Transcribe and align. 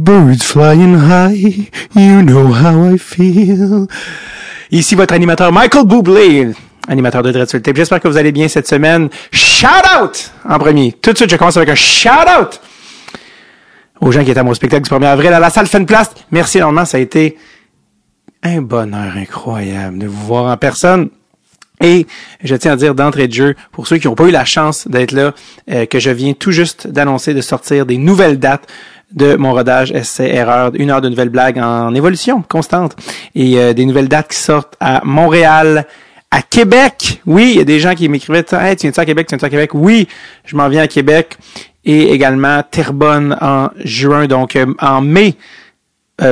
Birds 0.00 0.42
flying 0.42 0.94
high, 0.94 1.68
you 1.94 2.22
know 2.22 2.54
how 2.54 2.90
I 2.90 2.96
feel. 2.96 3.86
Ici 4.70 4.94
votre 4.94 5.12
animateur 5.12 5.52
Michael 5.52 5.84
Bublé, 5.84 6.52
animateur 6.88 7.22
de 7.22 7.30
Dread 7.30 7.50
sur 7.50 7.58
le 7.58 7.62
Tape. 7.62 7.76
J'espère 7.76 8.00
que 8.00 8.08
vous 8.08 8.16
allez 8.16 8.32
bien 8.32 8.48
cette 8.48 8.66
semaine. 8.66 9.10
Shout 9.30 9.66
out 10.00 10.32
en 10.48 10.58
premier. 10.58 10.92
Tout 10.92 11.12
de 11.12 11.18
suite, 11.18 11.28
je 11.30 11.36
commence 11.36 11.58
avec 11.58 11.68
un 11.68 11.74
shout 11.74 12.08
out 12.08 12.62
aux 14.00 14.10
gens 14.10 14.24
qui 14.24 14.30
étaient 14.30 14.40
à 14.40 14.42
mon 14.42 14.54
spectacle 14.54 14.84
du 14.84 14.90
1er 14.90 15.04
avril 15.04 15.34
à 15.34 15.38
la 15.38 15.50
salle 15.50 15.68
Place. 15.84 16.10
Merci 16.30 16.56
énormément, 16.56 16.86
ça 16.86 16.96
a 16.96 17.00
été 17.00 17.36
un 18.42 18.62
bonheur 18.62 19.14
incroyable 19.18 19.98
de 19.98 20.06
vous 20.06 20.26
voir 20.26 20.50
en 20.50 20.56
personne. 20.56 21.10
Et 21.82 22.06
je 22.42 22.54
tiens 22.56 22.72
à 22.72 22.76
dire 22.76 22.94
d'entrée 22.94 23.28
de 23.28 23.34
jeu, 23.34 23.54
pour 23.72 23.86
ceux 23.86 23.98
qui 23.98 24.06
n'ont 24.06 24.14
pas 24.14 24.24
eu 24.24 24.30
la 24.30 24.46
chance 24.46 24.88
d'être 24.88 25.12
là, 25.12 25.34
euh, 25.70 25.84
que 25.84 25.98
je 25.98 26.10
viens 26.10 26.32
tout 26.34 26.52
juste 26.52 26.86
d'annoncer 26.86 27.34
de 27.34 27.40
sortir 27.40 27.84
des 27.84 27.96
nouvelles 27.98 28.38
dates 28.38 28.66
de 29.12 29.36
mon 29.36 29.52
rodage 29.52 29.92
essai 29.92 30.28
erreur, 30.28 30.72
une 30.74 30.90
heure 30.90 31.00
de 31.00 31.08
nouvelles 31.08 31.28
blagues 31.28 31.58
en 31.58 31.94
évolution 31.94 32.42
constante. 32.42 32.96
Et 33.34 33.58
euh, 33.58 33.72
des 33.72 33.84
nouvelles 33.84 34.08
dates 34.08 34.28
qui 34.28 34.36
sortent 34.36 34.76
à 34.80 35.02
Montréal, 35.04 35.86
à 36.30 36.42
Québec. 36.42 37.20
Oui, 37.26 37.50
il 37.54 37.58
y 37.58 37.60
a 37.60 37.64
des 37.64 37.80
gens 37.80 37.94
qui 37.94 38.08
m'écrivaient 38.08 38.44
hey, 38.52 38.76
tu 38.76 38.88
viens 38.88 39.02
à 39.02 39.04
Québec, 39.04 39.26
tu 39.28 39.36
viens 39.36 39.46
à 39.46 39.50
Québec 39.50 39.70
Oui, 39.74 40.08
je 40.44 40.56
m'en 40.56 40.68
viens 40.68 40.82
à 40.82 40.88
Québec. 40.88 41.36
Et 41.84 42.12
également 42.12 42.62
Terrebonne 42.62 43.36
en 43.40 43.70
juin. 43.84 44.26
Donc 44.26 44.54
euh, 44.56 44.66
en 44.80 45.00
mai 45.00 45.36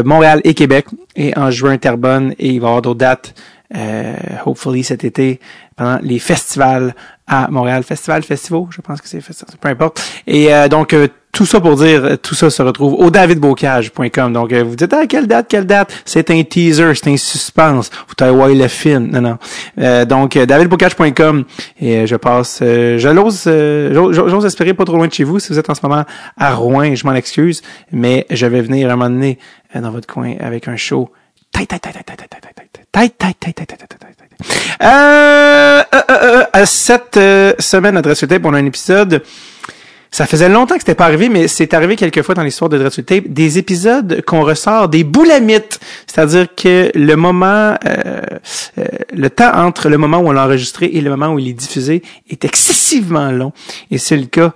Montréal 0.05 0.43
et 0.45 0.53
Québec. 0.53 0.87
Et 1.17 1.37
en 1.37 1.51
juin 1.51 1.79
Terrebonne. 1.79 2.35
Et 2.39 2.51
il 2.51 2.61
va 2.61 2.67
y 2.67 2.69
avoir 2.69 2.83
d'autres 2.83 2.99
dates 2.99 3.35
euh, 3.77 4.15
hopefully 4.47 4.83
cet 4.83 5.05
été 5.05 5.41
pendant 5.77 5.99
les 6.03 6.19
festivals 6.19 6.95
à 7.27 7.49
Montréal. 7.51 7.83
Festival, 7.83 8.23
festival, 8.23 8.63
je 8.71 8.81
pense 8.81 9.01
que 9.01 9.09
c'est 9.09 9.21
festival, 9.21 9.57
peu 9.61 9.69
importe. 9.69 10.03
Et 10.27 10.53
euh, 10.53 10.69
donc, 10.69 10.95
euh, 10.95 11.09
tout 11.39 11.47
ça 11.47 11.61
pour 11.61 11.77
dire, 11.77 12.19
tout 12.21 12.35
ça 12.35 12.51
se 12.51 12.61
retrouve 12.63 12.95
au 12.95 13.13
davidbocage.com. 13.13 14.33
Donc, 14.33 14.53
vous 14.53 14.75
dites, 14.75 14.93
ah, 14.93 15.07
quelle 15.07 15.29
date, 15.29 15.47
quelle 15.49 15.67
date? 15.67 16.03
C'est 16.05 16.33
un 16.33 16.43
teaser, 16.43 16.95
c'est 16.97 17.09
un 17.09 17.17
suspense. 17.17 17.93
Vous 18.09 18.15
t'avez 18.17 18.57
le 18.57 18.67
film. 18.67 19.09
Non, 19.13 19.21
non. 19.21 20.05
donc, 20.05 20.37
davidbocage.com. 20.37 21.45
Et 21.81 22.09
je 22.09 22.17
passe, 22.17 22.59
je 22.61 23.09
l'ose, 23.09 23.45
j'ose 24.13 24.47
espérer 24.47 24.75
pas 24.75 24.85
trop 24.85 24.97
loin 24.97 25.07
de 25.07 25.13
chez 25.13 25.23
vous. 25.23 25.39
Si 25.39 25.53
vous 25.53 25.61
êtes 25.61 25.71
en 25.71 25.77
ce 25.77 25.81
moment 25.85 26.05
à 26.37 26.55
Rouen, 26.57 26.97
je 26.97 27.07
m'en 27.07 27.15
excuse, 27.15 27.63
mais 27.93 28.27
je 28.31 28.47
vais 28.47 28.61
venir 28.61 28.91
à 28.91 28.95
un 28.95 28.97
moment 28.97 29.11
donné 29.11 29.39
dans 29.73 29.93
votre 29.93 30.13
coin 30.13 30.35
avec 30.41 30.67
un 30.67 30.75
show 30.75 31.09
euh, 34.83 35.83
euh, 35.95 36.45
euh, 36.55 36.65
cette 36.65 37.19
semaine 37.59 37.97
à 37.97 38.03
Dress 38.03 38.25
Tape, 38.29 38.45
on 38.45 38.55
a 38.55 38.59
un 38.59 38.67
épisode. 38.67 39.23
Ça 40.11 40.27
faisait 40.27 40.49
longtemps 40.49 40.75
que 40.75 40.81
c'était 40.81 40.95
pas 40.95 41.05
arrivé, 41.05 41.29
mais 41.29 41.49
c'est 41.49 41.75
arrivé 41.75 41.97
quelques 41.97 42.23
fois 42.23 42.35
dans 42.35 42.43
l'histoire 42.43 42.71
de 42.71 42.79
Dress 42.79 43.01
Tape, 43.05 43.29
des 43.29 43.59
épisodes 43.59 44.23
qu'on 44.27 44.43
ressort 44.43 44.89
des 44.89 45.05
boulamites. 45.05 45.81
C'est-à-dire 46.07 46.47
que 46.55 46.91
le 46.95 47.15
moment, 47.15 47.77
le 49.13 49.29
temps 49.29 49.53
entre 49.55 49.89
le 49.89 49.99
moment 49.99 50.19
où 50.19 50.29
on 50.29 50.33
l'a 50.33 50.45
enregistré 50.45 50.87
et 50.87 51.01
le 51.03 51.11
moment 51.11 51.35
où 51.35 51.39
il 51.39 51.49
est 51.49 51.53
diffusé 51.53 52.03
est 52.31 52.45
excessivement 52.45 53.31
long. 53.31 53.53
Et 53.91 53.99
c'est 53.99 54.17
le 54.17 54.27
cas 54.27 54.55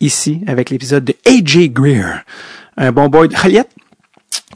ici 0.00 0.40
avec 0.46 0.70
l'épisode 0.70 1.04
de 1.04 1.14
AJ 1.26 1.70
Greer, 1.70 2.24
un 2.76 2.90
bon 2.90 3.08
boy 3.08 3.28
de 3.28 3.34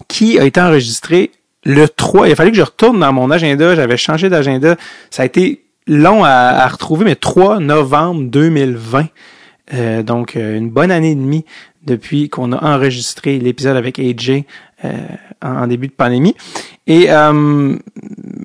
qui 0.08 0.38
a 0.38 0.44
été 0.44 0.60
enregistré 0.60 1.30
le 1.64 1.88
3, 1.88 2.28
il 2.28 2.32
a 2.32 2.36
fallu 2.36 2.50
que 2.50 2.56
je 2.56 2.62
retourne 2.62 3.00
dans 3.00 3.12
mon 3.12 3.30
agenda, 3.30 3.74
j'avais 3.74 3.96
changé 3.96 4.28
d'agenda. 4.28 4.76
Ça 5.10 5.22
a 5.22 5.26
été 5.26 5.64
long 5.86 6.24
à, 6.24 6.66
retrouver, 6.68 7.04
mais 7.04 7.16
3 7.16 7.60
novembre 7.60 8.22
2020. 8.24 9.06
Euh, 9.72 10.02
donc, 10.02 10.36
euh, 10.36 10.58
une 10.58 10.68
bonne 10.68 10.90
année 10.90 11.12
et 11.12 11.14
demie 11.14 11.44
depuis 11.84 12.28
qu'on 12.28 12.52
a 12.52 12.74
enregistré 12.74 13.38
l'épisode 13.38 13.76
avec 13.76 13.98
AJ 13.98 14.44
euh, 14.84 14.90
en, 15.42 15.66
début 15.66 15.88
de 15.88 15.92
pandémie. 15.92 16.34
Et 16.86 17.06
euh, 17.10 17.76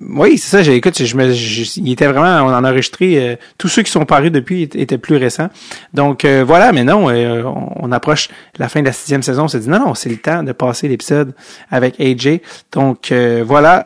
oui, 0.09 0.37
c'est 0.37 0.49
ça. 0.49 0.63
J'ai 0.63 0.75
écoute, 0.75 1.03
je 1.03 1.17
me, 1.17 1.33
il 1.33 1.91
était 1.91 2.07
vraiment, 2.07 2.45
on 2.45 2.53
en 2.53 2.63
a 2.63 2.69
enregistré. 2.69 3.17
Euh, 3.17 3.35
tous 3.57 3.67
ceux 3.67 3.81
qui 3.81 3.91
sont 3.91 4.05
parus 4.05 4.31
depuis 4.31 4.63
étaient 4.63 4.97
plus 4.97 5.17
récents. 5.17 5.49
Donc 5.93 6.25
voilà, 6.25 6.71
mais 6.71 6.83
non, 6.83 7.07
on, 7.07 7.91
approche 7.91 8.29
la 8.57 8.69
fin 8.69 8.81
de 8.81 8.85
la 8.85 8.93
sixième 8.93 9.23
saison. 9.23 9.45
On 9.45 9.47
s'est 9.47 9.59
dit 9.59 9.69
non, 9.69 9.79
non, 9.79 9.95
c'est 9.95 10.09
le 10.09 10.17
temps 10.17 10.43
de 10.43 10.51
passer 10.51 10.87
l'épisode 10.87 11.33
avec 11.71 11.99
AJ. 11.99 12.39
Donc 12.71 13.13
voilà. 13.45 13.85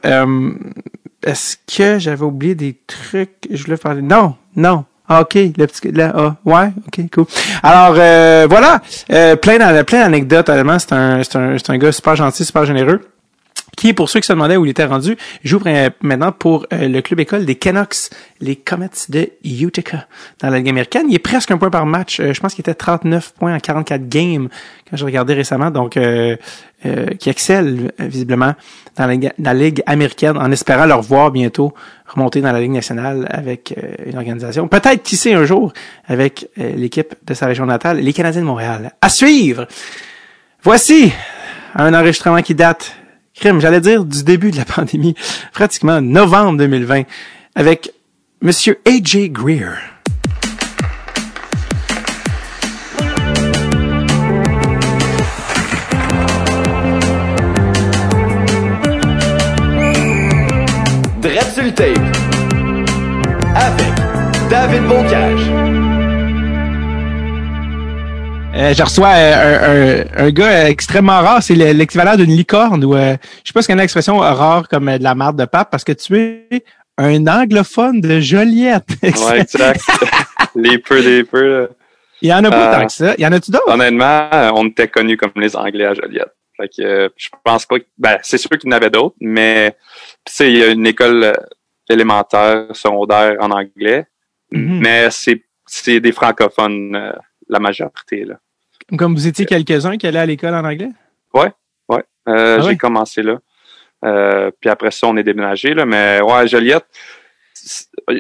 Est-ce 1.26 1.58
que 1.78 2.00
j'avais 2.00 2.26
oublié 2.26 2.54
des 2.56 2.76
trucs? 2.86 3.48
Je 3.50 3.64
voulais 3.64 3.78
parler. 3.78 4.02
Non, 4.02 4.36
non, 4.56 4.86
ah, 5.10 5.22
OK, 5.22 5.36
le 5.36 5.66
petit 5.66 5.92
là, 5.92 6.14
ah, 6.16 6.36
ouais, 6.46 6.72
OK, 6.88 7.06
cool. 7.14 7.26
Alors 7.62 7.96
euh, 7.98 8.48
voilà, 8.50 8.82
euh, 9.12 9.36
plein 9.36 9.84
plein 9.84 10.00
d'anecdotes, 10.02 10.50
c'est 10.80 10.94
un 10.94 11.24
c'est 11.24 11.36
un 11.36 11.58
c'est 11.58 11.70
un 11.70 11.78
gars 11.78 11.92
super 11.92 12.16
gentil, 12.16 12.46
super 12.46 12.66
généreux 12.66 13.02
qui, 13.76 13.94
pour 13.94 14.10
ceux 14.10 14.20
qui 14.20 14.28
se 14.28 14.34
demandaient 14.34 14.58
où 14.58 14.66
il 14.66 14.72
était 14.72 14.86
rendu, 14.86 15.18
joue 15.44 15.60
maintenant 16.02 16.32
pour 16.32 16.66
euh, 16.74 16.88
le 16.88 17.02
club 17.02 17.20
école 17.20 17.46
des 17.46 17.56
Canucks, 17.56 18.10
les 18.40 18.56
Comets 18.56 18.90
de 19.10 19.30
Utica, 19.44 20.08
dans 20.42 20.50
la 20.50 20.58
Ligue 20.58 20.70
américaine. 20.70 21.08
Il 21.10 21.16
est 21.16 21.20
presque 21.20 21.52
un 21.52 21.58
point 21.58 21.70
par 21.70 21.86
match. 21.86 22.20
Euh, 22.20 22.34
je 22.34 22.40
pense 22.40 22.54
qu'il 22.54 22.62
était 22.62 22.74
39 22.74 23.34
points 23.34 23.56
en 23.56 23.60
44 23.60 24.08
games 24.08 24.50
quand 24.90 24.98
je 24.98 25.06
regardais 25.06 25.34
récemment, 25.34 25.72
donc 25.72 25.98
euh, 25.98 26.36
qui 27.18 27.30
excelle 27.30 27.94
visiblement 27.98 28.56
dans 28.98 29.08
la, 29.08 29.54
Ligue 29.54 29.82
américaine 29.86 30.38
en 30.38 30.52
espérant 30.52 30.86
le 30.86 30.94
revoir 30.94 31.32
bientôt 31.32 31.74
remonter 32.06 32.42
dans 32.42 32.52
la 32.52 32.60
Ligue 32.60 32.72
nationale 32.72 33.26
avec 33.32 33.74
une 34.06 34.18
organisation. 34.18 34.68
Peut-être, 34.68 35.02
qui 35.02 35.16
sait, 35.16 35.34
un 35.34 35.46
jour, 35.46 35.72
avec 36.06 36.50
l'équipe 36.58 37.16
de 37.26 37.34
sa 37.34 37.46
région 37.46 37.66
natale, 37.66 38.00
les 38.00 38.12
Canadiens 38.12 38.42
de 38.42 38.46
Montréal. 38.46 38.92
À 39.02 39.08
suivre! 39.08 39.66
Voici 40.62 41.14
un 41.76 41.94
enregistrement 41.94 42.42
qui 42.42 42.54
date 42.54 42.98
crime, 43.34 43.60
j'allais 43.60 43.82
dire 43.82 44.06
du 44.06 44.24
début 44.24 44.52
de 44.52 44.58
la 44.58 44.66
pandémie, 44.66 45.16
pratiquement 45.52 46.02
novembre 46.02 46.58
2020, 46.60 47.04
avec 47.56 47.92
Monsieur 48.42 48.80
A.J. 48.86 49.30
Greer. 49.30 49.78
Dread 61.22 62.04
avec 63.56 63.88
David 64.50 64.84
Boncage. 64.88 65.83
Euh, 68.54 68.74
je 68.74 68.84
reçois 68.84 69.14
euh, 69.16 70.04
un, 70.16 70.26
un, 70.26 70.30
gars 70.30 70.70
extrêmement 70.70 71.22
rare, 71.22 71.42
c'est 71.42 71.56
l'équivalent 71.56 72.16
d'une 72.16 72.32
licorne 72.32 72.84
ou 72.84 72.96
euh, 72.96 73.16
je 73.44 73.48
sais 73.50 73.54
pas 73.54 73.64
ce 73.64 73.68
qu'il 73.68 73.76
y 73.76 73.78
a 73.78 73.82
une 73.82 73.84
expression 73.84 74.18
rare 74.18 74.68
comme 74.68 74.96
de 74.96 75.04
la 75.04 75.16
marde 75.16 75.40
de 75.40 75.46
pape 75.46 75.72
parce 75.72 75.84
que 75.84 75.92
tu 75.92 76.16
es 76.18 76.64
un 77.00 77.26
anglophone 77.26 78.00
de 78.00 78.20
Joliette. 78.20 78.88
ouais, 79.02 79.42
exact. 79.42 79.82
les 80.56 80.78
peu, 80.78 81.00
les 81.00 81.24
peu. 81.24 81.68
Il 82.22 82.30
y 82.30 82.34
en 82.34 82.44
a 82.44 82.52
pas 82.52 82.78
tant 82.78 82.86
que 82.86 82.92
ça. 82.92 83.16
Il 83.18 83.24
y 83.24 83.28
en 83.28 83.32
a-tu 83.32 83.50
d'autres? 83.50 83.68
Honnêtement, 83.68 84.30
on 84.54 84.68
était 84.68 84.88
connus 84.88 85.18
comme 85.18 85.32
les 85.38 85.56
Anglais 85.56 85.86
à 85.86 85.96
Joliette. 85.96 86.34
Fait 86.56 86.68
que 86.68 87.12
je 87.18 87.30
pense 87.44 87.66
pas 87.66 87.80
que, 87.80 87.86
ben, 87.98 88.20
c'est 88.22 88.38
sûr 88.38 88.52
qu'il 88.52 88.70
y 88.70 88.74
en 88.74 88.78
avait 88.78 88.92
d'autres, 88.92 89.16
mais 89.20 89.76
tu 90.24 90.44
il 90.44 90.58
y 90.58 90.64
a 90.64 90.68
une 90.68 90.86
école 90.86 91.34
élémentaire, 91.90 92.68
secondaire 92.74 93.36
en 93.40 93.50
anglais, 93.50 94.06
mm-hmm. 94.52 94.80
mais 94.80 95.08
c'est, 95.10 95.44
c'est 95.66 96.00
des 96.00 96.12
francophones 96.12 97.14
la 97.50 97.60
majorité. 97.60 98.26
Là. 98.26 98.40
Comme 98.98 99.16
vous 99.16 99.28
étiez 99.28 99.46
quelques-uns 99.46 99.98
qui 99.98 100.08
allaient 100.08 100.20
à 100.20 100.26
l'école 100.26 100.56
en 100.56 100.64
anglais? 100.64 100.90
Ouais, 101.34 101.52
ouais. 101.90 102.04
Euh, 102.28 102.60
ah 102.60 102.62
j'ai 102.62 102.78
commencé 102.78 103.24
là. 103.24 103.40
Euh, 104.06 104.52
puis 104.60 104.70
après 104.70 104.92
ça, 104.92 105.08
on 105.08 105.18
est 105.18 105.24
déménagé. 105.24 105.74
Là, 105.74 105.86
mais 105.86 106.22
ouais, 106.22 106.48
Joliette, 106.48 106.86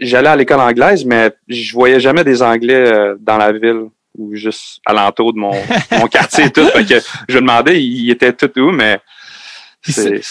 j'allais 0.01 0.29
à 0.29 0.35
l'école 0.35 0.61
anglaise, 0.61 1.05
mais 1.05 1.31
je 1.47 1.73
voyais 1.73 1.99
jamais 1.99 2.23
des 2.23 2.41
Anglais 2.41 2.91
euh, 2.93 3.15
dans 3.19 3.37
la 3.37 3.51
ville 3.51 3.87
ou 4.17 4.35
juste 4.35 4.79
alentour 4.85 5.33
de 5.33 5.39
mon, 5.39 5.51
mon 5.91 6.07
quartier 6.07 6.45
et 6.45 6.49
tout. 6.51 6.65
Fait 6.67 6.85
que 6.85 6.95
je 7.27 7.35
me 7.35 7.41
demandais, 7.41 7.83
ils 7.83 8.09
étaient 8.11 8.33
tout 8.33 8.51
où, 8.59 8.71
mais 8.71 8.99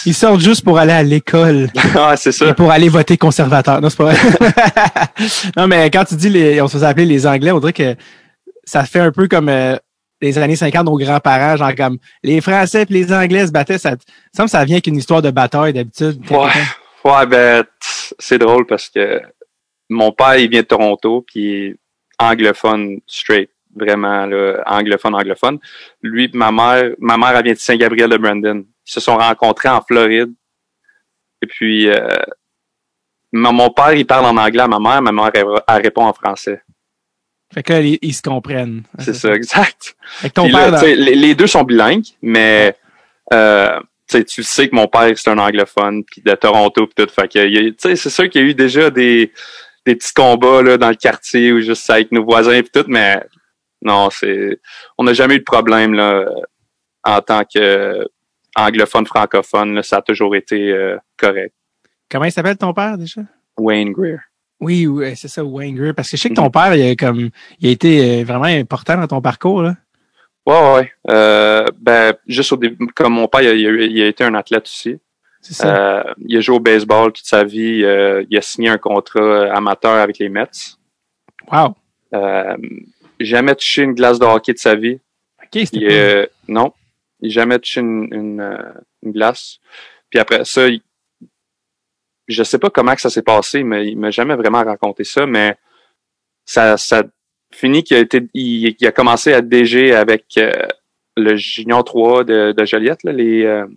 ils, 0.05 0.13
sortent 0.15 0.41
juste 0.41 0.63
pour 0.63 0.79
aller 0.79 0.93
à 0.93 1.03
l'école. 1.03 1.69
ah, 1.95 2.15
c'est 2.17 2.31
ça. 2.31 2.49
Et 2.49 2.53
pour 2.53 2.71
aller 2.71 2.89
voter 2.89 3.17
conservateur. 3.17 3.81
Non, 3.81 3.89
c'est 3.89 3.97
pas 3.97 4.11
vrai. 4.11 4.17
non, 5.57 5.67
mais 5.67 5.91
quand 5.91 6.05
tu 6.05 6.15
dis 6.15 6.29
les, 6.29 6.59
on 6.61 6.67
se 6.67 6.73
faisait 6.73 6.87
appeler 6.87 7.05
les 7.05 7.27
Anglais, 7.27 7.51
on 7.51 7.59
dirait 7.59 7.73
que 7.73 7.95
ça 8.63 8.83
fait 8.85 8.99
un 8.99 9.11
peu 9.11 9.27
comme 9.27 9.49
euh, 9.49 9.75
les 10.23 10.37
années 10.37 10.55
50, 10.55 10.85
nos 10.85 10.97
grands-parents, 10.97 11.57
genre 11.57 11.75
comme 11.75 11.97
les 12.23 12.39
Français 12.39 12.83
et 12.83 12.93
les 12.93 13.13
Anglais 13.13 13.45
se 13.45 13.51
battaient. 13.51 13.77
Ça, 13.77 13.95
ça 14.31 14.47
ça 14.47 14.65
vient 14.65 14.79
qu'une 14.79 14.95
histoire 14.95 15.21
de 15.21 15.31
bataille 15.31 15.73
d'habitude. 15.73 16.19
Ouais, 16.31 16.49
ouais, 17.03 17.25
ben 17.25 17.65
c'est 18.17 18.37
drôle 18.37 18.65
parce 18.65 18.89
que 18.89 19.21
mon 19.89 20.11
père, 20.13 20.37
il 20.37 20.49
vient 20.49 20.61
de 20.61 20.67
Toronto, 20.67 21.25
puis 21.27 21.77
anglophone 22.17 22.99
straight, 23.05 23.49
vraiment 23.75 24.25
là, 24.25 24.63
anglophone, 24.65 25.13
anglophone. 25.13 25.59
Lui, 26.01 26.31
ma 26.33 26.51
mère, 26.51 26.91
ma 26.99 27.17
mère, 27.17 27.35
elle 27.35 27.43
vient 27.43 27.53
de 27.53 27.59
Saint-Gabriel 27.59 28.09
de 28.09 28.17
Brandon. 28.17 28.63
Ils 28.87 28.91
se 28.91 29.01
sont 29.01 29.17
rencontrés 29.17 29.69
en 29.69 29.81
Floride. 29.81 30.33
Et 31.41 31.47
puis, 31.47 31.89
euh, 31.89 32.07
mon 33.33 33.69
père, 33.71 33.93
il 33.93 34.05
parle 34.05 34.25
en 34.25 34.37
anglais 34.37 34.61
à 34.61 34.67
ma 34.69 34.79
mère, 34.79 35.01
ma 35.01 35.11
mère, 35.11 35.31
elle 35.33 35.81
répond 35.81 36.05
en 36.05 36.13
français. 36.13 36.61
Fait 37.53 37.63
que 37.63 37.73
là, 37.73 37.81
ils, 37.81 38.13
se 38.13 38.21
comprennent. 38.21 38.83
C'est 38.99 39.13
ça, 39.13 39.33
exact. 39.33 39.95
ton 40.33 40.49
père, 40.49 40.83
les, 40.83 41.35
deux 41.35 41.47
sont 41.47 41.63
bilingues, 41.63 42.05
mais 42.21 42.75
Euh, 43.31 43.79
tu 44.09 44.43
sais, 44.43 44.67
que 44.67 44.75
mon 44.75 44.87
père 44.87 45.17
c'est 45.17 45.29
un 45.29 45.37
anglophone 45.39 46.03
puis 46.03 46.21
de 46.21 46.35
Toronto 46.35 46.85
puis 46.85 47.05
tout 47.05 47.11
fait 47.11 47.27
que 47.27 47.95
c'est 47.95 48.09
sûr 48.09 48.29
qu'il 48.29 48.41
y 48.41 48.45
a 48.45 48.47
eu 48.47 48.53
déjà 48.53 48.89
des 48.89 49.31
des 49.85 49.95
petits 49.95 50.13
combats 50.13 50.61
là 50.61 50.77
dans 50.77 50.89
le 50.89 50.95
quartier 50.95 51.51
ou 51.51 51.61
juste 51.61 51.89
avec 51.89 52.11
nos 52.11 52.23
voisins 52.23 52.61
puis 52.61 52.69
tout 52.71 52.85
mais 52.87 53.23
non 53.81 54.09
c'est 54.11 54.59
on 54.97 55.05
n'a 55.05 55.13
jamais 55.13 55.35
eu 55.35 55.39
de 55.39 55.43
problème 55.43 55.93
là 55.93 56.25
en 57.03 57.21
tant 57.21 57.43
que 57.43 58.05
anglophone 58.55 59.07
francophone 59.07 59.75
là, 59.75 59.83
ça 59.83 59.97
a 59.97 60.01
toujours 60.01 60.35
été 60.35 60.71
euh, 60.71 60.97
correct 61.17 61.55
Comment 62.11 62.25
il 62.25 62.31
s'appelle 62.31 62.57
ton 62.57 62.73
père 62.73 62.97
déjà? 62.97 63.21
Wayne 63.57 63.93
Greer 63.93 64.19
Oui, 64.63 64.87
oui, 64.87 65.15
c'est 65.15 65.27
ça, 65.27 65.43
Wayne 65.43 65.75
Greer. 65.75 65.93
Parce 65.93 66.09
que 66.09 66.17
je 66.17 66.21
sais 66.21 66.29
que 66.29 66.33
ton 66.35 66.49
père, 66.49 66.73
il 66.75 66.89
a 66.89 66.95
comme 66.95 67.29
il 67.59 67.67
a 67.69 67.71
été 67.71 68.21
euh, 68.21 68.23
vraiment 68.23 68.45
important 68.45 68.97
dans 68.97 69.07
ton 69.07 69.21
parcours, 69.21 69.61
là. 69.61 69.75
ouais 70.45 70.73
ouais, 70.75 70.91
Euh, 71.09 71.65
ben 71.79 72.13
juste 72.27 72.51
au 72.53 72.57
début 72.57 72.87
comme 72.95 73.13
mon 73.13 73.27
père 73.27 73.41
il 73.41 73.49
a, 73.67 73.71
il 73.85 74.01
été 74.01 74.23
un 74.23 74.33
athlète 74.35 74.65
aussi 74.65 74.99
C'est 75.41 75.53
ça. 75.53 75.75
Euh, 75.75 76.13
il 76.27 76.37
a 76.37 76.41
joué 76.41 76.55
au 76.55 76.59
baseball 76.59 77.11
toute 77.13 77.25
sa 77.25 77.43
vie. 77.43 77.83
Euh, 77.83 78.23
il 78.29 78.37
a 78.37 78.41
signé 78.41 78.69
un 78.69 78.77
contrat 78.77 79.53
amateur 79.53 79.93
avec 79.93 80.17
les 80.19 80.29
Mets. 80.29 80.75
wow. 81.51 81.75
Jamais 83.19 83.55
touché 83.55 83.83
une 83.83 83.93
glace 83.93 84.19
de 84.19 84.25
hockey 84.25 84.53
de 84.53 84.57
sa 84.57 84.75
vie. 84.75 84.99
OK, 85.41 85.61
c'était 85.65 86.29
non, 86.47 86.73
il 87.21 87.29
a 87.29 87.33
jamais 87.33 87.59
touché 87.59 87.79
une, 87.81 88.07
une, 88.11 88.57
une 89.03 89.11
glace. 89.11 89.59
Puis 90.09 90.19
après 90.19 90.43
ça, 90.45 90.67
il- 90.67 90.81
je 92.27 92.43
sais 92.43 92.59
pas 92.59 92.69
comment 92.69 92.95
que 92.95 93.01
ça 93.01 93.09
s'est 93.09 93.21
passé, 93.21 93.63
mais 93.63 93.87
il 93.87 93.97
m'a 93.97 94.11
jamais 94.11 94.35
vraiment 94.35 94.63
raconté 94.63 95.03
ça. 95.03 95.25
Mais 95.25 95.55
ça, 96.45 96.77
ça 96.77 97.03
finit 97.51 97.83
qu'il 97.83 97.97
a 97.97 97.99
été, 97.99 98.21
il, 98.33 98.75
il 98.79 98.87
a 98.87 98.91
commencé 98.91 99.33
à 99.33 99.41
DG 99.41 99.93
avec 99.93 100.25
euh, 100.37 100.51
le 101.15 101.35
Junior 101.35 101.83
3 101.83 102.23
de, 102.23 102.51
de 102.51 102.65
Joliette, 102.65 103.03
là, 103.03 103.11
les, 103.11 103.43
euh, 103.43 103.67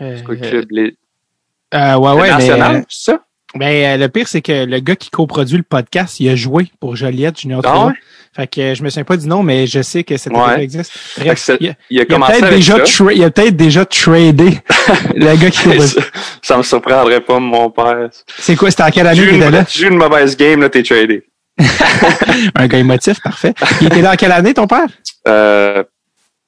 euh, 0.00 0.22
club, 0.22 0.66
les, 0.70 0.96
euh, 1.74 1.96
ouais, 1.96 2.12
ouais, 2.20 2.30
national, 2.30 2.76
euh, 2.76 2.82
c'est 2.88 3.12
ça? 3.12 3.24
Mais, 3.54 3.86
euh, 3.86 3.96
le 3.98 4.08
pire, 4.08 4.28
c'est 4.28 4.40
que 4.42 4.64
le 4.64 4.80
gars 4.80 4.96
qui 4.96 5.10
coproduit 5.10 5.56
le 5.58 5.62
podcast, 5.62 6.20
il 6.20 6.28
a 6.28 6.36
joué 6.36 6.70
pour 6.80 6.96
Joliette 6.96 7.40
Junior 7.40 7.60
Ah 7.64 7.68
3. 7.68 7.86
ouais? 7.86 7.92
Fait 8.34 8.46
que 8.46 8.60
euh, 8.62 8.74
je 8.74 8.82
me 8.82 8.88
souviens 8.88 9.04
pas 9.04 9.18
du 9.18 9.26
nom, 9.28 9.42
mais 9.42 9.66
je 9.66 9.82
sais 9.82 10.04
que 10.04 10.16
cette 10.16 10.32
Ouais. 10.32 10.62
existe. 10.62 10.90
Bref, 11.18 11.48
il 11.48 11.52
a, 11.52 11.56
Il 11.58 11.68
a 11.70 11.74
il 11.90 12.00
a 12.00 12.04
commencé 12.06 12.32
peut-être 12.32 12.44
avec 12.44 12.56
déjà, 12.58 12.76
ça. 12.86 13.04
tra- 13.04 13.12
il 13.14 13.24
a 13.24 13.30
peut-être 13.30 13.56
déjà 13.56 13.84
tradé 13.84 14.58
le 15.14 15.36
gars 15.36 15.50
qui 15.50 15.62
coproduit. 15.64 15.96
ça, 16.40 16.56
me 16.56 16.62
surprendrait 16.62 17.20
pas, 17.20 17.38
mon 17.38 17.68
père. 17.70 18.08
C'est 18.38 18.56
quoi, 18.56 18.70
c'était 18.70 18.84
en 18.84 18.90
quelle 18.90 19.06
année 19.06 19.20
qu'il 19.26 19.36
était 19.36 19.50
là? 19.50 19.64
eu 19.80 19.86
une 19.88 19.96
mauvaise 19.98 20.34
game, 20.36 20.60
là, 20.62 20.70
t'es 20.70 20.82
tradé. 20.82 21.24
Un 22.54 22.66
gars 22.66 22.78
émotif, 22.78 23.20
parfait. 23.22 23.52
Il 23.82 23.88
était 23.88 24.00
là 24.00 24.12
en 24.12 24.16
quelle 24.16 24.32
année, 24.32 24.54
ton 24.54 24.66
père? 24.66 24.86
Euh, 25.28 25.84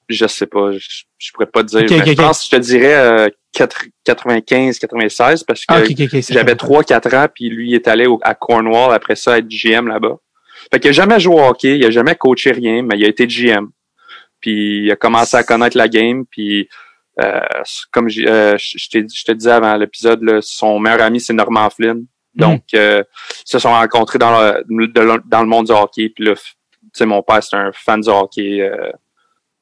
je 0.08 0.26
sais 0.26 0.46
pas, 0.46 0.72
je, 0.72 0.78
je 1.18 1.32
pourrais 1.32 1.46
pas 1.46 1.62
te 1.62 1.68
dire. 1.76 1.86
Je 1.86 2.12
pense 2.14 2.40
que 2.40 2.44
je 2.50 2.56
te 2.56 2.62
dirais 2.62 2.94
euh, 2.94 3.28
4 3.54 3.84
95, 4.04 4.78
96, 4.78 5.44
parce 5.44 5.60
que 5.64 5.72
Ah, 5.72 5.80
j'avais 6.34 6.54
bon. 6.54 6.66
3-4 6.82 7.14
ans, 7.14 7.26
puis 7.34 7.48
lui 7.48 7.70
il 7.70 7.74
est 7.74 7.88
allé 7.88 8.06
au- 8.06 8.20
à 8.22 8.34
Cornwall 8.34 8.92
après 8.92 9.16
ça 9.16 9.38
être 9.38 9.48
GM 9.48 9.86
là-bas. 9.88 10.16
Fait 10.72 10.80
qu'il 10.80 10.90
a 10.90 10.92
jamais 10.92 11.20
joué 11.20 11.34
au 11.34 11.44
hockey, 11.44 11.78
il 11.78 11.84
a 11.84 11.90
jamais 11.90 12.14
coaché 12.14 12.52
rien, 12.52 12.82
mais 12.82 12.96
il 12.98 13.04
a 13.04 13.08
été 13.08 13.26
GM. 13.26 13.68
Puis 14.40 14.84
il 14.84 14.90
a 14.90 14.96
commencé 14.96 15.36
à 15.36 15.42
connaître 15.42 15.76
la 15.78 15.88
game, 15.88 16.24
puis 16.30 16.68
euh, 17.22 17.40
comme 17.92 18.08
j'ai- 18.08 18.28
euh, 18.28 18.56
je 18.58 18.76
je 18.78 18.98
je 19.14 19.24
te 19.24 19.32
disais 19.32 19.50
avant 19.52 19.76
l'épisode, 19.76 20.22
là, 20.22 20.40
son 20.42 20.78
meilleur 20.80 21.00
ami 21.02 21.20
c'est 21.20 21.32
Norman 21.32 21.70
Flynn. 21.70 22.04
Donc 22.34 22.64
euh, 22.74 23.02
ils 23.46 23.50
se 23.50 23.58
sont 23.60 23.70
rencontrés 23.70 24.18
dans 24.18 24.32
le, 24.68 24.86
de 24.88 25.20
dans 25.26 25.40
le 25.42 25.46
monde 25.48 25.66
du 25.66 25.72
hockey. 25.72 26.08
Puis 26.08 26.24
là, 26.24 26.34
tu 26.34 26.42
sais, 26.92 27.06
mon 27.06 27.22
père 27.22 27.42
c'est 27.42 27.56
un 27.56 27.70
fan 27.72 28.00
du 28.00 28.08
hockey, 28.10 28.60
euh, 28.60 28.90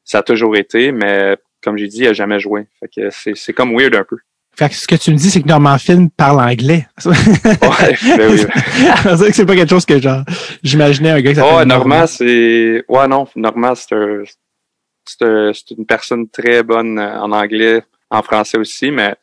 ça 0.05 0.19
a 0.19 0.23
toujours 0.23 0.57
été, 0.57 0.91
mais 0.93 1.37
comme 1.63 1.77
j'ai 1.77 1.89
dit, 1.89 2.01
il 2.01 2.09
a 2.09 2.13
jamais 2.13 2.41
joué. 2.41 2.67
Fait 2.81 2.89
que 2.89 3.35
c'est 3.35 3.53
comme 3.53 3.77
weird 3.77 3.95
un 3.95 4.05
peu. 4.05 4.17
Fait 4.55 4.69
que 4.69 4.75
ce 4.75 4.87
que 4.87 4.97
tu 4.97 5.11
me 5.13 5.17
dis, 5.17 5.31
c'est 5.31 5.41
que 5.41 5.49
Norman 5.49 5.79
Finn 5.79 6.11
parle 6.11 6.41
anglais. 6.41 6.87
Ouais, 7.07 7.97
ben 8.17 8.31
oui. 8.31 8.41
c'est 9.03 9.15
vrai 9.15 9.29
que 9.31 9.35
c'est 9.35 9.47
pas 9.47 9.57
quelque 9.57 9.71
chose 9.71 9.87
que 9.87 9.99
genre 9.99 10.25
j'imaginais 10.63 11.11
un 11.11 11.21
gars 11.23 11.31
qui 11.31 11.37
s'appelle 11.37 11.59
Oh, 11.63 11.65
Normand, 11.65 12.07
c'est. 12.07 12.85
Ouais, 12.89 13.09
non, 13.09 13.27
Normand, 13.35 13.75
c'est 13.75 13.95
un... 13.95 15.53
une 15.77 15.87
personne 15.87 16.29
très 16.29 16.63
bonne 16.63 16.99
en 16.99 17.33
anglais, 17.33 17.83
en 18.11 18.23
français 18.23 18.59
aussi, 18.59 18.91
mais 18.91 19.15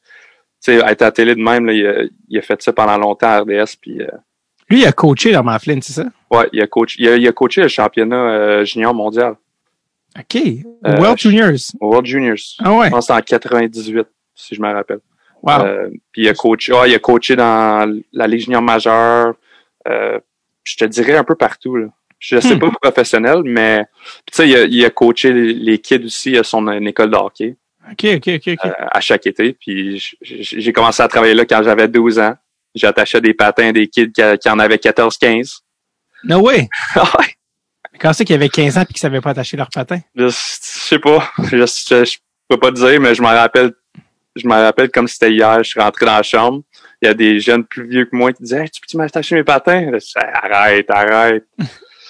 tu 0.64 0.74
sais, 0.74 0.78
être 0.78 1.02
à 1.04 1.06
la 1.06 1.12
télé 1.12 1.36
de 1.36 1.42
même, 1.42 1.66
là, 1.68 1.74
il, 1.74 1.88
a, 1.88 2.04
il 2.28 2.38
a 2.38 2.42
fait 2.42 2.62
ça 2.62 2.74
pendant 2.74 2.98
longtemps 2.98 3.28
à 3.28 3.40
RDS, 3.42 3.76
puis 3.80 4.02
euh, 4.02 4.08
Lui, 4.70 4.82
il 4.82 4.86
a 4.86 4.92
coaché 4.92 5.32
Norman 5.32 5.58
Flynn, 5.60 5.82
c'est 5.82 5.94
ça? 5.94 6.06
ouais, 6.32 6.50
il 6.52 6.62
a 6.62 6.68
coach, 6.68 6.96
il 6.98 7.08
a, 7.08 7.16
il 7.16 7.28
a 7.28 7.32
coaché 7.32 7.62
le 7.62 7.68
championnat 7.70 8.16
euh, 8.16 8.66
junior 8.66 8.94
mondial, 8.94 9.36
OK. 10.18 10.36
Euh, 10.36 10.98
World 10.98 11.18
Juniors. 11.20 11.60
World 11.80 12.06
Juniors. 12.06 12.56
Ah 12.60 12.74
ouais. 12.74 12.86
Je 12.88 12.92
pense 12.92 13.10
en 13.10 13.20
98, 13.22 14.08
si 14.36 14.56
je 14.56 14.62
me 14.62 14.72
rappelle. 14.74 15.00
Wow. 15.44 15.62
Euh, 15.66 15.90
puis 16.12 16.24
il 16.24 16.30
a 16.30 16.34
coaché, 16.34 16.74
ouais, 16.74 16.90
il 16.92 16.96
a 16.96 17.00
coaché 17.00 17.36
dans 17.36 18.02
la 18.12 18.28
Ligue 18.28 18.42
junior 18.42 18.62
majeure. 18.62 19.36
Euh, 19.88 20.20
je 20.64 20.76
te 20.76 20.86
dirais 20.86 21.16
un 21.16 21.24
peu 21.24 21.36
partout. 21.36 21.76
Là. 21.78 21.88
Je 22.20 22.40
sais 22.40 22.56
Hmm. 22.56 22.60
pas 22.60 22.72
professionnel, 22.82 23.44
mais 23.46 23.86
tu 24.26 24.34
sais, 24.36 24.50
il 24.50 24.56
a, 24.56 24.64
il 24.66 24.84
a 24.86 24.90
coaché 24.90 25.32
les, 25.32 25.54
les 25.54 25.78
kids 25.78 26.04
aussi 26.06 26.38
à 26.38 26.44
son 26.44 26.68
une 26.68 26.88
école 26.88 27.12
de 27.12 27.16
hockey 27.16 27.56
OK, 27.90 28.06
OK, 28.18 28.28
OK, 28.28 28.48
OK. 28.50 28.66
euh, 28.66 28.72
à 28.92 29.00
chaque 29.00 29.26
été. 29.26 29.54
Puis 29.54 30.04
j'ai 30.22 30.74
commencé 30.74 31.02
à 31.02 31.08
travailler 31.08 31.34
là 31.34 31.46
quand 31.46 31.64
j'avais 31.64 31.88
12 31.88 32.20
ans. 32.20 32.36
J'attachais 32.76 33.22
des 33.22 33.34
patins 33.34 33.70
à 33.70 33.72
des 33.72 33.88
kids 33.88 34.12
qui, 34.12 34.22
qui 34.40 34.50
en 34.50 34.60
avaient 34.60 34.76
14-15. 34.76 35.60
no 36.26 36.40
way. 36.42 36.68
Quand 38.00 38.14
c'est 38.14 38.26
qu'il 38.26 38.36
avait 38.36 38.50
15 38.50 38.78
ans 38.78 38.82
et 38.82 38.86
qu'ils 38.86 38.98
savaient 38.98 39.22
pas 39.22 39.32
attacher 39.32 39.58
leurs 39.58 39.70
patins? 39.70 40.00
je, 40.16 40.30
sais 40.32 41.00
pas. 41.00 41.32
Je, 41.52 41.58
je, 41.58 42.06
je 42.06 42.18
peux 42.48 42.58
pas 42.58 42.72
te 42.72 42.76
dire, 42.76 43.00
mais 43.00 43.14
je 43.16 43.22
m'en 43.22 43.30
rappelle. 43.30 43.72
Je 44.36 44.48
me 44.48 44.54
rappelle 44.54 44.90
comme 44.90 45.08
c'était 45.08 45.32
hier. 45.32 45.64
Je 45.64 45.70
suis 45.70 45.80
rentré 45.82 46.06
dans 46.06 46.16
la 46.16 46.24
chambre. 46.24 46.62
Il 47.02 47.08
y 47.08 47.10
a 47.10 47.14
des 47.14 47.40
jeunes 47.40 47.64
plus 47.66 47.88
vieux 47.88 48.06
que 48.06 48.16
moi 48.16 48.32
qui 48.32 48.44
disaient 48.44 48.62
hey, 48.64 48.70
Tu 48.70 48.82
peux-tu 48.82 48.98
m'attacher 48.98 49.36
mes 49.36 49.44
patins? 49.44 49.92
Je 49.94 50.20
arrête, 50.20 50.90
arrête. 50.90 51.46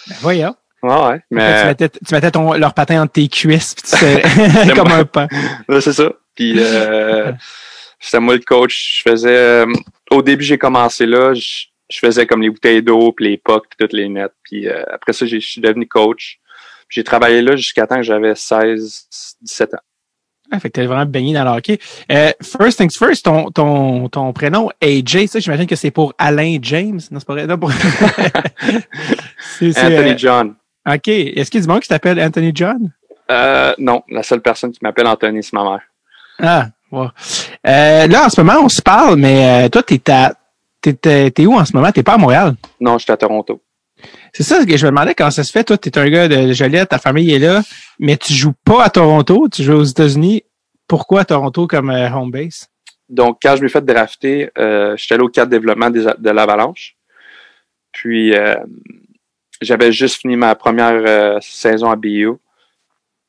Ben 0.07 0.15
voyons. 0.21 0.55
Ouais, 0.81 1.17
que 1.17 1.17
Tu 1.17 1.23
Mais 1.31 1.65
mettais, 1.65 1.89
tu 1.89 2.13
mettais 2.15 2.31
ton, 2.31 2.53
leur 2.53 2.73
patin 2.73 3.03
entre 3.03 3.11
tes 3.11 3.27
cuisses 3.27 3.75
puis 3.75 3.91
tu 3.91 4.73
comme 4.75 4.91
un 4.91 5.05
pan. 5.05 5.27
c'est 5.81 5.93
ça. 5.93 6.11
Puis 6.35 6.55
euh, 6.57 7.31
c'était 7.99 8.19
moi 8.19 8.33
le 8.35 8.41
coach. 8.41 9.03
Je 9.03 9.09
faisais. 9.11 9.35
euh, 9.35 9.65
au 10.09 10.21
début, 10.21 10.43
j'ai 10.43 10.57
commencé 10.57 11.05
là. 11.05 11.33
Je, 11.33 11.65
je 11.89 11.99
faisais 11.99 12.25
comme 12.27 12.41
les 12.41 12.49
bouteilles 12.49 12.83
d'eau, 12.83 13.11
puis 13.11 13.29
les 13.29 13.37
pucks, 13.37 13.67
puis 13.69 13.77
toutes 13.79 13.93
les 13.93 14.09
nets. 14.09 14.31
Puis 14.43 14.67
euh, 14.67 14.83
après 14.91 15.13
ça, 15.13 15.25
j'ai- 15.25 15.39
je 15.39 15.47
suis 15.47 15.61
devenu 15.61 15.87
coach. 15.87 16.39
J'ai 16.89 17.03
travaillé 17.03 17.41
là 17.41 17.55
jusqu'à 17.55 17.85
temps 17.87 17.97
que 17.97 18.03
j'avais 18.03 18.35
16, 18.35 19.07
17 19.41 19.73
ans. 19.75 19.79
Ah, 20.51 20.59
fait 20.59 20.69
que 20.69 20.73
t'es 20.73 20.85
vraiment 20.87 21.05
baigné 21.05 21.33
dans 21.35 21.43
le 21.43 21.51
hockey. 21.51 21.77
Euh, 22.11 22.31
first 22.41 22.79
things 22.79 22.97
first, 22.97 23.23
ton, 23.25 23.51
ton, 23.51 24.09
ton 24.09 24.33
prénom 24.33 24.71
AJ, 24.81 25.27
ça, 25.27 25.39
j'imagine 25.39 25.67
que 25.67 25.75
c'est 25.75 25.91
pour 25.91 26.15
Alain 26.17 26.57
James. 26.61 26.99
Non, 27.11 27.19
c'est 27.19 27.27
pas 27.27 27.33
vrai. 27.33 27.45
Non, 27.45 27.59
pour... 27.59 27.69
Anthony 29.61 30.11
euh, 30.11 30.17
John. 30.17 30.55
OK. 30.87 31.07
Est-ce 31.07 31.51
qu'il 31.51 31.59
y 31.59 31.63
a 31.63 31.65
du 31.67 31.71
monde 31.71 31.81
qui 31.81 31.87
t'appelle 31.87 32.19
Anthony 32.19 32.51
John? 32.55 32.91
Euh, 33.29 33.75
non, 33.77 34.01
la 34.09 34.23
seule 34.23 34.41
personne 34.41 34.71
qui 34.71 34.79
m'appelle 34.81 35.05
Anthony, 35.05 35.43
c'est 35.43 35.53
ma 35.53 35.63
mère. 35.63 35.81
Ah, 36.39 36.67
wow. 36.91 37.09
Euh, 37.67 38.07
là, 38.07 38.25
en 38.25 38.29
ce 38.29 38.41
moment, 38.41 38.61
on 38.63 38.69
se 38.69 38.81
parle, 38.81 39.17
mais 39.17 39.65
euh, 39.65 39.69
toi, 39.69 39.83
t'es 39.83 40.01
à, 40.09 40.33
t'es, 40.81 40.93
t'es, 40.93 41.31
t'es 41.31 41.45
où 41.45 41.53
en 41.53 41.65
ce 41.65 41.75
moment? 41.75 41.91
T'es 41.91 42.03
pas 42.03 42.13
à 42.13 42.17
Montréal? 42.17 42.55
Non, 42.79 42.97
je 42.97 43.03
suis 43.03 43.11
à 43.11 43.17
Toronto. 43.17 43.61
C'est 44.33 44.43
ça 44.43 44.63
que 44.65 44.77
je 44.77 44.85
me 44.85 44.91
demandais 44.91 45.13
comment 45.13 45.31
ça 45.31 45.43
se 45.43 45.51
fait. 45.51 45.63
Toi, 45.63 45.77
t'es 45.77 45.97
un 45.97 46.09
gars 46.09 46.27
de 46.27 46.53
Joliette, 46.53 46.89
ta 46.89 46.99
famille 46.99 47.33
est 47.33 47.39
là, 47.39 47.61
mais 47.99 48.15
tu 48.15 48.31
joues 48.33 48.53
pas 48.63 48.83
à 48.85 48.89
Toronto, 48.89 49.47
tu 49.51 49.63
joues 49.63 49.73
aux 49.73 49.83
États-Unis. 49.83 50.43
Pourquoi 50.87 51.25
Toronto 51.25 51.67
comme 51.67 51.89
euh, 51.89 52.09
home 52.09 52.31
base? 52.31 52.67
Donc, 53.09 53.39
quand 53.41 53.55
je 53.57 53.63
m'ai 53.63 53.69
fait 53.69 53.83
drafter, 53.83 54.49
euh, 54.57 54.95
j'étais 54.95 55.15
allé 55.15 55.23
au 55.23 55.29
cadre 55.29 55.51
développement 55.51 55.89
des- 55.89 56.05
de 56.17 56.29
l'Avalanche. 56.29 56.95
Puis, 57.91 58.33
euh, 58.35 58.55
j'avais 59.61 59.91
juste 59.91 60.21
fini 60.21 60.35
ma 60.37 60.55
première 60.55 61.01
euh, 61.05 61.37
saison 61.41 61.89
à 61.89 61.95
BU. 61.95 62.29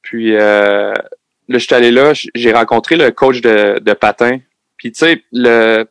Puis, 0.03 0.35
euh, 0.37 0.93
là, 1.49 1.59
j'étais 1.59 1.75
allé 1.75 1.91
là, 1.91 2.13
j'ai 2.35 2.53
rencontré 2.53 2.97
le 2.97 3.11
coach 3.11 3.41
de, 3.41 3.79
de 3.81 3.93
patin. 3.95 4.39
Puis, 4.77 4.93
tu 4.93 4.99
sais, 5.01 5.23
le, 5.33 5.87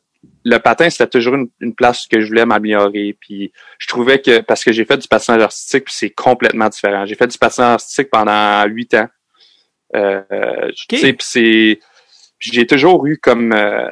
le 0.49 0.59
patin, 0.59 0.89
c'était 0.89 1.07
toujours 1.07 1.35
une, 1.35 1.49
une 1.59 1.75
place 1.75 2.07
que 2.07 2.19
je 2.21 2.27
voulais 2.27 2.45
m'améliorer. 2.45 3.17
Puis, 3.19 3.51
je 3.77 3.87
trouvais 3.87 4.21
que, 4.21 4.39
parce 4.41 4.63
que 4.63 4.71
j'ai 4.71 4.85
fait 4.85 4.97
du 4.97 5.07
patinage 5.07 5.41
artistique, 5.43 5.85
puis 5.85 5.93
c'est 5.95 6.09
complètement 6.09 6.69
différent. 6.69 7.05
J'ai 7.05 7.15
fait 7.15 7.27
du 7.27 7.37
patinage 7.37 7.73
artistique 7.73 8.09
pendant 8.09 8.65
huit 8.65 8.93
ans. 8.95 9.07
Euh, 9.95 10.71
c'est 11.19 11.79
j'ai 12.39 12.65
toujours 12.67 13.05
eu 13.07 13.17
comme 13.17 13.51
euh, 13.53 13.91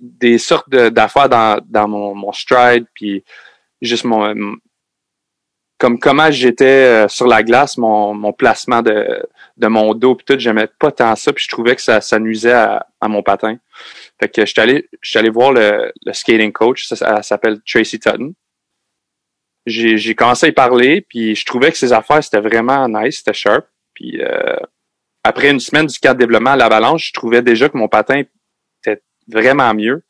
des 0.00 0.38
sortes 0.38 0.68
de- 0.70 0.88
d'affaires 0.88 1.28
dans, 1.28 1.60
dans 1.66 1.88
mon, 1.88 2.14
mon 2.14 2.32
stride, 2.32 2.86
puis 2.94 3.22
juste 3.82 4.04
mon 4.04 4.26
m- 4.30 4.56
comme 5.76 5.98
comment 5.98 6.30
j'étais 6.30 7.04
euh, 7.04 7.08
sur 7.08 7.26
la 7.26 7.42
glace, 7.42 7.76
mon, 7.76 8.14
mon 8.14 8.32
placement 8.32 8.80
de, 8.80 9.28
de 9.56 9.66
mon 9.66 9.92
dos, 9.94 10.14
puis 10.14 10.24
tout, 10.24 10.38
j'aimais 10.38 10.68
pas 10.78 10.92
tant 10.92 11.14
ça, 11.16 11.32
puis 11.32 11.44
je 11.44 11.50
trouvais 11.50 11.74
que 11.76 11.82
ça, 11.82 12.00
ça 12.00 12.18
nuisait 12.18 12.52
à, 12.52 12.86
à 13.00 13.08
mon 13.08 13.22
patin. 13.22 13.58
Fait 14.20 14.28
que 14.28 14.46
j'étais 14.46 14.60
allé, 14.60 14.88
j'étais 15.02 15.18
allé 15.18 15.30
voir 15.30 15.52
le, 15.52 15.92
le 16.04 16.12
skating 16.12 16.52
coach, 16.52 16.86
ça, 16.86 17.22
s'appelle 17.22 17.60
Tracy 17.66 17.98
Tutton. 17.98 18.34
J'ai, 19.66 20.14
commencé 20.14 20.46
à 20.46 20.48
y 20.50 20.52
parler, 20.52 21.00
puis 21.00 21.34
je 21.34 21.44
trouvais 21.46 21.72
que 21.72 21.78
ses 21.78 21.92
affaires, 21.92 22.22
c'était 22.22 22.40
vraiment 22.40 22.86
nice, 22.86 23.18
c'était 23.18 23.32
sharp. 23.32 23.66
Puis 23.94 24.20
euh, 24.20 24.56
après 25.22 25.50
une 25.50 25.60
semaine 25.60 25.86
du 25.86 25.98
cadre 25.98 26.18
de 26.18 26.24
développement 26.24 26.50
à 26.50 26.56
l'avalanche, 26.56 27.08
je 27.08 27.12
trouvais 27.14 27.40
déjà 27.40 27.68
que 27.68 27.78
mon 27.78 27.88
patin 27.88 28.22
était 28.82 29.02
vraiment 29.26 29.72
mieux. 29.72 30.04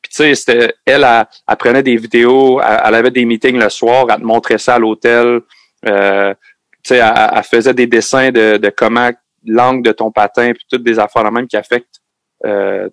Puis 0.00 0.10
tu 0.10 0.16
sais, 0.16 0.34
c'était 0.34 0.74
elle, 0.86 1.04
elle, 1.04 1.56
prenait 1.56 1.82
des 1.82 1.96
vidéos, 1.96 2.60
elle, 2.60 2.94
avait 2.94 3.10
des 3.10 3.24
meetings 3.24 3.58
le 3.58 3.68
soir, 3.68 4.06
elle 4.08 4.20
te 4.20 4.24
montrait 4.24 4.58
ça 4.58 4.76
à 4.76 4.78
l'hôtel. 4.78 5.40
Euh, 5.86 6.32
tu 6.84 6.94
sais, 6.94 6.98
elle, 6.98 7.42
faisait 7.42 7.74
des 7.74 7.88
dessins 7.88 8.30
de, 8.30 8.58
de 8.58 8.70
comment 8.70 9.10
l'angle 9.44 9.82
de 9.82 9.92
ton 9.92 10.12
patin, 10.12 10.52
puis 10.52 10.64
toutes 10.70 10.84
des 10.84 10.98
affaires 10.98 11.24
là 11.24 11.30
même 11.30 11.48
qui 11.48 11.56
affectent 11.56 12.00
euh, 12.46 12.88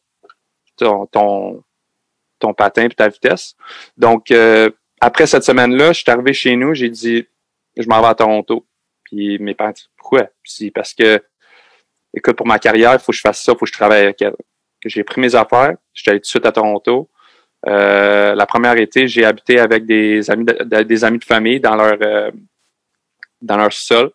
ton, 0.77 1.63
ton, 2.39 2.53
patin 2.53 2.87
puis 2.87 2.95
ta 2.95 3.09
vitesse. 3.09 3.55
Donc 3.97 4.31
euh, 4.31 4.69
après 4.99 5.27
cette 5.27 5.43
semaine-là, 5.43 5.93
je 5.93 6.01
suis 6.01 6.11
arrivé 6.11 6.33
chez 6.33 6.55
nous, 6.55 6.73
j'ai 6.73 6.89
dit 6.89 7.27
je 7.75 7.87
m'en 7.87 8.01
vais 8.01 8.07
à 8.07 8.15
Toronto. 8.15 8.65
Puis 9.03 9.39
mes 9.39 9.53
parents 9.53 9.71
disent 9.71 9.89
pourquoi? 9.97 10.29
Puis 10.43 10.71
parce 10.71 10.93
que 10.93 11.21
écoute, 12.13 12.35
pour 12.35 12.47
ma 12.47 12.59
carrière, 12.59 12.93
il 12.93 12.99
faut 12.99 13.11
que 13.11 13.17
je 13.17 13.21
fasse 13.21 13.43
ça, 13.43 13.51
il 13.51 13.57
faut 13.57 13.65
que 13.65 13.71
je 13.71 13.77
travaille 13.77 14.03
avec 14.03 14.21
elle. 14.21 14.35
J'ai 14.85 15.03
pris 15.03 15.19
mes 15.19 15.35
affaires, 15.35 15.75
j'étais 15.93 16.11
allé 16.11 16.19
tout 16.19 16.23
de 16.23 16.27
suite 16.27 16.45
à 16.45 16.51
Toronto. 16.51 17.09
Euh, 17.67 18.35
la 18.35 18.45
première 18.45 18.77
été, 18.77 19.07
j'ai 19.07 19.25
habité 19.25 19.59
avec 19.59 19.85
des 19.85 20.29
amis 20.29 20.45
de, 20.45 20.83
des 20.83 21.03
amis 21.03 21.17
de 21.17 21.25
famille 21.25 21.59
dans 21.59 21.75
leur 21.75 21.97
euh, 22.01 22.31
dans 23.41 23.57
leur 23.57 23.73
sol. 23.73 24.11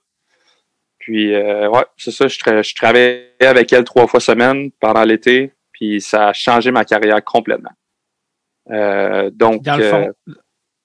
Puis 0.99 1.35
ouais, 1.37 1.85
c'est 1.97 2.13
ça, 2.13 2.29
je, 2.29 2.39
je 2.39 2.75
travaillais 2.77 3.35
avec 3.41 3.73
elle 3.73 3.83
trois 3.83 4.07
fois 4.07 4.21
semaine 4.21 4.71
pendant 4.79 5.03
l'été, 5.03 5.53
puis 5.83 6.01
ça 6.01 6.29
a 6.29 6.33
changé 6.33 6.71
ma 6.71 6.85
carrière 6.85 7.23
complètement. 7.25 7.73
donc 9.33 9.63
dans 9.63 9.77
le 9.77 9.85
fond, 9.85 10.13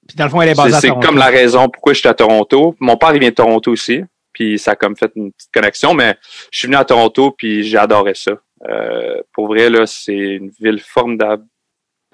puis 0.07 0.15
dans 0.15 0.23
le 0.23 0.29
fond, 0.29 0.41
elle 0.41 0.49
est 0.49 0.55
basée. 0.55 0.79
C'est 0.79 0.99
comme 1.05 1.17
la 1.17 1.27
raison 1.27 1.69
pourquoi 1.69 1.93
je 1.93 1.99
suis 1.99 2.07
à 2.07 2.13
Toronto. 2.13 2.75
Mon 2.79 2.97
père, 2.97 3.13
il 3.13 3.19
vient 3.19 3.29
de 3.29 3.35
Toronto 3.35 3.71
aussi. 3.71 4.01
Puis 4.33 4.57
ça 4.57 4.71
a 4.71 4.75
comme 4.75 4.95
fait 4.95 5.11
une 5.15 5.31
petite 5.31 5.51
connexion, 5.53 5.93
mais 5.93 6.15
je 6.51 6.59
suis 6.59 6.67
venu 6.67 6.77
à 6.77 6.85
Toronto, 6.85 7.31
puis 7.31 7.63
j'ai 7.63 7.77
adoré 7.77 8.13
ça. 8.13 8.31
Euh, 8.69 9.21
pour 9.33 9.47
vrai, 9.47 9.69
là, 9.69 9.85
c'est 9.85 10.13
une 10.13 10.51
ville 10.59 10.79
formidable. 10.79 11.43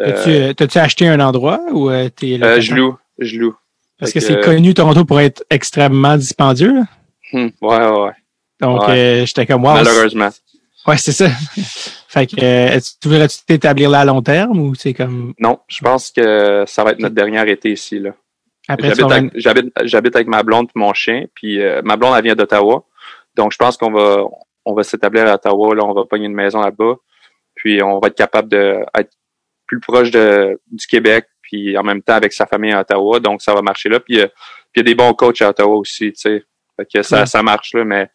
Euh, 0.01 0.53
T'as-tu 0.53 0.77
acheté 0.79 1.07
un 1.07 1.19
endroit 1.19 1.59
ou 1.71 1.89
euh, 1.89 2.09
t'es 2.09 2.37
là? 2.37 2.47
Euh, 2.47 2.61
je 2.61 2.73
loue, 2.73 2.97
je 3.19 3.37
loue. 3.37 3.55
Parce 3.99 4.11
que, 4.11 4.19
c'est 4.19 4.41
connu 4.41 4.73
Toronto 4.73 5.05
pour 5.05 5.19
être 5.19 5.43
extrêmement 5.49 6.17
dispendieux. 6.17 6.81
Hmm, 7.31 7.49
ouais, 7.61 7.77
ouais, 7.77 7.99
ouais. 7.99 8.11
Donc, 8.59 8.89
euh, 8.89 9.25
j'étais 9.25 9.45
comme 9.45 9.61
moi. 9.61 9.75
Malheureusement. 9.75 10.29
Ouais, 10.87 10.97
c'est 10.97 11.11
ça. 11.11 11.29
fait 12.07 12.27
que, 12.27 12.43
euh, 12.43 12.79
tu 13.01 13.07
voudrais-tu 13.07 13.37
t'établir 13.45 13.89
là 13.89 14.01
à 14.01 14.05
long 14.05 14.21
terme 14.21 14.59
ou 14.59 14.75
c'est 14.75 14.93
comme. 14.93 15.33
Non, 15.39 15.59
je 15.67 15.81
pense 15.81 16.11
que 16.11 16.63
ça 16.67 16.83
va 16.83 16.91
être 16.91 16.99
notre 16.99 17.15
dernier 17.15 17.49
été 17.49 17.71
ici, 17.71 17.99
là. 17.99 18.11
J'habite 18.69 19.11
avec, 19.11 20.15
avec, 20.15 20.27
ma 20.27 20.41
blonde 20.43 20.67
et 20.67 20.79
mon 20.79 20.93
chien, 20.93 21.25
puis 21.35 21.61
euh, 21.61 21.81
ma 21.83 21.97
blonde, 21.97 22.15
elle 22.17 22.23
vient 22.23 22.35
d'Ottawa. 22.35 22.85
Donc, 23.35 23.51
je 23.51 23.57
pense 23.57 23.77
qu'on 23.77 23.91
va, 23.91 24.23
on 24.63 24.73
va 24.73 24.83
s'établir 24.83 25.27
à 25.27 25.35
Ottawa, 25.35 25.75
là, 25.75 25.83
on 25.83 25.93
va 25.93 26.05
pogner 26.05 26.27
une 26.27 26.33
maison 26.33 26.61
là-bas. 26.61 26.95
Puis, 27.55 27.81
on 27.83 27.99
va 27.99 28.07
être 28.07 28.15
capable 28.15 28.49
d'être 28.49 29.11
plus 29.67 29.79
proche 29.79 30.11
de, 30.11 30.59
du 30.71 30.87
Québec, 30.87 31.25
puis 31.41 31.77
en 31.77 31.83
même 31.83 32.01
temps 32.01 32.13
avec 32.13 32.31
sa 32.31 32.45
famille 32.45 32.71
à 32.71 32.81
Ottawa. 32.81 33.19
Donc, 33.19 33.41
ça 33.41 33.53
va 33.53 33.61
marcher 33.61 33.89
là. 33.89 33.99
Puis, 33.99 34.19
euh, 34.19 34.27
il 34.75 34.79
y 34.79 34.81
a 34.81 34.83
des 34.83 34.95
bons 34.95 35.13
coachs 35.13 35.41
à 35.41 35.49
Ottawa 35.49 35.75
aussi, 35.75 36.13
tu 36.13 36.21
sais. 36.21 36.45
Fait 36.77 36.87
que 36.91 37.03
ça, 37.03 37.27
ça 37.27 37.43
marche, 37.43 37.73
là, 37.73 37.83
mais 37.83 38.09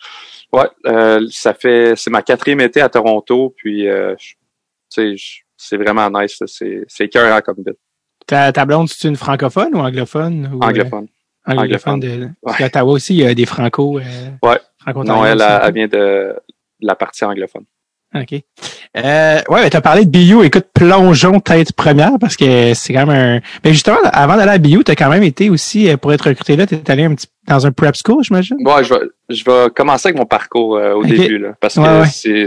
Ouais, 0.53 0.69
euh, 0.87 1.27
ça 1.31 1.53
fait 1.53 1.95
c'est 1.97 2.11
ma 2.11 2.23
quatrième 2.23 2.61
été 2.61 2.81
à 2.81 2.89
Toronto, 2.89 3.55
puis 3.57 3.87
euh, 3.87 4.15
tu 4.17 4.37
sais, 4.89 5.15
c'est 5.57 5.77
vraiment 5.77 6.09
nice. 6.11 6.43
C'est 6.47 6.85
c'est 6.89 7.09
cœur 7.09 7.43
comme 7.43 7.57
bit. 7.59 7.77
Ta, 8.27 8.53
ta 8.53 8.65
blonde, 8.65 8.89
c'est 8.89 9.09
une 9.09 9.17
francophone 9.17 9.75
ou 9.75 9.79
anglophone? 9.79 10.51
Ou, 10.53 10.63
anglophone. 10.63 11.09
Euh, 11.49 11.53
anglophone. 11.53 12.01
De, 12.01 12.29
Parce 12.43 12.77
aussi, 12.85 13.15
il 13.15 13.21
y 13.21 13.27
a 13.27 13.35
des 13.35 13.47
franco. 13.47 13.99
Euh, 13.99 14.03
ouais. 14.43 14.61
Franco 14.81 15.05
non, 15.05 15.25
elle, 15.25 15.41
elle, 15.41 15.73
vient 15.73 15.89
de, 15.89 16.35
la 16.81 16.95
partie 16.95 17.25
anglophone. 17.25 17.65
OK. 18.15 18.41
Euh, 18.97 19.41
ouais, 19.49 19.71
tu 19.71 19.77
as 19.77 19.81
parlé 19.81 20.07
de 20.07 20.11
BU. 20.11 20.45
Écoute, 20.45 20.67
plongeons 20.73 21.41
tête 21.41 21.73
première 21.73 22.13
parce 22.19 22.37
que 22.37 22.73
c'est 22.75 22.93
quand 22.93 23.07
même 23.07 23.17
un... 23.17 23.41
Mais 23.65 23.73
justement, 23.73 23.99
avant 24.05 24.37
d'aller 24.37 24.53
à 24.53 24.59
BU, 24.59 24.83
tu 24.85 24.91
as 24.91 24.97
quand 24.97 25.11
même 25.11 25.23
été 25.23 25.51
aussi, 25.51 25.95
pour 26.01 26.13
être 26.13 26.29
recruté 26.29 26.57
là, 26.57 26.67
tu 26.67 26.75
es 26.75 26.91
allé 26.91 27.05
un 27.05 27.15
petit 27.15 27.27
dans 27.47 27.67
un 27.67 27.73
prep 27.73 27.95
school, 27.95 28.23
j'imagine? 28.23 28.57
Ouais, 28.61 28.85
je 28.85 28.95
vais, 28.95 29.01
je 29.31 29.45
vais 29.45 29.71
commencer 29.75 30.09
avec 30.09 30.19
mon 30.19 30.27
parcours 30.27 30.77
euh, 30.77 30.95
au 30.95 31.05
début, 31.05 31.39
là, 31.39 31.55
parce 31.61 31.75
que 31.75 32.05
c'est 32.11 32.47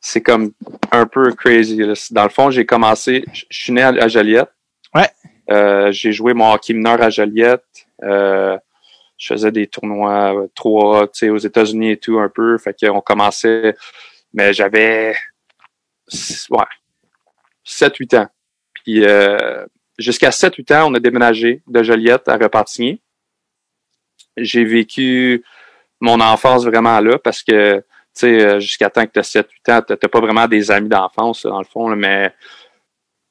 c'est 0.00 0.20
comme 0.20 0.52
un 0.92 1.06
peu 1.06 1.32
crazy. 1.32 1.80
Dans 2.12 2.22
le 2.22 2.28
fond, 2.28 2.50
j'ai 2.50 2.64
commencé, 2.64 3.24
je 3.32 3.44
suis 3.50 3.72
né 3.72 3.82
à, 3.82 4.06
Joliette. 4.06 4.50
Ouais. 4.94 5.08
Euh, 5.50 5.90
j'ai 5.90 6.12
joué 6.12 6.32
mon 6.32 6.52
hockey 6.52 6.74
mineur 6.74 7.02
à 7.02 7.10
Joliette. 7.10 7.64
Euh, 8.04 8.56
je 9.16 9.26
faisais 9.28 9.50
des 9.50 9.66
tournois 9.66 10.42
euh, 10.42 10.46
trois, 10.54 11.08
tu 11.08 11.18
sais, 11.20 11.30
aux 11.30 11.38
États-Unis 11.38 11.92
et 11.92 11.96
tout 11.96 12.18
un 12.20 12.28
peu. 12.28 12.56
Fait 12.58 12.76
qu'on 12.78 13.00
commençait, 13.00 13.74
mais 14.32 14.52
j'avais 14.52 15.14
ouais, 16.50 16.64
7-8 17.66 18.18
ans. 18.18 18.28
Puis 18.74 19.04
euh, 19.04 19.66
jusqu'à 19.98 20.30
7-8 20.30 20.74
ans, 20.74 20.90
on 20.90 20.94
a 20.94 21.00
déménagé 21.00 21.62
de 21.66 21.82
Joliette 21.82 22.28
à 22.28 22.36
Repentigny 22.36 23.02
j'ai 24.36 24.64
vécu 24.64 25.44
mon 26.00 26.20
enfance 26.20 26.64
vraiment 26.64 27.00
là 27.00 27.18
parce 27.18 27.42
que, 27.42 27.78
tu 27.78 27.84
sais, 28.12 28.46
euh, 28.46 28.60
jusqu'à 28.60 28.90
temps 28.90 29.06
que 29.06 29.12
tu 29.12 29.18
as 29.18 29.44
7-8 29.68 29.72
ans, 29.72 29.82
tu 29.82 30.08
pas 30.08 30.20
vraiment 30.20 30.46
des 30.46 30.70
amis 30.70 30.88
d'enfance, 30.88 31.44
dans 31.44 31.58
le 31.58 31.64
fond, 31.64 31.94
mais 31.96 32.32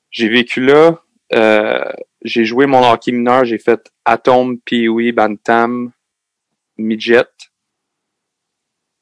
j'ai 0.10 0.30
vécu 0.30 0.62
là. 0.62 1.00
Euh, 1.34 1.92
j'ai 2.24 2.46
joué 2.46 2.66
mon 2.66 2.84
hockey 2.84 3.12
mineur, 3.12 3.46
j'ai 3.46 3.58
fait 3.58 3.92
Atom, 4.04 4.60
Pee-Wee, 4.60 5.12
Bantam, 5.12 5.92
Midget. 6.78 7.26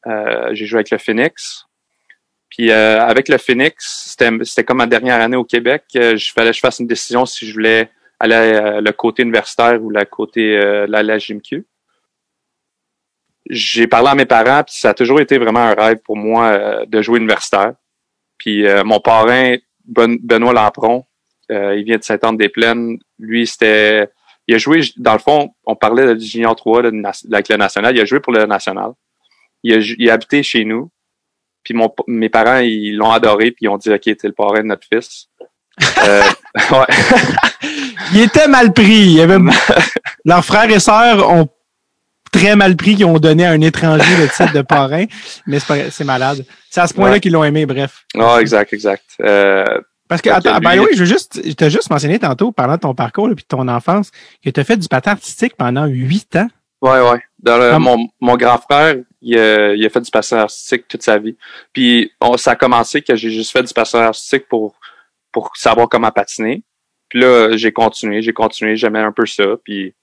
Euh, 0.05 0.53
j'ai 0.53 0.65
joué 0.65 0.79
avec 0.79 0.91
le 0.91 0.97
Phoenix. 0.97 1.65
Puis 2.55 2.71
avec 2.71 3.29
le 3.29 3.37
Phoenix, 3.39 4.15
c'était 4.15 4.63
comme 4.63 4.77
ma 4.77 4.85
dernière 4.85 5.19
année 5.19 5.37
au 5.37 5.43
Québec. 5.43 5.85
je 5.93 6.31
fallait 6.31 6.51
que 6.51 6.55
je 6.55 6.59
fasse 6.59 6.79
une 6.79 6.87
décision 6.87 7.25
si 7.25 7.47
je 7.47 7.53
voulais 7.53 7.89
aller 8.19 8.79
le 8.79 8.91
côté 8.91 9.23
universitaire 9.23 9.81
ou 9.81 9.89
le 9.89 10.05
côté 10.05 10.55
la, 10.87 11.01
la 11.01 11.17
GMQ 11.17 11.65
j'ai 13.49 13.87
parlé 13.87 14.09
à 14.09 14.15
mes 14.15 14.25
parents, 14.25 14.63
puis 14.63 14.75
ça 14.77 14.89
a 14.89 14.93
toujours 14.93 15.19
été 15.19 15.37
vraiment 15.37 15.59
un 15.59 15.73
rêve 15.73 15.99
pour 16.03 16.15
moi 16.15 16.45
euh, 16.45 16.85
de 16.85 17.01
jouer 17.01 17.19
universitaire. 17.19 17.73
Puis 18.37 18.65
euh, 18.65 18.83
mon 18.83 18.99
parrain, 18.99 19.55
Benoît 19.85 20.53
Lampron, 20.53 21.05
euh, 21.51 21.75
il 21.75 21.83
vient 21.83 21.97
de 21.97 22.03
Saint-Anne-des-Plaines. 22.03 22.97
Lui, 23.19 23.47
c'était... 23.47 24.09
Il 24.47 24.55
a 24.55 24.57
joué, 24.57 24.81
dans 24.97 25.13
le 25.13 25.19
fond, 25.19 25.53
on 25.65 25.75
parlait 25.75 26.15
de 26.15 26.19
Junior 26.19 26.53
3 26.53 26.81
de, 26.83 27.33
avec 27.33 27.47
le 27.47 27.55
national. 27.55 27.95
Il 27.95 28.01
a 28.01 28.05
joué 28.05 28.19
pour 28.19 28.33
le 28.33 28.45
national. 28.45 28.91
Il 29.63 29.73
a, 29.73 29.77
il 29.77 30.09
a 30.09 30.13
habité 30.13 30.43
chez 30.43 30.65
nous. 30.65 30.89
Puis 31.63 31.73
mon, 31.73 31.93
mes 32.07 32.29
parents, 32.29 32.59
ils 32.59 32.95
l'ont 32.95 33.11
adoré, 33.11 33.51
puis 33.51 33.65
ils 33.65 33.69
ont 33.69 33.77
dit, 33.77 33.89
OK, 33.89 34.01
t'es 34.01 34.17
le 34.23 34.33
parrain 34.33 34.61
de 34.61 34.67
notre 34.67 34.87
fils. 34.87 35.27
ouais. 35.81 36.85
il 38.13 38.21
était 38.21 38.47
mal 38.47 38.73
pris. 38.73 39.13
Il 39.13 39.21
avait... 39.21 39.39
Leurs 40.25 40.45
frères 40.45 40.69
et 40.69 40.79
sœurs 40.79 41.29
ont 41.29 41.49
très 42.31 42.55
mal 42.55 42.75
pris 42.75 42.95
qu'ils 42.95 43.05
ont 43.05 43.19
donné 43.19 43.45
à 43.45 43.51
un 43.51 43.61
étranger 43.61 44.17
le 44.17 44.27
titre 44.27 44.53
de 44.53 44.61
parrain, 44.61 45.05
mais 45.45 45.59
c'est 45.59 46.03
malade. 46.03 46.45
C'est 46.69 46.81
à 46.81 46.87
ce 46.87 46.93
point-là 46.93 47.19
qu'ils 47.19 47.31
l'ont 47.31 47.43
aimé, 47.43 47.65
bref. 47.65 48.05
Non, 48.15 48.39
exact, 48.39 48.73
exact. 48.73 49.03
Euh, 49.21 49.63
parce 50.09 50.21
que, 50.21 50.29
attends, 50.29 50.59
ben 50.59 50.79
oui, 50.79 50.89
je 50.93 50.99
veux 50.99 51.05
juste, 51.05 51.41
je 51.45 51.53
t'ai 51.53 51.69
juste 51.69 51.89
mentionné 51.89 52.19
tantôt, 52.19 52.51
parlant 52.51 52.75
de 52.75 52.81
ton 52.81 52.93
parcours 52.93 53.29
et 53.29 53.35
de 53.35 53.41
ton 53.41 53.67
enfance, 53.67 54.11
que 54.43 54.49
tu 54.49 54.59
as 54.59 54.63
fait 54.63 54.77
du 54.77 54.87
patin 54.87 55.11
artistique 55.11 55.55
pendant 55.55 55.85
huit 55.85 56.35
ans. 56.35 56.47
Ouais, 56.83 56.99
ouais. 56.99 57.23
Dans 57.39 57.79
mon, 57.79 58.09
mon 58.19 58.35
grand 58.35 58.57
frère, 58.57 58.97
il 59.21 59.39
a, 59.39 59.73
il 59.73 59.85
a, 59.85 59.89
fait 59.89 60.01
du 60.01 60.11
patin 60.11 60.39
artistique 60.39 60.85
toute 60.89 61.01
sa 61.01 61.17
vie. 61.17 61.37
Puis 61.71 62.11
ça 62.35 62.51
a 62.51 62.55
commencé 62.57 63.01
que 63.01 63.15
j'ai 63.15 63.29
juste 63.29 63.51
fait 63.51 63.63
du 63.63 63.73
patin 63.73 63.99
artistique 63.99 64.49
pour 64.49 64.75
pour 65.31 65.55
savoir 65.55 65.87
comment 65.87 66.11
patiner. 66.11 66.61
Puis 67.07 67.21
là, 67.21 67.55
j'ai 67.55 67.71
continué, 67.71 68.21
j'ai 68.21 68.33
continué, 68.33 68.75
j'aimais 68.75 68.99
un 68.99 69.13
peu 69.13 69.25
ça. 69.25 69.45
Puis 69.63 69.95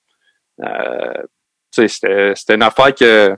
euh, 0.63 1.23
c'était, 1.71 2.33
c'était 2.35 2.55
une 2.55 2.63
affaire 2.63 2.95
que 2.95 3.37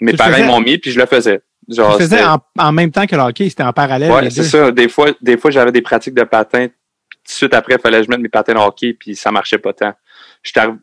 mes 0.00 0.12
parents 0.12 0.44
m'ont 0.44 0.60
mis, 0.60 0.78
puis 0.78 0.92
je 0.92 1.00
le 1.00 1.06
faisais. 1.06 1.42
Genre, 1.68 1.96
tu 1.96 2.04
faisais 2.04 2.24
en, 2.24 2.38
en, 2.58 2.72
même 2.72 2.92
temps 2.92 3.06
que 3.06 3.16
le 3.16 3.22
hockey, 3.22 3.48
c'était 3.48 3.64
en 3.64 3.72
parallèle. 3.72 4.10
Ouais, 4.10 4.30
c'est 4.30 4.44
ça. 4.44 4.70
Des 4.70 4.88
fois, 4.88 5.10
des 5.20 5.36
fois, 5.36 5.50
j'avais 5.50 5.72
des 5.72 5.82
pratiques 5.82 6.14
de 6.14 6.22
patin. 6.22 6.68
Puis 6.68 7.18
tout 7.24 7.32
de 7.32 7.36
suite 7.36 7.54
après, 7.54 7.74
il 7.74 7.80
fallait 7.80 7.98
que 7.98 8.04
je 8.04 8.10
mette 8.10 8.20
mes 8.20 8.28
patins 8.28 8.54
de 8.54 8.58
hockey, 8.58 8.92
puis 8.92 9.16
ça 9.16 9.32
marchait 9.32 9.58
pas 9.58 9.72
tant. 9.72 9.94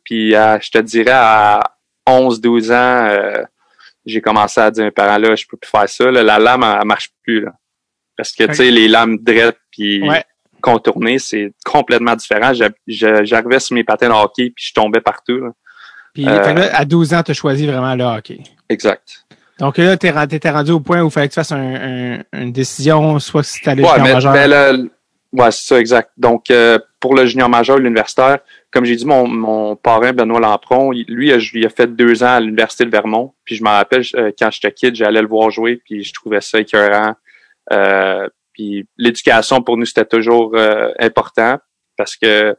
Puis 0.04 0.36
euh, 0.36 0.60
je 0.60 0.72
te 0.72 0.80
dirais, 0.80 1.14
à 1.14 1.62
11, 2.08 2.42
12 2.42 2.72
ans, 2.72 2.76
euh, 2.76 3.44
j'ai 4.06 4.22
commencé 4.22 4.60
à 4.60 4.72
dire 4.72 4.84
à 4.84 4.86
mes 4.86 4.92
parents, 4.92 5.18
là, 5.18 5.36
je 5.36 5.46
peux 5.50 5.58
plus 5.58 5.70
faire 5.70 5.88
ça. 5.88 6.12
Là, 6.12 6.24
la 6.24 6.40
lame, 6.40 6.64
elle, 6.64 6.88
marche 6.88 7.10
plus. 7.24 7.42
Là. 7.42 7.52
Parce 8.18 8.32
que, 8.32 8.44
tu 8.46 8.56
sais, 8.56 8.72
les 8.72 8.88
lames 8.88 9.18
drettes, 9.20 9.60
puis 9.72 10.04
contournées, 10.62 11.20
c'est 11.20 11.54
complètement 11.66 12.16
différent. 12.16 12.52
J'arrivais 12.88 13.60
sur 13.60 13.76
mes 13.76 13.84
patins 13.84 14.10
de 14.10 14.14
hockey, 14.14 14.52
puis 14.56 14.66
je 14.68 14.74
tombais 14.74 15.02
partout. 15.02 15.38
Là. 15.38 15.50
Puis 16.14 16.28
euh, 16.28 16.70
à 16.74 16.86
12 16.86 17.14
ans, 17.14 17.24
tu 17.24 17.32
as 17.32 17.34
choisi 17.34 17.66
vraiment 17.66 17.96
le 17.96 18.04
hockey. 18.04 18.42
Exact. 18.70 19.26
Donc 19.60 19.78
là, 19.78 19.96
tu 19.96 20.08
étais 20.08 20.50
rendu 20.50 20.72
au 20.72 20.80
point 20.80 21.02
où 21.02 21.08
il 21.08 21.12
fallait 21.12 21.28
que 21.28 21.34
tu 21.34 21.40
fasses 21.40 21.52
un, 21.52 22.20
une 22.34 22.52
décision, 22.52 23.20
soit 23.20 23.44
si 23.44 23.62
tu 23.62 23.70
allais 23.70 23.84
ouais, 23.84 24.02
mais, 24.02 24.14
majeur. 24.14 24.34
Mais 24.34 24.48
Ouais, 25.34 25.50
c'est 25.52 25.68
ça, 25.68 25.80
exact. 25.80 26.12
Donc, 26.18 26.52
euh, 26.52 26.78
pour 27.00 27.16
le 27.16 27.26
junior 27.26 27.48
majeur, 27.48 27.78
l'universitaire, 27.78 28.40
comme 28.70 28.84
j'ai 28.84 28.96
dit, 28.98 29.06
mon, 29.06 29.28
mon 29.28 29.76
parrain, 29.78 30.12
Benoît 30.12 30.42
Lampron, 30.42 30.92
il- 30.92 31.06
lui, 31.08 31.30
il 31.30 31.66
a, 31.66 31.70
fait 31.70 31.88
deux 31.88 32.22
ans 32.24 32.36
à 32.36 32.40
l'Université 32.42 32.84
de 32.86 32.90
Vermont. 32.90 33.34
Puis 33.46 33.56
je 33.56 33.64
me 33.64 33.70
rappelle, 33.70 34.04
euh, 34.16 34.32
quand 34.38 34.52
j'étais 34.52 34.72
kid, 34.74 34.96
j'allais 34.96 35.22
le 35.22 35.28
voir 35.28 35.50
jouer, 35.50 35.78
puis 35.86 36.04
je 36.04 36.14
trouvais 36.14 36.42
ça 36.42 36.60
écœurant. 36.60 37.16
Euh, 37.72 38.28
puis 38.54 38.86
l'éducation, 38.98 39.62
pour 39.64 39.78
nous, 39.78 39.86
c'était 39.86 40.06
toujours 40.06 40.52
euh, 40.56 40.92
important 41.00 41.58
parce 41.96 42.18
que 42.18 42.56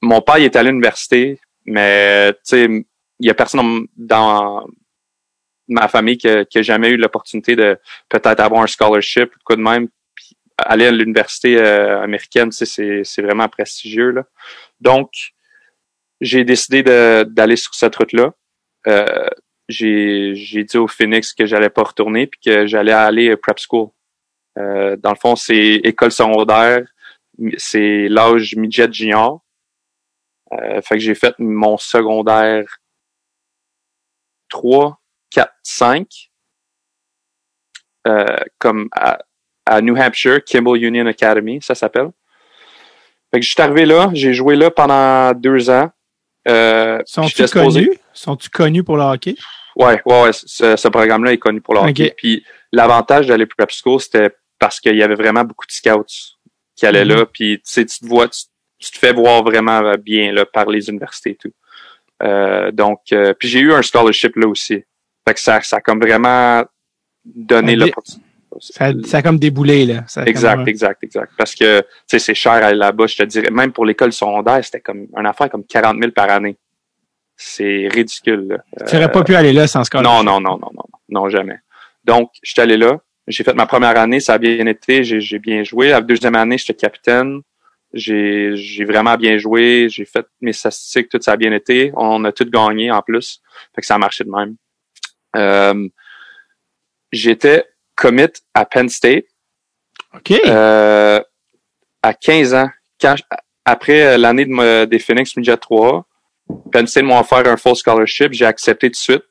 mon 0.00 0.20
père, 0.20 0.38
il 0.38 0.44
est 0.44 0.56
à 0.56 0.62
l'université, 0.62 1.40
mais, 1.64 2.32
tu 2.34 2.38
sais, 2.44 2.64
il 2.64 3.26
y 3.26 3.30
a 3.30 3.34
personne 3.34 3.86
dans, 3.96 4.64
ma 5.68 5.88
famille 5.88 6.18
qui 6.18 6.28
a, 6.28 6.44
qui 6.44 6.58
a 6.58 6.62
jamais 6.62 6.90
eu 6.90 6.96
l'opportunité 6.96 7.56
de 7.56 7.78
peut-être 8.08 8.40
avoir 8.40 8.62
un 8.62 8.66
scholarship 8.66 9.34
ou 9.34 9.38
quoi 9.44 9.56
de 9.56 9.62
même 9.62 9.88
aller 10.62 10.86
à 10.86 10.90
l'université 10.90 11.58
euh, 11.58 12.02
américaine, 12.02 12.50
c'est, 12.52 13.02
vraiment 13.18 13.48
prestigieux. 13.48 14.10
Là. 14.10 14.24
Donc, 14.80 15.10
j'ai 16.20 16.44
décidé 16.44 16.82
d'aller 16.82 17.56
sur 17.56 17.74
cette 17.74 17.96
route-là. 17.96 18.32
Euh, 18.86 19.28
j'ai, 19.68 20.34
dit 20.34 20.76
au 20.76 20.88
Phoenix 20.88 21.32
que 21.32 21.46
j'allais 21.46 21.70
pas 21.70 21.82
retourner 21.82 22.26
puis 22.26 22.40
que 22.44 22.66
j'allais 22.66 22.92
aller 22.92 23.36
prep 23.36 23.58
school. 23.58 23.90
Euh, 24.58 24.96
dans 24.96 25.10
le 25.10 25.16
fond, 25.16 25.36
c'est 25.36 25.56
école 25.56 26.12
secondaire, 26.12 26.84
c'est 27.56 28.08
l'âge 28.08 28.54
midget 28.56 28.92
junior. 28.92 29.42
Euh, 30.52 30.82
fait 30.82 30.96
que 30.96 31.00
j'ai 31.00 31.14
fait 31.14 31.34
mon 31.38 31.78
secondaire 31.78 32.78
3, 34.50 35.00
4, 35.30 35.52
5 35.62 36.30
euh, 38.06 38.36
comme 38.58 38.88
à, 38.92 39.20
à 39.76 39.80
New 39.80 39.96
Hampshire, 39.96 40.42
Kimball 40.44 40.82
Union 40.82 41.06
Academy, 41.06 41.58
ça 41.62 41.74
s'appelle. 41.74 42.10
Fait 43.32 43.40
que 43.40 43.46
je 43.46 43.50
suis 43.50 43.62
arrivé 43.62 43.86
là, 43.86 44.10
j'ai 44.12 44.34
joué 44.34 44.56
là 44.56 44.70
pendant 44.70 45.32
deux 45.32 45.70
ans. 45.70 45.90
Euh, 46.48 46.98
Sont-tu 47.06 47.46
connus? 47.48 47.90
Sont-tu 48.12 48.48
connus 48.50 48.84
pour 48.84 48.96
le 48.96 49.04
hockey? 49.04 49.36
Ouais, 49.76 50.00
ouais, 50.04 50.22
ouais, 50.24 50.30
ce, 50.32 50.76
ce 50.76 50.88
programme-là 50.88 51.32
est 51.32 51.38
connu 51.38 51.60
pour 51.60 51.74
le 51.74 51.80
hockey. 51.80 52.12
Puis 52.16 52.44
l'avantage 52.72 53.26
d'aller 53.28 53.46
prep 53.46 53.70
school, 53.70 54.00
c'était 54.00 54.30
parce 54.58 54.80
qu'il 54.80 54.96
y 54.96 55.02
avait 55.02 55.14
vraiment 55.14 55.44
beaucoup 55.44 55.66
de 55.66 55.72
scouts 55.72 56.04
qui 56.76 56.84
allaient 56.86 57.04
Mhm. 57.04 57.14
là. 57.16 57.26
Puis 57.26 57.56
tu 57.56 57.62
sais, 57.64 57.86
tu 57.86 58.00
te 58.00 58.06
vois, 58.06 58.28
tu, 58.28 58.42
tu 58.78 58.90
te 58.90 58.98
fais 58.98 59.12
voir 59.12 59.42
vraiment 59.42 59.94
bien 59.96 60.32
là 60.32 60.44
par 60.44 60.66
les 60.68 60.88
universités 60.90 61.30
et 61.30 61.36
tout. 61.36 61.52
Euh, 62.22 62.70
donc, 62.70 63.00
euh, 63.12 63.32
puis 63.38 63.48
j'ai 63.48 63.60
eu 63.60 63.72
un 63.72 63.80
scholarship 63.82 64.36
là 64.36 64.46
aussi. 64.46 64.84
Fait 65.26 65.34
que 65.34 65.40
ça, 65.40 65.60
ça 65.62 65.76
a 65.76 65.80
comme 65.80 66.00
vraiment 66.00 66.64
donné 67.24 67.76
l'opportunité. 67.76 68.26
Ça, 68.60 68.92
ça 69.04 69.18
a 69.18 69.22
comme 69.22 69.38
déboulé, 69.38 69.86
là. 69.86 70.04
Ça 70.06 70.24
Exact, 70.24 70.56
comme- 70.56 70.68
exact, 70.68 71.02
exact. 71.04 71.32
Parce 71.36 71.54
que, 71.54 71.80
tu 71.80 71.86
sais, 72.06 72.18
c'est 72.18 72.34
cher 72.34 72.52
à 72.52 72.56
aller 72.66 72.76
là-bas. 72.78 73.06
Je 73.06 73.16
te 73.16 73.22
dirais, 73.24 73.50
même 73.50 73.72
pour 73.72 73.84
l'école 73.86 74.12
secondaire, 74.12 74.64
c'était 74.64 74.80
comme 74.80 75.06
une 75.16 75.26
affaire 75.26 75.50
comme 75.50 75.64
40 75.64 75.98
000 76.00 76.12
par 76.12 76.30
année. 76.30 76.56
C'est 77.36 77.88
ridicule. 77.90 78.46
là. 78.48 78.86
Tu 78.86 78.94
n'aurais 78.94 79.10
pas 79.10 79.24
pu 79.24 79.34
aller 79.34 79.52
là 79.52 79.66
sans 79.66 79.84
scholarship. 79.84 80.24
Non, 80.24 80.24
non, 80.24 80.40
non, 80.40 80.58
non, 80.58 80.70
non, 80.74 80.84
non, 81.08 81.28
jamais. 81.28 81.58
Donc, 82.04 82.30
je 82.42 82.50
suis 82.52 82.60
allé 82.60 82.76
là. 82.76 82.98
J'ai 83.28 83.44
fait 83.44 83.54
ma 83.54 83.66
première 83.66 83.96
année, 83.98 84.20
ça 84.20 84.34
a 84.34 84.38
bien 84.38 84.66
été, 84.66 85.04
j'ai 85.04 85.38
bien 85.38 85.62
joué. 85.62 85.90
La 85.90 86.00
deuxième 86.00 86.34
année, 86.34 86.58
j'étais 86.58 86.74
capitaine. 86.74 87.40
J'ai 87.94 88.52
j'ai 88.56 88.84
vraiment 88.84 89.16
bien 89.16 89.36
joué. 89.38 89.88
J'ai 89.90 90.04
fait 90.04 90.26
mes 90.40 90.52
statistiques, 90.52 91.08
tout 91.08 91.18
ça 91.20 91.32
a 91.32 91.36
bien 91.36 91.52
été. 91.52 91.92
On 91.94 92.24
a 92.24 92.32
tout 92.32 92.48
gagné 92.50 92.90
en 92.90 93.02
plus. 93.02 93.40
Fait 93.74 93.80
que 93.82 93.86
ça 93.86 93.94
a 93.96 93.98
marché 93.98 94.24
de 94.24 94.30
même. 94.30 94.56
Euh, 95.36 95.88
J'étais 97.12 97.66
commit 98.02 98.26
à 98.54 98.64
Penn 98.64 98.88
State. 98.88 99.24
OK. 100.14 100.32
Euh, 100.46 101.20
à 102.02 102.14
15 102.14 102.54
ans, 102.54 102.68
quand 103.00 103.14
après 103.64 104.18
l'année 104.18 104.44
de 104.44 104.84
des 104.86 104.98
Phoenix 104.98 105.36
Midget 105.36 105.56
3, 105.56 106.04
Penn 106.72 106.86
State 106.86 107.04
m'a 107.04 107.20
offert 107.20 107.46
un 107.46 107.56
full 107.56 107.76
scholarship, 107.76 108.32
j'ai 108.32 108.44
accepté 108.44 108.88
tout 108.88 108.92
de 108.92 108.96
suite, 108.96 109.22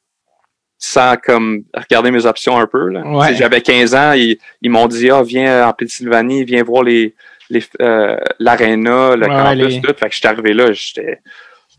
sans 0.77 1.17
comme 1.17 1.63
regarder 1.75 2.09
mes 2.11 2.25
options 2.25 2.57
un 2.57 2.65
peu. 2.65 2.89
Ouais. 2.97 3.35
J'avais 3.35 3.61
15 3.61 3.93
ans, 3.93 4.13
ils, 4.13 4.37
ils 4.61 4.71
m'ont 4.71 4.87
dit 4.87 5.09
ah 5.11 5.21
viens 5.21 5.67
en 5.67 5.73
Pennsylvanie, 5.73 6.43
viens 6.45 6.63
voir 6.63 6.83
les 6.83 7.13
les 7.49 7.63
euh, 7.81 8.17
l'aréna, 8.39 9.15
le 9.17 9.27
Ouais, 9.27 9.35
campus, 9.43 9.75
les- 9.75 9.81
tout. 9.81 9.93
Fait 9.99 10.07
que 10.09 10.15
j'étais 10.15 10.29
arrivé 10.29 10.53
là, 10.53 10.71
j'étais 10.71 11.19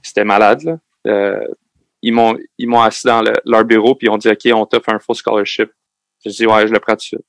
c'était 0.03 0.25
malade 0.25 0.63
là. 0.63 0.77
Euh, 1.07 1.41
ils 2.03 2.13
m'ont 2.13 2.37
ils 2.59 2.69
m'ont 2.69 2.83
assis 2.83 3.07
dans 3.07 3.23
le- 3.23 3.33
leur 3.47 3.65
bureau 3.65 3.95
puis 3.95 4.07
ils 4.07 4.11
ont 4.11 4.19
dit 4.19 4.29
ok 4.29 4.49
on 4.55 4.67
t'offre 4.67 4.91
un 4.91 4.99
full 4.99 5.17
scholarship. 5.17 5.71
J'ai 6.25 6.31
dit 6.31 6.47
ouais 6.47 6.67
je 6.67 6.73
le 6.73 6.81
prends 6.81 6.93
tout 6.93 6.99
de 6.99 7.03
suite. 7.03 7.27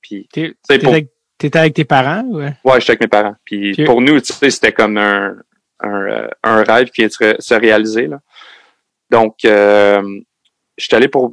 Puis 0.00 0.28
T'es- 0.32 0.54
pour- 0.80 0.90
avec, 0.92 1.08
t'étais 1.38 1.58
avec 1.58 1.74
tes 1.74 1.84
parents? 1.84 2.24
Ouais. 2.28 2.54
Ouais, 2.64 2.80
j'étais 2.80 2.92
avec 2.92 3.00
mes 3.02 3.08
parents. 3.08 3.36
Puis 3.44 3.74
pour 3.84 4.00
nous, 4.00 4.20
tu 4.20 4.32
sais, 4.32 4.50
c'était 4.50 4.72
comme 4.72 4.98
un, 4.98 5.36
un, 5.80 6.02
euh, 6.08 6.28
un 6.42 6.62
rêve 6.62 6.90
qui 6.90 7.00
vient 7.02 7.08
de 7.08 7.12
se, 7.12 7.36
se 7.38 7.54
réaliser. 7.54 8.06
Là. 8.06 8.20
Donc, 9.10 9.44
euh, 9.44 10.02
je 10.76 10.84
suis 10.84 10.94
allé 10.94 11.08
pour 11.08 11.32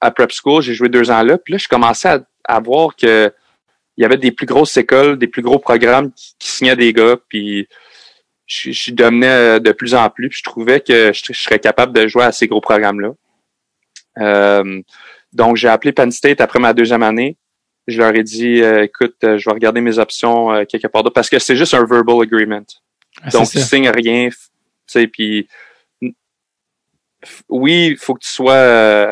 à 0.00 0.10
prep 0.10 0.30
school, 0.32 0.62
j'ai 0.62 0.74
joué 0.74 0.88
deux 0.88 1.10
ans 1.10 1.22
là, 1.22 1.36
puis 1.38 1.52
là, 1.52 1.58
je 1.58 1.68
commençais 1.68 2.08
à, 2.08 2.20
à 2.44 2.60
voir 2.60 2.96
que 2.96 3.32
il 3.96 4.02
y 4.02 4.04
avait 4.06 4.16
des 4.16 4.32
plus 4.32 4.46
grosses 4.46 4.76
écoles, 4.78 5.18
des 5.18 5.26
plus 5.26 5.42
gros 5.42 5.58
programmes 5.58 6.10
qui, 6.12 6.34
qui 6.38 6.50
signaient 6.50 6.76
des 6.76 6.92
gars, 6.94 7.16
puis 7.28 7.68
je, 8.46 8.70
je 8.70 8.92
dominais 8.92 9.60
de 9.60 9.72
plus 9.72 9.94
en 9.94 10.08
plus, 10.08 10.30
puis 10.30 10.38
je 10.38 10.42
trouvais 10.44 10.80
que 10.80 11.12
je, 11.12 11.32
je 11.34 11.38
serais 11.40 11.58
capable 11.58 11.92
de 11.92 12.06
jouer 12.06 12.24
à 12.24 12.32
ces 12.32 12.46
gros 12.46 12.62
programmes-là. 12.62 13.10
Euh, 14.18 14.80
donc, 15.32 15.56
j'ai 15.56 15.68
appelé 15.68 15.92
Penn 15.92 16.10
State 16.10 16.40
après 16.40 16.58
ma 16.58 16.72
deuxième 16.72 17.02
année. 17.02 17.36
Je 17.86 17.98
leur 17.98 18.14
ai 18.14 18.22
dit, 18.22 18.62
euh, 18.62 18.84
écoute, 18.84 19.16
euh, 19.24 19.38
je 19.38 19.48
vais 19.48 19.52
regarder 19.54 19.80
mes 19.80 19.98
options 19.98 20.52
euh, 20.52 20.64
quelque 20.64 20.86
part 20.86 21.02
d'autre, 21.02 21.14
parce 21.14 21.30
que 21.30 21.38
c'est 21.38 21.56
juste 21.56 21.74
un 21.74 21.84
verbal 21.84 22.22
agreement. 22.22 22.62
Ah, 23.22 23.30
Donc, 23.30 23.46
ça. 23.46 23.60
signes 23.60 23.88
rien, 23.90 24.28
tu 24.28 24.36
sais, 24.86 25.06
puis 25.06 25.48
oui, 27.48 27.88
il 27.92 27.96
faut 27.96 28.14
que 28.14 28.20
tu 28.24 28.30
sois, 28.30 28.52
euh, 28.54 29.10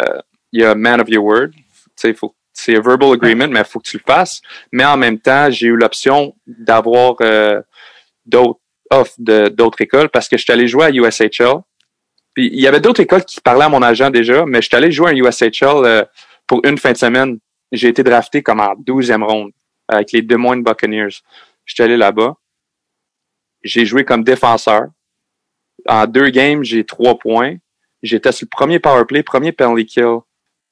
il 0.52 0.60
y 0.60 0.64
a 0.64 0.74
man 0.74 1.00
of 1.00 1.08
your 1.08 1.24
word, 1.24 1.50
tu 1.52 1.62
sais, 1.96 2.14
faut 2.14 2.34
c'est 2.52 2.76
un 2.76 2.80
verbal 2.80 3.12
agreement, 3.12 3.46
mais 3.46 3.60
il 3.60 3.64
faut 3.64 3.78
que 3.78 3.88
tu 3.88 3.98
le 3.98 4.02
fasses. 4.04 4.40
Mais 4.72 4.84
en 4.84 4.96
même 4.96 5.20
temps, 5.20 5.48
j'ai 5.48 5.68
eu 5.68 5.76
l'option 5.76 6.34
d'avoir 6.44 7.14
euh, 7.20 7.62
d'autres 8.26 8.58
offres 8.90 9.14
de- 9.18 9.46
d'autres 9.48 9.80
écoles 9.80 10.08
parce 10.08 10.28
que 10.28 10.36
je 10.36 10.42
suis 10.42 10.52
allé 10.52 10.66
jouer 10.66 10.86
à 10.86 10.90
USHL. 10.90 11.60
Il 12.40 12.60
y 12.60 12.68
avait 12.68 12.80
d'autres 12.80 13.00
écoles 13.00 13.24
qui 13.24 13.40
parlaient 13.40 13.64
à 13.64 13.68
mon 13.68 13.82
agent 13.82 14.10
déjà, 14.10 14.46
mais 14.46 14.62
je 14.62 14.68
suis 14.68 14.76
allé 14.76 14.92
jouer 14.92 15.10
à 15.10 15.14
USHL 15.14 15.84
euh, 15.84 16.04
pour 16.46 16.60
une 16.64 16.78
fin 16.78 16.92
de 16.92 16.96
semaine. 16.96 17.38
J'ai 17.72 17.88
été 17.88 18.04
drafté 18.04 18.42
comme 18.42 18.60
en 18.60 18.74
12e 18.76 19.24
ronde 19.24 19.50
avec 19.88 20.12
les 20.12 20.22
Des 20.22 20.36
Moines 20.36 20.62
Buccaneers. 20.62 21.20
Je 21.64 21.74
suis 21.74 21.82
allé 21.82 21.96
là-bas. 21.96 22.34
J'ai 23.64 23.84
joué 23.84 24.04
comme 24.04 24.22
défenseur. 24.22 24.84
En 25.88 26.06
deux 26.06 26.30
games, 26.30 26.62
j'ai 26.62 26.84
trois 26.84 27.18
points. 27.18 27.56
J'étais 28.04 28.30
sur 28.30 28.44
le 28.44 28.56
premier 28.56 28.78
power 28.78 29.04
play, 29.04 29.24
premier 29.24 29.50
penalty 29.50 29.86
kill. 29.86 30.18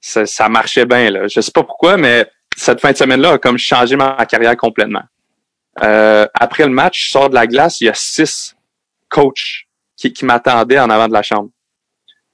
Ça, 0.01 0.25
ça 0.25 0.49
marchait 0.49 0.87
bien, 0.87 1.11
là. 1.11 1.27
Je 1.27 1.41
sais 1.41 1.51
pas 1.51 1.65
pourquoi, 1.65 1.97
mais 1.97 2.31
cette 2.57 2.81
fin 2.81 2.93
de 2.93 2.97
semaine-là 2.97 3.33
a 3.33 3.39
comme 3.39 3.59
changé 3.59 3.97
ma 3.97 4.25
carrière 4.27 4.57
complètement. 4.57 5.03
Euh, 5.83 6.27
après 6.33 6.65
le 6.65 6.71
match, 6.71 7.07
je 7.07 7.11
sors 7.11 7.29
de 7.29 7.35
la 7.35 7.49
glace, 7.49 7.81
il 7.81 7.87
y 7.87 7.89
a 7.89 7.95
six 7.95 8.55
coachs 9.09 9.67
qui, 9.97 10.13
qui 10.13 10.25
m'attendaient 10.25 10.79
en 10.79 10.91
avant 10.91 11.09
de 11.09 11.13
la 11.13 11.23
chambre. 11.23 11.51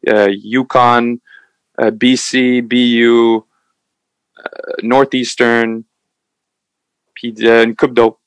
Euh, 0.09 0.29
Yukon, 0.31 1.17
euh, 1.81 1.91
BC, 1.91 2.63
BU, 2.63 3.07
euh, 3.09 3.41
Northeastern, 4.83 5.83
puis 7.15 7.35
euh, 7.43 7.65
une 7.65 7.77
coupe 7.77 7.95
d'autres. 7.95 8.19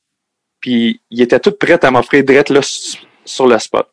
Puis 0.62 1.02
ils 1.10 1.22
étaient 1.22 1.40
tous 1.40 1.52
prêts 1.52 1.84
à 1.84 1.92
m'offrir 1.92 2.24
direct 2.24 2.50
là 2.50 2.62
sur 3.26 3.48
le 3.48 3.60
spot. 3.60 3.88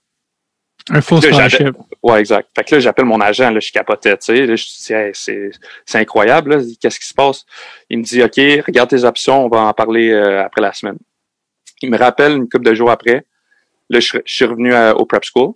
Un 0.90 1.00
faux 1.00 1.20
scholarship. 1.30 1.76
Ouais, 2.02 2.18
exact. 2.20 2.48
Fait 2.56 2.64
que 2.64 2.74
là, 2.74 2.80
j'appelle 2.80 3.04
mon 3.04 3.20
agent, 3.20 3.50
là, 3.50 3.60
je 3.60 3.70
capotais, 3.70 4.16
tu 4.18 4.24
sais. 4.24 4.46
Là, 4.46 4.56
je 4.56 4.64
dis, 4.64 4.92
Hey, 4.92 5.10
c'est, 5.14 5.50
c'est 5.86 5.98
incroyable, 5.98 6.56
là. 6.56 6.62
Qu'est-ce 6.80 6.98
qui 6.98 7.06
se 7.06 7.14
passe? 7.14 7.44
Il 7.88 7.98
me 7.98 8.02
dit, 8.02 8.20
OK, 8.22 8.34
regarde 8.66 8.90
tes 8.90 9.04
options, 9.04 9.44
on 9.44 9.48
va 9.48 9.60
en 9.60 9.72
parler 9.74 10.10
euh, 10.10 10.42
après 10.44 10.60
la 10.60 10.72
semaine. 10.72 10.98
Il 11.82 11.90
me 11.90 11.96
rappelle 11.98 12.32
une 12.32 12.48
couple 12.48 12.64
de 12.64 12.74
jours 12.74 12.90
après. 12.90 13.24
Là, 13.90 14.00
je, 14.00 14.18
je 14.24 14.34
suis 14.34 14.44
revenu 14.44 14.74
à- 14.74 14.96
au 14.96 15.04
prep 15.06 15.22
school. 15.24 15.52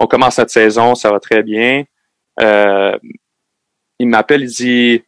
On 0.00 0.06
commence 0.06 0.36
cette 0.36 0.50
saison, 0.50 0.94
ça 0.94 1.10
va 1.10 1.20
très 1.20 1.42
bien. 1.42 1.84
Euh, 2.40 2.98
il 3.98 4.08
m'appelle, 4.08 4.42
il 4.42 4.48
dit, 4.48 5.04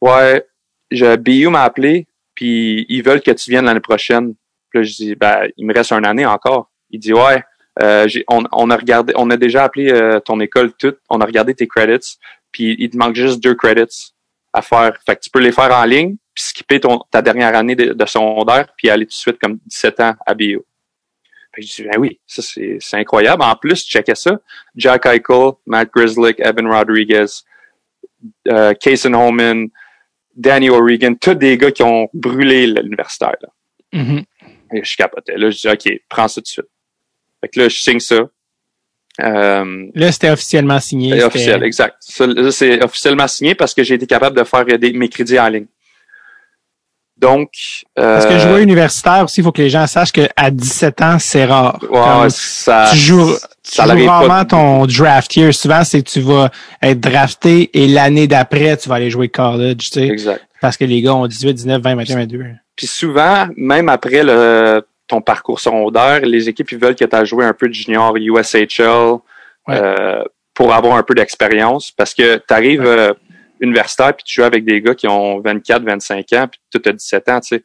ouais, 0.00 0.46
je, 0.92 1.16
BU 1.16 1.48
m'a 1.48 1.64
appelé, 1.64 2.06
puis 2.34 2.86
ils 2.88 3.02
veulent 3.02 3.20
que 3.20 3.32
tu 3.32 3.50
viennes 3.50 3.64
l'année 3.64 3.80
prochaine. 3.80 4.34
Puis 4.70 4.78
là, 4.78 4.82
je 4.84 4.94
dis, 4.94 5.14
ben, 5.16 5.48
il 5.56 5.66
me 5.66 5.74
reste 5.74 5.92
une 5.92 6.06
année 6.06 6.24
encore. 6.24 6.70
Il 6.90 7.00
dit, 7.00 7.12
ouais, 7.12 7.42
euh, 7.82 8.06
on, 8.28 8.44
on 8.52 8.70
a 8.70 8.76
regardé, 8.76 9.12
on 9.16 9.28
a 9.30 9.36
déjà 9.36 9.64
appelé 9.64 9.90
euh, 9.90 10.20
ton 10.20 10.38
école 10.38 10.72
toute, 10.74 10.98
on 11.10 11.20
a 11.20 11.24
regardé 11.24 11.54
tes 11.54 11.66
credits, 11.66 12.18
puis 12.52 12.76
il 12.78 12.90
te 12.90 12.96
manque 12.96 13.16
juste 13.16 13.42
deux 13.42 13.56
credits 13.56 14.14
à 14.52 14.62
faire. 14.62 14.96
Fait 15.04 15.16
que 15.16 15.20
tu 15.20 15.30
peux 15.30 15.40
les 15.40 15.52
faire 15.52 15.72
en 15.72 15.84
ligne, 15.84 16.16
puis 16.32 16.44
skipper 16.44 16.78
ton, 16.78 17.00
ta 17.10 17.22
dernière 17.22 17.56
année 17.56 17.74
de, 17.74 17.92
de 17.92 18.06
secondaire, 18.06 18.68
puis 18.76 18.88
aller 18.88 19.06
tout 19.06 19.10
de 19.10 19.14
suite 19.14 19.38
comme 19.40 19.58
17 19.66 20.00
ans 20.00 20.14
à 20.24 20.34
BU. 20.34 20.60
Je 21.58 21.66
dis, 21.66 21.82
ben 21.82 21.98
oui, 21.98 22.18
ça 22.26 22.40
c'est, 22.42 22.78
c'est 22.80 22.96
incroyable. 22.96 23.42
En 23.42 23.54
plus, 23.56 23.86
checkais 23.86 24.14
ça. 24.14 24.40
Jack 24.74 25.04
Eichel, 25.06 25.52
Matt 25.66 25.90
Grizzlick, 25.94 26.40
Evan 26.40 26.66
Rodriguez, 26.72 27.26
euh, 28.48 28.72
Kaysen 28.74 29.14
Holman, 29.14 29.66
Danny 30.34 30.70
O'Regan, 30.70 31.14
tous 31.20 31.34
des 31.34 31.58
gars 31.58 31.70
qui 31.70 31.82
ont 31.82 32.08
brûlé 32.14 32.66
l'universitaire. 32.66 33.36
là. 33.42 33.48
Mhm. 33.92 34.24
Et 34.74 34.82
je 34.82 34.96
capotais. 34.96 35.36
Là, 35.36 35.50
je 35.50 35.58
dis, 35.58 35.68
OK, 35.68 36.00
prends 36.08 36.28
ça 36.28 36.36
tout 36.36 36.44
de 36.44 36.46
suite. 36.48 36.66
Fait 37.42 37.48
que 37.48 37.60
là, 37.60 37.68
je 37.68 37.76
signe 37.78 38.00
ça. 38.00 38.20
Euh, 39.20 39.86
Là, 39.94 40.10
c'était 40.10 40.30
officiellement 40.30 40.80
signé. 40.80 41.10
c'était- 41.12 41.24
officiel, 41.24 41.62
exact. 41.64 41.96
Ça, 42.00 42.26
là, 42.26 42.50
c'est 42.50 42.82
officiellement 42.82 43.28
signé 43.28 43.54
parce 43.54 43.74
que 43.74 43.82
j'ai 43.82 43.96
été 43.96 44.06
capable 44.06 44.36
de 44.38 44.44
faire 44.44 44.64
des, 44.64 44.92
mes 44.94 45.10
crédits 45.10 45.38
en 45.38 45.48
ligne. 45.48 45.66
Donc, 47.22 47.50
euh, 47.98 48.14
Parce 48.18 48.26
que 48.26 48.38
jouer 48.40 48.62
universitaire 48.62 49.22
aussi, 49.24 49.40
il 49.40 49.44
faut 49.44 49.52
que 49.52 49.62
les 49.62 49.70
gens 49.70 49.86
sachent 49.86 50.10
qu'à 50.12 50.50
17 50.50 51.00
ans, 51.02 51.16
c'est 51.20 51.44
rare. 51.44 51.78
ouais, 51.82 51.88
Comme 51.88 52.28
ça, 52.30 52.88
tu 52.90 52.96
joues, 52.98 53.32
tu 53.62 53.80
rarement 53.80 54.42
de- 54.42 54.48
ton 54.48 54.86
draft 54.86 55.34
year. 55.36 55.54
Souvent, 55.54 55.84
c'est 55.84 56.02
que 56.02 56.10
tu 56.10 56.20
vas 56.20 56.50
être 56.82 56.98
drafté 57.00 57.70
et 57.74 57.86
l'année 57.86 58.26
d'après, 58.26 58.76
tu 58.76 58.88
vas 58.88 58.96
aller 58.96 59.08
jouer 59.08 59.28
college, 59.28 59.76
tu 59.78 60.00
sais. 60.00 60.08
Exact. 60.08 60.42
Parce 60.60 60.76
que 60.76 60.84
les 60.84 61.00
gars 61.00 61.14
ont 61.14 61.26
18, 61.28 61.54
19, 61.54 61.80
20, 61.80 61.94
21, 61.94 62.16
22. 62.16 62.44
Puis 62.76 62.86
souvent, 62.88 63.46
même 63.56 63.88
après 63.88 64.22
le, 64.24 64.82
ton 65.06 65.20
parcours 65.20 65.60
secondaire, 65.60 66.20
les 66.22 66.48
équipes 66.48 66.72
ils 66.72 66.78
veulent 66.78 66.96
que 66.96 67.04
tu 67.04 67.16
aies 67.16 67.26
joué 67.26 67.44
un 67.44 67.52
peu 67.52 67.68
de 67.68 67.74
junior 67.74 68.14
USHL 68.16 69.18
Ouais. 69.68 69.76
euh, 69.80 70.24
pour 70.54 70.74
avoir 70.74 70.96
un 70.96 71.02
peu 71.04 71.14
d'expérience. 71.14 71.92
Parce 71.92 72.14
que 72.14 72.36
tu 72.36 72.52
arrives 72.54 72.84
universitaire 73.62 74.14
puis 74.14 74.24
tu 74.24 74.34
joues 74.34 74.44
avec 74.44 74.64
des 74.64 74.80
gars 74.82 74.94
qui 74.94 75.08
ont 75.08 75.40
24, 75.40 75.82
25 75.84 76.32
ans, 76.34 76.48
puis 76.50 76.60
tu 76.82 76.88
as 76.88 76.92
17 76.92 77.28
ans, 77.30 77.40
tu 77.40 77.56
sais. 77.56 77.62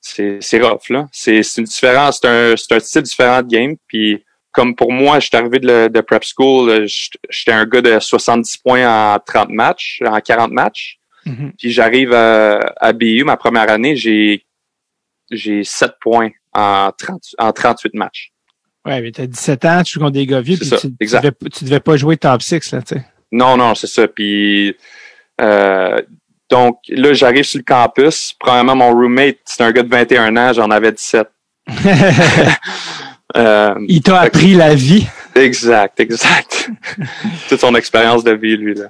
C'est, 0.00 0.38
c'est 0.40 0.60
rough, 0.60 0.88
là. 0.90 1.08
C'est, 1.10 1.42
c'est 1.42 1.60
une 1.60 1.66
différence, 1.66 2.20
c'est 2.22 2.28
un, 2.28 2.54
c'est 2.56 2.72
un 2.74 2.78
style 2.78 3.02
différent 3.02 3.42
de 3.42 3.48
game. 3.48 3.74
Puis 3.88 4.22
comme 4.52 4.76
pour 4.76 4.92
moi, 4.92 5.18
je 5.18 5.26
suis 5.26 5.36
arrivé 5.36 5.58
de, 5.58 5.66
le- 5.66 5.88
de 5.88 6.00
prep 6.00 6.22
school, 6.24 6.70
euh, 6.70 6.86
j'étais 7.28 7.52
un 7.52 7.64
gars 7.66 7.80
de 7.80 7.98
70 7.98 8.56
points 8.58 8.86
en 9.14 9.18
30 9.18 9.50
matchs, 9.50 10.00
en 10.06 10.20
40 10.20 10.52
matchs. 10.52 10.98
Mhm. 11.24 11.52
Puis 11.58 11.72
j'arrive 11.72 12.12
à, 12.12 12.60
à 12.76 12.92
BU, 12.92 13.24
ma 13.24 13.36
première 13.36 13.68
année, 13.68 13.96
j'ai 13.96 14.44
j'ai 15.32 15.64
7 15.64 15.92
points 16.00 16.30
en, 16.52 16.92
30, 16.96 17.20
en 17.38 17.52
38 17.52 17.94
matchs. 17.94 18.30
Ouais, 18.84 19.00
mais 19.02 19.10
t'as 19.10 19.26
17 19.26 19.64
ans, 19.64 19.82
tu 19.82 19.94
joues 19.94 20.00
contre 20.00 20.12
des 20.12 20.26
gars 20.26 20.40
vieux, 20.40 20.56
puis 20.56 20.66
ça, 20.66 20.76
tu, 20.76 20.88
tu, 20.88 21.06
devais, 21.16 21.32
tu 21.52 21.64
devais 21.64 21.80
pas 21.80 21.96
jouer 21.96 22.16
top 22.16 22.40
6, 22.42 22.70
là, 22.70 22.82
tu 22.82 22.94
sais. 22.94 23.04
Non, 23.32 23.56
non, 23.56 23.74
c'est 23.74 23.88
ça. 23.88 24.06
Puis 24.06 24.76
euh, 25.40 26.00
donc 26.50 26.78
là, 26.88 27.12
j'arrive 27.12 27.44
sur 27.44 27.58
le 27.58 27.64
campus. 27.64 28.34
Premièrement, 28.38 28.76
mon 28.76 28.90
roommate, 28.92 29.38
c'est 29.44 29.62
un 29.62 29.72
gars 29.72 29.82
de 29.82 29.88
21 29.88 30.36
ans, 30.36 30.52
j'en 30.52 30.70
avais 30.70 30.92
17. 30.92 31.26
Euh, 33.36 33.74
Il 33.88 34.00
t'a 34.02 34.20
appris 34.20 34.54
la 34.54 34.74
vie. 34.74 35.06
exact, 35.34 35.98
exact. 36.00 36.70
Toute 37.48 37.60
son 37.60 37.74
expérience 37.74 38.24
de 38.24 38.32
vie, 38.32 38.56
lui, 38.56 38.74
là. 38.74 38.86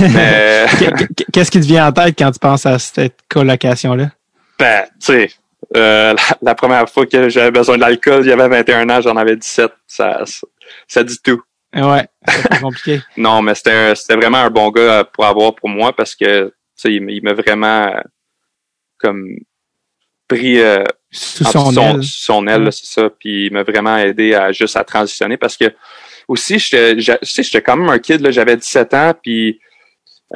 Mais 0.00 0.66
Qu'est-ce 1.32 1.50
qui 1.50 1.60
te 1.60 1.66
vient 1.66 1.88
en 1.88 1.92
tête 1.92 2.14
quand 2.16 2.30
tu 2.30 2.38
penses 2.38 2.66
à 2.66 2.78
cette 2.78 3.16
colocation-là? 3.28 4.10
ben, 4.58 4.82
tu 4.84 5.06
sais, 5.06 5.30
euh, 5.76 6.12
la, 6.14 6.36
la 6.42 6.54
première 6.54 6.88
fois 6.88 7.06
que 7.06 7.28
j'avais 7.30 7.50
besoin 7.50 7.76
de 7.76 7.80
l'alcool, 7.80 8.22
il 8.24 8.28
y 8.28 8.32
avait 8.32 8.48
21 8.48 8.88
ans, 8.90 9.00
j'en 9.00 9.16
avais 9.16 9.34
17. 9.34 9.72
Ça, 9.86 10.20
ça, 10.24 10.46
ça 10.86 11.02
dit 11.02 11.18
tout. 11.24 11.40
Ouais, 11.74 12.06
c'est 12.26 12.60
compliqué. 12.60 13.00
Non, 13.16 13.42
mais 13.42 13.54
c'était 13.54 13.94
c'était 13.94 14.16
vraiment 14.16 14.38
un 14.38 14.50
bon 14.50 14.70
gars 14.70 15.04
pour 15.04 15.24
avoir 15.24 15.54
pour 15.54 15.68
moi 15.68 15.92
parce 15.94 16.14
que 16.14 16.46
tu 16.48 16.52
sais, 16.74 16.92
il, 16.94 17.08
il 17.10 17.22
m'a 17.22 17.32
vraiment 17.32 17.86
euh, 17.94 18.00
comme 18.98 19.28
pris 20.28 20.60
euh, 20.60 20.84
Sous 21.10 21.44
en 21.46 21.50
son 21.50 21.82
aile. 21.82 22.02
son 22.02 22.70
c'est 22.72 22.86
ça. 22.86 23.10
Puis 23.10 23.46
il 23.46 23.52
m'a 23.52 23.62
vraiment 23.62 23.96
aidé 23.98 24.34
à 24.34 24.52
juste 24.52 24.76
à 24.76 24.84
transitionner 24.84 25.36
parce 25.36 25.56
que 25.56 25.72
aussi 26.28 26.58
j'étais 26.58 27.00
j'a- 27.00 27.18
tu 27.18 27.26
sais, 27.26 27.42
j'étais 27.42 27.62
quand 27.62 27.76
même 27.76 27.88
un 27.88 27.98
kid 27.98 28.20
là, 28.20 28.30
j'avais 28.30 28.56
17 28.56 28.94
ans 28.94 29.12
puis 29.20 29.60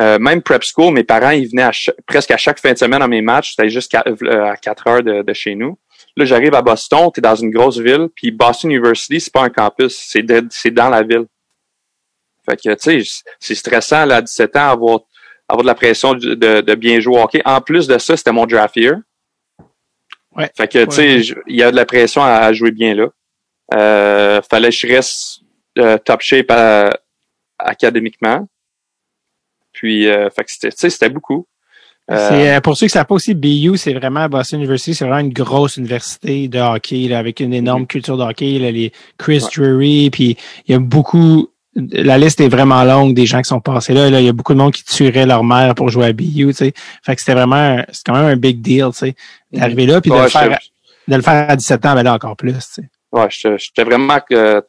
euh, 0.01 0.18
même 0.18 0.42
prep 0.42 0.62
school, 0.64 0.92
mes 0.92 1.05
parents 1.05 1.31
ils 1.31 1.49
venaient 1.49 1.62
à 1.62 1.70
presque 2.07 2.33
à 2.33 2.37
chaque 2.37 2.59
fin 2.59 2.73
de 2.73 2.79
semaine 2.79 3.01
à 3.03 3.07
mes 3.07 3.23
matchs, 3.23 3.55
c'était 3.55 3.68
juste 3.70 3.94
euh, 3.94 4.44
à 4.44 4.57
4 4.57 4.87
heures 4.88 5.03
de, 5.05 5.23
de 5.23 5.33
chez 5.33 5.55
nous. 5.55 5.79
Là, 6.16 6.24
j'arrive 6.24 6.55
à 6.55 6.62
Boston, 6.62 7.11
t'es 7.12 7.20
dans 7.20 7.35
une 7.35 7.50
grosse 7.50 7.79
ville, 7.79 8.09
puis 8.14 8.31
Boston 8.31 8.70
University, 8.70 9.20
c'est 9.20 9.33
pas 9.33 9.42
un 9.42 9.50
campus, 9.50 9.96
c'est 9.96 10.24
c'est 10.50 10.70
dans 10.70 10.88
la 10.88 11.03
ville. 11.03 11.27
Fait 12.48 12.57
que, 12.57 12.74
tu 12.74 13.05
sais, 13.05 13.22
c'est 13.40 13.55
stressant, 13.55 14.05
là, 14.05 14.16
à 14.16 14.22
17 14.22 14.55
ans, 14.57 14.70
avoir, 14.70 15.00
avoir 15.48 15.62
de 15.62 15.66
la 15.66 15.74
pression 15.74 16.14
de, 16.14 16.35
de, 16.35 16.61
de 16.61 16.74
bien 16.74 17.00
jouer 17.00 17.16
au 17.18 17.22
hockey. 17.22 17.40
En 17.44 17.61
plus 17.61 17.87
de 17.88 17.98
ça, 17.98 18.16
c'était 18.16 18.33
mon 18.33 18.46
draft 18.46 18.77
year. 18.77 18.98
Ouais. 20.37 20.50
Fait 20.57 20.68
que, 20.68 20.85
tu 20.85 20.90
sais, 20.92 21.20
il 21.46 21.57
y 21.57 21.62
a 21.62 21.70
de 21.70 21.77
la 21.77 21.87
pression 21.87 22.22
à, 22.22 22.33
à 22.33 22.53
jouer 22.53 22.70
bien 22.70 22.94
là. 22.94 23.09
Euh, 23.72 24.42
fallait 24.42 24.68
que 24.70 24.77
je 24.77 24.87
reste 24.87 25.40
euh, 25.79 25.96
top 25.98 26.20
shape 26.20 26.50
à- 26.50 26.96
académiquement. 27.59 28.46
Puis, 29.72 30.09
euh, 30.09 30.29
fait 30.31 30.44
que 30.44 30.53
c'était, 30.53 30.70
tu 30.70 30.77
sais, 30.79 30.90
c'était 30.90 31.09
beaucoup. 31.09 31.46
Euh, 32.11 32.29
C'est, 32.29 32.55
euh, 32.57 32.61
pour 32.61 32.77
ceux 32.77 32.87
qui 32.87 32.90
savent 32.93 33.07
pas 33.07 33.14
aussi, 33.14 33.33
BU, 33.35 33.77
c'est 33.79 33.95
vraiment 33.95 34.29
Boston 34.29 34.61
University, 34.61 34.95
c'est 34.95 35.07
vraiment 35.07 35.21
une 35.21 35.33
grosse 35.33 35.79
université 35.79 36.49
de 36.49 36.59
hockey, 36.61 37.09
là, 37.09 37.19
avec 37.19 37.40
une 37.40 37.55
énorme 37.55 37.87
culture 37.87 38.19
de 38.19 38.23
hockey, 38.23 38.59
là, 38.59 38.71
les 38.71 38.93
Chris. 39.17 39.43
Ouais. 39.43 39.49
Drury, 39.57 40.11
puis 40.11 40.37
il 40.67 40.73
y 40.73 40.75
a 40.75 40.79
beaucoup, 40.79 41.49
la 41.75 42.19
liste 42.19 42.40
est 42.43 42.49
vraiment 42.49 42.85
longue 42.85 43.14
des 43.14 43.25
gens 43.25 43.40
qui 43.40 43.49
sont 43.49 43.61
passés 43.61 43.95
là, 43.95 44.11
là, 44.11 44.21
il 44.21 44.27
y 44.27 44.29
a 44.29 44.33
beaucoup 44.35 44.53
de 44.53 44.59
monde 44.59 44.73
qui 44.75 44.85
tuerait 44.85 45.25
leur 45.25 45.45
mère 45.45 45.75
pour 45.75 45.88
jouer 45.88 46.07
à 46.07 46.12
BU, 46.12 46.49
tu 46.49 46.53
sais. 46.53 46.75
Fait 47.03 47.14
que 47.14 47.21
c'était 47.23 47.33
vraiment, 47.35 47.57
un- 47.57 47.85
c'est 47.90 48.05
quand 48.05 48.12
même 48.14 48.27
un 48.27 48.37
big 48.37 48.61
deal, 48.61 48.88
tu 48.93 48.99
sais, 48.99 49.14
d'arriver 49.51 49.87
là, 49.87 50.01
puis 50.03 50.11
de, 50.11 50.17
le 50.17 50.29
faire, 50.29 50.59
de 51.09 51.17
le 51.17 51.23
faire 51.23 51.49
à 51.51 51.57
17 51.57 51.87
ans, 51.87 51.95
ben 51.95 52.03
là, 52.03 52.12
encore 52.12 52.37
plus, 52.37 52.53
tu 52.53 52.61
sais. 52.61 52.83
ouais, 53.12 53.29
j'étais 53.31 53.85
vraiment 53.85 54.19
euh, 54.33 54.61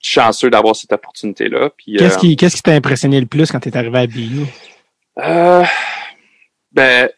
chanceux 0.00 0.50
d'avoir 0.50 0.74
cette 0.74 0.92
opportunité-là. 0.92 1.70
Qu'est-ce 1.86 2.16
euh, 2.16 2.18
qui, 2.18 2.36
qu'est-ce 2.36 2.56
qui 2.56 2.62
t'a 2.62 2.72
impressionné 2.72 3.20
le 3.20 3.26
plus 3.26 3.52
quand 3.52 3.60
t'es 3.60 3.76
arrivé 3.76 3.98
à 4.00 4.06
BU? 4.08 4.44
Euh, 5.18 5.62
ben, 6.72 7.08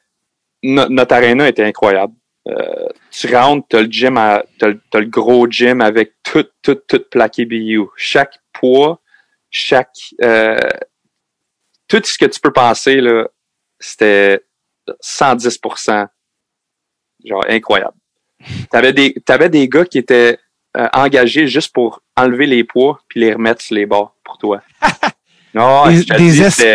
no- 0.62 0.88
notre 0.88 1.14
arena 1.14 1.48
était 1.48 1.64
incroyable. 1.64 2.14
Euh, 2.48 2.88
tu 3.10 3.32
rentres, 3.34 3.66
t'as 3.68 3.82
le 3.82 3.86
gym, 3.90 4.16
à, 4.16 4.44
t'as, 4.58 4.68
le- 4.68 4.80
t'as 4.90 4.98
le 5.00 5.06
gros 5.06 5.46
gym 5.48 5.80
avec 5.80 6.14
tout, 6.24 6.44
tout, 6.62 6.74
tout 6.88 7.02
plaqué 7.10 7.44
BU. 7.44 7.82
Chaque 7.96 8.34
poids, 8.52 9.00
chaque, 9.50 9.90
euh, 10.22 10.58
tout 11.88 12.00
ce 12.04 12.18
que 12.18 12.26
tu 12.26 12.40
peux 12.40 12.52
penser 12.52 13.00
là, 13.00 13.28
c'était 13.78 14.40
110%, 15.00 16.06
genre 17.24 17.44
incroyable. 17.48 17.94
T'avais 18.70 18.92
des, 18.92 19.14
t'avais 19.24 19.48
des 19.48 19.68
gars 19.68 19.84
qui 19.84 19.98
étaient 19.98 20.38
euh, 20.76 20.88
engagés 20.94 21.46
juste 21.46 21.72
pour 21.72 22.02
enlever 22.16 22.46
les 22.46 22.64
poids 22.64 22.98
puis 23.08 23.20
les 23.20 23.34
remettre 23.34 23.60
sur 23.62 23.74
les 23.76 23.86
bords 23.86 24.16
pour 24.24 24.38
toi. 24.38 24.62
Non, 25.54 25.86
des, 25.88 26.02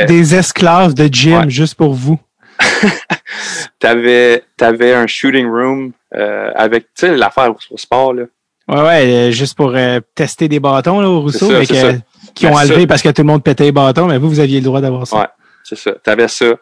des 0.06 0.34
es- 0.34 0.38
esclaves 0.38 0.94
de 0.94 1.08
gym 1.12 1.40
Ouais. 1.40 1.50
juste 1.50 1.74
pour 1.74 1.96
vous. 1.96 2.20
t'avais 3.80 4.44
t'avais 4.56 4.94
un 4.94 5.08
shooting 5.08 5.48
room 5.48 5.92
euh, 6.16 6.52
avec 6.56 6.86
tu 6.96 7.08
sais 7.08 7.16
l'affaire 7.18 7.54
au 7.70 7.78
sport 7.78 8.14
là 8.14 8.24
Ouais, 8.70 8.82
ouais, 8.82 9.06
euh, 9.30 9.32
juste 9.32 9.56
pour 9.56 9.74
euh, 9.76 10.02
tester 10.14 10.50
des 10.50 10.60
bâtons 10.60 11.00
là, 11.00 11.08
au 11.10 11.22
Rousseau, 11.22 11.50
ça, 11.50 11.60
mais 11.60 11.66
que- 11.66 12.00
qui 12.36 12.48
ont 12.48 12.54
enlevé 12.54 12.82
ça- 12.82 12.88
parce 12.88 13.02
que 13.02 13.08
tout 13.10 13.22
le 13.22 13.28
monde 13.28 13.42
pétait 13.42 13.64
les 13.64 13.72
bâtons, 13.72 14.08
mais 14.08 14.18
vous, 14.18 14.28
vous 14.28 14.40
aviez 14.42 14.60
le 14.60 14.66
droit 14.66 14.82
d'avoir 14.82 15.08
ça. 15.08 15.18
Ouais. 15.20 15.28
c'est 15.64 15.78
ça 15.78 15.94
t'avais 16.04 16.28
ça 16.28 16.54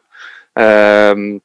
euh, 0.60 1.16
tu 1.34 1.42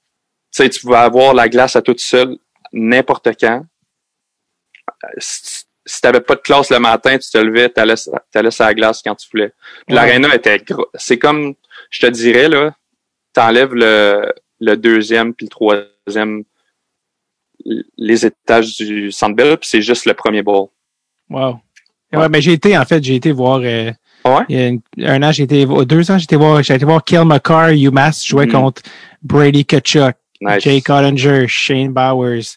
sais 0.50 0.68
tu 0.68 0.80
pouvais 0.80 0.96
avoir 0.98 1.32
la 1.34 1.48
glace 1.48 1.76
à 1.76 1.82
toute 1.82 2.00
seule 2.00 2.36
n'importe 2.72 3.28
quand 3.40 3.64
si, 5.18 5.64
si 5.86 6.00
t'avais 6.00 6.20
pas 6.20 6.34
de 6.34 6.40
classe 6.40 6.70
le 6.70 6.78
matin 6.78 7.16
tu 7.18 7.30
te 7.30 7.38
levais 7.38 7.68
t'allais 7.70 7.94
t'allais 8.30 8.50
sur 8.50 8.64
la 8.64 8.74
glace 8.74 9.00
quand 9.04 9.14
tu 9.14 9.28
voulais 9.32 9.52
Puis 9.86 9.96
Ouais. 9.96 10.02
l'aréna 10.02 10.34
était 10.34 10.58
gros 10.58 10.86
c'est 10.94 11.18
comme 11.18 11.54
je 11.90 12.00
te 12.02 12.06
dirais 12.10 12.48
là 12.48 12.74
t'enlèves 13.32 13.74
le 13.74 14.32
le 14.60 14.76
deuxième 14.76 15.32
puis 15.34 15.46
le 15.46 15.50
troisième 15.50 16.44
les 17.98 18.26
étages 18.26 18.76
du 18.76 19.12
Centre 19.12 19.36
Bell 19.36 19.56
puis 19.58 19.68
c'est 19.68 19.82
juste 19.82 20.06
le 20.06 20.14
premier 20.14 20.42
bowl 20.42 20.68
Wow. 21.28 21.60
Ouais, 22.12 22.28
mais 22.28 22.40
j'ai 22.40 22.54
été, 22.54 22.76
en 22.76 22.84
fait, 22.84 23.04
j'ai 23.04 23.14
été 23.14 23.30
voir, 23.30 23.60
euh, 23.62 23.92
Ouais? 24.24 24.42
il 24.48 24.56
y 24.56 24.60
a 24.60 24.66
une- 24.66 24.80
un 24.98 25.22
an, 25.22 25.30
j'ai 25.30 25.44
été, 25.44 25.64
voir- 25.64 25.86
deux 25.86 26.10
ans, 26.10 26.18
j'ai 26.18 26.24
été 26.24 26.34
voir, 26.34 26.60
j'ai 26.60 26.74
été 26.74 26.84
voir 26.84 27.04
Kel 27.04 27.24
McCarr, 27.24 27.68
UMass, 27.70 28.26
jouer 28.26 28.46
Mhm. 28.46 28.52
contre 28.52 28.82
Brady 29.22 29.64
Kachuk, 29.64 30.16
Nice. 30.40 30.60
Jay 30.64 30.80
Collinger, 30.80 31.46
Shane 31.46 31.92
Bowers. 31.92 32.56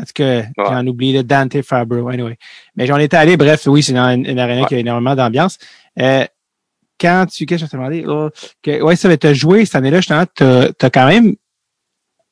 En 0.00 0.04
tout 0.04 0.12
cas, 0.14 0.44
j'en 0.56 0.86
oublie 0.86 1.12
le 1.12 1.22
Dante 1.22 1.60
Fabro, 1.60 2.08
anyway. 2.08 2.38
Mais 2.76 2.86
j'en 2.86 2.96
étais 2.96 3.18
allé, 3.18 3.36
bref, 3.36 3.66
oui, 3.66 3.82
c'est 3.82 3.94
une, 3.94 4.24
une 4.26 4.38
arena 4.38 4.62
Ouais. 4.62 4.68
qui 4.68 4.74
a 4.74 4.78
énormément 4.78 5.14
d'ambiance. 5.14 5.58
Euh, 6.00 6.24
quand 7.00 7.26
tu, 7.26 7.46
qu'est-ce 7.46 7.64
que 7.64 7.66
je 7.66 7.70
te 7.72 7.76
demandais? 7.76 8.04
Oh, 8.06 8.30
que, 8.62 8.80
ouais, 8.82 8.96
ça 8.96 9.08
va 9.08 9.16
te 9.16 9.32
jouer 9.34 9.64
cette 9.64 9.76
année-là, 9.76 9.98
justement, 9.98 10.24
t'as, 10.34 10.90
quand 10.90 11.06
même, 11.06 11.34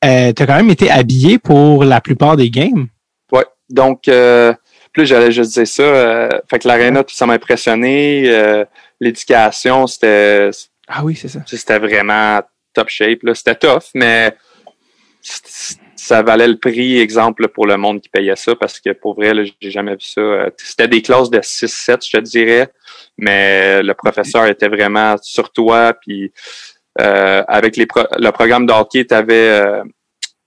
euh, 0.05 0.31
t'as 0.33 0.45
quand 0.45 0.55
même 0.55 0.69
été 0.69 0.89
habillé 0.91 1.37
pour 1.39 1.83
la 1.83 2.01
plupart 2.01 2.35
des 2.37 2.49
games. 2.49 2.87
Ouais. 3.31 3.45
Donc, 3.69 4.07
euh, 4.07 4.53
plus 4.91 5.05
j'allais 5.05 5.31
juste 5.31 5.53
dire 5.53 5.67
ça. 5.67 5.83
euh, 5.83 6.29
fait 6.49 6.59
que 6.59 6.67
l'aréna, 6.67 7.03
ça 7.07 7.25
m'a 7.25 7.33
impressionné. 7.33 8.65
L'éducation, 8.99 9.87
c'était 9.87 10.49
Ah 10.87 11.03
oui, 11.03 11.15
c'est 11.15 11.27
ça. 11.29 11.39
c'était 11.45 11.79
vraiment 11.79 12.41
top 12.73 12.89
shape. 12.89 13.23
là. 13.23 13.33
C'était 13.35 13.55
tough, 13.55 13.83
mais 13.95 14.35
c- 15.21 15.75
ça 16.03 16.21
valait 16.21 16.47
le 16.47 16.57
prix, 16.57 16.99
exemple, 16.99 17.47
pour 17.47 17.65
le 17.65 17.77
monde 17.77 18.01
qui 18.01 18.09
payait 18.09 18.35
ça, 18.35 18.55
parce 18.55 18.79
que 18.79 18.91
pour 18.91 19.15
vrai, 19.15 19.31
j'ai 19.61 19.71
jamais 19.71 19.93
vu 19.93 20.01
ça. 20.01 20.21
Euh, 20.21 20.49
C'était 20.57 20.87
des 20.87 21.01
classes 21.01 21.29
de 21.29 21.39
6-7, 21.39 22.05
je 22.05 22.17
te 22.17 22.21
dirais, 22.21 22.69
mais 23.17 23.81
le 23.81 23.93
professeur 23.93 24.45
était 24.47 24.67
vraiment 24.67 25.15
sur 25.21 25.51
toi, 25.51 25.93
puis 25.93 26.31
euh, 27.01 27.43
avec 27.47 27.77
les 27.77 27.85
pro- 27.85 28.07
le 28.17 28.31
programme 28.31 28.65
de 28.65 28.73
hockey, 28.73 29.05
t'avais... 29.05 29.49
Euh, 29.61 29.83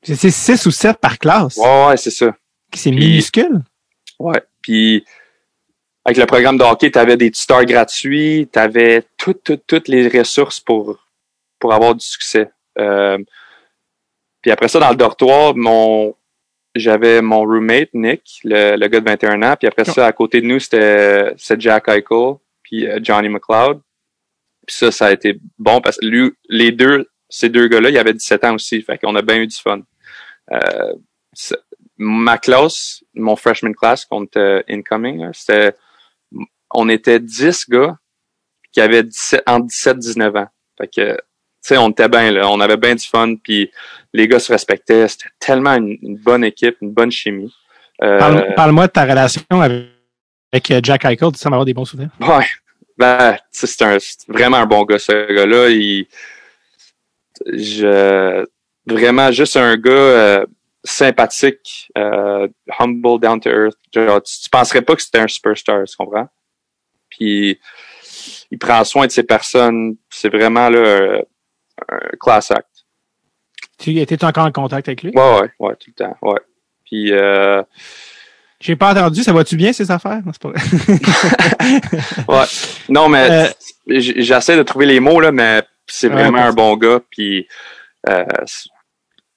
C'est 0.02 0.30
6 0.30 0.66
ou 0.66 0.70
7 0.70 0.98
par 0.98 1.18
classe? 1.18 1.56
ouais, 1.56 1.86
ouais, 1.88 1.96
c'est 1.96 2.10
ça. 2.10 2.34
C'est 2.74 2.90
minuscule? 2.90 3.60
Ouais. 4.18 4.42
Puis 4.62 5.04
avec 6.04 6.18
le 6.18 6.26
programme 6.26 6.58
de 6.58 6.62
hockey, 6.64 6.90
tu 6.90 6.98
avais 6.98 7.16
des 7.16 7.30
tuteurs 7.30 7.64
gratuits, 7.64 8.48
tu 8.52 8.58
avais 8.58 9.04
toutes, 9.16 9.42
toutes, 9.42 9.66
toutes 9.66 9.88
les 9.88 10.06
ressources 10.08 10.60
pour, 10.60 10.98
pour 11.58 11.72
avoir 11.72 11.94
du 11.94 12.04
succès. 12.04 12.48
Euh, 12.78 13.18
puis 14.46 14.52
après 14.52 14.68
ça, 14.68 14.78
dans 14.78 14.90
le 14.90 14.96
dortoir, 14.96 15.56
mon 15.56 16.14
j'avais 16.76 17.20
mon 17.20 17.40
roommate, 17.40 17.88
Nick, 17.94 18.38
le, 18.44 18.76
le 18.76 18.86
gars 18.86 19.00
de 19.00 19.04
21 19.04 19.42
ans. 19.42 19.56
Puis 19.58 19.66
après 19.66 19.84
ça, 19.84 20.06
à 20.06 20.12
côté 20.12 20.40
de 20.40 20.46
nous, 20.46 20.60
c'était 20.60 21.34
Jack 21.58 21.88
Eichel, 21.88 22.36
puis 22.62 22.86
euh, 22.86 23.00
Johnny 23.02 23.28
McLeod. 23.28 23.80
Puis 24.64 24.76
ça, 24.76 24.92
ça 24.92 25.06
a 25.06 25.12
été 25.12 25.40
bon 25.58 25.80
parce 25.80 25.96
que 25.96 26.06
lui, 26.06 26.32
les 26.48 26.70
deux, 26.70 27.10
ces 27.28 27.48
deux 27.48 27.66
gars-là, 27.66 27.90
ils 27.90 27.98
avaient 27.98 28.12
17 28.12 28.44
ans 28.44 28.54
aussi. 28.54 28.80
Fait 28.82 28.98
qu'on 28.98 29.16
a 29.16 29.22
bien 29.22 29.38
eu 29.38 29.48
du 29.48 29.56
fun. 29.56 29.80
Euh, 30.52 30.92
ma 31.96 32.38
classe, 32.38 33.02
mon 33.14 33.34
freshman 33.34 33.72
class 33.72 34.04
contre 34.04 34.38
euh, 34.38 34.62
incoming, 34.68 35.28
c'était, 35.32 35.74
on 36.70 36.88
était 36.88 37.18
10 37.18 37.68
gars 37.68 37.98
qui 38.70 38.80
avaient 38.80 39.02
17, 39.02 39.42
entre 39.48 39.66
17 39.66 39.96
et 39.96 39.98
19 39.98 40.36
ans. 40.36 40.48
Fait 40.78 40.86
que, 40.86 41.18
sais, 41.66 41.76
on 41.76 41.90
était 41.90 42.08
bien, 42.08 42.30
là. 42.30 42.48
On 42.48 42.60
avait 42.60 42.76
bien 42.76 42.94
du 42.94 43.06
fun, 43.06 43.34
puis 43.36 43.70
les 44.12 44.28
gars 44.28 44.38
se 44.38 44.52
respectaient. 44.52 45.08
C'était 45.08 45.28
tellement 45.38 45.74
une, 45.74 45.96
une 46.02 46.16
bonne 46.16 46.44
équipe, 46.44 46.76
une 46.80 46.92
bonne 46.92 47.10
chimie. 47.10 47.52
Euh, 48.02 48.18
Parle- 48.18 48.54
Parle-moi 48.54 48.86
de 48.86 48.92
ta 48.92 49.04
relation 49.04 49.42
avec, 49.50 49.86
avec, 50.52 50.70
euh, 50.70 50.80
Jack 50.82 51.04
Eichel. 51.04 51.32
Tu 51.32 51.38
sembles 51.38 51.54
avoir 51.54 51.64
des 51.64 51.74
bons 51.74 51.84
souvenirs. 51.84 52.10
Ouais. 52.20 52.46
Ben, 52.98 53.36
c'est 53.50 53.82
vraiment 54.28 54.56
un 54.58 54.66
bon 54.66 54.84
gars, 54.84 54.98
ce 54.98 55.32
gars-là. 55.34 55.68
Il, 55.68 56.06
je, 57.46 58.46
vraiment 58.86 59.30
juste 59.32 59.56
un 59.56 59.76
gars 59.76 59.90
euh, 59.92 60.46
sympathique, 60.84 61.90
euh, 61.98 62.48
humble, 62.78 63.20
down 63.20 63.40
to 63.40 63.50
earth. 63.50 63.76
Genre, 63.94 64.22
tu, 64.22 64.40
tu 64.42 64.48
penserais 64.50 64.82
pas 64.82 64.94
que 64.96 65.02
c'était 65.02 65.18
un 65.18 65.28
superstar, 65.28 65.84
tu 65.84 65.96
comprends? 65.96 66.28
Puis, 67.10 67.58
il 68.50 68.58
prend 68.58 68.82
soin 68.84 69.06
de 69.06 69.12
ses 69.12 69.22
personnes. 69.24 69.96
C'est 70.10 70.28
vraiment 70.28 70.68
là, 70.68 71.20
un, 71.90 71.98
class 72.20 72.50
act. 72.50 72.66
Tu 73.78 73.98
étais 73.98 74.24
encore 74.24 74.46
en 74.46 74.52
contact 74.52 74.88
avec 74.88 75.02
lui? 75.02 75.12
Ouais, 75.14 75.40
ouais, 75.40 75.50
ouais, 75.58 75.76
tout 75.76 75.90
le 75.96 76.04
temps, 76.04 76.16
ouais. 76.22 76.40
Puis, 76.84 77.12
euh, 77.12 77.62
J'ai 78.60 78.76
pas 78.76 78.92
entendu. 78.92 79.22
Ça 79.22 79.32
va-tu 79.32 79.56
bien, 79.56 79.72
ces 79.72 79.90
affaires? 79.90 80.20
Non, 80.24 80.32
c'est 80.32 80.42
pas 80.42 80.50
vrai. 80.50 80.60
Ouais. 82.28 82.44
Non, 82.88 83.08
mais 83.08 83.28
Euh, 83.30 83.48
j'essaie 83.98 84.56
de 84.56 84.62
trouver 84.62 84.86
les 84.86 85.00
mots, 85.00 85.20
là, 85.20 85.32
mais 85.32 85.62
c'est 85.86 86.08
vraiment 86.08 86.38
un 86.38 86.52
bon 86.52 86.76
gars. 86.76 87.00
Puis, 87.10 87.46
euh, 88.08 88.24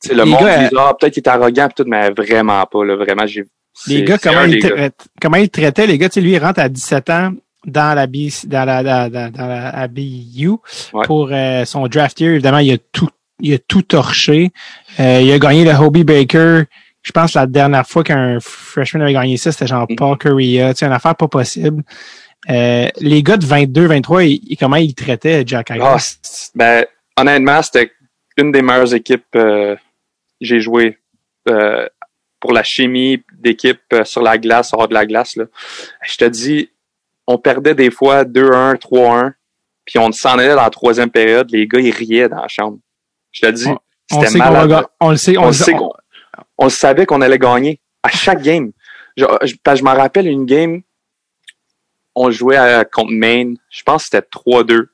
le 0.10 0.23
Les 0.23 0.25
monde 0.25 0.41
gars, 0.41 0.67
dit, 0.69 0.75
ah, 0.78 0.93
peut-être 0.97 1.13
qu'il 1.13 1.23
est 1.23 1.28
arrogant, 1.28 1.69
tout, 1.75 1.84
mais 1.86 2.12
vraiment 2.12 2.65
pas, 2.65 2.86
là. 2.86 2.95
Vraiment, 2.95 3.25
j'ai. 3.25 3.43
les 3.88 4.04
gars, 4.04 4.17
comment 4.17 4.43
ils, 4.43 4.60
gars. 4.60 4.69
traitent, 4.69 5.08
comment 5.21 5.38
ils 5.38 5.49
traitaient 5.49 5.88
les 5.88 5.97
gars? 5.97 6.08
Tu 6.10 6.15
sais, 6.15 6.21
lui, 6.21 6.32
il 6.32 6.39
rentre 6.39 6.62
à 6.62 6.69
17 6.69 7.10
ans 7.10 7.34
dans 7.65 7.93
la, 7.95 8.08
B, 8.08 8.15
dans 8.45 8.65
la, 8.65 8.84
dans, 9.10 9.48
la 9.48 9.88
BU 9.88 10.50
Ouais. 10.93 11.06
pour 11.06 11.30
euh, 11.32 11.65
son 11.65 11.88
draft 11.88 12.19
year. 12.19 12.34
Évidemment, 12.34 12.60
il 12.60 12.74
a 12.74 12.78
tout, 12.91 13.10
il 13.41 13.54
a 13.54 13.58
tout 13.60 13.82
torché. 13.82 14.52
Euh, 15.00 15.22
il 15.22 15.32
a 15.32 15.39
gagné 15.39 15.65
le 15.65 15.72
Hobie 15.72 16.04
Baker. 16.04 16.63
Je 17.02 17.12
pense 17.12 17.34
que 17.34 17.39
la 17.39 17.48
dernière 17.48 17.88
fois 17.88 18.04
qu'un 18.04 18.39
freshman 18.41 19.02
avait 19.02 19.13
gagné 19.13 19.38
ça, 19.38 19.52
c'était 19.52 19.67
genre 19.67 19.88
Mhm. 19.89 19.95
Paul 19.95 20.17
Correa. 20.17 20.74
Tu 20.74 20.80
sais, 20.80 20.86
une 20.86 20.91
affaire 20.93 21.15
pas 21.15 21.28
possible. 21.28 21.84
Euh, 22.50 22.88
les 23.00 23.22
gars 23.24 23.38
de 23.38 23.45
22, 23.45 23.88
23, 23.88 24.24
ils, 24.24 24.39
ils- 24.48 24.58
comment 24.58 24.78
ils 24.78 24.93
traitaient 24.95 25.43
Jack 25.45 25.72
Eichel? 25.72 25.82
Ah, 25.86 25.98
c'est- 26.00 26.52
ben, 26.56 26.86
honnêtement, 27.17 27.62
c'était 27.62 27.91
une 28.38 28.52
des 28.54 28.62
meilleures 28.62 28.93
équipes 28.93 29.26
que 29.32 29.78
j'ai 30.39 30.60
joué 30.62 30.98
pour 32.39 32.54
la 32.54 32.63
chimie 32.63 33.22
d'équipe 33.38 33.82
sur 34.06 34.22
la 34.22 34.38
glace, 34.38 34.69
hors 34.74 34.88
de 34.88 34.93
la 34.93 35.06
glace. 35.06 35.36
Là. 35.36 35.45
Je 36.08 36.15
te 36.17 36.26
dis, 36.26 36.69
on 37.32 37.38
perdait 37.38 37.76
des 37.76 37.92
fois 37.92 38.24
2-1, 38.24 38.78
3-1, 38.78 39.34
puis 39.86 40.00
on 40.00 40.12
s'en 40.12 40.39
allait 40.39 40.56
dans 40.56 40.63
la 40.63 40.70
troisième 40.72 41.12
période. 41.12 41.48
Les 41.52 41.68
gars, 41.68 41.80
ils 41.80 41.92
riaient 41.92 42.28
dans 42.28 42.42
la 42.42 42.48
chambre. 42.48 42.80
Je 43.32 43.42
te 43.42 43.52
dis, 43.52 43.68
on 43.68 44.22
c'était 44.24 44.39
malade. 44.39 44.88
on 45.00 45.12
le 45.12 45.15
sait, 45.18 45.38
on, 45.38 45.44
on, 45.44 45.48
le 45.48 45.54
sait 45.54 45.76
on 46.58 46.63
le 46.63 46.70
savait 46.72 47.06
qu'on 47.06 47.22
allait 47.22 47.38
gagner 47.38 47.80
à 48.02 48.10
chaque 48.10 48.42
game. 48.42 48.72
Je, 49.15 49.26
je, 49.44 49.54
parce 49.63 49.80
que 49.80 49.86
je 49.86 49.92
me 49.92 49.96
rappelle 49.96 50.26
une 50.26 50.48
game, 50.48 50.82
on 52.15 52.32
jouait 52.32 52.58
à- 52.58 52.84
contre 52.84 53.12
Maine, 53.12 53.58
je 53.70 53.84
pense 53.84 54.10
que 54.10 54.18
c'était 54.18 54.28
3-2. 54.36 54.88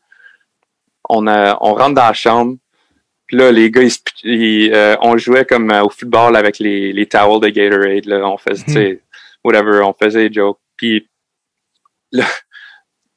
On, 1.07 1.27
a, 1.27 1.57
on 1.61 1.73
rentre 1.73 1.95
dans 1.95 2.07
la 2.07 2.13
chambre, 2.13 2.57
puis 3.27 3.37
là, 3.37 3.49
les 3.53 3.71
gars, 3.71 3.83
ils, 3.83 3.93
ils, 4.23 4.73
euh, 4.73 4.97
on 4.99 5.15
jouait 5.15 5.45
comme 5.45 5.71
euh, 5.71 5.83
au 5.83 5.89
football 5.89 6.35
avec 6.35 6.59
les, 6.59 6.91
les 6.91 7.05
towels 7.05 7.39
de 7.39 7.47
Gatorade. 7.47 8.05
Là. 8.05 8.27
On 8.27 8.37
faisait, 8.37 8.65
tu 8.65 8.73
sais, 8.73 9.01
whatever, 9.41 9.79
on 9.83 9.93
faisait 9.93 10.27
des 10.27 10.33
jokes. 10.33 10.59
Puis 10.75 11.07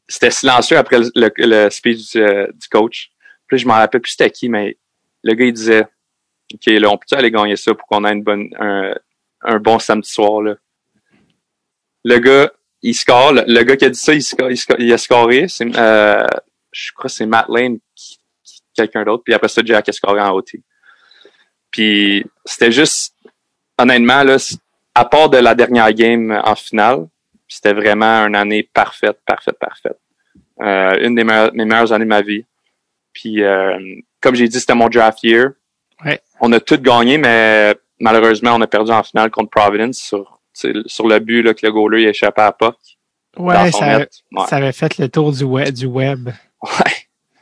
c'était 0.09 0.31
silencieux 0.31 0.77
après 0.77 0.99
le, 1.15 1.71
speech 1.71 2.13
du, 2.13 2.23
euh, 2.23 2.47
du 2.53 2.69
coach. 2.69 3.11
Puis 3.47 3.59
je 3.59 3.67
m'en 3.67 3.75
rappelle 3.75 4.01
plus 4.01 4.13
c'était 4.13 4.31
qui, 4.31 4.49
mais 4.49 4.77
le 5.23 5.35
gars, 5.35 5.45
il 5.45 5.53
disait 5.53 5.87
OK, 6.55 6.67
là, 6.67 6.91
on 6.91 6.97
peut 6.97 7.17
aller 7.17 7.31
gagner 7.31 7.57
ça 7.57 7.75
pour 7.75 7.87
qu'on 7.87 8.05
ait 8.05 8.13
une 8.13 8.23
bonne, 8.23 8.49
un, 9.43 9.59
bon 9.59 9.79
samedi 9.79 10.11
soir, 10.11 10.41
là? 10.41 10.55
Le 12.05 12.19
gars, 12.19 12.51
il 12.83 12.95
score. 12.95 13.33
Le, 13.33 13.63
gars 13.65 13.77
qui 13.77 13.85
a 13.85 13.91
dit 13.91 13.99
ça, 13.99 14.15
il, 14.15 14.23
score, 14.23 14.51
il, 14.51 14.57
score- 14.57 14.81
il 14.81 14.93
a 14.93 14.99
scoré. 14.99 15.47
Euh, 15.61 16.27
je 16.73 16.93
crois 16.93 17.09
que 17.09 17.09
c'est 17.09 17.27
Matt 17.27 17.47
Lane, 17.49 17.79
qui, 17.95 18.19
quelqu'un 18.75 19.05
d'autre. 19.05 19.25
Puis 19.25 19.35
après 19.35 19.49
ça, 19.49 19.63
Jack 19.65 19.89
a 19.89 19.93
scoré 19.93 20.21
en 20.21 20.31
OT. 20.31 20.53
Puis 21.71 22.25
c'était 22.45 22.73
juste, 22.73 23.15
honnêtement, 23.77 24.23
là, 24.23 24.37
à 24.95 25.05
part 25.05 25.29
de 25.29 25.39
la 25.39 25.55
dernière 25.55 25.93
game 25.93 26.41
en 26.45 26.55
finale, 26.55 27.09
c'était 27.49 27.73
vraiment 27.73 28.27
une 28.27 28.37
année 28.37 28.63
parfaite, 28.63 29.19
parfaite, 29.27 29.59
parfaite. 29.59 29.99
Euh, 30.61 30.99
une 31.05 31.15
des 31.15 31.25
meilleures, 31.25 31.53
mes 31.55 31.65
meilleures 31.65 31.93
années 31.93 32.05
de 32.05 32.09
ma 32.11 32.23
vie. 32.23 32.45
Puis, 33.13 33.43
euh, 33.43 33.79
comme 34.21 34.35
j'ai 34.35 34.49
dit, 34.49 34.61
c'était 34.61 34.75
mon 34.75 34.89
draft 34.89 35.23
year. 35.23 35.51
Ouais. 36.05 36.21
On 36.41 36.53
a 36.53 36.61
tout 36.61 36.79
gagné, 36.81 37.19
mais 37.19 37.75
malheureusement, 38.01 38.55
on 38.55 38.61
a 38.61 38.67
perdu 38.67 38.91
en 38.93 39.03
finale 39.03 39.31
contre 39.31 39.51
Providence 39.51 39.99
sur, 39.99 40.41
sur 40.87 41.09
le 41.09 41.19
but 41.19 41.43
là, 41.43 41.55
que 41.55 41.65
le 41.65 41.73
goaler 41.73 42.03
il 42.03 42.09
échappait 42.09 42.43
à 42.43 42.55
dans 42.61 42.75
Ouais, 43.37 43.71
ça. 43.71 43.99
Ouais. 43.99 44.09
ça 44.49 44.57
avait 44.57 44.73
fait 44.73 44.99
le 44.99 45.09
tour 45.09 45.33
du 45.33 45.45
web. 45.45 45.71
Du 45.73 45.87
web. 45.87 46.29
Ouais. 46.63 46.93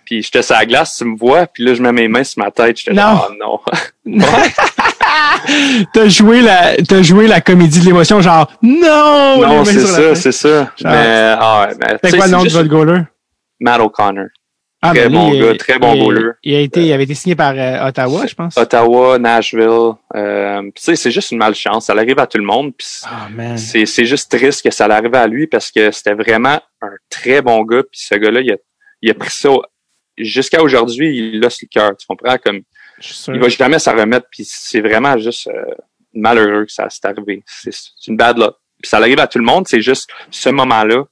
Puis 0.05 0.23
j'étais 0.23 0.43
sur 0.43 0.55
la 0.55 0.67
glace, 0.67 0.97
tu 0.99 1.05
me 1.05 1.17
vois, 1.17 1.47
puis 1.47 1.65
là, 1.65 1.75
je 1.75 1.83
mets 1.83 1.93
mes 1.93 2.07
mains 2.09 2.23
sur 2.25 2.43
ma 2.43 2.51
tête. 2.51 2.77
J'étais 2.79 2.93
Non. 2.93 3.03
là, 3.03 3.29
oh 3.31 3.35
non. 3.41 3.61
t'as 5.93 6.09
joué 6.09 6.41
la, 6.43 6.77
t'as 6.77 7.03
joué 7.03 7.27
la 7.27 7.41
comédie 7.41 7.81
de 7.81 7.85
l'émotion, 7.87 8.21
genre, 8.21 8.51
non! 8.63 9.41
non, 9.41 9.65
c'est 9.65 9.81
ça, 9.81 10.15
c'est 10.15 10.33
ça. 10.33 10.73
Genre, 10.77 10.93
mais, 10.93 11.35
ah 11.39 11.69
mais, 11.81 11.97
C'est 12.05 12.17
quoi 12.17 12.27
le 12.27 12.33
nom 12.33 12.45
de 12.45 12.49
votre 12.51 12.69
goaler? 12.69 13.03
Matt 13.61 13.81
O'Connor. 13.81 14.27
Ah, 14.83 14.91
Très 14.93 15.09
ben, 15.09 15.13
bon 15.15 15.33
il- 15.33 15.41
gars, 15.43 15.55
très 15.57 15.79
bon 15.79 15.95
il- 15.95 16.05
goaler. 16.05 16.31
Il 16.43 16.55
a 16.55 16.61
été, 16.61 16.83
il 16.85 16.93
avait 16.93 17.05
été 17.05 17.15
signé 17.15 17.35
par 17.35 17.55
euh, 17.57 17.89
Ottawa, 17.89 18.27
je 18.27 18.35
pense. 18.35 18.57
Ottawa, 18.59 19.19
Nashville. 19.19 19.93
Euh, 20.15 20.63
tu 20.75 20.83
sais, 20.83 20.97
c'est 20.97 21.11
juste 21.11 21.33
une 21.33 21.39
malchance. 21.39 21.87
Ça 21.87 21.95
arrive 21.95 22.19
à 22.19 22.27
tout 22.27 22.37
le 22.39 22.45
monde. 22.45 22.73
Puis 22.77 22.87
Ah, 23.05 23.29
c'est 23.57 24.05
juste 24.05 24.31
triste 24.31 24.63
que 24.63 24.71
ça 24.71 24.85
arrive 24.85 25.15
à 25.15 25.27
lui 25.27 25.47
parce 25.47 25.71
que 25.73 25.91
c'était 25.91 26.13
vraiment 26.15 26.61
un 26.83 26.91
très 27.09 27.41
bon 27.41 27.63
gars. 27.65 27.83
Puis 27.91 28.03
ce 28.07 28.15
gars-là, 28.17 28.43
il 28.43 28.53
a, 28.53 28.57
il 29.01 29.11
a 29.11 29.15
pris 29.15 29.31
ça 29.31 29.49
jusqu'à 30.19 30.63
aujourd'hui. 30.63 31.33
Il 31.35 31.45
a 31.45 31.49
sur 31.51 31.67
le 31.73 31.81
cœur. 31.81 31.93
Tu 31.99 32.07
comprends? 32.07 32.37
Comme. 32.45 32.61
Il 33.29 33.41
va 33.41 33.49
jamais 33.49 33.79
s'en 33.79 33.95
remettre. 33.97 34.27
Puis 34.31 34.45
c'est 34.45 34.81
vraiment 34.81 35.17
juste 35.19 35.49
euh, 35.49 35.75
malheureux 36.15 36.65
que 36.65 36.73
ça 36.73 36.89
s'est 36.91 37.07
arrivé. 37.07 37.43
C'est 37.47 37.73
une 38.09 38.17
bad 38.17 38.39
luck. 38.39 38.57
Puis 38.83 38.89
ça 38.89 38.99
arrive 38.99 39.21
à 39.21 39.27
tout 39.27 39.39
le 39.39 39.45
monde. 39.45 39.67
C'est 39.67 39.81
juste 39.81 40.11
ce 40.31 40.49
moment-là, 40.51 41.05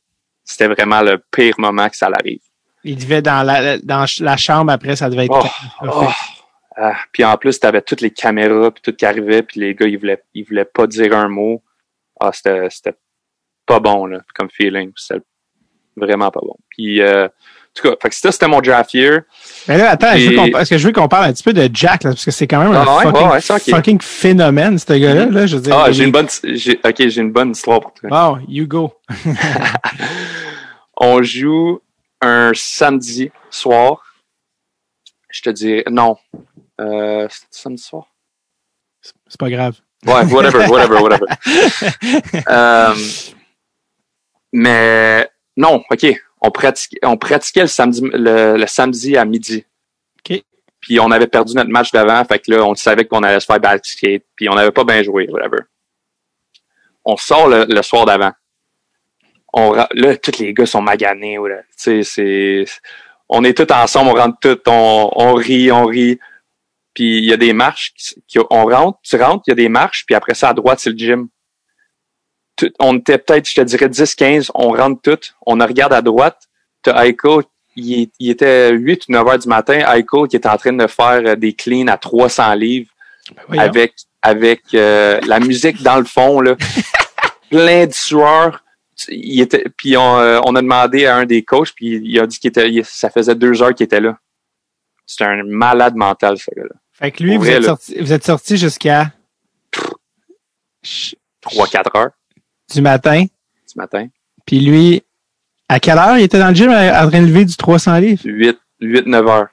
c'était 0.45 0.69
vraiment 0.69 1.01
le 1.03 1.23
pire 1.31 1.55
moment 1.59 1.89
que 1.89 1.97
ça 1.97 2.09
l'arrive. 2.09 2.41
Il 2.85 2.99
vivait 2.99 3.23
dans 3.23 3.43
la, 3.43 3.79
dans 3.79 4.05
la 4.21 4.37
chambre 4.37 4.71
après, 4.71 4.97
ça 4.97 5.09
devait 5.09 5.25
être. 5.25 5.47
Oh, 5.83 5.87
oh. 5.87 6.09
Ah, 6.77 6.97
puis 7.13 7.25
en 7.25 7.37
plus, 7.37 7.59
t'avais 7.61 7.83
toutes 7.83 8.01
les 8.01 8.11
caméras 8.11 8.71
puis 8.73 8.83
tout 8.83 8.93
qui 8.93 9.07
arrivait, 9.07 9.43
puis 9.43 9.61
les 9.61 9.75
gars, 9.75 9.87
ils 9.87 9.97
voulaient, 9.97 10.23
ils 10.35 10.45
voulaient 10.45 10.65
pas 10.65 10.87
dire 10.87 11.17
un 11.17 11.29
mot. 11.29 11.63
Ah, 12.21 12.31
c'était, 12.33 12.69
c'était 12.69 12.97
pas 13.65 13.81
bon 13.81 14.07
là, 14.07 14.21
comme 14.35 14.51
feeling. 14.51 14.93
C'était 14.97 15.23
vraiment 15.97 16.31
pas 16.31 16.41
bon. 16.41 16.57
Puis, 16.69 17.01
euh, 17.01 17.29
tout 17.75 17.83
cas, 17.89 17.97
fait 18.01 18.09
que 18.09 18.15
ça, 18.15 18.31
c'était 18.33 18.47
mon 18.49 18.61
draft 18.61 18.95
year. 18.95 19.23
Mais 19.69 19.79
là, 19.79 19.91
attends, 19.91 20.13
Et- 20.15 20.51
parce 20.51 20.69
que 20.69 20.79
je 20.79 20.87
veux 20.87 20.93
qu'on 20.93 21.09
parle 21.09 21.27
un 21.27 21.33
petit 21.33 21.43
peu 21.43 21.53
de 21.53 21.69
Jack, 21.73 22.05
là, 22.05 22.11
parce 22.11 22.25
que 22.25 22.31
c'est 22.31 22.47
quand 22.47 22.61
même 22.63 22.73
un 22.73 22.85
Ah 22.87 22.97
ouais, 22.99 23.03
fucking, 23.05 23.27
ouais, 23.27 23.33
ouais, 23.33 23.41
c'est 23.41 23.55
ok. 23.55 23.71
fucking 23.77 24.01
phénomène, 24.01 24.79
ce 24.79 24.93
gars-là, 24.93 25.27
là, 25.27 25.47
je 25.47 25.57
veux 25.57 25.63
dire. 25.63 25.77
Ah, 25.77 25.91
j'ai 25.91 26.05
une 26.05 26.13
bonne, 26.13 26.27
ok, 26.27 27.09
j'ai 27.09 27.21
une 27.21 27.33
bonne 27.33 27.51
histoire 27.51 27.81
pour 27.81 27.93
toi. 27.95 28.09
Bon, 28.11 28.39
you 28.49 28.67
go. 28.67 28.93
On 30.97 31.23
joue 31.23 31.81
un 32.21 32.53
samedi 32.55 33.31
soir. 33.51 34.03
Je 35.31 35.43
te 35.43 35.51
dis, 35.51 35.83
non, 35.91 36.17
euh, 36.81 37.27
samedi 37.51 37.83
soir? 37.83 38.05
C'est 39.27 39.39
pas 39.41 39.51
grave. 39.51 39.75
Ouais, 40.07 40.25
whatever, 40.27 40.67
whatever, 40.69 41.01
whatever. 41.03 41.27
Euh, 42.49 42.95
mais 44.53 45.29
non, 45.57 45.83
ok. 45.91 46.24
On 46.47 46.51
pratiquait, 46.51 46.99
on 47.05 47.17
pratiquait 47.17 47.63
le 47.63 47.67
samedi, 47.69 48.03
le, 48.03 48.57
le 48.59 48.67
samedi 48.67 49.17
à 49.17 49.25
midi. 49.25 49.65
Puis 50.81 51.01
on 51.01 51.11
avait 51.11 51.27
perdu 51.27 51.55
notre 51.55 51.71
match 51.71 51.91
d'avant, 51.93 52.23
fait 52.27 52.39
que 52.41 52.51
là, 52.51 52.63
on 52.63 52.75
savait 52.75 53.07
qu'on 53.07 53.23
allait 53.23 53.41
se 53.41 53.47
faire 53.47 53.59
backskate, 53.59 54.25
puis 54.37 54.51
on 54.51 54.55
n'avait 54.55 54.71
pas 54.71 54.85
bien 54.85 55.03
joué, 55.03 55.27
whatever. 55.31 55.61
on 57.07 57.17
sort 57.17 57.49
le, 57.49 57.65
le 57.67 57.81
soir 57.83 58.05
d'avant. 58.05 58.33
On, 59.55 59.73
là, 59.73 60.17
tous 60.19 60.39
les 60.41 60.53
gars 60.53 60.67
sont 60.67 60.83
maganés. 60.83 61.39
ouais, 61.39 61.49
là. 61.49 61.63
Tu 61.83 62.03
sais, 62.03 62.03
c'est, 62.03 62.65
on 63.31 63.45
est 63.45 63.57
tous 63.57 63.73
ensemble, 63.73 64.11
on 64.11 64.15
rentre 64.15 64.39
tous, 64.41 64.71
on, 64.71 65.11
on 65.17 65.33
rit, 65.35 65.73
on 65.73 65.87
rit. 65.87 66.19
Puis 66.93 67.19
il 67.19 67.25
y 67.25 67.33
a 67.33 67.39
des 67.39 67.55
marches, 67.55 67.95
qui, 67.97 68.23
qui- 68.29 68.39
on 68.51 68.67
rentre, 68.67 68.99
tu 69.03 69.17
rentres, 69.17 69.45
il 69.47 69.51
y 69.51 69.53
a 69.53 69.57
des 69.57 69.71
marches, 69.71 70.05
puis 70.07 70.15
après 70.15 70.35
ça, 70.35 70.51
à 70.51 70.55
droite, 70.55 70.81
c'est 70.81 70.91
le 70.91 70.99
gym. 70.99 71.29
Tout- 72.57 72.73
on 72.79 72.97
était 72.99 73.19
peut-être, 73.19 73.49
je 73.49 73.55
te 73.57 73.61
dirais, 73.63 73.89
10-15, 73.89 74.51
on 74.55 74.71
rentre 74.73 75.01
toutes, 75.03 75.35
on 75.45 75.55
regarde 75.59 75.93
à 75.93 76.03
droite, 76.03 76.39
t'as 76.83 77.05
Aiko, 77.05 77.43
il, 77.77 78.11
il 78.21 78.31
était 78.31 78.71
8 78.73 79.09
ou 79.09 79.13
9 79.13 79.27
heures 79.29 79.39
du 79.39 79.49
matin, 79.49 79.81
Aiko 79.95 80.27
qui 80.29 80.37
était 80.37 80.49
en 80.49 80.57
train 80.57 80.73
de 80.73 80.87
faire 80.87 81.23
euh, 81.27 81.35
des 81.37 81.53
cleans 81.53 81.89
à 81.89 81.97
300 81.97 82.55
livres 82.55 82.91
Voyons. 83.49 83.63
avec 83.63 83.95
avec 84.23 84.63
euh, 84.75 85.21
la 85.27 85.41
musique 85.41 85.83
dans 85.83 85.97
le 85.99 86.05
fond 86.05 86.41
là. 86.41 86.55
Plein 87.51 87.87
de 87.87 87.93
sueur. 87.93 88.63
Il 89.09 89.41
était 89.41 89.65
puis 89.77 89.97
on, 89.97 90.19
euh, 90.19 90.41
on 90.45 90.55
a 90.55 90.63
demandé 90.63 91.07
à 91.07 91.17
un 91.17 91.27
des 91.27 91.43
coachs 91.43 91.73
puis 91.75 92.01
il 92.03 92.21
a 92.21 92.27
dit 92.29 92.39
qu'il 92.39 92.49
était 92.49 92.71
il- 92.71 92.85
ça 92.85 93.11
faisait 93.11 93.35
deux 93.35 93.61
heures 93.63 93.75
qu'il 93.75 93.85
était 93.85 94.01
là. 94.01 94.17
C'est 95.07 95.25
un 95.25 95.43
malade 95.45 95.97
mental 95.97 96.39
ce 96.39 96.51
gars-là. 96.57 96.77
Fait 96.93 97.11
que 97.11 97.23
lui, 97.25 97.37
vous 97.37 97.43
vrai, 97.43 97.55
êtes, 97.55 97.65
sorti, 97.65 97.97
vous 98.01 98.13
êtes 98.13 98.25
sorti 98.25 98.57
jusqu'à 98.57 99.11
ch- 100.83 101.17
trois 101.41 101.67
quatre 101.67 101.95
heures 101.97 102.11
du 102.73 102.81
matin. 102.81 103.25
ce 103.67 103.79
matin 103.79 104.07
Puis 104.47 104.61
lui, 104.61 105.03
à 105.69 105.81
quelle 105.81 105.99
heure 105.99 106.19
il 106.19 106.25
était 106.25 106.39
dans 106.39 106.49
le 106.49 106.55
gym 106.55 106.71
à- 106.71 107.05
en 107.05 107.09
train 107.11 107.21
de 107.23 107.27
lever 107.27 107.45
du 107.45 107.57
300 107.57 107.99
livres? 107.99 108.23
8 108.25 108.59
8 108.81 109.07
9 109.07 109.27
heures 109.27 109.49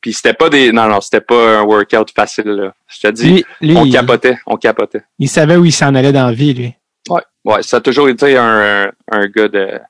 puis 0.00 0.12
c'était 0.12 0.34
pas 0.34 0.48
des 0.48 0.70
non 0.72 0.86
non 0.88 1.00
c'était 1.00 1.20
pas 1.20 1.58
un 1.58 1.62
workout 1.62 2.10
facile 2.14 2.44
là 2.46 2.74
je 2.86 3.00
te 3.00 3.08
dis 3.12 3.28
Lui, 3.32 3.44
lui 3.60 3.76
on 3.76 3.90
capotait 3.90 4.38
on 4.46 4.56
capotait 4.56 5.02
il 5.18 5.28
savait 5.28 5.56
où 5.56 5.64
il 5.64 5.72
s'en 5.72 5.94
allait 5.94 6.12
dans 6.12 6.26
la 6.26 6.32
vie, 6.32 6.54
lui. 6.54 6.74
Ouais, 7.08 7.22
ouais, 7.44 7.62
ça 7.62 7.78
a 7.78 7.80
toujours 7.80 8.08
été 8.08 8.36
un, 8.36 8.92
un 9.10 9.26
gars 9.28 9.48
de, 9.48 9.66
tu 9.74 9.80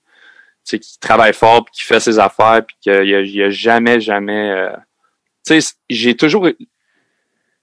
sais, 0.65 0.79
qui 0.79 0.99
travaille 1.01 1.33
fort, 1.33 1.65
puis 1.65 1.73
qui 1.77 1.83
fait 1.83 1.99
ses 2.01 2.19
affaires, 2.19 2.63
puis 2.67 2.77
qu'il 2.81 2.93
a, 2.93 3.03
il 3.03 3.43
a 3.43 3.49
jamais, 3.51 4.01
jamais, 4.01 4.51
euh, 4.51 4.71
tu 5.47 5.61
sais, 5.61 5.75
j'ai 5.89 6.15
toujours 6.15 6.47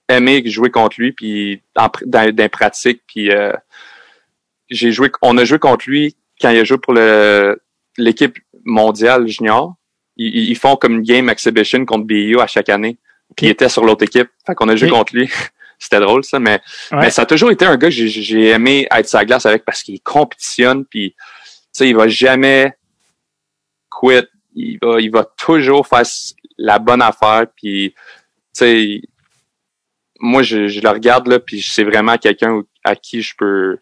aimé 0.08 0.42
jouer 0.46 0.70
contre 0.70 0.96
lui, 1.00 1.12
puis 1.12 1.62
dans 2.06 2.34
les 2.36 2.48
pratiques, 2.48 3.02
puis 3.06 3.30
euh, 3.30 3.52
j'ai 4.74 4.92
joué, 4.92 5.10
on 5.22 5.36
a 5.38 5.44
joué 5.44 5.58
contre 5.58 5.88
lui 5.88 6.16
quand 6.40 6.50
il 6.50 6.58
a 6.58 6.64
joué 6.64 6.78
pour 6.78 6.92
le 6.94 7.60
l'équipe 7.96 8.36
mondiale 8.64 9.26
junior. 9.28 9.74
Ils, 10.16 10.50
ils 10.50 10.56
font 10.56 10.76
comme 10.76 10.94
une 10.94 11.02
game 11.02 11.28
exhibition 11.28 11.84
contre 11.84 12.04
BU 12.06 12.38
à 12.40 12.46
chaque 12.46 12.68
année. 12.68 12.98
Puis 13.36 13.46
il 13.46 13.50
était 13.50 13.68
sur 13.68 13.84
l'autre 13.84 14.04
équipe. 14.04 14.28
Fait 14.46 14.54
qu'on 14.54 14.68
a 14.68 14.76
joué 14.76 14.88
contre 14.90 15.14
lui. 15.14 15.28
C'était 15.78 16.00
drôle, 16.00 16.24
ça, 16.24 16.38
mais 16.38 16.60
Ouais. 16.92 16.98
mais 17.02 17.10
ça 17.10 17.22
a 17.22 17.26
toujours 17.26 17.50
été 17.50 17.64
un 17.64 17.76
gars 17.76 17.88
que 17.88 17.94
j'ai- 17.94 18.08
j'ai 18.08 18.48
aimé 18.50 18.86
être 18.90 19.08
sur 19.08 19.18
la 19.18 19.24
glace 19.24 19.44
avec 19.46 19.64
parce 19.64 19.82
qu'il 19.82 20.00
compétitionne, 20.00 20.84
puis 20.86 21.14
tu 21.18 21.18
sais, 21.72 21.88
il 21.88 21.96
va 21.96 22.06
jamais 22.08 22.72
quit. 23.90 24.22
Il 24.54 24.78
va, 24.80 25.00
il 25.00 25.10
va 25.10 25.24
toujours 25.36 25.86
faire 25.86 26.04
la 26.58 26.78
bonne 26.78 27.02
affaire, 27.02 27.46
puis 27.56 27.92
tu 27.92 28.00
sais, 28.52 29.00
moi 30.20 30.42
je, 30.44 30.68
je 30.68 30.80
le 30.80 30.88
regarde 30.88 31.26
là, 31.26 31.40
puis 31.40 31.60
c'est 31.60 31.82
vraiment 31.84 32.16
quelqu'un 32.18 32.62
à 32.84 32.94
qui 32.94 33.20
je 33.20 33.34
peux 33.36 33.78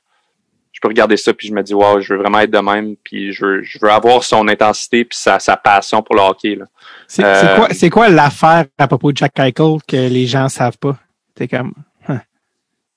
peux 0.83 0.89
regarder 0.89 1.17
ça 1.17 1.33
puis 1.33 1.49
je 1.49 1.55
me 1.55 1.63
dis 1.63 1.73
wow, 1.75 2.01
je 2.01 2.13
veux 2.13 2.21
vraiment 2.21 2.41
être 2.41 2.51
de 2.51 2.59
même, 2.59 2.97
puis 2.97 3.33
je 3.33 3.45
veux, 3.47 3.63
je 3.63 3.79
veux 3.81 3.91
avoir 3.91 4.23
son 4.25 4.47
intensité 4.49 5.05
puis 5.05 5.17
sa, 5.17 5.39
sa 5.39 5.57
passion 5.57 6.03
pour 6.03 6.15
le 6.17 6.21
hockey 6.23 6.57
là. 6.57 6.67
C'est 7.07 7.25
Euh, 7.25 7.41
c'est 7.41 7.57
quoi, 7.57 7.69
c'est 7.73 7.91
quoi 7.91 8.09
l'affaire 8.09 8.67
à 8.79 8.89
propos 8.89 9.13
de 9.13 9.17
Jack 9.17 9.39
Eichel 9.39 9.79
que 9.89 9.97
les 9.97 10.27
gens 10.27 10.49
savent 10.49 10.79
pas? 10.79 10.99
C'est 11.39 11.49
comme, 11.49 11.73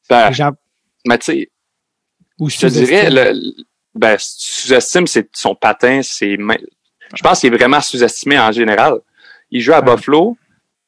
Ben, 0.09 0.27
les 0.27 0.33
gens, 0.33 0.51
mais 1.07 1.17
tu 1.17 1.25
sais, 1.25 1.49
ou 2.39 2.49
Je 2.49 2.59
te 2.59 2.65
dirais, 2.67 3.09
le, 3.09 3.33
ben, 3.95 4.17
sous-estime, 4.19 5.07
c'est 5.07 5.29
son 5.33 5.55
patin, 5.55 6.01
c'est, 6.03 6.37
je 6.37 7.21
pense 7.23 7.39
qu'il 7.39 7.53
est 7.53 7.57
vraiment 7.57 7.81
sous-estimé 7.81 8.37
en 8.37 8.51
général. 8.51 8.99
Il 9.51 9.61
joue 9.61 9.73
à 9.73 9.79
Ouais. 9.79 9.95
Buffalo, 9.95 10.37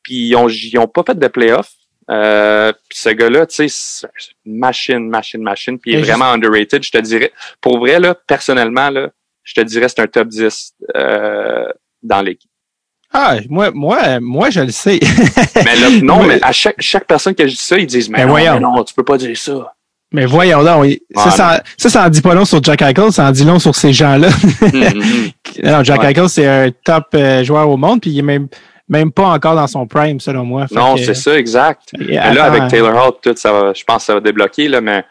puis 0.03 0.15
ils 0.27 0.35
ont, 0.35 0.47
ils 0.49 0.77
ont 0.77 0.87
pas 0.87 1.03
fait 1.03 1.17
de 1.17 1.27
playoff. 1.27 1.71
Euh, 2.09 2.71
puis 2.89 2.97
ce 2.99 3.09
gars-là, 3.09 3.45
tu 3.45 3.67
sais, 3.67 4.07
machine, 4.45 5.09
machine, 5.09 5.41
machine, 5.41 5.77
puis 5.77 5.91
il 5.91 5.95
est 5.95 5.97
juste- 5.99 6.11
vraiment 6.11 6.31
underrated. 6.31 6.83
Je 6.83 6.91
te 6.91 6.97
dirais, 6.99 7.31
pour 7.61 7.79
vrai, 7.79 7.99
là, 7.99 8.15
personnellement, 8.27 8.89
là, 8.89 9.09
je 9.43 9.53
te 9.53 9.61
dirais 9.61 9.87
c'est 9.89 9.99
un 10.01 10.07
top 10.07 10.27
10 10.29 10.73
euh, 10.95 11.65
dans 12.03 12.21
l'équipe. 12.21 12.49
Ah, 13.13 13.37
moi, 13.49 13.71
moi, 13.73 14.19
moi, 14.19 14.49
je 14.49 14.59
le 14.61 14.71
sais. 14.71 14.99
Mais 15.55 15.75
là, 15.77 15.89
non, 16.01 16.23
mais 16.23 16.39
à 16.43 16.51
chaque, 16.51 16.75
chaque 16.79 17.05
personne 17.07 17.33
que 17.33 17.45
je 17.47 17.51
dis 17.53 17.57
ça, 17.57 17.77
ils 17.77 17.87
disent, 17.87 18.09
mais, 18.09 18.19
Mais 18.19 18.25
non, 18.25 18.31
voyons. 18.31 18.53
mais 18.55 18.59
non, 18.59 18.83
tu 18.83 18.93
peux 18.93 19.03
pas 19.05 19.17
dire 19.17 19.35
ça. 19.37 19.73
Mais 20.11 20.25
voyons 20.25 20.63
donc, 20.63 20.81
oui. 20.83 21.01
ça, 21.15 21.31
ça, 21.31 21.63
ça, 21.77 21.89
ça 21.89 22.05
en 22.05 22.09
dit 22.09 22.21
pas 22.21 22.33
long 22.33 22.45
sur 22.45 22.61
Jack 22.63 22.81
Eichel, 22.81 23.11
ça 23.11 23.25
en 23.25 23.31
dit 23.31 23.43
long 23.45 23.59
sur 23.59 23.75
ces 23.75 23.91
gens-là. 23.93 24.27
Hum. 24.61 24.71
non, 25.63 25.83
Jack 25.83 26.01
Ouais. 26.01 26.11
Eichel, 26.11 26.29
c'est 26.29 26.45
un 26.47 26.69
top 26.83 27.07
euh, 27.15 27.43
joueur 27.45 27.69
au 27.69 27.77
monde, 27.77 28.01
puis 28.01 28.11
il 28.11 28.19
est 28.19 28.23
même, 28.23 28.47
même 28.89 29.11
pas 29.11 29.27
encore 29.29 29.55
dans 29.55 29.67
son 29.67 29.85
prime, 29.87 30.19
selon 30.19 30.45
moi. 30.45 30.67
Fait 30.67 30.75
non, 30.75 30.95
que- 30.95 31.03
c'est 31.03 31.13
ça, 31.13 31.37
exact. 31.37 31.89
Et 31.99 32.13
là, 32.15 32.45
avec 32.45 32.67
Taylor 32.69 32.95
Hall, 32.95 33.13
tout, 33.21 33.33
ça 33.37 33.51
va, 33.51 33.73
je 33.73 33.83
pense 33.83 34.03
que 34.03 34.05
ça 34.05 34.13
va 34.13 34.19
débloquer, 34.19 34.67
là, 34.67 34.81
mais 34.81 35.03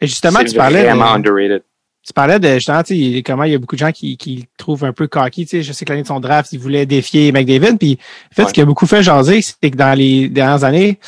et 0.00 0.06
justement, 0.06 0.40
tu 0.44 0.54
parlais, 0.54 0.82
vraiment 0.84 1.12
de, 1.12 1.16
underrated. 1.16 1.62
tu 2.06 2.12
parlais 2.12 2.38
de, 2.38 2.54
justement, 2.54 2.82
tu 2.82 2.94
sais, 2.94 2.98
il- 3.00 3.22
comment 3.22 3.44
il 3.44 3.52
y 3.52 3.54
a 3.54 3.58
beaucoup 3.58 3.74
de 3.76 3.80
gens 3.80 3.92
qui, 3.92 4.16
qui 4.16 4.36
le 4.36 4.42
trouvent 4.58 4.84
un 4.84 4.92
peu 4.92 5.06
cocky, 5.08 5.44
tu 5.46 5.56
sais, 5.56 5.62
je 5.62 5.72
sais 5.72 5.84
que 5.84 5.90
l'année 5.90 6.02
de 6.02 6.06
son 6.08 6.20
draft, 6.20 6.52
il 6.52 6.58
voulait 6.60 6.86
défier 6.86 7.32
McDavid, 7.32 7.78
puis 7.78 7.98
en 8.30 8.34
fait, 8.34 8.42
Ouais. 8.42 8.48
ce 8.48 8.54
qui 8.54 8.60
a 8.60 8.64
beaucoup 8.64 8.86
fait 8.86 9.02
jaser, 9.02 9.40
c'est 9.42 9.70
que 9.70 9.76
dans 9.76 9.96
les 9.98 10.28
dernières 10.28 10.62
années, 10.64 10.98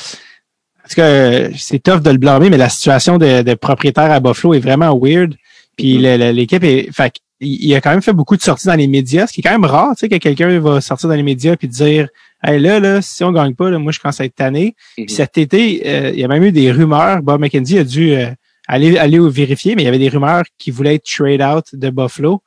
parce 0.83 0.95
que 0.95 1.51
c'est 1.57 1.81
tough 1.83 2.01
de 2.01 2.11
le 2.11 2.17
blâmer, 2.19 2.49
mais 2.51 2.57
la 2.57 2.71
situation 2.71 3.19
de, 3.19 3.43
de 3.43 3.55
propriétaire 3.55 4.11
à 4.11 4.21
Buffalo 4.21 4.55
est 4.55 4.59
vraiment 4.61 4.99
weird. 4.99 5.35
Puis 5.77 5.99
Mhm. 5.99 6.03
le- 6.03 6.31
l'équipe 6.33 6.65
est. 6.65 6.89
Fait 6.93 7.13
il 7.41 7.65
il 7.67 7.75
a 7.75 7.81
quand 7.81 7.91
même 7.91 8.03
fait 8.03 8.13
beaucoup 8.13 8.37
de 8.37 8.43
sorties 8.43 8.67
dans 8.67 8.75
les 8.75 8.87
médias, 8.89 9.27
ce 9.27 9.33
qui 9.33 9.41
est 9.41 9.43
quand 9.43 9.53
même 9.53 9.65
rare, 9.65 9.91
tu 9.97 10.01
sais, 10.01 10.09
que 10.09 10.17
quelqu'un 10.17 10.59
va 10.61 10.81
sortir 10.81 11.09
dans 11.09 11.15
les 11.15 11.23
médias 11.23 11.57
puis 11.57 11.69
dire 11.69 12.09
Hey 12.43 12.61
là, 12.61 12.79
là, 12.79 13.03
si 13.03 13.25
on 13.25 13.33
gagne 13.33 13.55
pas, 13.55 13.69
là, 13.71 13.79
moi 13.79 13.91
je 13.93 13.99
commence 13.99 14.21
à 14.21 14.25
être 14.25 14.35
tanné. 14.35 14.77
Mhm. 14.97 15.07
Puis 15.07 15.15
cet 15.15 15.39
été, 15.39 15.83
euh, 15.87 16.11
il 16.11 16.21
y 16.21 16.25
a 16.25 16.29
même 16.29 16.45
eu 16.45 16.53
des 16.53 16.71
rumeurs. 16.71 17.23
Bob 17.23 17.41
McKenzie 17.41 17.79
a 17.79 17.85
dû 17.85 18.13
euh, 18.13 18.31
aller, 18.69 18.97
aller 18.99 19.19
vérifier, 19.29 19.75
mais 19.75 19.83
il 19.83 19.87
y 19.87 19.89
avait 19.89 19.99
des 19.99 20.09
rumeurs 20.09 20.45
qui 20.57 20.71
voulaient 20.71 20.95
être 20.97 21.05
trade 21.05 21.43
out 21.43 21.65
de 21.73 21.91
Buffalo. 21.91 22.43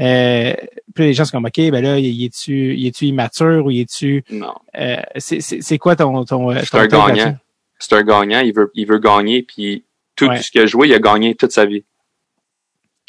Euh, 0.00 0.54
puis 0.94 1.04
les 1.04 1.12
gens 1.14 1.24
sont 1.24 1.32
comme 1.32 1.44
OK, 1.46 1.70
ben 1.70 1.82
là, 1.82 1.98
il 1.98 2.24
est-tu 2.24 2.86
est-tu 2.86 3.06
immature 3.06 3.66
ou 3.66 3.70
il 3.70 3.80
est-tu 3.80 4.24
Non. 4.30 4.54
euh, 4.78 4.96
c'est, 5.18 5.78
quoi 5.78 5.96
ton 5.96 6.24
ton, 6.24 6.50
euh, 6.50 6.60
C'est 6.64 6.76
un 6.78 6.86
gagnant. 6.86 7.36
C'est 7.78 7.94
un 7.94 8.02
gagnant, 8.02 8.40
il 8.40 8.54
veut, 8.54 8.70
il 8.74 8.86
veut 8.86 8.98
gagner, 8.98 9.42
puis 9.42 9.84
tout 10.16 10.26
Ouais. 10.26 10.40
ce 10.40 10.50
qu'il 10.50 10.60
a 10.60 10.66
joué, 10.66 10.88
il 10.88 10.94
a 10.94 10.98
gagné 10.98 11.34
toute 11.34 11.52
sa 11.52 11.66
vie. 11.66 11.84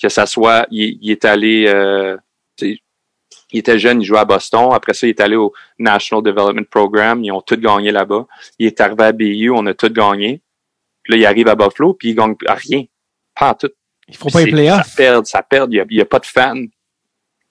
Que 0.03 0.09
ça 0.09 0.25
soit, 0.25 0.67
il, 0.69 0.97
il 1.01 1.11
est 1.11 1.23
allé, 1.23 1.63
euh, 1.65 2.17
il 2.61 2.77
était 3.53 3.79
jeune, 3.79 4.01
il 4.01 4.05
jouait 4.05 4.19
à 4.19 4.25
Boston. 4.25 4.69
Après 4.73 4.93
ça, 4.93 5.07
il 5.07 5.11
est 5.11 5.21
allé 5.21 5.37
au 5.37 5.53
National 5.79 6.21
Development 6.21 6.65
Program. 6.69 7.23
Ils 7.23 7.31
ont 7.31 7.39
tout 7.41 7.55
gagné 7.55 7.89
là-bas. 7.91 8.27
Il 8.59 8.67
est 8.67 8.81
arrivé 8.81 9.03
à 9.03 9.11
BU, 9.13 9.49
on 9.51 9.65
a 9.65 9.73
tout 9.73 9.87
gagné. 9.89 10.41
Puis 11.03 11.13
là, 11.13 11.17
il 11.19 11.25
arrive 11.25 11.47
à 11.47 11.55
Buffalo, 11.55 11.93
puis 11.93 12.09
il 12.09 12.15
gagne 12.15 12.35
à 12.47 12.55
rien. 12.55 12.83
Pas 13.33 13.51
en 13.51 13.53
tout. 13.53 13.69
Ils 14.09 14.17
font 14.17 14.29
pas 14.29 14.41
les 14.43 14.51
playoffs? 14.51 14.87
Ça 14.87 14.95
perd, 14.97 15.25
ça 15.25 15.41
perd. 15.41 15.71
Il 15.73 15.85
y 15.89 15.99
a, 15.99 16.03
a 16.03 16.05
pas 16.05 16.19
de 16.19 16.25
fans. 16.25 16.65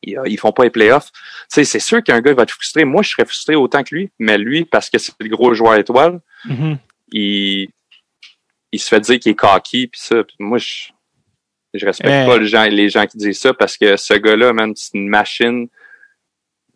Il 0.03 0.12
y 0.12 0.17
a- 0.19 0.23
ils 0.27 0.38
font 0.38 0.53
pas 0.53 0.65
les 0.65 0.71
playoffs. 0.71 1.11
C'est 1.49 1.65
sûr 1.65 2.03
qu'un 2.05 2.21
gars 2.21 2.35
va 2.35 2.43
être 2.43 2.51
frustré. 2.51 2.85
Moi, 2.85 3.03
je 3.03 3.11
serais 3.11 3.25
frustré 3.25 3.55
autant 3.55 3.83
que 3.83 3.95
lui. 3.95 4.11
Mais 4.19 4.37
lui, 4.37 4.67
parce 4.67 4.91
que 4.91 4.99
c'est 4.99 5.12
le 5.21 5.29
gros 5.29 5.55
joueur 5.55 5.77
étoile, 5.77 6.21
Mhm. 6.45 6.77
il, 7.12 7.69
il 8.73 8.79
se 8.81 8.88
fait 8.88 9.01
dire 9.01 9.19
qu'il 9.19 9.33
est 9.33 9.37
cocky 9.37 9.87
puis 9.87 10.01
ça. 10.01 10.23
Puis 10.25 10.37
moi, 10.41 10.59
je, 10.59 10.88
je 11.75 11.87
respecte 11.87 12.11
pas 12.27 12.39
les 12.39 12.47
gens, 12.47 12.65
les 12.65 12.89
gens 12.89 13.07
qui 13.07 13.17
disent 13.19 13.39
ça 13.41 13.55
parce 13.55 13.77
que 13.77 13.97
ce 13.97 14.15
gars-là, 14.15 14.53
man, 14.53 14.73
c'est 14.77 14.95
une 14.95 15.09
machine. 15.09 15.69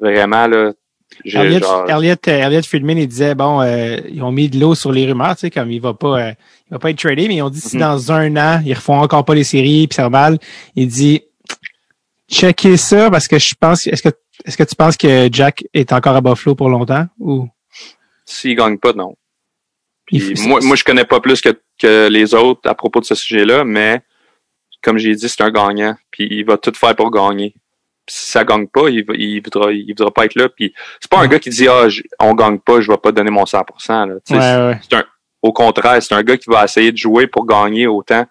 Vraiment, 0.00 0.46
là. 0.46 0.72
Elliot, 1.24 1.60
genre- 1.60 1.88
Elliot, 1.88 2.14
euh, 2.28 2.46
Elliot 2.46 2.62
Friedman, 2.62 2.98
il 2.98 3.06
disait, 3.08 3.34
bon, 3.34 3.60
euh, 3.62 3.98
ils 4.08 4.22
ont 4.22 4.32
mis 4.32 4.48
de 4.48 4.58
l'eau 4.58 4.74
sur 4.74 4.92
les 4.92 5.06
rumeurs, 5.06 5.34
tu 5.36 5.42
sais, 5.42 5.50
comme 5.50 5.70
il 5.70 5.80
va 5.80 5.94
pas, 5.94 6.20
euh, 6.20 6.30
il 6.68 6.72
va 6.72 6.78
pas 6.78 6.90
être 6.90 6.98
tradé, 6.98 7.28
mais 7.28 7.36
ils 7.36 7.42
ont 7.42 7.48
dit 7.50 7.60
si 7.60 7.76
Mhm. 7.76 7.80
dans 7.82 8.12
un 8.12 8.36
an, 8.36 8.60
ils 8.66 8.74
refont 8.74 8.98
encore 9.00 9.24
pas 9.24 9.34
les 9.34 9.44
séries, 9.44 9.86
puis 9.86 9.94
ça 9.94 10.02
va 10.02 10.10
mal, 10.10 10.38
il 10.74 10.88
dit, 10.88 11.22
checker 12.28 12.76
ça, 12.76 13.10
parce 13.10 13.28
que 13.28 13.38
je 13.38 13.54
pense, 13.58 13.86
est-ce 13.86 14.02
que, 14.02 14.08
est-ce 14.44 14.56
que 14.56 14.64
tu 14.64 14.74
penses 14.74 14.96
que 14.96 15.28
Jack 15.32 15.64
est 15.72 15.92
encore 15.92 16.16
à 16.16 16.20
Buffalo 16.20 16.54
pour 16.56 16.68
longtemps, 16.68 17.06
ou? 17.20 17.48
S'il 18.24 18.56
gagne 18.56 18.76
pas, 18.78 18.92
non. 18.92 19.14
Puis 20.06 20.34
moi, 20.46 20.60
moi, 20.62 20.76
je 20.76 20.84
connais 20.84 21.04
pas 21.04 21.20
plus 21.20 21.40
que, 21.40 21.50
que 21.78 22.08
les 22.08 22.34
autres 22.34 22.68
à 22.68 22.74
propos 22.74 23.00
de 23.00 23.04
ce 23.06 23.14
sujet-là, 23.14 23.64
mais 23.64 24.02
comme 24.86 24.96
j'ai 24.98 25.14
dit, 25.14 25.28
c'est 25.28 25.42
un 25.42 25.50
gagnant. 25.50 25.94
Puis 26.10 26.26
il 26.30 26.44
va 26.46 26.56
tout 26.56 26.72
faire 26.74 26.96
pour 26.96 27.10
gagner. 27.10 27.54
Si 28.08 28.28
ça 28.30 28.44
gagne 28.44 28.68
pas, 28.68 28.88
il, 28.88 29.04
il 29.14 29.40
voudra, 29.42 29.72
il 29.72 29.86
voudra 29.88 30.10
pas 30.12 30.24
être 30.26 30.36
là. 30.36 30.48
Puis 30.48 30.72
c'est 31.00 31.10
pas 31.10 31.18
un 31.18 31.26
gars 31.26 31.38
qui 31.40 31.50
dit 31.50 31.66
ah, 31.68 31.88
j- 31.88 32.04
on 32.20 32.34
gagne 32.34 32.58
pas, 32.60 32.80
je 32.80 32.90
vais 32.90 32.96
pas 32.98 33.10
donner 33.12 33.30
mon 33.30 33.44
100%. 33.44 34.08
Là. 34.08 34.14
Tu 34.24 34.32
sais, 34.32 34.38
Ouais, 34.38 34.66
ouais. 34.68 34.78
c'est 34.88 34.96
un, 34.96 35.04
au 35.42 35.52
contraire, 35.52 36.00
c'est 36.02 36.14
un 36.14 36.22
gars 36.22 36.36
qui 36.36 36.48
va 36.48 36.64
essayer 36.64 36.92
de 36.92 36.96
jouer 36.96 37.26
pour 37.26 37.44
gagner 37.46 37.86
autant. 37.88 38.24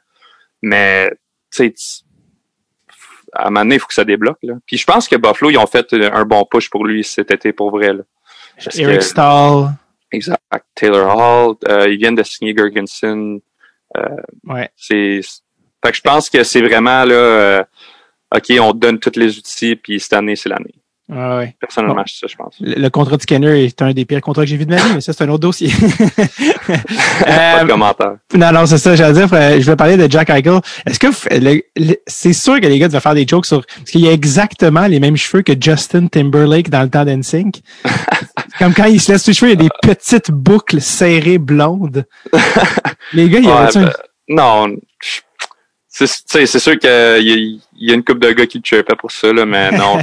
Mais, 0.62 1.10
tu 1.52 1.72
sais, 1.74 1.74
à 3.34 3.44
un 3.48 3.50
moment 3.50 3.60
donné, 3.62 3.76
il 3.76 3.80
faut 3.80 3.88
que 3.88 3.94
ça 3.94 4.06
débloque. 4.06 4.40
Là. 4.44 4.54
Puis 4.66 4.78
je 4.78 4.86
pense 4.86 5.10
que 5.10 5.18
Buffalo, 5.18 5.52
ils 5.52 5.58
ont 5.58 5.68
fait 5.68 5.94
un 5.94 6.24
bon 6.24 6.46
push 6.50 6.70
pour 6.70 6.86
lui 6.86 7.04
cet 7.04 7.32
été 7.32 7.52
pour 7.52 7.70
vrai. 7.72 7.92
Là. 7.94 8.04
Eric 8.76 9.00
que- 9.00 9.04
Stahl. 9.04 9.72
Exact. 10.12 10.40
Taylor 10.74 11.18
Hall, 11.18 11.56
euh, 11.68 11.90
ils 11.90 11.98
viennent 11.98 12.16
de 12.16 12.24
signer 12.24 12.56
Gergensen. 12.58 13.40
Ouais. 14.46 14.70
C'est, 14.78 15.20
fait 15.86 15.92
que 15.92 15.98
je 15.98 16.02
pense 16.02 16.30
que 16.30 16.44
c'est 16.44 16.62
vraiment 16.62 17.04
là, 17.06 17.14
euh, 17.14 17.64
ok, 18.36 18.54
on 18.60 18.72
te 18.74 18.78
donne 18.78 19.00
tous 19.00 19.18
les 19.20 19.38
outils, 19.38 19.76
puis 19.76 20.00
cette 20.00 20.14
année 20.14 20.36
c'est 20.36 20.50
l'année. 20.50 20.74
Ouais, 21.08 21.38
ouais. 21.38 21.56
Personnellement, 21.60 21.98
Bon. 21.98 22.04
c'est 22.08 22.22
ça, 22.22 22.26
je 22.28 22.36
pense. 22.36 22.56
Le, 22.60 22.82
le 22.82 22.90
contrat 22.90 23.16
de 23.18 23.22
Scanner 23.22 23.64
est 23.64 23.80
un 23.84 23.94
des 23.94 24.06
pires 24.06 24.22
contrats 24.22 24.42
que 24.42 24.50
j'ai 24.50 24.58
vu 24.58 24.66
de 24.66 24.72
ma 24.72 24.78
vie, 24.78 24.92
mais 24.96 25.02
ça, 25.02 25.14
c'est 25.14 25.24
un 25.24 25.30
autre 25.30 25.42
dossier. 25.42 25.70
Pas 26.68 27.60
Euh, 27.60 27.64
de 27.64 27.68
commentaire. 27.70 28.16
Non, 28.34 28.52
non, 28.52 28.66
c'est 28.66 28.80
ça, 28.80 28.96
j'allais 28.96 29.14
dire, 29.14 29.28
je 29.30 29.66
vais 29.70 29.76
parler 29.76 29.98
de 29.98 30.10
Jack 30.12 30.32
Eichel. 30.32 30.60
Est-ce 30.88 30.98
que 31.00 31.08
c'est 32.08 32.34
sûr 32.34 32.60
que 32.60 32.66
les 32.66 32.80
gars 32.80 32.88
devaient 32.88 33.00
faire 33.00 33.14
des 33.14 33.28
jokes 33.28 33.46
sur, 33.46 33.64
parce 33.66 33.92
qu'il 33.92 34.08
a 34.08 34.12
exactement 34.12 34.88
les 34.88 35.00
mêmes 35.00 35.16
cheveux 35.16 35.44
que 35.44 35.54
Justin 35.60 36.08
Timberlake 36.08 36.72
dans 36.72 36.82
le 36.82 36.90
temps 36.90 37.06
d'NSYNC. 37.06 37.62
Comme 38.58 38.74
quand 38.74 38.86
il 38.86 39.00
se 39.00 39.12
laisse 39.12 39.28
les 39.28 39.34
cheveux, 39.34 39.52
il 39.52 39.62
y 39.62 39.66
a 39.66 39.70
des 39.70 39.94
petites 39.94 40.32
boucles 40.32 40.82
serrées 40.82 41.38
blondes. 41.38 42.06
Les 43.14 43.30
gars, 43.30 43.40
il 43.40 43.46
y 43.46 43.48
Ouais, 43.48 43.54
avait 43.54 43.74
ben, 43.80 43.92
non, 44.30 44.68
je- 45.04 45.20
c'est, 46.06 46.60
sûr 46.60 46.78
qu'il 46.78 46.90
y, 46.90 46.94
a- 46.94 47.18
il 47.20 47.62
y 47.78 47.92
a 47.92 47.94
une 47.94 48.04
couple 48.04 48.20
de 48.20 48.32
gars 48.32 48.46
qui 48.46 48.58
le 48.60 48.64
chirpaient 48.66 48.96
pour 48.96 49.12
ça, 49.12 49.32
là, 49.32 49.46
mais 49.46 49.72
non. 49.78 49.98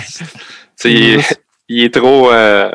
Il, 0.85 1.19
est- 1.19 1.41
il 1.69 1.85
est 1.85 1.95
trop, 1.95 2.31
euh, 2.33 2.71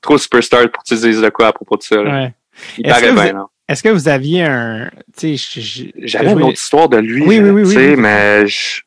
trop 0.00 0.18
superstar 0.18 0.68
pour 0.70 0.82
que 0.82 0.88
tu 0.88 0.94
dises 0.94 1.20
de 1.20 1.28
quoi 1.30 1.48
à 1.48 1.52
propos 1.52 1.76
de 1.76 1.82
ça. 1.82 1.96
là. 1.96 2.10
Ouais. 2.24 2.34
Il 2.78 2.86
Est-ce 2.86 3.00
paraît 3.00 3.12
bien, 3.12 3.32
non? 3.32 3.46
Est-ce 3.68 3.82
que 3.82 3.88
vous 3.88 4.08
aviez 4.08 4.42
un, 4.44 4.90
J'avais 5.16 6.32
une 6.32 6.42
autre 6.42 6.52
histoire 6.52 6.88
de 6.88 6.98
lui, 6.98 7.22
Oui, 7.22 7.38
oui, 7.40 7.50
oui, 7.50 7.62
oui, 7.76 7.96
mais 7.96 8.46
je- 8.46 8.82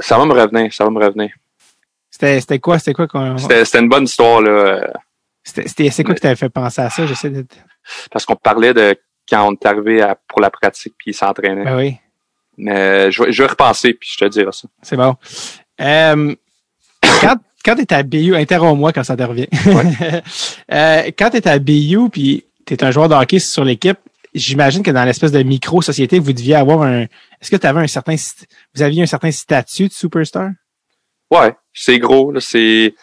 ça 0.00 0.18
va 0.18 0.26
me 0.26 0.32
revenir, 0.32 0.72
ça 0.74 0.84
va 0.84 0.90
me 0.90 1.02
revenir. 1.02 1.30
C'était, 2.10 2.40
c'était 2.40 2.58
quoi, 2.58 2.78
c'était 2.78 2.94
quoi 2.94 3.06
qu'on, 3.06 3.38
C'était, 3.38 3.64
c'était 3.64 3.78
une 3.78 3.88
bonne 3.88 4.04
histoire, 4.04 4.40
là, 4.42 4.50
euh, 4.50 4.86
c'est 5.44 6.04
quoi 6.04 6.14
qui 6.14 6.20
t'avait 6.20 6.36
fait 6.36 6.48
penser 6.50 6.82
à 6.82 6.90
ça? 6.90 7.06
J'essaie 7.06 7.30
de, 7.30 7.46
parce 8.10 8.26
qu'on 8.26 8.36
parlait 8.36 8.74
de 8.74 8.96
quand 9.30 9.48
on 9.48 9.52
est 9.52 9.66
arrivé 9.66 10.02
à- 10.02 10.18
pour 10.26 10.40
la 10.40 10.50
pratique 10.50 10.94
puis 10.98 11.12
il 11.12 11.14
s'entraînait. 11.14 11.64
ben 11.64 11.76
oui. 11.76 11.96
Mais 12.58 13.10
je, 13.10 13.22
vais- 13.22 13.32
je 13.32 13.42
vais 13.42 13.48
repenser 13.48 13.94
puis 13.94 14.10
je 14.12 14.18
te 14.18 14.28
dirai 14.28 14.50
ça. 14.52 14.68
C'est 14.82 14.96
bon. 14.96 15.16
Euh, 15.80 16.34
quand 17.20 17.36
quand 17.64 17.74
tu 17.76 17.82
es 17.82 17.92
à 17.92 18.02
BU, 18.02 18.34
interromps-moi 18.36 18.92
quand 18.92 19.04
ça 19.04 19.16
te 19.16 19.22
revient. 19.22 19.48
euh, 20.72 21.02
quand 21.18 21.30
tu 21.30 21.36
es 21.38 21.48
à 21.48 21.58
BU 21.58 22.08
puis 22.10 22.44
tu 22.66 22.74
es 22.74 22.84
un 22.84 22.90
joueur 22.90 23.08
de 23.08 23.14
hockey 23.14 23.38
sur 23.38 23.64
l'équipe, 23.64 23.98
j'imagine 24.34 24.82
que 24.82 24.90
dans 24.90 25.04
l'espèce 25.04 25.32
de 25.32 25.42
micro-société, 25.42 26.18
vous 26.18 26.32
deviez 26.32 26.54
avoir 26.54 26.82
un. 26.82 27.02
Est-ce 27.40 27.50
que 27.50 27.56
tu 27.56 27.66
avais 27.66 27.80
un 27.80 27.86
certain 27.86 28.14
vous 28.74 28.82
aviez 28.82 29.02
un 29.02 29.06
certain 29.06 29.30
statut 29.30 29.88
de 29.88 29.92
superstar? 29.92 30.50
Ouais, 31.30 31.54
c'est 31.74 31.98
gros. 31.98 32.32
C'est 32.40 32.94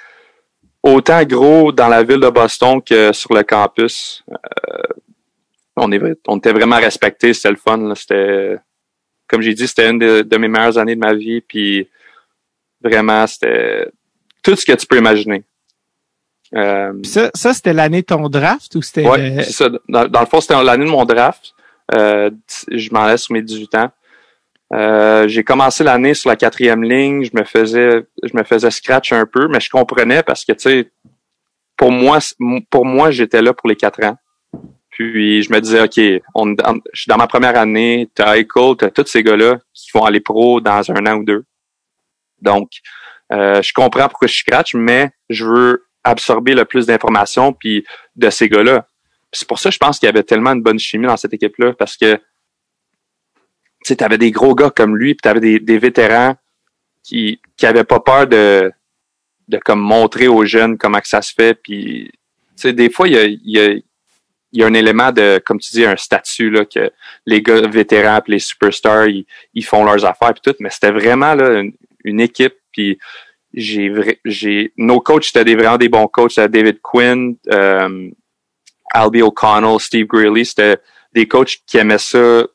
autant 0.81 1.23
gros 1.23 1.71
dans 1.71 1.87
la 1.87 2.03
ville 2.03 2.19
de 2.19 2.29
Boston 2.29 2.81
que 2.81 3.11
sur 3.13 3.33
le 3.33 3.43
campus. 3.43 4.23
Euh, 4.31 4.93
on, 5.75 5.91
est, 5.91 6.01
on 6.27 6.37
était 6.37 6.53
vraiment 6.53 6.77
respectés, 6.77 7.33
c'était 7.33 7.51
le 7.51 7.57
fun. 7.57 7.93
C'était, 7.95 8.55
comme 9.27 9.41
j'ai 9.41 9.53
dit, 9.53 9.67
c'était 9.67 9.89
une 9.89 9.99
de, 9.99 10.21
de 10.21 10.37
mes 10.37 10.47
meilleures 10.47 10.77
années 10.77 10.95
de 10.95 10.99
ma 10.99 11.13
vie. 11.13 11.41
Puis 11.41 11.87
vraiment, 12.81 13.25
c'était 13.27 13.89
tout 14.43 14.55
ce 14.55 14.65
que 14.65 14.73
tu 14.73 14.85
peux 14.85 14.97
imaginer. 14.97 15.43
Euh, 16.53 16.93
ça, 17.03 17.31
ça 17.33 17.53
c'était 17.53 17.73
l'année 17.73 18.01
de 18.01 18.05
ton 18.05 18.29
draft 18.29 18.73
ou 18.75 18.81
c'était 18.81 19.07
Ouais, 19.07 19.43
ça. 19.43 19.69
Dans, 19.89 20.07
dans 20.07 20.19
le 20.19 20.25
fond, 20.25 20.39
c'était 20.41 20.61
l'année 20.63 20.85
de 20.85 20.89
mon 20.89 21.05
draft. 21.05 21.53
Euh, 21.93 22.29
je 22.71 22.89
m'en 22.91 23.05
laisse 23.05 23.23
sur 23.23 23.33
mes 23.33 23.41
18 23.41 23.75
ans. 23.75 23.91
Euh, 24.73 25.27
j'ai 25.27 25.43
commencé 25.43 25.83
l'année 25.83 26.13
sur 26.13 26.29
la 26.29 26.35
quatrième 26.35 26.83
ligne. 26.83 27.23
Je 27.23 27.31
me 27.33 27.43
faisais, 27.43 28.05
je 28.23 28.35
me 28.35 28.43
faisais 28.43 28.71
scratch 28.71 29.13
un 29.13 29.25
peu, 29.25 29.47
mais 29.47 29.59
je 29.59 29.69
comprenais 29.69 30.23
parce 30.23 30.43
que 30.43 30.53
tu 30.53 30.69
sais, 30.69 30.91
pour 31.77 31.91
moi, 31.91 32.19
pour 32.69 32.85
moi, 32.85 33.11
j'étais 33.11 33.41
là 33.41 33.53
pour 33.53 33.69
les 33.69 33.75
quatre 33.75 34.03
ans. 34.03 34.17
Puis 34.95 35.43
je 35.43 35.51
me 35.51 35.59
disais, 35.59 35.81
ok, 35.81 36.23
on, 36.33 36.55
je 36.93 37.01
suis 37.01 37.09
dans 37.09 37.17
ma 37.17 37.27
première 37.27 37.57
année. 37.57 38.09
T'as 38.15 38.37
Eichel, 38.37 38.77
t'as 38.77 38.89
tous 38.89 39.05
ces 39.07 39.23
gars-là 39.23 39.59
qui 39.73 39.91
vont 39.93 40.05
aller 40.05 40.21
pro 40.21 40.61
dans 40.61 40.89
un 40.89 41.05
an 41.05 41.17
ou 41.17 41.25
deux. 41.25 41.43
Donc, 42.41 42.69
euh, 43.33 43.61
je 43.61 43.73
comprends 43.73 44.07
pourquoi 44.07 44.29
je 44.29 44.37
scratch, 44.37 44.73
mais 44.73 45.11
je 45.29 45.45
veux 45.45 45.85
absorber 46.05 46.53
le 46.53 46.63
plus 46.63 46.85
d'informations 46.85 47.51
puis 47.51 47.85
de 48.15 48.29
ces 48.29 48.47
gars-là. 48.47 48.87
C'est 49.33 49.47
pour 49.47 49.59
ça 49.59 49.67
que 49.67 49.73
je 49.73 49.79
pense 49.79 49.99
qu'il 49.99 50.07
y 50.07 50.09
avait 50.09 50.23
tellement 50.23 50.53
une 50.53 50.63
bonne 50.63 50.79
chimie 50.79 51.07
dans 51.07 51.17
cette 51.17 51.33
équipe-là, 51.33 51.73
parce 51.73 51.97
que 51.97 52.17
tu 53.83 53.95
avais 53.99 54.17
des 54.17 54.31
gros 54.31 54.55
gars 54.55 54.69
comme 54.69 54.95
lui, 54.95 55.13
puis 55.13 55.23
tu 55.23 55.27
avais 55.27 55.41
des, 55.41 55.59
des 55.59 55.77
vétérans 55.77 56.35
qui 57.03 57.41
qui 57.57 57.65
pas 57.65 57.99
peur 57.99 58.27
de 58.27 58.71
de 59.49 59.57
comme 59.57 59.81
montrer 59.81 60.29
aux 60.29 60.45
jeunes 60.45 60.77
comment 60.77 61.01
que 61.01 61.07
ça 61.09 61.21
se 61.21 61.33
fait. 61.33 61.53
Puis 61.53 62.11
tu 62.55 62.61
sais, 62.61 62.73
des 62.73 62.89
fois, 62.89 63.09
il 63.09 63.13
y 63.13 63.17
a, 63.17 63.25
il 63.25 63.41
y, 63.43 63.59
a, 63.59 63.73
il 64.55 64.61
y 64.61 64.63
a 64.63 64.67
un 64.67 64.73
élément 64.73 65.11
de, 65.11 65.41
comme 65.45 65.59
tu 65.59 65.71
dis, 65.71 65.85
un 65.85 65.97
statut 65.97 66.49
là, 66.49 66.63
que 66.63 66.89
les 67.25 67.41
gars 67.41 67.67
vétérans 67.67 68.21
puis 68.21 68.33
les 68.33 68.39
superstars, 68.39 69.07
ils, 69.07 69.25
ils 69.53 69.65
font 69.65 69.83
leurs 69.83 70.05
affaires 70.05 70.33
puis 70.33 70.41
tout, 70.41 70.55
mais 70.61 70.69
c'était 70.69 70.91
vraiment 70.91 71.35
là, 71.35 71.59
une, 71.59 71.73
une 72.05 72.21
équipe, 72.21 72.55
puis 72.71 72.97
j'ai 73.53 73.91
j'ai 74.23 74.71
nos 74.77 75.01
coachs 75.01 75.27
étaient 75.27 75.43
des, 75.43 75.55
vraiment 75.55 75.77
des 75.77 75.89
bons 75.89 76.07
coachs, 76.07 76.35
David 76.39 76.79
Quinn, 76.81 77.35
euh, 77.51 78.09
Albie 78.93 79.21
O'Connell, 79.21 79.77
Steve 79.79 80.07
Greeley, 80.07 80.45
c'était 80.45 80.77
des 81.13 81.27
coachs 81.27 81.57
qui 81.67 81.77
aimaient 81.77 81.97
ça 81.97 82.45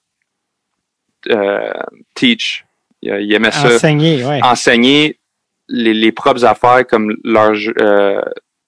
euh, 1.28 1.72
teach. 2.14 2.64
Ils, 3.02 3.32
aimaient 3.32 3.50
ça 3.50 3.74
enseigné, 3.74 4.24
ouais. 4.24 4.40
enseigner 4.42 5.18
les, 5.68 5.94
les 5.94 6.12
propres 6.12 6.44
affaires 6.44 6.86
comme 6.86 7.14
leur 7.24 7.52
euh, 7.80 8.20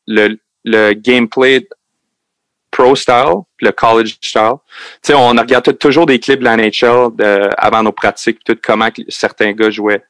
le, 0.07 0.39
le 0.64 0.93
gameplay 0.93 1.66
pro 2.73 2.97
style, 2.97 3.43
puis 3.57 3.66
le 3.66 3.73
college 3.73 4.16
style. 4.20 4.55
Tu 5.03 5.12
sais, 5.12 5.14
on 5.14 5.29
regarde 5.29 5.79
toujours 5.79 6.07
des 6.07 6.18
clips 6.18 6.41
de 6.41 6.45
la 6.45 6.57
NHL 6.57 7.14
de- 7.14 7.49
avant 7.57 7.85
nos 7.85 7.93
pratiques, 7.93 8.43
tout 8.45 8.59
comment 8.61 8.89
certains 9.09 9.53
gars 9.53 9.70
jouaient, 9.70 10.03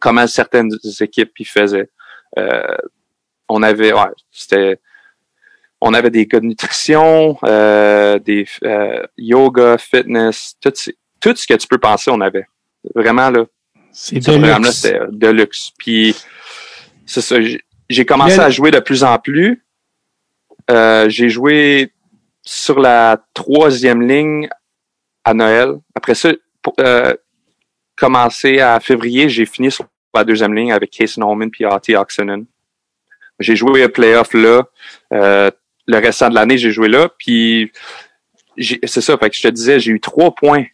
comment 0.00 0.26
certaines 0.26 0.70
équipes 1.00 1.38
y 1.38 1.44
faisaient. 1.44 1.88
Euh, 2.38 2.76
on 3.48 3.62
avait, 3.62 3.92
ouais, 3.92 4.10
c'était, 4.32 4.80
on 5.80 5.92
avait 5.94 6.10
des 6.10 6.26
gars 6.26 6.40
de 6.40 6.46
nutrition, 6.46 7.36
euh, 7.44 8.18
des 8.18 8.46
euh, 8.64 9.02
yoga, 9.18 9.76
fitness, 9.78 10.54
tout, 10.60 10.72
ce- 10.74 10.90
tout 11.20 11.36
ce 11.36 11.46
que 11.46 11.54
tu 11.54 11.66
peux 11.68 11.78
penser, 11.78 12.10
on 12.10 12.20
avait. 12.22 12.46
Vraiment 12.94 13.30
là, 13.30 13.44
C'est 13.92 14.20
ce 14.22 14.30
de 14.30 14.38
programme-là, 14.38 14.68
luxe. 14.68 14.78
c'était 14.80 14.98
de 15.10 15.28
luxe. 15.28 15.70
Puis, 15.78 16.16
c'est 17.06 17.20
ça. 17.20 17.36
j'ai- 17.40 18.04
commencé 18.06 18.38
à 18.40 18.50
jouer 18.50 18.70
de 18.70 18.80
plus 18.80 19.04
en 19.04 19.18
plus. 19.18 19.63
Euh, 20.70 21.08
j'ai 21.08 21.28
joué 21.28 21.92
sur 22.42 22.78
la 22.78 23.22
troisième 23.34 24.02
ligne 24.02 24.48
à 25.24 25.34
Noël. 25.34 25.74
Après 25.94 26.14
ça, 26.14 26.30
pour, 26.62 26.74
euh, 26.80 27.14
commencé 27.96 28.60
à 28.60 28.80
février, 28.80 29.28
j'ai 29.28 29.46
fini 29.46 29.70
sur 29.70 29.86
la 30.14 30.24
deuxième 30.24 30.54
ligne 30.54 30.72
avec 30.72 30.90
Case 30.90 31.16
Norman 31.16 31.48
puis 31.48 31.64
Artie 31.64 31.96
Oxenen. 31.96 32.46
J'ai 33.40 33.56
joué 33.56 33.82
à 33.82 33.88
playoff 33.88 34.32
là. 34.34 34.62
Euh, 35.12 35.50
le 35.86 35.98
restant 35.98 36.30
de 36.30 36.34
l'année, 36.34 36.56
j'ai 36.56 36.70
joué 36.70 36.88
là. 36.88 37.08
Puis, 37.18 37.72
c'est 38.56 39.00
ça. 39.00 39.18
Fait 39.18 39.28
que 39.28 39.36
je 39.36 39.42
te 39.42 39.48
disais, 39.48 39.80
j'ai 39.80 39.90
eu 39.90 40.00
trois 40.00 40.34
points 40.34 40.64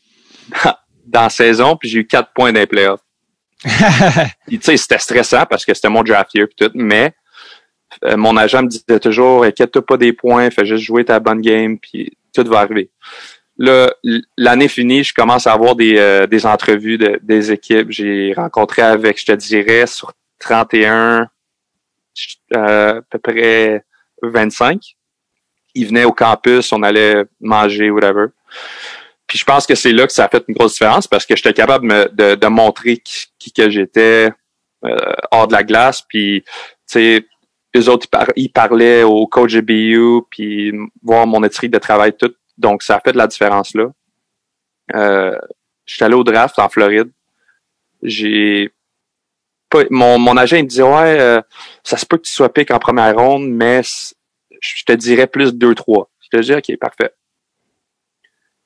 dans, 0.64 0.74
dans 1.06 1.22
la 1.22 1.30
saison, 1.30 1.76
puis 1.76 1.88
j'ai 1.88 2.00
eu 2.00 2.06
quatre 2.06 2.32
points 2.32 2.52
dans 2.52 2.60
les 2.60 2.66
playoffs. 2.66 3.00
Puis, 4.46 4.58
tu 4.58 4.64
sais, 4.64 4.76
c'était 4.76 4.98
stressant 4.98 5.44
parce 5.44 5.64
que 5.64 5.74
c'était 5.74 5.90
mon 5.90 6.02
draft 6.02 6.34
year 6.34 6.48
pis 6.48 6.56
tout, 6.56 6.70
mais 6.74 7.12
euh, 8.04 8.16
mon 8.16 8.36
agent 8.36 8.62
me 8.62 8.68
disait 8.68 9.00
toujours, 9.00 9.44
inquiète-toi 9.44 9.84
pas 9.84 9.96
des 9.96 10.12
points, 10.12 10.50
fais 10.50 10.64
juste 10.64 10.84
jouer 10.84 11.04
ta 11.04 11.20
bonne 11.20 11.40
game, 11.40 11.78
puis 11.78 12.16
tout 12.34 12.44
va 12.46 12.60
arriver. 12.60 12.90
Là, 13.58 13.92
l'année 14.38 14.68
finie, 14.68 15.04
je 15.04 15.12
commence 15.12 15.46
à 15.46 15.52
avoir 15.52 15.76
des, 15.76 15.96
euh, 15.98 16.26
des 16.26 16.46
entrevues 16.46 16.96
de- 16.96 17.18
des 17.22 17.52
équipes. 17.52 17.90
J'ai 17.90 18.32
rencontré 18.34 18.80
avec, 18.80 19.20
je 19.20 19.26
te 19.26 19.32
dirais, 19.32 19.86
sur 19.86 20.12
31, 20.38 21.28
euh, 22.56 22.98
à 22.98 23.02
peu 23.02 23.18
près 23.18 23.84
25. 24.22 24.80
Ils 25.74 25.86
venaient 25.86 26.04
au 26.04 26.12
campus, 26.12 26.72
on 26.72 26.82
allait 26.82 27.24
manger, 27.40 27.90
whatever. 27.90 28.28
Puis 29.26 29.38
je 29.38 29.44
pense 29.44 29.66
que 29.66 29.74
c'est 29.74 29.92
là 29.92 30.06
que 30.06 30.12
ça 30.12 30.24
a 30.24 30.28
fait 30.28 30.42
une 30.48 30.54
grosse 30.54 30.72
différence 30.72 31.06
parce 31.06 31.24
que 31.26 31.36
j'étais 31.36 31.52
capable 31.52 31.86
de, 32.16 32.34
de 32.34 32.46
montrer 32.48 32.96
qui, 32.96 33.26
qui 33.38 33.52
que 33.52 33.70
j'étais 33.70 34.30
euh, 34.84 34.96
hors 35.30 35.46
de 35.46 35.52
la 35.52 35.62
glace. 35.62 36.02
Puis, 36.02 36.42
tu 36.46 36.50
sais, 36.86 37.26
eux 37.76 37.88
autres, 37.88 38.06
ils, 38.06 38.10
par- 38.10 38.32
ils 38.36 38.50
parlaient 38.52 39.02
au 39.02 39.26
coach 39.26 39.52
de 39.54 39.60
BU, 39.60 40.22
puis 40.30 40.72
voir 41.02 41.26
mon 41.26 41.42
éthique 41.44 41.70
de 41.70 41.78
travail, 41.78 42.12
tout. 42.16 42.32
Donc, 42.58 42.82
ça 42.82 42.96
a 42.96 43.00
fait 43.00 43.12
de 43.12 43.18
la 43.18 43.26
différence 43.26 43.74
là. 43.74 43.86
Euh, 44.94 45.38
J'étais 45.86 46.04
allé 46.04 46.14
au 46.14 46.24
draft 46.24 46.58
en 46.58 46.68
Floride. 46.68 47.10
J'ai 48.02 48.70
pas, 49.70 49.82
mon, 49.90 50.18
mon 50.18 50.36
agent 50.36 50.56
il 50.56 50.64
me 50.64 50.68
disait 50.68 50.82
ouais, 50.82 51.18
euh, 51.20 51.40
ça 51.84 51.96
se 51.96 52.04
peut 52.06 52.16
que 52.16 52.22
tu 52.22 52.32
sois 52.32 52.52
pick 52.52 52.70
en 52.70 52.78
première 52.78 53.16
ronde, 53.16 53.48
mais 53.48 53.82
je 54.60 54.84
te 54.84 54.92
dirais 54.92 55.26
plus 55.26 55.52
2-3. 55.52 56.06
Je 56.20 56.28
te 56.38 56.42
dis 56.42 56.54
ok, 56.54 56.78
parfait. 56.78 57.12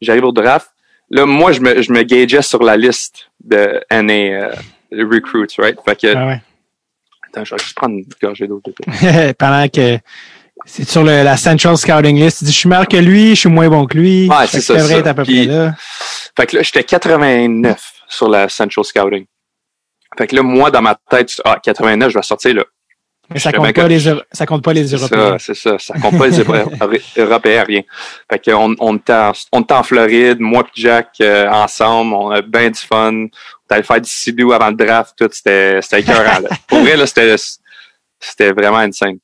J'arrive 0.00 0.24
au 0.24 0.32
draft. 0.32 0.70
Là, 1.10 1.26
moi, 1.26 1.52
je 1.52 1.60
me, 1.60 1.80
je 1.82 1.92
me 1.92 2.02
gageais 2.02 2.42
sur 2.42 2.62
la 2.62 2.76
liste 2.76 3.30
de 3.42 3.80
NA 3.90 4.12
euh, 4.12 4.54
recruits, 4.92 5.46
right? 5.58 5.78
Fait 5.84 5.98
que, 6.00 6.06
Ouais, 6.14 6.26
ouais. 6.26 6.42
Attends, 7.34 7.44
je 7.44 7.54
vais 7.54 7.58
juste 7.62 7.74
prendre 7.76 7.94
une 7.94 8.04
gorgée 8.22 8.46
d'eau. 8.46 8.62
Pendant 9.38 9.68
que 9.68 9.98
c'est 10.66 10.88
sur 10.88 11.02
le- 11.02 11.22
la 11.22 11.36
Central 11.36 11.76
Scouting 11.76 12.16
List, 12.18 12.38
tu 12.38 12.44
dis 12.44 12.52
je 12.52 12.56
suis 12.58 12.68
meilleur 12.68 12.88
que 12.88 12.96
lui, 12.96 13.30
je 13.30 13.40
suis 13.40 13.48
moins 13.48 13.68
bon 13.68 13.86
que 13.86 13.96
lui. 13.98 14.28
Ouais, 14.28 14.46
c'est 14.46 14.60
ça, 14.60 14.74
être 14.76 15.06
à 15.06 15.14
peu 15.14 15.22
Puis- 15.24 15.46
près 15.46 15.54
là. 15.56 15.74
Fait 16.36 16.46
que 16.46 16.56
là, 16.56 16.62
j'étais 16.62 16.82
89 16.84 17.92
sur 18.08 18.28
la 18.28 18.48
Central 18.48 18.84
Scouting. 18.84 19.24
Fait 20.16 20.26
que 20.28 20.36
là, 20.36 20.42
moi, 20.42 20.70
dans 20.70 20.82
ma 20.82 20.96
tête, 21.10 21.30
ah, 21.44 21.58
89, 21.62 22.10
je 22.10 22.18
vais 22.18 22.22
sortir 22.22 22.54
là. 22.54 22.64
Mais 23.32 23.40
ça 23.40 23.52
compte, 23.52 23.72
pas 23.72 23.88
les, 23.88 24.00
ça 24.32 24.44
compte 24.46 24.62
pas 24.62 24.74
les 24.74 24.86
Européens. 24.92 25.36
C'est 25.38 25.54
ça, 25.54 25.78
ça 25.78 25.94
compte 25.98 26.18
pas 26.18 26.26
les 26.26 26.38
Européens, 27.16 27.64
rien. 27.66 27.80
Fait 28.30 28.38
qu'on 28.50 28.74
on 28.78 28.96
était, 28.96 29.14
en, 29.14 29.32
on 29.52 29.60
était 29.62 29.72
en 29.72 29.82
Floride, 29.82 30.40
moi 30.40 30.62
et 30.62 30.70
Jack, 30.80 31.08
euh, 31.22 31.48
ensemble, 31.50 32.12
on 32.12 32.30
a 32.30 32.42
bien 32.42 32.68
du 32.68 32.78
fun. 32.78 33.26
Allait 33.70 33.82
faire 33.82 34.00
du 34.00 34.10
sidou 34.10 34.52
avant 34.52 34.68
le 34.68 34.76
draft, 34.76 35.14
tout, 35.16 35.28
c'était, 35.32 35.80
écœurant, 35.92 36.40
là. 36.40 36.50
Pour 36.68 36.80
vrai, 36.80 36.96
là, 36.96 37.06
c'était, 37.06 38.52
vraiment 38.52 38.78
insane. 38.78 39.18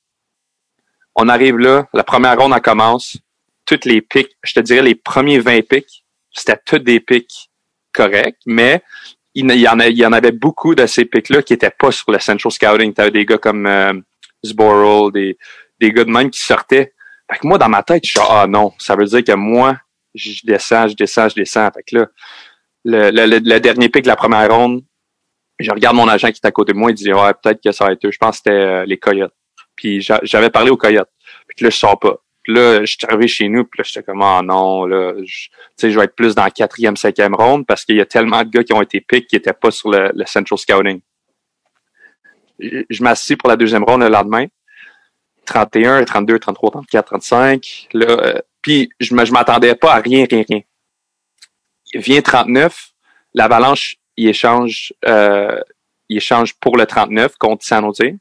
On 1.14 1.28
arrive 1.28 1.58
là, 1.58 1.86
la 1.92 2.04
première 2.04 2.38
ronde, 2.38 2.52
elle 2.54 2.62
commence. 2.62 3.18
Toutes 3.66 3.84
les 3.84 4.00
pics, 4.00 4.36
je 4.42 4.54
te 4.54 4.60
dirais 4.60 4.82
les 4.82 4.94
premiers 4.94 5.38
20 5.38 5.60
pics, 5.68 6.04
c'était 6.32 6.58
toutes 6.64 6.84
des 6.84 7.00
pics 7.00 7.50
corrects, 7.92 8.38
mais 8.46 8.82
il, 9.34 9.50
y 9.52 9.68
en 9.68 9.78
il 9.78 9.96
y 9.96 10.06
en 10.06 10.12
avait 10.12 10.32
beaucoup 10.32 10.74
de 10.74 10.86
ces 10.86 11.04
pics-là 11.04 11.42
qui 11.42 11.52
étaient 11.52 11.70
pas 11.70 11.92
sur 11.92 12.10
le 12.10 12.18
Central 12.18 12.50
Scouting. 12.50 12.92
T'avais 12.92 13.10
des 13.10 13.24
gars 13.24 13.38
comme 13.38 13.66
euh, 13.66 13.92
des, 15.12 15.38
des 15.78 15.92
gars 15.92 16.04
de 16.04 16.10
même 16.10 16.30
qui 16.30 16.40
sortaient. 16.40 16.92
Fait 17.30 17.38
que 17.38 17.46
moi, 17.46 17.58
dans 17.58 17.68
ma 17.68 17.82
tête, 17.82 18.04
je 18.04 18.10
suis 18.10 18.20
ah 18.20 18.46
non, 18.48 18.72
ça 18.78 18.96
veut 18.96 19.04
dire 19.04 19.22
que 19.22 19.32
moi, 19.32 19.76
je 20.14 20.40
descends, 20.44 20.88
je 20.88 20.94
descends, 20.94 21.28
je 21.28 21.36
descends. 21.36 21.70
Fait 21.72 21.82
que 21.82 21.96
là, 21.98 22.06
le, 22.84 23.10
le, 23.10 23.38
le 23.38 23.60
dernier 23.60 23.88
pic 23.88 24.02
de 24.02 24.08
la 24.08 24.16
première 24.16 24.50
ronde, 24.54 24.82
je 25.58 25.70
regarde 25.70 25.96
mon 25.96 26.08
agent 26.08 26.28
qui 26.28 26.40
est 26.42 26.46
à 26.46 26.50
côté 26.50 26.72
de 26.72 26.78
moi, 26.78 26.90
il 26.90 26.94
dit 26.94 27.12
Ouais, 27.12 27.32
peut-être 27.42 27.62
que 27.62 27.72
ça 27.72 27.86
va 27.86 27.92
être 27.92 28.04
eux. 28.04 28.10
Je 28.10 28.18
pense 28.18 28.36
que 28.36 28.42
c'était 28.44 28.50
euh, 28.50 28.84
les 28.86 28.98
Coyotes. 28.98 29.34
Puis 29.76 30.00
j'avais 30.00 30.50
parlé 30.50 30.70
aux 30.70 30.76
Coyotes. 30.76 31.10
Puis 31.48 31.64
là, 31.64 31.70
je 31.70 31.76
sors 31.76 31.98
pas. 31.98 32.16
Puis 32.42 32.54
là, 32.54 32.80
je 32.80 32.86
suis 32.86 32.98
arrivé 33.06 33.28
chez 33.28 33.48
nous, 33.48 33.64
puis 33.64 33.78
là, 33.78 33.84
j'étais 33.86 34.02
comme 34.02 34.22
Ah 34.22 34.40
non, 34.42 34.86
là, 34.86 35.12
sais, 35.76 35.90
je 35.90 35.98
vais 35.98 36.04
être 36.04 36.14
plus 36.14 36.34
dans 36.34 36.44
la 36.44 36.50
quatrième, 36.50 36.96
cinquième 36.96 37.34
ronde 37.34 37.66
parce 37.66 37.84
qu'il 37.84 37.96
y 37.96 38.00
a 38.00 38.06
tellement 38.06 38.42
de 38.42 38.48
gars 38.48 38.64
qui 38.64 38.72
ont 38.72 38.82
été 38.82 39.00
pics 39.00 39.26
qui 39.26 39.36
étaient 39.36 39.52
pas 39.52 39.70
sur 39.70 39.90
le, 39.90 40.12
Central 40.26 40.58
Scouting. 40.58 41.00
Je, 42.58 42.82
je 42.88 43.02
m'assis 43.02 43.36
pour 43.36 43.48
la 43.48 43.56
deuxième 43.56 43.84
ronde 43.84 44.02
le 44.02 44.08
lendemain. 44.08 44.46
31, 45.46 46.04
32, 46.04 46.38
33, 46.38 46.70
34, 46.70 47.06
35. 47.06 47.88
Là, 47.92 48.06
euh, 48.06 48.38
puis 48.62 48.90
je 49.00 49.14
ne 49.14 49.30
m'attendais 49.32 49.74
pas 49.74 49.94
à 49.94 50.00
rien, 50.00 50.26
rien, 50.30 50.44
rien. 50.48 50.60
Vient 51.94 52.22
39, 52.22 52.92
l'Avalanche 53.34 53.96
il 54.20 54.28
échange, 54.28 54.92
euh, 55.06 55.60
il 56.08 56.18
échange 56.18 56.54
pour 56.54 56.76
le 56.76 56.84
39 56.84 57.36
contre 57.38 57.64
San 57.64 57.82
Jose. 57.84 58.16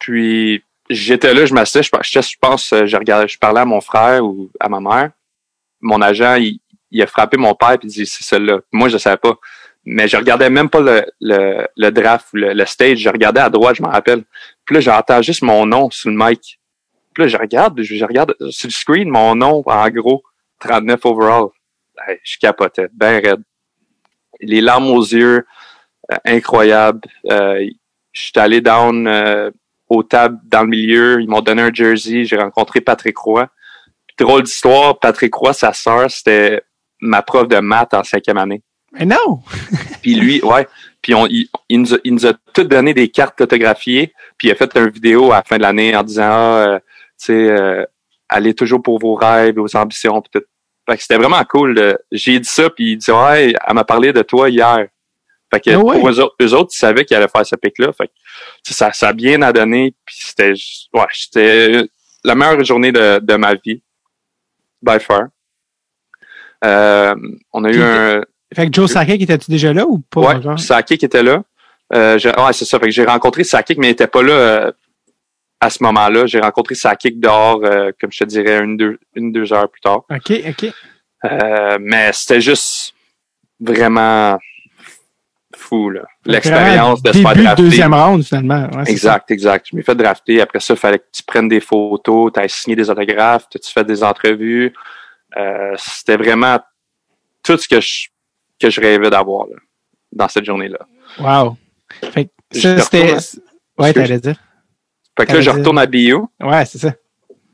Puis 0.00 0.64
j'étais 0.88 1.32
là, 1.32 1.46
je 1.46 1.54
m'assistais, 1.54 1.82
je, 1.82 2.20
je, 2.20 2.36
pense, 2.40 2.74
je 2.74 2.96
regardais, 2.96 3.28
je 3.28 3.38
parlais 3.38 3.60
à 3.60 3.64
mon 3.64 3.80
frère 3.80 4.24
ou 4.24 4.50
à 4.58 4.68
ma 4.68 4.80
mère. 4.80 5.10
Mon 5.80 6.02
agent, 6.02 6.36
il, 6.36 7.02
a 7.02 7.06
frappé 7.06 7.36
mon 7.36 7.54
père 7.54 7.78
puis 7.78 7.88
il 7.88 7.92
dit 7.92 8.06
c'est 8.06 8.24
celle-là. 8.24 8.60
Moi, 8.72 8.88
je 8.88 8.98
savais 8.98 9.16
pas. 9.16 9.38
Mais 9.84 10.08
je 10.08 10.16
regardais 10.16 10.50
même 10.50 10.68
pas 10.68 10.80
le, 10.80 11.06
le, 11.20 11.66
le 11.76 11.90
draft 11.90 12.32
ou 12.32 12.36
le, 12.36 12.66
stage. 12.66 12.98
Je 12.98 13.08
regardais 13.08 13.40
à 13.40 13.48
droite, 13.48 13.76
je 13.76 13.82
m'en 13.82 13.90
rappelle. 13.90 14.24
Puis 14.64 14.74
là, 14.74 14.80
j'entends 14.80 15.22
juste 15.22 15.42
mon 15.42 15.64
nom 15.66 15.88
sur 15.90 16.10
le 16.10 16.16
mic. 16.16 16.58
Puis 17.14 17.22
là, 17.22 17.28
je 17.28 17.36
regarde, 17.36 17.80
je, 17.80 18.04
regarde 18.04 18.34
sur 18.50 18.68
le 18.68 18.72
screen 18.72 19.08
mon 19.08 19.36
nom 19.36 19.62
en 19.64 19.88
gros, 19.88 20.22
39 20.58 21.06
overall. 21.06 21.48
Je 22.24 22.38
capotais, 22.38 22.88
ben 22.92 23.20
raide 23.24 23.42
les 24.40 24.60
larmes 24.60 24.88
aux 24.88 25.02
yeux, 25.02 25.46
euh, 26.12 26.16
incroyable. 26.24 27.00
Euh, 27.30 27.68
je 28.12 28.20
suis 28.20 28.32
allé 28.36 28.60
down 28.60 29.06
euh, 29.06 29.50
aux 29.88 30.02
tables 30.02 30.38
dans 30.44 30.62
le 30.62 30.68
milieu. 30.68 31.20
Ils 31.20 31.28
m'ont 31.28 31.40
donné 31.40 31.62
un 31.62 31.72
jersey. 31.72 32.24
J'ai 32.24 32.36
rencontré 32.36 32.80
Patrick 32.80 33.16
Roy. 33.18 33.46
drôle 34.18 34.42
d'histoire, 34.42 34.98
Patrick 34.98 35.34
Roy, 35.34 35.52
sa 35.52 35.72
sœur, 35.72 36.10
c'était 36.10 36.62
ma 37.00 37.22
prof 37.22 37.48
de 37.48 37.58
maths 37.58 37.94
en 37.94 38.04
cinquième 38.04 38.38
année. 38.38 38.62
Mais 38.92 39.06
non! 39.06 39.40
puis 40.02 40.14
lui, 40.14 40.42
ouais. 40.42 40.66
Puis 41.00 41.14
on, 41.14 41.26
il, 41.26 41.48
nous 41.70 41.94
a, 41.94 41.98
il 42.04 42.12
nous 42.12 42.26
a 42.26 42.34
tout 42.52 42.64
donné 42.64 42.92
des 42.92 43.08
cartes 43.08 43.40
autographiées. 43.40 44.12
Puis 44.36 44.48
il 44.48 44.50
a 44.50 44.54
fait 44.54 44.76
une 44.76 44.90
vidéo 44.90 45.32
à 45.32 45.36
la 45.36 45.42
fin 45.42 45.56
de 45.56 45.62
l'année 45.62 45.96
en 45.96 46.02
disant, 46.02 46.24
ah, 46.24 46.80
tu 47.18 47.26
sais, 47.26 47.86
allez 48.28 48.52
toujours 48.52 48.82
pour 48.82 48.98
vos 48.98 49.14
rêves, 49.14 49.56
vos 49.56 49.76
ambitions, 49.76 50.22
peut-être 50.86 51.00
c'était 51.00 51.16
vraiment 51.16 51.42
cool. 51.44 51.98
J'ai 52.10 52.38
dit 52.38 52.48
ça, 52.48 52.70
puis 52.70 52.92
il 52.92 52.96
dit 52.96 53.10
Ouais, 53.10 53.52
elle 53.66 53.74
m'a 53.74 53.84
parlé 53.84 54.12
de 54.12 54.22
toi 54.22 54.48
hier. 54.48 54.86
Fait 55.52 55.60
que 55.60 55.70
ah 55.70 55.80
pour 55.80 56.08
eux 56.08 56.20
autres, 56.20 56.34
eux 56.40 56.54
autres, 56.54 56.70
ils 56.72 56.78
savaient 56.78 57.04
qu'ils 57.04 57.16
allaient 57.16 57.28
faire 57.28 57.44
ce 57.44 57.56
pic-là. 57.56 57.92
Fait 57.92 58.06
que 58.06 58.12
ça, 58.62 58.92
ça 58.92 59.08
a 59.08 59.12
bien 59.12 59.42
à 59.42 59.52
donner. 59.52 59.94
Puis 60.04 60.16
c'était 60.20 60.52
ouais, 60.94 61.06
c'était 61.12 61.84
la 62.24 62.34
meilleure 62.34 62.62
journée 62.64 62.92
de, 62.92 63.18
de 63.18 63.34
ma 63.34 63.54
vie. 63.54 63.82
By 64.82 65.00
far. 65.00 65.28
Euh, 66.64 67.14
on 67.52 67.64
a 67.64 67.70
eu 67.70 67.82
un. 67.82 68.22
Fait 68.54 68.68
que 68.68 68.74
Joe 68.74 68.90
Sakic 68.90 69.22
était-tu 69.22 69.50
déjà 69.50 69.72
là 69.72 69.86
ou 69.86 69.98
pas? 69.98 70.20
Ouais, 70.20 70.56
Sakic 70.58 71.02
était 71.04 71.22
là. 71.22 71.42
Euh, 71.92 72.18
ouais, 72.18 72.52
c'est 72.52 72.64
ça. 72.64 72.78
Fait 72.78 72.86
que 72.86 72.92
j'ai 72.92 73.04
rencontré 73.04 73.44
Sakic, 73.44 73.78
mais 73.78 73.88
il 73.88 73.90
était 73.90 74.06
pas 74.06 74.22
là 74.22 74.32
euh, 74.32 74.72
à 75.60 75.70
ce 75.70 75.82
moment-là. 75.82 76.26
J'ai 76.26 76.40
rencontré 76.40 76.74
sa 76.74 76.96
kick 76.96 77.20
dehors, 77.20 77.60
euh, 77.64 77.92
comme 78.00 78.10
je 78.10 78.18
te 78.18 78.24
dirais, 78.24 78.62
une 78.62 78.76
deux, 78.76 78.98
une, 79.14 79.32
deux 79.32 79.52
heures 79.52 79.68
plus 79.68 79.80
tard. 79.80 80.04
OK, 80.10 80.32
OK. 80.48 80.72
Euh, 81.24 81.78
mais 81.80 82.10
c'était 82.12 82.40
juste 82.40 82.94
vraiment 83.60 84.38
fou, 85.54 85.90
là. 85.90 86.02
L'expérience 86.24 87.02
de 87.02 87.12
se 87.12 87.18
faire 87.18 87.36
drafter. 87.36 87.62
deuxième 87.62 87.92
round, 87.92 88.24
finalement. 88.24 88.68
exact, 88.86 89.30
exact. 89.30 89.66
Je 89.70 89.76
m'ai 89.76 89.82
fait 89.82 89.94
drafter. 89.94 90.40
Après 90.40 90.60
ça, 90.60 90.74
il 90.74 90.80
fallait 90.80 90.98
que 90.98 91.08
tu 91.12 91.22
prennes 91.22 91.48
des 91.48 91.60
photos, 91.60 92.32
tu 92.32 92.48
signé 92.48 92.74
des 92.74 92.88
autographes, 92.88 93.48
tu 93.50 93.58
fais 93.70 93.84
des 93.84 94.02
entrevues. 94.02 94.72
Euh, 95.36 95.74
c'était 95.76 96.16
vraiment 96.16 96.58
tout 97.42 97.58
ce 97.58 97.68
que 97.68 97.80
je, 97.80 98.08
que 98.58 98.70
je 98.70 98.80
rêvais 98.80 99.10
d'avoir, 99.10 99.46
dans 100.10 100.28
cette 100.28 100.44
journée-là. 100.44 100.78
Wow. 101.18 101.56
Fait 102.12 102.24
que 102.24 102.58
ça, 102.58 102.78
c'était... 102.80 103.16
Ouais, 103.78 103.92
t'allais 103.92 104.18
dire. 104.18 104.36
Fait 105.20 105.26
que 105.26 105.32
là, 105.34 105.40
je 105.40 105.50
retourne 105.50 105.78
à 105.78 105.86
BU. 105.86 106.16
Ouais, 106.40 106.64
c'est 106.64 106.78
ça. 106.78 106.94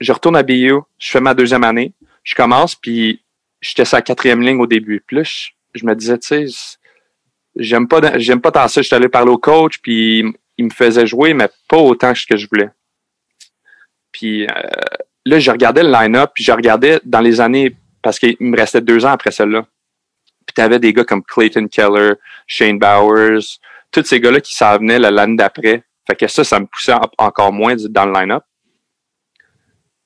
Je 0.00 0.12
retourne 0.12 0.36
à 0.36 0.42
BU, 0.42 0.74
je 0.98 1.10
fais 1.10 1.20
ma 1.20 1.34
deuxième 1.34 1.64
année, 1.64 1.92
je 2.22 2.34
commence, 2.34 2.74
puis 2.74 3.22
j'étais 3.60 3.84
sa 3.84 4.02
quatrième 4.02 4.42
ligne 4.42 4.60
au 4.60 4.66
début. 4.66 5.02
Puis 5.06 5.16
là, 5.16 5.22
je, 5.22 5.86
me 5.86 5.94
disais, 5.94 6.18
tu 6.18 6.48
sais, 6.48 6.78
j'aime 7.56 7.88
pas, 7.88 8.18
j'aime 8.18 8.40
pas 8.40 8.52
tant 8.52 8.68
ça. 8.68 8.82
J'étais 8.82 8.96
allé 8.96 9.08
parler 9.08 9.30
au 9.30 9.38
coach, 9.38 9.78
puis 9.82 10.24
il 10.58 10.64
me 10.64 10.70
faisait 10.70 11.06
jouer, 11.06 11.34
mais 11.34 11.48
pas 11.68 11.78
autant 11.78 12.12
que 12.12 12.18
ce 12.18 12.26
que 12.26 12.36
je 12.36 12.46
voulais. 12.48 12.70
Puis 14.12 14.44
euh, 14.44 14.48
là, 15.24 15.38
je 15.38 15.50
regardais 15.50 15.82
le 15.82 15.90
line-up, 15.90 16.30
puis 16.34 16.44
je 16.44 16.52
regardais 16.52 17.00
dans 17.04 17.20
les 17.20 17.40
années, 17.40 17.74
parce 18.02 18.18
qu'il 18.18 18.36
me 18.40 18.56
restait 18.56 18.80
deux 18.80 19.04
ans 19.04 19.12
après 19.12 19.30
celle-là. 19.30 19.66
Puis 20.46 20.54
t'avais 20.54 20.78
des 20.78 20.92
gars 20.92 21.04
comme 21.04 21.24
Clayton 21.24 21.66
Keller, 21.68 22.14
Shane 22.46 22.78
Bowers, 22.78 23.40
tous 23.90 24.04
ces 24.04 24.20
gars-là 24.20 24.40
qui 24.40 24.54
s'en 24.54 24.78
venaient 24.78 24.98
l'année 24.98 25.36
d'après. 25.36 25.82
Fait 26.06 26.16
que 26.16 26.26
ça, 26.28 26.44
ça 26.44 26.60
me 26.60 26.66
poussait 26.66 26.94
encore 27.18 27.52
moins 27.52 27.74
dans 27.76 28.06
le 28.06 28.12
line-up. 28.12 28.44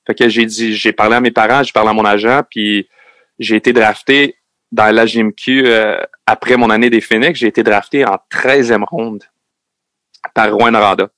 Fait 0.06 0.14
que 0.14 0.28
j'ai 0.28 0.46
dit, 0.46 0.74
j'ai 0.74 0.92
parlé 0.92 1.16
à 1.16 1.20
mes 1.20 1.30
parents, 1.30 1.62
j'ai 1.62 1.72
parlé 1.72 1.90
à 1.90 1.92
mon 1.92 2.04
agent, 2.04 2.42
puis 2.50 2.88
j'ai 3.38 3.56
été 3.56 3.72
drafté 3.72 4.36
dans 4.72 4.94
la 4.94 5.04
GMQ 5.04 5.64
euh, 5.66 6.00
après 6.26 6.56
mon 6.56 6.70
année 6.70 6.90
des 6.90 7.00
Phoenix, 7.00 7.38
j'ai 7.38 7.48
été 7.48 7.62
drafté 7.62 8.04
en 8.04 8.16
13e 8.30 8.84
ronde 8.84 9.24
par 10.34 10.52
Rouen 10.52 10.74
Aranda. 10.74 11.08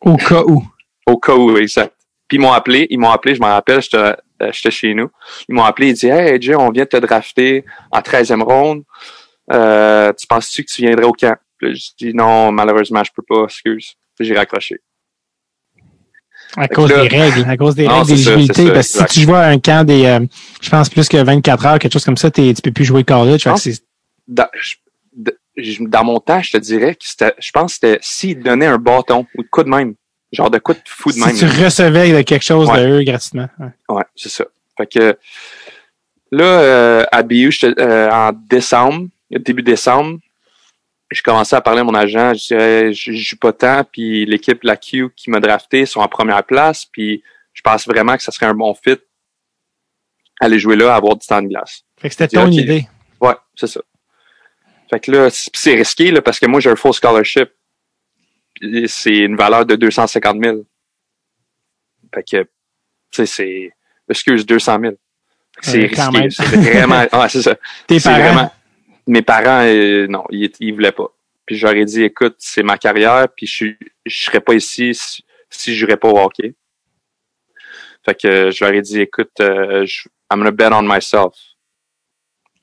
Au 0.00 0.16
cas 0.16 0.42
où. 0.42 0.64
Au 1.06 1.18
cas 1.18 1.34
où, 1.34 1.56
exact. 1.56 1.94
Puis 2.26 2.38
ils 2.38 2.40
m'ont 2.40 2.52
appelé, 2.52 2.86
ils 2.90 2.98
m'ont 2.98 3.10
appelé, 3.10 3.34
je 3.34 3.40
m'en 3.40 3.48
rappelle, 3.48 3.82
j'étais 3.82 4.14
euh, 4.42 4.52
chez 4.52 4.94
nous. 4.94 5.10
Ils 5.48 5.54
m'ont 5.54 5.64
appelé, 5.64 5.88
ils 5.88 5.94
dit 5.94 6.06
Hey 6.06 6.40
Jay, 6.40 6.54
on 6.54 6.70
vient 6.70 6.84
de 6.84 6.88
te 6.88 6.96
drafter 6.96 7.64
en 7.90 8.00
13e 8.00 8.42
ronde. 8.42 8.82
Euh, 9.52 10.12
tu 10.12 10.26
penses-tu 10.26 10.64
que 10.64 10.70
tu 10.70 10.82
viendrais 10.82 11.06
au 11.06 11.12
camp? 11.12 11.36
Puis 11.60 11.76
je 11.76 12.06
dis 12.06 12.14
non, 12.14 12.52
malheureusement, 12.52 13.02
je 13.04 13.10
peux 13.14 13.22
pas, 13.22 13.44
excuse. 13.44 13.94
J'ai 14.18 14.34
raccroché. 14.34 14.80
À 16.56 16.68
cause 16.68 16.88
des 16.88 17.08
règles, 17.08 17.48
à 17.48 17.56
cause 17.56 17.74
des 17.74 17.86
règles 17.86 18.06
d'éligibilité. 18.06 18.70
Parce 18.72 18.92
que 18.92 18.98
si 18.98 19.04
tu 19.06 19.20
joues 19.20 19.34
à 19.34 19.44
un 19.44 19.58
camp 19.58 19.86
des, 19.86 20.04
euh, 20.04 20.20
je 20.60 20.68
pense, 20.68 20.88
plus 20.88 21.08
que 21.08 21.16
24 21.16 21.66
heures, 21.66 21.78
quelque 21.78 21.92
chose 21.92 22.04
comme 22.04 22.16
ça, 22.16 22.30
tu 22.30 22.52
peux 22.62 22.72
plus 22.72 22.84
jouer 22.84 23.04
college. 23.04 23.46
Dans, 24.26 24.46
dans 25.56 26.04
mon 26.04 26.18
temps, 26.18 26.42
je 26.42 26.52
te 26.52 26.56
dirais 26.56 26.94
que 26.94 27.02
c'était, 27.02 27.34
je 27.38 27.50
pense 27.50 27.78
que 27.78 27.86
c'était 27.86 27.98
s'ils 28.02 28.40
donnaient 28.40 28.66
un 28.66 28.78
bâton 28.78 29.26
ou 29.36 29.42
de 29.42 29.48
coup 29.48 29.62
de 29.62 29.68
même. 29.68 29.94
Genre 30.32 30.50
de 30.50 30.58
coup 30.58 30.74
de 30.74 30.80
fou 30.86 31.12
de 31.12 31.18
même. 31.18 31.34
Si 31.34 31.38
tu 31.38 31.64
recevais 31.64 32.24
quelque 32.24 32.44
chose 32.44 32.68
de 32.68 32.98
eux 32.98 33.02
gratuitement. 33.02 33.48
Ouais, 33.88 34.04
c'est 34.14 34.28
ça. 34.28 34.44
Fait 34.76 34.86
que 34.86 35.18
là, 36.30 36.44
euh, 36.44 37.04
à 37.10 37.22
BU, 37.22 37.52
euh, 37.64 38.10
en 38.10 38.32
décembre, 38.32 39.08
début 39.30 39.62
décembre, 39.62 40.18
je 41.10 41.22
commençais 41.22 41.56
à 41.56 41.60
parler 41.60 41.80
à 41.80 41.84
mon 41.84 41.94
agent, 41.94 42.34
je 42.34 42.38
disais, 42.40 42.92
je, 42.92 43.12
joue 43.12 43.36
pas 43.36 43.52
tant, 43.52 43.84
puis 43.84 44.24
l'équipe, 44.26 44.62
la 44.62 44.76
Q 44.76 45.10
qui 45.16 45.30
m'a 45.30 45.40
drafté 45.40 45.86
sont 45.86 46.00
en 46.00 46.08
première 46.08 46.44
place, 46.44 46.84
puis 46.86 47.22
je 47.52 47.62
pense 47.62 47.86
vraiment 47.86 48.16
que 48.16 48.22
ça 48.22 48.30
serait 48.32 48.46
un 48.46 48.54
bon 48.54 48.74
fit 48.74 48.98
aller 50.40 50.58
jouer 50.58 50.76
là, 50.76 50.94
avoir 50.94 51.16
du 51.16 51.26
temps 51.26 51.42
de 51.42 51.48
glace. 51.48 51.82
Fait 52.00 52.08
que 52.08 52.14
c'était 52.14 52.28
ton 52.28 52.50
idée. 52.50 52.86
Ouais, 53.20 53.34
c'est 53.54 53.66
ça. 53.66 53.80
Fait 54.88 54.98
que 55.00 55.10
là, 55.12 55.28
c'est 55.30 55.74
risqué, 55.74 56.10
là, 56.10 56.22
parce 56.22 56.38
que 56.40 56.46
moi, 56.46 56.60
j'ai 56.60 56.70
un 56.70 56.76
full 56.76 56.92
scholarship. 56.94 57.50
C'est 58.86 59.16
une 59.18 59.36
valeur 59.36 59.66
de 59.66 59.76
250 59.76 60.42
000. 60.42 60.64
Fait 62.14 62.22
que, 62.22 62.42
tu 62.42 62.48
sais, 63.12 63.26
c'est, 63.26 63.70
excuse, 64.08 64.44
200 64.46 64.78
000. 64.80 64.94
C'est 65.60 65.78
Euh, 65.78 65.86
risqué. 65.86 66.30
C'est 66.30 66.56
vraiment. 66.56 67.04
Ah, 67.12 67.28
c'est 67.28 67.42
ça. 67.42 67.54
Tes 67.86 68.00
parents. 68.00 68.18
vraiment- 68.18 68.52
Mes 69.06 69.22
parents, 69.22 69.64
euh, 69.64 70.06
non, 70.06 70.24
ils, 70.30 70.50
ils 70.60 70.72
voulaient 70.72 70.92
pas. 70.92 71.08
Puis 71.46 71.56
j'aurais 71.56 71.84
dit, 71.84 72.02
écoute, 72.02 72.36
c'est 72.38 72.62
ma 72.62 72.78
carrière, 72.78 73.26
puis 73.34 73.46
je 73.46 73.66
je 74.06 74.24
serais 74.24 74.40
pas 74.40 74.54
ici 74.54 74.94
si, 74.94 75.24
si 75.48 75.74
je 75.74 75.80
jouerais 75.80 75.96
pas 75.96 76.08
au 76.08 76.18
hockey. 76.18 76.54
Fait 78.04 78.14
que 78.14 78.50
je 78.50 78.64
leur 78.64 78.72
ai 78.72 78.80
dit, 78.82 79.00
écoute, 79.00 79.32
euh, 79.40 79.84
je, 79.84 80.08
I'm 80.32 80.38
gonna 80.38 80.50
bet 80.52 80.68
on 80.72 80.82
myself. 80.82 81.34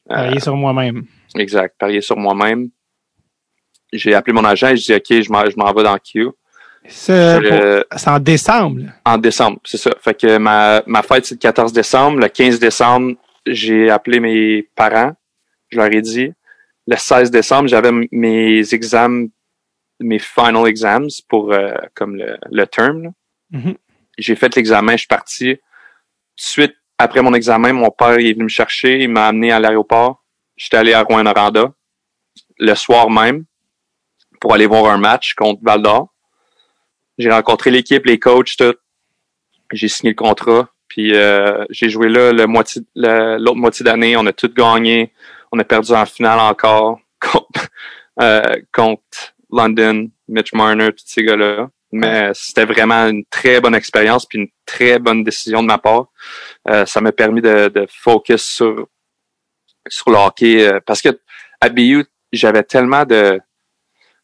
Euh, 0.09 0.15
Parier 0.15 0.39
sur 0.39 0.55
moi-même. 0.55 1.05
Exact. 1.35 1.75
Parier 1.77 2.01
sur 2.01 2.17
moi-même. 2.17 2.69
J'ai 3.91 4.13
appelé 4.13 4.33
mon 4.33 4.45
agent 4.45 4.69
et 4.69 4.77
je 4.77 4.85
dis, 4.85 4.93
OK, 4.93 5.21
je 5.21 5.31
m'en, 5.31 5.49
je 5.49 5.55
m'en 5.57 5.71
vais 5.73 5.83
dans 5.83 5.97
Q. 5.97 6.29
C'est 6.88 8.07
en 8.07 8.19
décembre. 8.19 8.81
En 9.05 9.17
décembre, 9.17 9.59
c'est 9.65 9.77
ça. 9.77 9.91
Fait 10.01 10.13
que 10.13 10.38
ma, 10.38 10.81
ma 10.85 11.03
fête, 11.03 11.25
c'est 11.25 11.35
le 11.35 11.39
14 11.39 11.73
décembre. 11.73 12.19
Le 12.19 12.29
15 12.29 12.59
décembre, 12.59 13.15
j'ai 13.45 13.89
appelé 13.89 14.19
mes 14.19 14.63
parents. 14.75 15.13
Je 15.70 15.78
leur 15.78 15.91
ai 15.91 16.01
dit. 16.01 16.32
Le 16.88 16.95
16 16.95 17.32
décembre, 17.32 17.68
j'avais 17.68 17.91
mes 18.11 18.74
examens, 18.74 19.28
mes 19.99 20.20
final 20.20 20.68
exams 20.68 21.09
pour 21.28 21.51
euh, 21.51 21.74
comme 21.93 22.15
le, 22.15 22.38
le 22.49 22.65
term. 22.65 23.11
Mhm. 23.51 23.76
J'ai 24.18 24.36
fait 24.36 24.55
l'examen, 24.55 24.93
je 24.93 24.99
suis 24.99 25.07
parti. 25.07 25.57
Suite, 26.36 26.76
après 26.97 27.22
mon 27.22 27.34
examen, 27.34 27.74
mon 27.74 27.91
père 27.91 28.18
est 28.20 28.34
venu 28.34 28.45
me 28.45 28.49
chercher, 28.49 29.01
il 29.03 29.09
m'a 29.09 29.28
amené 29.28 29.51
à 29.51 29.59
l'aéroport. 29.59 30.24
J'étais 30.55 30.78
allé 30.78 30.93
à 30.93 31.03
Rouen-Noranda 31.03 31.74
le 32.59 32.76
soir 32.76 33.09
même 33.09 33.45
pour 34.39 34.53
aller 34.53 34.65
voir 34.65 34.91
un 34.91 34.97
match 34.97 35.34
contre 35.34 35.61
Val 35.63 35.82
d'Or. 35.82 36.13
J'ai 37.18 37.32
rencontré 37.32 37.72
l'équipe, 37.72 38.05
les 38.05 38.20
coachs, 38.20 38.55
tout. 38.57 38.76
J'ai 39.72 39.88
signé 39.88 40.11
le 40.11 40.15
contrat. 40.15 40.70
Puis 40.88 41.15
euh, 41.15 41.65
j'ai 41.70 41.89
joué 41.89 42.09
là 42.09 42.32
le 42.32 42.45
moitié, 42.45 42.82
l'autre 42.95 43.55
moitié 43.55 43.84
d'année. 43.84 44.15
On 44.15 44.26
a 44.26 44.34
tout 44.34 44.51
gagné. 44.55 45.11
On 45.52 45.60
a 45.60 45.64
perdu 45.64 45.91
en 45.93 46.06
finale 46.06 46.39
encore 46.39 47.00
contre, 47.20 47.70
euh, 48.22 48.56
contre 48.74 49.34
London, 49.52 50.10
Mitch 50.28 50.54
Marner, 50.54 50.91
tous 50.91 51.06
ces 51.06 51.24
gars-là. 51.24 51.70
Mais 51.91 52.32
c'était 52.34 52.66
vraiment 52.66 53.08
une 53.08 53.24
très 53.26 53.62
bonne 53.62 53.76
expérience 53.76 54.26
puis 54.26 54.39
une 54.39 54.50
très 54.66 55.00
bonne 55.00 55.24
décision 55.24 55.62
de 55.62 55.68
ma 55.68 55.78
part. 55.78 56.08
Euh, 56.70 56.86
ça 56.86 57.00
m'a 57.00 57.14
permis 57.14 57.41
de, 57.41 57.70
de 57.70 57.88
focus 57.89 58.43
sur 58.43 58.88
sur 59.88 60.12
le 60.12 60.18
hockey 60.18 60.68
euh, 60.68 60.80
parce 60.86 61.02
que 61.02 61.18
à 61.62 61.70
BU 61.70 62.06
j'avais 62.34 62.64
tellement 62.64 63.06
de 63.06 63.39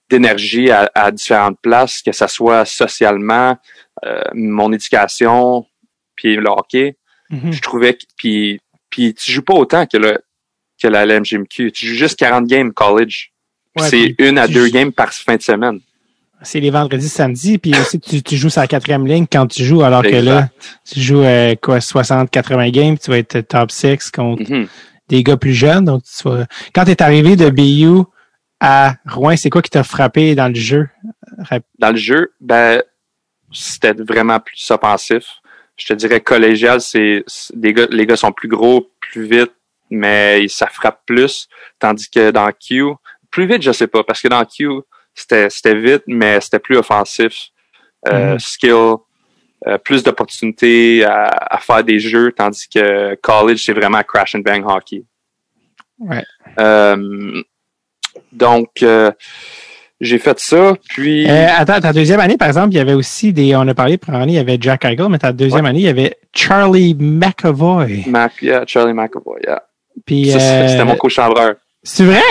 d'énergie 0.09 0.69
à, 0.69 0.91
à 0.93 1.09
différentes 1.11 1.57
places, 1.61 2.01
que 2.01 2.11
ça 2.11 2.27
soit 2.27 2.65
socialement, 2.65 3.57
euh, 4.05 4.21
mon 4.33 4.71
éducation, 4.73 5.65
puis 6.15 6.35
le 6.35 6.49
hockey. 6.49 6.97
Mhm. 7.29 7.53
Je 7.53 7.61
trouvais 7.61 7.93
que 7.93 8.03
puis 8.17 8.59
puis 8.89 9.13
tu 9.13 9.31
joues 9.31 9.41
pas 9.41 9.53
autant 9.53 9.85
que 9.87 9.97
le 9.97 10.19
que 10.83 10.87
la 10.87 11.05
LMGMQ. 11.05 11.71
Tu 11.71 11.87
joues 11.87 11.95
juste 11.95 12.19
40 12.19 12.45
games 12.47 12.71
college. 12.73 13.31
Ouais, 13.75 13.89
c'est 13.89 14.15
une 14.19 14.37
à 14.37 14.47
deux 14.47 14.67
games 14.67 14.91
par 14.91 15.11
fin 15.13 15.35
de 15.35 15.41
semaine. 15.41 15.79
C'est 16.43 16.59
les 16.59 16.69
vendredis, 16.71 17.07
samedis, 17.07 17.57
puis 17.57 17.71
aussi 17.79 17.99
tu, 17.99 18.21
tu 18.21 18.35
joues 18.35 18.49
sur 18.49 18.59
la 18.61 18.67
quatrième 18.67 19.07
ligne 19.07 19.25
quand 19.31 19.47
tu 19.47 19.63
joues, 19.63 19.81
alors 19.81 20.03
que 20.03 20.09
là, 20.09 20.49
tu 20.85 20.99
joues 20.99 21.21
euh, 21.23 21.55
quoi, 21.55 21.79
60-80 21.79 22.69
games, 22.71 22.97
tu 22.97 23.11
vas 23.11 23.17
être 23.17 23.39
top 23.47 23.71
6 23.71 24.11
contre 24.11 24.43
Mhm. 24.51 24.67
des 25.07 25.23
gars 25.23 25.37
plus 25.37 25.53
jeunes. 25.53 25.85
Donc, 25.85 26.03
tu 26.03 26.27
vas... 26.27 26.45
Quand 26.75 26.83
tu 26.83 26.91
es 26.91 27.01
arrivé 27.01 27.37
de 27.37 27.49
BU 27.49 28.03
à 28.59 28.95
Rouen, 29.09 29.37
c'est 29.37 29.49
quoi 29.49 29.61
qui 29.61 29.69
t'a 29.69 29.83
frappé 29.83 30.35
dans 30.35 30.49
le 30.49 30.55
jeu? 30.55 30.89
Dans 31.79 31.91
le 31.91 31.97
jeu, 31.97 32.33
ben 32.41 32.83
c'était 33.53 33.93
vraiment 33.93 34.39
plus 34.39 34.69
offensif. 34.69 35.23
Je 35.77 35.87
te 35.87 35.93
dirais 35.93 36.19
collégial, 36.19 36.81
c'est 36.81 37.23
gars, 37.55 37.87
les 37.89 38.05
gars 38.05 38.15
sont 38.17 38.31
plus 38.33 38.49
gros, 38.49 38.91
plus 38.99 39.23
vite, 39.27 39.51
mais 39.89 40.47
ça 40.47 40.67
frappe 40.67 41.01
plus. 41.05 41.47
Tandis 41.79 42.09
que 42.09 42.31
dans 42.31 42.49
Q, 42.51 42.93
plus 43.31 43.45
vite, 43.47 43.61
je 43.61 43.71
sais 43.71 43.87
pas, 43.87 44.03
parce 44.03 44.21
que 44.21 44.27
dans 44.27 44.43
Q, 44.45 44.69
c'était 45.13 45.49
c'était 45.49 45.75
vite, 45.75 46.03
mais 46.07 46.39
c'était 46.41 46.59
plus 46.59 46.77
offensif. 46.77 47.49
Euh, 48.07 48.33
Mhm. 48.33 48.39
Skill, 48.39 48.95
euh, 49.67 49.77
plus 49.77 50.03
d'opportunités 50.03 51.05
à, 51.05 51.25
à 51.27 51.57
faire 51.59 51.83
des 51.83 51.99
jeux, 51.99 52.31
tandis 52.33 52.67
que 52.67 53.15
college, 53.21 53.63
c'est 53.63 53.73
vraiment 53.73 54.01
crash 54.03 54.35
and 54.35 54.39
bang 54.39 54.63
hockey. 54.67 55.03
Ouais. 55.99 56.23
Euh, 56.59 57.41
donc, 58.31 58.83
j'ai 60.01 60.19
fait 60.19 60.37
ça, 60.39 60.73
puis... 60.89 61.29
Attends, 61.29 61.79
ta 61.79 61.93
deuxième 61.93 62.19
année, 62.19 62.35
par 62.35 62.49
exemple, 62.49 62.73
il 62.73 62.77
y 62.77 62.79
avait 62.79 62.93
aussi 62.93 63.31
des. 63.31 63.55
On 63.55 63.65
a 63.67 63.73
parlé, 63.73 63.97
première 63.97 64.21
année, 64.21 64.33
il 64.33 64.35
y 64.35 64.39
avait 64.39 64.57
Jack 64.59 64.83
Eichel, 64.83 65.07
mais 65.09 65.19
ta 65.19 65.31
deuxième 65.31 65.65
année, 65.65 65.79
il 65.79 65.85
y 65.85 65.87
avait 65.87 66.17
Charlie 66.33 66.93
McAvoy. 66.99 68.03
Mac, 68.07 68.33
yeah, 68.41 68.65
Charlie 68.67 68.93
McAvoy, 68.93 69.39
yeah. 69.45 69.63
Puis, 70.05 70.31
Ça, 70.31 70.39
c'était 70.39 70.51
euh, 70.53 70.67
c'était 70.67 70.85
mon 70.85 70.95
co-chambreur. 70.95 71.55
C'est 71.83 72.05
vrai? 72.05 72.21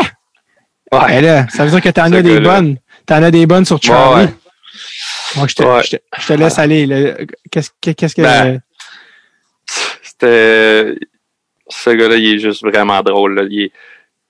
Ouais. 0.92 1.18
Eh 1.18 1.20
là, 1.20 1.46
ça 1.48 1.64
veut 1.64 1.70
dire 1.70 1.80
que 1.80 1.88
t'en 1.88 2.12
as 2.12 2.22
des 2.22 2.40
bonnes. 2.40 2.76
T'en 3.06 3.22
as 3.22 3.30
des 3.30 3.46
bonnes 3.46 3.64
sur 3.64 3.80
Charlie. 3.82 4.26
Ouais, 4.26 4.34
Moi, 5.36 5.46
je 5.48 5.54
te, 5.54 5.62
Ouais. 5.62 5.82
je 5.82 5.90
te, 5.96 5.96
je 6.18 6.26
te 6.26 6.32
laisse 6.34 6.58
aller. 6.58 7.26
Qu'est-ce 7.50 7.70
que, 7.80 7.90
qu'est-ce 7.92 8.14
que, 8.14 8.22
Ben, 8.22 8.60
C'était... 10.02 10.96
Ce 11.68 11.90
gars-là, 11.90 12.16
il 12.16 12.34
est 12.34 12.38
juste 12.38 12.62
vraiment 12.62 13.00
drôle. 13.02 13.34
Là. 13.34 13.42
Il 13.48 13.62
est- 13.62 13.72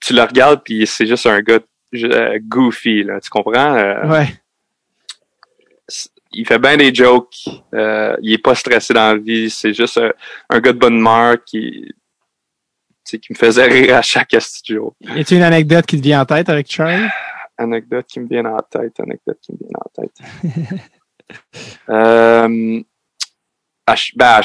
Tu 0.00 0.12
le 0.14 0.22
regardes, 0.22 0.62
puis 0.64 0.86
c'est 0.86 1.06
juste 1.06 1.26
un 1.26 1.40
gars 1.40 1.58
euh, 1.94 2.38
goofy, 2.42 3.02
là. 3.02 3.20
Tu 3.20 3.28
comprends? 3.30 3.74
Euh, 3.74 4.06
ouais. 4.06 4.28
Il 6.32 6.46
fait 6.46 6.58
bien 6.58 6.76
des 6.76 6.94
jokes. 6.94 7.34
Euh, 7.74 8.16
il 8.22 8.32
est 8.32 8.38
pas 8.38 8.54
stressé 8.54 8.94
dans 8.94 9.12
la 9.12 9.16
vie. 9.18 9.50
C'est 9.50 9.74
juste 9.74 9.98
un, 9.98 10.10
un 10.48 10.60
gars 10.60 10.72
de 10.72 10.78
bonne 10.78 10.96
humeur 10.98 11.36
qui... 11.44 11.92
sais, 13.12 13.18
qui 13.18 13.32
me 13.32 13.38
faisait 13.38 13.66
rire 13.66 13.96
à 13.96 14.02
chaque 14.02 14.34
studio. 14.38 14.94
Y 15.00 15.20
a-t-il 15.20 15.38
une 15.38 15.44
anecdote 15.44 15.86
qui 15.86 15.98
te 15.98 16.02
vient 16.02 16.20
en 16.22 16.24
tête 16.24 16.48
avec 16.48 16.70
Charlie? 16.70 17.08
Anecdote 17.58 18.06
qui 18.08 18.20
me 18.20 18.28
vient 18.28 18.44
en 18.46 18.58
tête, 18.70 18.98
anecdote 19.00 19.38
qui 19.40 19.52
me 19.52 19.58
vient 19.58 19.68
en 19.74 20.02
tête. 20.02 20.80
euh, 21.88 22.80
ben, 24.16 24.40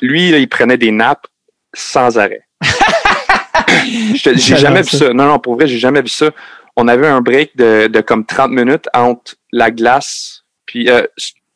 lui, 0.00 0.30
là, 0.30 0.38
il 0.38 0.48
prenait 0.48 0.76
des 0.76 0.90
nappes 0.90 1.26
sans 1.74 2.18
arrêt. 2.18 2.46
J'ai 4.14 4.56
jamais 4.56 4.82
vu 4.82 4.90
ça. 4.90 5.12
Non, 5.12 5.26
non, 5.26 5.38
pour 5.38 5.54
vrai, 5.54 5.66
j'ai 5.66 5.78
jamais 5.78 6.02
vu 6.02 6.08
ça. 6.08 6.30
On 6.76 6.88
avait 6.88 7.06
un 7.06 7.20
break 7.20 7.56
de, 7.56 7.86
de 7.86 8.00
comme 8.00 8.24
30 8.24 8.50
minutes 8.50 8.88
entre 8.94 9.36
la 9.50 9.70
glace, 9.70 10.44
puis, 10.66 10.88
euh, 10.88 11.06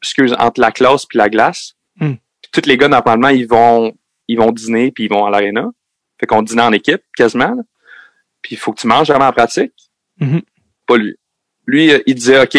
excuse, 0.03 0.35
entre 0.39 0.61
la 0.61 0.73
classe 0.73 1.07
puis 1.07 1.19
la 1.19 1.29
glace. 1.29 1.75
Puis 1.99 2.19
tous 2.53 2.67
les 2.67 2.77
gars, 2.77 2.89
normalement, 2.89 3.29
ils 3.29 3.47
vont, 3.47 3.93
ils 4.29 4.39
vont 4.39 4.53
dîner 4.53 4.93
puis 4.93 5.05
ils 5.05 5.11
vont 5.11 5.25
à 5.25 5.31
l'aréna. 5.31 5.71
Fait 6.21 6.27
qu'on 6.27 6.43
dîne 6.43 6.61
en 6.61 6.73
équipe, 6.73 7.03
quasiment. 7.17 7.55
là. 7.55 7.62
Puis 8.43 8.55
il 8.55 8.59
faut 8.59 8.73
que 8.73 8.81
tu 8.81 8.87
manges 8.87 9.11
avant 9.11 9.25
la 9.25 9.33
pratique. 9.33 9.73
Mhm. 10.21 10.43
Pas 10.87 10.97
lui. 10.97 11.17
Lui, 11.67 11.93
euh, 11.93 11.99
il 12.07 12.14
disait, 12.14 12.41
OK, 12.41 12.57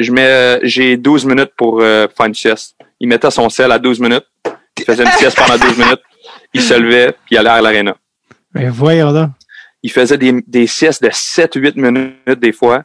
je 0.00 0.12
mets, 0.12 0.26
euh, 0.26 0.58
j'ai 0.62 0.96
12 0.96 1.24
minutes 1.24 1.52
pour 1.56 1.80
euh, 1.80 2.06
faire 2.14 2.26
une 2.26 2.34
sieste. 2.34 2.76
Il 3.00 3.08
mettait 3.08 3.30
son 3.30 3.48
sel 3.48 3.70
à 3.72 3.78
12 3.78 4.00
minutes. 4.00 4.26
Il 4.78 4.84
faisait 4.84 5.04
une 5.04 5.10
sieste 5.12 5.36
pendant 5.36 5.56
12 5.56 5.78
minutes. 5.78 6.00
Il 6.52 6.62
se 6.62 6.74
levait, 6.74 7.12
puis 7.12 7.34
il 7.34 7.38
allait 7.38 7.50
à 7.50 7.60
l'aréna. 7.60 7.96
Ben, 8.52 8.70
voyons 8.70 9.12
donc. 9.12 9.30
Il 9.82 9.92
faisait 9.92 10.18
des, 10.18 10.32
des 10.46 10.66
siestes 10.66 11.02
de 11.02 11.08
7-8 11.08 11.74
minutes 11.80 12.40
des 12.40 12.52
fois. 12.52 12.82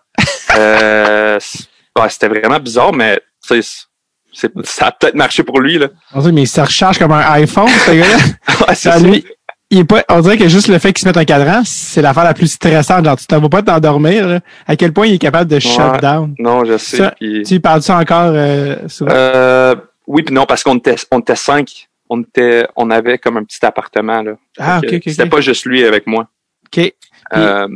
Euh, 0.55 1.39
C'était 2.09 2.27
vraiment 2.27 2.59
bizarre, 2.59 2.91
mais 2.93 3.19
ça 3.41 4.87
a 4.87 4.91
peut-être 4.91 5.15
marché 5.15 5.43
pour 5.43 5.59
lui. 5.59 5.77
Là. 5.77 5.89
Mais 6.31 6.41
il 6.43 6.47
se 6.47 6.61
recharge 6.61 6.97
comme 6.97 7.11
un 7.11 7.31
iPhone, 7.33 7.69
ce 7.69 7.91
gars-là. 7.91 8.17
Ouais, 8.67 8.75
c'est 8.75 8.99
lui, 8.99 9.25
il 9.73 9.79
est 9.79 9.83
pas, 9.85 10.03
on 10.09 10.21
dirait 10.21 10.37
que 10.37 10.47
juste 10.47 10.67
le 10.67 10.77
fait 10.77 10.93
qu'il 10.93 11.01
se 11.01 11.07
mette 11.07 11.17
un 11.17 11.25
cadran, 11.25 11.63
c'est 11.65 12.01
l'affaire 12.01 12.23
la 12.23 12.33
plus 12.35 12.47
stressante. 12.47 13.03
Genre, 13.05 13.17
tu 13.17 13.25
t'en 13.25 13.39
vas 13.39 13.49
pas 13.49 13.63
t'endormir. 13.63 14.39
À 14.67 14.75
quel 14.75 14.93
point 14.93 15.07
il 15.07 15.15
est 15.15 15.19
capable 15.19 15.49
de 15.49 15.59
shut 15.59 15.99
down? 16.01 16.35
Non, 16.37 16.63
je 16.63 16.77
sais. 16.77 16.97
Ça, 16.97 17.15
Tu 17.19 17.59
parles 17.59 17.81
ça 17.81 17.97
encore 17.97 18.31
euh, 18.35 18.75
souvent? 18.87 19.11
Euh, 19.11 19.75
oui, 20.05 20.21
puis 20.21 20.33
non, 20.33 20.45
parce 20.45 20.63
qu'on 20.63 20.75
était, 20.77 20.95
on 21.11 21.19
était 21.19 21.35
cinq. 21.35 21.89
On 22.09 22.21
était, 22.21 22.67
on 22.75 22.91
avait 22.91 23.17
comme 23.17 23.37
un 23.37 23.43
petit 23.43 23.65
appartement 23.65 24.21
là. 24.21 24.33
ah, 24.59 24.79
ok, 24.83 24.93
ok, 24.93 25.03
C'était 25.07 25.25
pas 25.25 25.41
juste 25.41 25.65
lui 25.65 25.83
avec 25.83 26.05
moi. 26.05 26.27
OK. 26.67 26.93
Euh, 27.35 27.67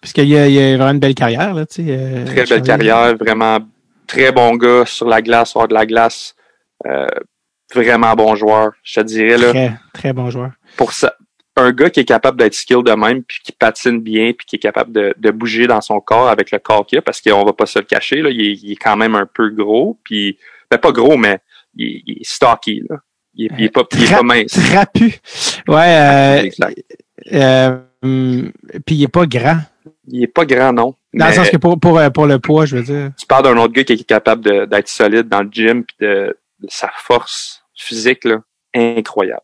Parce 0.00 0.14
qu'il 0.14 0.28
y 0.28 0.38
a, 0.38 0.48
il 0.48 0.58
a 0.58 0.76
vraiment 0.78 0.92
une 0.92 1.00
belle 1.00 1.14
carrière, 1.14 1.52
là, 1.52 1.66
tu 1.66 1.84
sais. 1.86 2.24
très 2.24 2.46
belle 2.46 2.62
carrière, 2.62 3.14
vraiment 3.16 3.58
très 4.06 4.32
bon 4.32 4.56
gars 4.56 4.84
sur 4.86 5.06
la 5.08 5.20
glace, 5.20 5.54
hors 5.54 5.68
de 5.68 5.74
la 5.74 5.84
glace. 5.84 6.34
Euh, 6.86 7.06
vraiment 7.74 8.14
bon 8.14 8.34
joueur, 8.36 8.72
je 8.82 9.00
te 9.00 9.06
dirais 9.06 9.36
là. 9.38 9.50
Très, 9.50 9.72
très 9.94 10.12
bon 10.12 10.30
joueur. 10.30 10.50
Pour 10.76 10.92
ça, 10.92 11.14
un 11.56 11.72
gars 11.72 11.90
qui 11.90 12.00
est 12.00 12.04
capable 12.04 12.38
d'être 12.38 12.54
skill 12.54 12.82
de 12.84 12.92
même, 12.92 13.22
puis 13.22 13.38
qui 13.44 13.52
patine 13.52 14.00
bien, 14.00 14.32
puis 14.32 14.46
qui 14.46 14.56
est 14.56 14.60
capable 14.60 14.92
de, 14.92 15.14
de 15.18 15.30
bouger 15.30 15.66
dans 15.66 15.80
son 15.80 16.00
corps 16.00 16.28
avec 16.28 16.50
le 16.50 16.58
corps 16.58 16.86
qu'il 16.86 16.98
a, 16.98 17.02
parce 17.02 17.20
qu'on 17.20 17.44
va 17.44 17.52
pas 17.52 17.66
se 17.66 17.78
le 17.78 17.84
cacher 17.84 18.22
là, 18.22 18.30
il 18.30 18.40
est, 18.40 18.52
il 18.62 18.72
est 18.72 18.76
quand 18.76 18.96
même 18.96 19.14
un 19.14 19.26
peu 19.26 19.50
gros, 19.50 19.98
puis 20.04 20.38
ben 20.70 20.78
pas 20.78 20.92
gros, 20.92 21.16
mais 21.16 21.38
il, 21.76 21.86
est- 21.96 22.02
il 22.06 22.12
est 22.20 22.24
stocky 22.26 22.82
là. 22.88 22.96
Il 23.34 23.46
est, 23.46 23.50
il 23.58 23.64
est 23.66 23.68
pas, 23.68 23.82
il 23.92 24.04
est 24.04 24.10
pas 24.10 24.22
mince. 24.22 24.52
Trapu. 24.70 25.14
Ouais, 25.68 25.96
euh, 25.96 26.50
euh, 27.32 27.78
puis 28.02 28.94
il 28.96 29.02
est 29.04 29.08
pas 29.08 29.26
grand. 29.26 29.58
Il 30.08 30.22
est 30.22 30.26
pas 30.26 30.44
grand 30.44 30.72
non. 30.72 30.94
Dans 31.14 31.26
le 31.26 31.32
sens 31.32 31.50
que 31.50 31.56
pour, 31.56 31.78
pour, 31.78 31.98
euh, 31.98 32.10
pour 32.10 32.26
le 32.26 32.38
poids, 32.38 32.66
je 32.66 32.76
veux 32.76 32.82
dire. 32.82 33.10
tu 33.18 33.26
parles 33.26 33.44
d'un 33.44 33.56
autre 33.56 33.72
gars 33.72 33.84
qui 33.84 33.92
est 33.94 34.04
capable 34.04 34.44
de- 34.44 34.64
d'être 34.64 34.88
solide 34.88 35.28
dans 35.28 35.42
le 35.42 35.48
gym 35.50 35.84
puis 35.84 35.96
de, 36.00 36.36
de 36.60 36.68
sa 36.68 36.90
force 36.96 37.59
physique 37.82 38.24
là, 38.24 38.38
incroyable. 38.74 39.42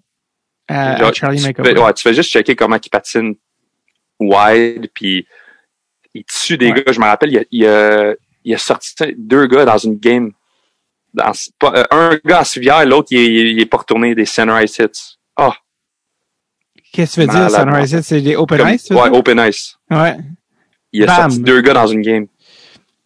à, 0.68 0.96
Genre, 0.98 1.08
à 1.08 1.12
Charlie 1.12 1.38
tu 1.38 1.44
fais, 1.44 1.48
McAvoy. 1.50 1.78
ouais, 1.84 1.94
tu 1.94 2.02
fais 2.02 2.14
juste 2.14 2.30
checker 2.30 2.56
comment 2.56 2.76
il 2.84 2.90
patine 2.90 3.34
wide, 4.18 4.88
puis 4.94 5.26
il 6.14 6.24
tue 6.24 6.56
des 6.58 6.70
Ouais. 6.72 6.82
gars. 6.84 6.92
Je 6.92 7.00
me 7.00 7.04
rappelle, 7.04 7.30
il 7.32 7.38
a, 7.38 7.42
il, 7.50 7.66
a, 7.66 8.14
il 8.44 8.54
a 8.54 8.58
sorti 8.58 8.94
deux 9.16 9.46
gars 9.46 9.64
dans 9.64 9.78
une 9.78 9.96
game. 9.98 10.32
Dans, 11.14 11.32
euh, 11.64 11.84
un 11.90 12.18
gars 12.24 12.40
en 12.40 12.44
civière, 12.44 12.84
l'autre, 12.84 13.08
il, 13.10 13.18
est- 13.18 13.50
il 13.52 13.60
est 13.60 13.66
pas 13.66 13.78
retourné 13.78 14.14
des 14.14 14.22
ice 14.24 14.78
hits. 14.78 15.16
Ah, 15.36 15.54
Qu'est-ce 16.92 17.16
que 17.20 17.26
tu 17.26 17.26
veux 17.26 17.32
dire, 17.48 17.50
Sunrise 17.50 17.92
Hit? 17.92 18.02
C'est 18.02 18.20
des 18.22 18.36
open 18.36 18.58
comme- 18.58 18.68
ice, 18.70 18.90
ouais, 18.90 19.08
open 19.10 19.38
ice. 19.48 19.76
Ouais. 19.90 20.16
Il 20.92 21.02
a 21.02 21.06
Bam. 21.06 21.16
sorti 21.30 21.40
deux 21.40 21.60
gars 21.60 21.74
dans 21.74 21.86
une 21.86 22.00
game. 22.00 22.26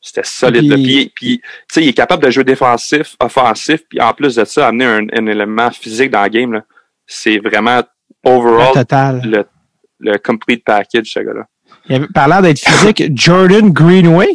C'était 0.01 0.23
solide. 0.25 0.73
Puis- 1.15 1.41
tu 1.41 1.49
sais, 1.71 1.83
il 1.83 1.89
est 1.89 1.93
capable 1.93 2.23
de 2.25 2.31
jouer 2.31 2.45
défensif, 2.45 3.17
offensif, 3.21 3.81
puis 3.89 4.01
en 4.01 4.13
plus 4.15 4.35
de 4.37 4.45
ça, 4.45 4.69
amener 4.69 4.87
un, 4.87 5.01
un 5.13 5.27
élément 5.27 5.71
physique 5.71 6.11
dans 6.11 6.23
la 6.23 6.29
game. 6.31 6.53
là. 6.55 6.63
C'est 7.07 7.39
vraiment 7.39 7.83
Le 8.25 8.31
overall 8.31 8.73
total. 8.73 9.21
le, 9.25 9.45
le 9.99 10.17
complete 10.19 10.65
package, 10.65 11.07
ce 11.13 11.21
gars-là. 11.21 11.45
Il 11.89 11.97
avait, 11.97 12.07
par 12.15 12.29
l'air 12.29 12.41
d'être 12.43 12.61
physique, 12.61 13.03
Jordan 13.15 13.71
Greenway, 13.71 14.29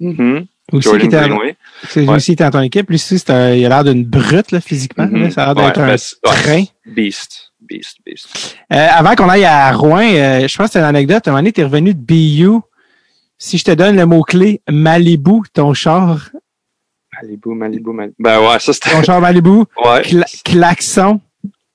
Mhm. 0.00 0.46
aussi, 0.72 0.78
qui 0.78 0.82
Jordan 1.00 1.06
était, 1.06 1.18
Greenway. 1.28 1.56
lui 1.96 2.06
Ouais. 2.08 2.14
aussi 2.14 2.32
était 2.32 2.44
dans 2.44 2.50
ton 2.50 2.60
équipe. 2.60 2.88
Lui 2.88 2.94
aussi, 2.96 3.22
un- 3.28 3.50
il 3.54 3.66
a 3.66 3.68
l'air 3.68 3.84
d'une 3.84 4.04
brute, 4.04 4.52
là, 4.52 4.60
physiquement. 4.60 5.06
Mhm. 5.06 5.22
là. 5.24 5.30
Ça 5.30 5.42
a 5.42 5.46
l'air 5.54 5.66
d'être 5.66 5.76
Ouais, 5.80 5.84
un 5.84 5.96
ben, 6.24 6.42
train. 6.42 6.64
Beast, 6.86 7.52
beast, 7.60 7.96
beast. 8.06 8.56
Euh, 8.72 8.86
avant 8.90 9.14
qu'on 9.16 9.28
aille 9.28 9.44
à 9.44 9.72
Rouen, 9.72 10.00
euh, 10.02 10.46
je 10.46 10.56
pense 10.56 10.66
que 10.68 10.72
c'est 10.74 10.78
une 10.78 10.84
anecdote. 10.84 11.26
À 11.26 11.30
un 11.30 11.32
moment 11.32 11.40
donné, 11.42 11.52
t'es 11.52 11.64
revenu 11.64 11.94
de 11.94 11.98
BU. 12.00 12.60
Si 13.42 13.56
je 13.56 13.64
te 13.64 13.70
donne 13.70 13.96
le 13.96 14.04
mot-clé 14.04 14.60
Malibu, 14.68 15.40
ton 15.54 15.72
char, 15.72 16.28
Malibu, 17.22 17.54
Malibu, 17.54 17.90
Malibu. 17.92 18.14
Ben 18.18 18.38
ouais, 18.38 18.58
ça 18.58 18.72
c'était. 18.74 18.90
ton 18.90 19.02
char 19.02 19.18
Malibu, 19.20 19.50
Ouais. 19.82 20.02
cla- 20.02 20.42
klaxon, 20.44 21.20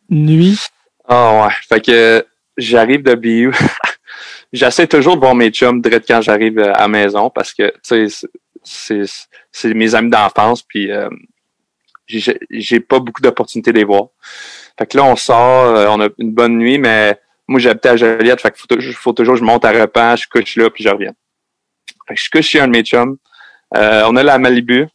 nuit. 0.10 0.60
Ah 1.08 1.42
ouais. 1.48 1.54
Fait 1.68 1.82
que 1.84 2.26
j'arrive 2.58 3.02
de 3.02 3.16
BU. 3.16 3.52
J'essaie 4.54 4.86
toujours 4.88 5.16
de 5.16 5.22
voir 5.22 5.34
mes 5.34 5.50
chums 5.50 5.82
direct 5.82 6.06
quand 6.08 6.22
j'arrive 6.22 6.60
euh, 6.60 6.72
à 6.74 6.82
la 6.82 6.88
maison 6.88 7.30
parce 7.32 7.52
que 7.54 7.74
tu 7.84 8.10
sais 8.10 8.28
c'est- 9.52 9.74
mes 9.74 9.94
amis 9.96 10.10
d'enfance 10.12 10.62
puis 10.62 10.92
euh, 10.92 11.10
j'ai 12.08 12.80
pas 12.80 13.00
beaucoup 13.00 13.22
d'opportunités 13.22 13.72
de 13.74 13.78
les 13.80 13.84
voir. 13.84 14.06
Fait 14.78 14.86
que 14.86 14.98
là 14.98 15.04
on 15.04 15.16
sort, 15.16 15.76
euh, 15.76 15.88
on 15.90 16.00
a 16.00 16.10
une 16.20 16.32
bonne 16.32 16.58
nuit 16.58 16.78
mais 16.78 17.20
moi 17.48 17.60
j'habitais 17.60 17.90
à 17.90 17.98
Joliette, 17.98 18.40
fait 18.42 18.52
qu'il 18.52 18.62
faut, 18.62 18.68
toujours- 18.68 18.94
faut 18.94 19.14
toujours 19.14 19.34
que 19.34 19.40
je 19.40 19.46
monte 19.46 19.66
à 19.66 19.72
repas, 19.72 20.16
je 20.16 20.28
couche 20.28 20.56
là 20.58 20.70
puis 20.70 20.84
je 20.84 20.90
reviens. 20.90 21.14
Fait 22.08 22.16
que 22.16 22.22
je 22.22 22.30
couche 22.30 22.48
chez 22.48 22.60
un 22.60 22.68
de 22.68 22.72
mes 22.72 22.84
chums. 22.84 23.18
Euh, 23.76 24.04
on 24.08 24.16
a 24.16 24.24
la 24.24 24.38
Malibu. 24.38 24.88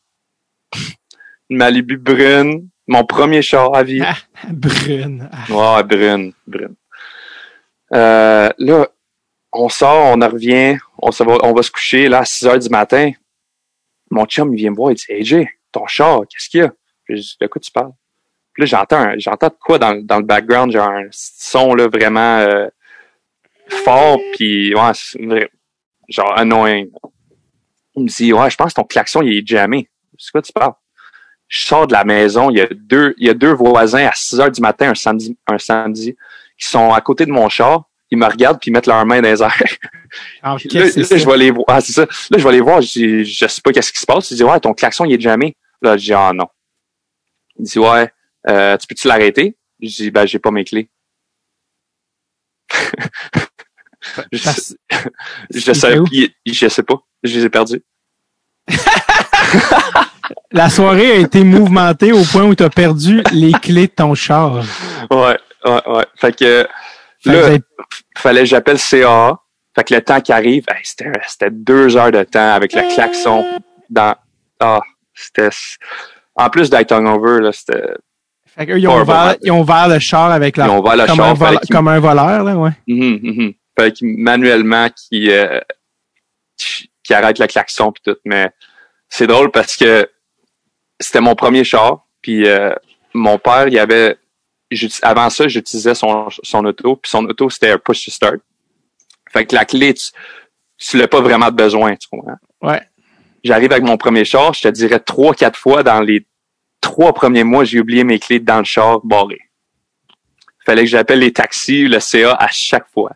Une 1.50 1.56
Malibu 1.56 1.96
brune, 1.96 2.68
mon 2.86 3.04
premier 3.04 3.42
char 3.42 3.74
à 3.74 3.82
vie. 3.82 4.02
Ah, 4.04 4.16
brune. 4.50 5.28
Ah, 5.32 5.76
Ouais, 5.76 5.82
brune, 5.82 6.32
brune. 6.46 6.76
Euh, 7.92 8.50
là, 8.58 8.88
on 9.52 9.68
sort, 9.68 10.16
on 10.16 10.22
en 10.22 10.28
revient, 10.28 10.78
on, 10.98 11.10
se 11.10 11.24
va, 11.24 11.38
on 11.42 11.52
va 11.52 11.62
se 11.62 11.70
coucher 11.72 12.08
là 12.08 12.18
à 12.20 12.24
6 12.24 12.46
heures 12.46 12.58
du 12.58 12.68
matin. 12.68 13.10
Mon 14.10 14.24
chum, 14.26 14.54
il 14.54 14.58
vient 14.58 14.70
me 14.70 14.76
voir, 14.76 14.92
il 14.92 14.94
dit 14.94 15.06
AJ, 15.12 15.46
ton 15.72 15.86
char, 15.86 16.20
qu'est-ce 16.28 16.48
qu'il 16.48 16.60
y 16.60 16.62
a? 16.64 16.72
Je 17.08 17.14
dis, 17.14 17.36
de 17.40 17.46
quoi 17.48 17.60
tu 17.60 17.72
parles? 17.72 17.92
Puis 18.52 18.62
là, 18.62 18.66
j'entends 18.66 19.12
j'entends 19.18 19.48
de 19.48 19.56
quoi 19.60 19.78
dans, 19.78 19.94
dans 20.04 20.18
le 20.18 20.24
background, 20.24 20.72
genre 20.72 20.88
un 20.88 21.06
son 21.10 21.74
là 21.74 21.88
vraiment 21.88 22.38
euh, 22.38 22.68
fort, 23.84 24.18
puis 24.34 24.74
ouais, 24.74 25.42
genre 26.10 26.36
annoying. 26.38 26.90
Il 27.96 28.04
me 28.04 28.08
dit, 28.08 28.32
ouais, 28.32 28.50
je 28.50 28.56
pense 28.56 28.72
que 28.72 28.80
ton 28.80 28.84
klaxon, 28.86 29.22
il 29.22 29.38
est 29.38 29.46
jammé. 29.46 29.88
C'est 30.18 30.30
quoi 30.30 30.42
tu 30.42 30.52
parles? 30.52 30.74
Je 31.48 31.60
sors 31.60 31.86
de 31.86 31.92
la 31.92 32.04
maison, 32.04 32.50
il 32.50 32.58
y 32.58 32.60
a 32.60 32.68
deux, 32.70 33.14
il 33.18 33.26
y 33.26 33.30
a 33.30 33.34
deux 33.34 33.52
voisins 33.52 34.06
à 34.06 34.12
6 34.14 34.40
heures 34.40 34.50
du 34.50 34.60
matin, 34.60 34.90
un 34.90 34.94
samedi, 34.94 35.36
un 35.48 35.58
samedi, 35.58 36.14
qui 36.58 36.68
sont 36.68 36.92
à 36.92 37.00
côté 37.00 37.26
de 37.26 37.32
mon 37.32 37.48
char. 37.48 37.84
Ils 38.12 38.18
me 38.18 38.26
regardent 38.26 38.60
puis 38.60 38.70
ils 38.70 38.72
mettent 38.74 38.86
leurs 38.86 39.04
mains 39.06 39.20
dans 39.20 39.28
les 39.28 39.42
airs. 39.42 39.54
ah, 40.42 40.56
Là, 40.72 40.86
je 41.18 41.26
vais 41.26 41.36
les 41.36 41.50
voir. 41.50 41.64
Ah, 41.68 41.80
c'est 41.80 41.92
ça. 41.92 42.02
Là, 42.02 42.38
je 42.38 42.44
vais 42.44 42.52
les 42.52 42.60
voir. 42.60 42.80
Je 42.82 42.88
dis, 42.90 43.24
je 43.24 43.46
sais 43.46 43.60
pas 43.62 43.72
qu'est-ce 43.72 43.92
qui 43.92 44.00
se 44.00 44.06
passe. 44.06 44.30
Il 44.30 44.36
dit, 44.36 44.44
ouais, 44.44 44.58
ton 44.60 44.74
klaxon, 44.74 45.04
il 45.04 45.12
est 45.14 45.20
jamais. 45.20 45.56
Là, 45.80 45.96
je 45.96 46.04
dis, 46.04 46.12
ah, 46.12 46.32
non. 46.34 46.46
Il 47.56 47.64
dit, 47.64 47.78
ouais, 47.78 48.10
euh, 48.48 48.76
tu 48.76 48.86
peux-tu 48.86 49.06
l'arrêter? 49.08 49.56
Je 49.80 49.88
dis, 49.88 50.10
ben, 50.10 50.26
j'ai 50.26 50.38
pas 50.38 50.50
mes 50.50 50.64
clés. 50.64 50.88
je, 54.32 54.42
Parce- 54.44 54.74
je 55.54 55.72
sais, 55.72 55.98
je 56.46 56.68
sais 56.68 56.82
pas. 56.82 56.96
Je 57.22 57.38
les 57.38 57.44
ai 57.44 57.50
perdus. 57.50 57.82
La 60.52 60.68
soirée 60.68 61.10
a 61.12 61.14
été 61.16 61.42
mouvementée 61.44 62.12
au 62.12 62.22
point 62.24 62.44
où 62.44 62.54
tu 62.54 62.62
as 62.62 62.70
perdu 62.70 63.22
les 63.32 63.52
clés 63.52 63.86
de 63.86 63.92
ton 63.92 64.14
char. 64.14 64.62
Ouais, 65.10 65.36
ouais, 65.64 65.80
ouais. 65.88 66.06
Fait 66.16 66.36
que, 66.36 66.66
Fait 67.22 67.32
Là- 67.32 67.46
avez- 67.46 67.60
fallait 68.16 68.40
que 68.42 68.46
j'appelle 68.46 68.78
CAA. 68.78 69.36
Fait 69.74 69.84
que 69.84 69.94
le 69.94 70.00
temps 70.02 70.20
qui 70.20 70.32
arrive, 70.32 70.64
hey, 70.68 70.80
c'était, 70.84 71.50
deux 71.50 71.96
heures 71.96 72.10
de 72.10 72.22
temps 72.24 72.52
avec 72.54 72.72
le 72.72 72.82
klaxon 72.94 73.44
dans, 73.88 74.14
ah, 74.58 74.80
c'était, 75.14 75.50
en 76.34 76.50
plus 76.50 76.70
d'être 76.70 76.90
hungover, 76.92 77.40
là, 77.40 77.52
c'était, 77.52 77.94
fait 78.46 78.66
qu'eux, 78.66 78.78
ils, 78.78 78.88
ils 79.42 79.50
ont 79.52 79.60
ouvert 79.60 79.88
le 79.88 79.98
char 80.00 80.32
avec 80.32 80.56
ils 80.56 80.60
leur, 80.60 80.74
ont 80.74 80.80
ouvert 80.80 80.96
le 80.96 81.06
comme, 81.06 81.16
char, 81.16 81.26
un 81.28 81.34
vol- 81.34 81.46
fallait 81.46 81.58
qu'ils- 81.58 81.74
comme 81.76 81.88
un 81.88 82.00
voleur, 82.00 82.42
là, 82.42 82.56
ouais. 82.56 82.72
Mhm, 82.88 83.20
mhm. 83.22 83.52
Fallait 83.78 83.92
qu'ils- 83.92 84.16
manuellement, 84.18 84.88
qui, 84.90 85.30
euh, 85.30 85.60
qui 86.56 86.90
qui 87.02 87.14
arrête 87.14 87.38
le 87.38 87.46
klaxon 87.46 87.90
pis 87.92 88.02
tout, 88.02 88.16
mais 88.24 88.50
c'est 89.08 89.26
drôle 89.26 89.50
parce 89.50 89.76
que 89.76 90.08
c'était 91.00 91.20
mon 91.20 91.34
premier 91.34 91.64
char, 91.64 92.06
puis 92.22 92.46
euh, 92.46 92.72
mon 93.14 93.38
père, 93.38 93.66
il 93.68 93.78
avait, 93.78 94.16
avant 95.02 95.28
ça, 95.30 95.48
j'utilisais 95.48 95.94
son, 95.94 96.28
son 96.30 96.64
auto, 96.66 96.96
puis 96.96 97.10
son 97.10 97.24
auto, 97.24 97.50
c'était 97.50 97.70
un 97.70 97.78
push 97.78 98.04
to 98.04 98.10
start. 98.12 98.36
Fait 99.32 99.46
que 99.46 99.54
la 99.54 99.64
clé, 99.64 99.94
tu, 99.94 100.06
tu 100.78 100.98
l'as 100.98 101.08
pas 101.08 101.20
vraiment 101.20 101.50
besoin, 101.50 101.96
tu 101.96 102.06
comprends? 102.08 102.36
Ouais. 102.62 102.80
J'arrive 103.42 103.72
avec 103.72 103.84
mon 103.84 103.96
premier 103.96 104.24
char, 104.24 104.52
je 104.52 104.60
te 104.62 104.68
dirais 104.68 105.00
trois, 105.00 105.34
quatre 105.34 105.58
fois 105.58 105.82
dans 105.82 106.00
les 106.02 106.26
trois 106.80 107.12
premiers 107.12 107.44
mois, 107.44 107.64
j'ai 107.64 107.80
oublié 107.80 108.04
mes 108.04 108.18
clés 108.18 108.38
dans 108.40 108.58
le 108.58 108.64
char 108.64 109.00
barré. 109.02 109.40
Fallait 110.66 110.82
que 110.82 110.90
j'appelle 110.90 111.20
les 111.20 111.32
taxis, 111.32 111.88
le 111.88 111.98
CA 111.98 112.34
à 112.34 112.48
chaque 112.48 112.88
fois. 112.92 113.12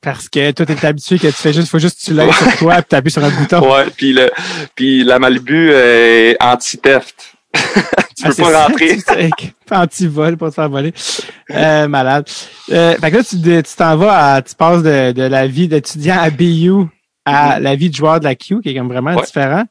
Parce 0.00 0.28
que 0.28 0.50
toi, 0.50 0.66
t'es 0.66 0.84
habitué 0.86 1.18
que 1.18 1.28
tu 1.28 1.32
fais 1.32 1.52
juste, 1.54 1.68
faut 1.68 1.78
juste 1.78 1.98
que 2.00 2.04
tu 2.06 2.12
l'aies 2.14 2.30
sur 2.32 2.56
toi 2.58 2.74
puis 2.76 2.84
t'appuies 2.84 3.10
sur 3.10 3.24
un 3.24 3.30
bouton. 3.30 3.60
Ouais, 3.72 3.86
puis 3.96 4.12
le 4.12 4.30
puis 4.74 5.02
la 5.02 5.18
Malibu 5.18 5.70
est 5.72 6.36
anti-theft. 6.42 7.14
tu 7.54 7.60
Ah, 8.24 8.28
peux 8.28 8.34
pas 8.42 8.66
rentrer. 8.66 8.98
Anti-vol 9.70 10.36
pour 10.36 10.50
te 10.50 10.54
faire 10.54 10.68
voler. 10.68 10.92
Euh, 11.50 11.88
malade. 11.88 12.26
Euh, 12.70 12.94
fait 12.96 13.10
que 13.10 13.16
là, 13.16 13.22
tu 13.24 13.40
tu 13.40 13.76
t'en 13.76 13.96
vas 13.96 14.34
à, 14.34 14.42
tu 14.42 14.54
passes 14.54 14.82
de, 14.82 15.12
de 15.12 15.22
la 15.22 15.46
vie 15.46 15.68
d'étudiant 15.68 16.18
à 16.20 16.28
BU 16.30 16.70
à 17.24 17.58
la 17.60 17.74
vie 17.74 17.88
de 17.88 17.94
joueur 17.94 18.18
de 18.20 18.24
la 18.24 18.34
Q, 18.34 18.60
qui 18.60 18.68
est 18.70 18.74
comme 18.74 18.88
vraiment 18.88 19.12
Mm-hmm. 19.12 19.16
Ouais. 19.20 19.24
différent. 19.24 19.64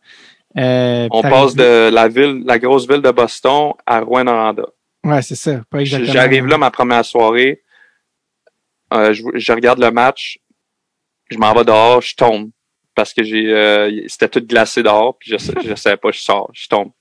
Euh, 0.58 1.08
On 1.12 1.22
passe 1.22 1.54
de 1.56 1.90
la 1.92 2.08
ville, 2.08 2.42
la 2.46 2.58
grosse 2.58 2.88
ville 2.88 3.02
de 3.02 3.12
Boston 3.12 3.74
à 3.86 4.00
Rouen-Noranda. 4.00 4.64
Ouais, 5.04 5.22
c'est 5.22 5.36
ça. 5.36 5.62
J'arrive 5.84 6.48
là 6.48 6.58
ma 6.58 6.72
première 6.72 7.04
soirée. 7.06 7.62
Euh, 8.94 9.14
je, 9.14 9.24
je 9.34 9.52
regarde 9.52 9.80
le 9.80 9.92
match. 9.92 10.40
Je 11.30 11.38
m'en 11.38 11.54
vais 11.54 11.64
dehors, 11.64 12.02
je 12.02 12.16
tombe. 12.16 12.52
Parce 12.96 13.14
que 13.14 13.24
j'ai 13.24 13.52
euh, 13.52 14.06
c'était 14.08 14.30
tout 14.30 14.46
glacé 14.46 14.84
dehors, 14.84 15.18
puis 15.18 15.32
je, 15.32 15.38
je 15.68 15.76
savais 15.76 15.98
pas, 15.98 16.12
je 16.12 16.20
sors, 16.20 16.52
je 16.54 16.68
tombe. 16.68 16.92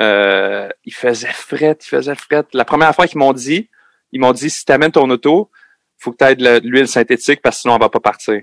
Euh, 0.00 0.68
il 0.84 0.92
faisait 0.92 1.32
fret, 1.32 1.78
il 1.80 1.86
faisait 1.86 2.14
fret. 2.14 2.44
La 2.52 2.66
première 2.66 2.94
fois 2.94 3.06
qu'ils 3.06 3.18
m'ont 3.18 3.32
dit, 3.32 3.70
ils 4.12 4.20
m'ont 4.20 4.32
dit 4.32 4.50
si 4.50 4.64
t'amènes 4.64 4.92
ton 4.92 5.08
auto, 5.08 5.50
faut 5.96 6.12
que 6.12 6.18
tu 6.18 6.24
aies 6.24 6.36
de 6.36 6.60
l'huile 6.68 6.88
synthétique 6.88 7.40
parce 7.40 7.56
que 7.56 7.60
sinon 7.62 7.74
on 7.76 7.78
va 7.78 7.88
pas 7.88 8.00
partir. 8.00 8.42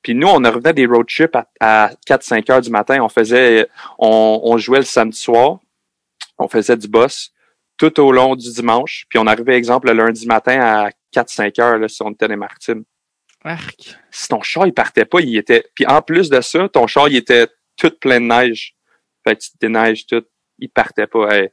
Puis 0.00 0.14
nous, 0.14 0.28
on 0.28 0.36
revenait 0.36 0.72
des 0.72 0.86
road 0.86 1.06
trips 1.06 1.36
à, 1.36 1.48
à 1.60 1.90
4-5 2.08 2.50
heures 2.50 2.60
du 2.62 2.70
matin. 2.70 3.02
On 3.02 3.08
faisait, 3.08 3.68
on, 3.98 4.40
on 4.42 4.56
jouait 4.56 4.78
le 4.78 4.84
samedi 4.84 5.18
soir. 5.18 5.58
On 6.38 6.48
faisait 6.48 6.76
du 6.76 6.88
boss 6.88 7.32
tout 7.78 7.98
au 8.00 8.12
long 8.12 8.36
du 8.36 8.50
dimanche. 8.52 9.06
Puis 9.08 9.18
on 9.18 9.26
arrivait, 9.26 9.54
exemple, 9.56 9.88
le 9.88 9.94
lundi 9.94 10.26
matin 10.26 10.60
à 10.60 10.90
4-5 11.14 11.60
heures, 11.60 11.78
là, 11.78 11.88
si 11.88 12.02
on 12.02 12.10
était 12.10 12.28
des 12.28 12.36
maritimes. 12.36 12.84
Arc. 13.44 13.96
Si 14.10 14.28
ton 14.28 14.42
char, 14.42 14.66
il 14.66 14.74
partait 14.74 15.04
pas, 15.04 15.20
il 15.20 15.36
était... 15.36 15.64
Puis 15.74 15.86
en 15.86 16.02
plus 16.02 16.28
de 16.28 16.40
ça, 16.40 16.68
ton 16.68 16.86
char, 16.86 17.08
il 17.08 17.16
était 17.16 17.46
tout 17.76 17.92
plein 18.00 18.20
de 18.20 18.26
neige. 18.26 18.74
Fait 19.26 19.36
que 19.36 19.42
tu 19.42 19.50
déneiges 19.60 20.06
tout. 20.06 20.24
Il 20.58 20.68
partait 20.68 21.06
pas. 21.06 21.28
Hey. 21.36 21.48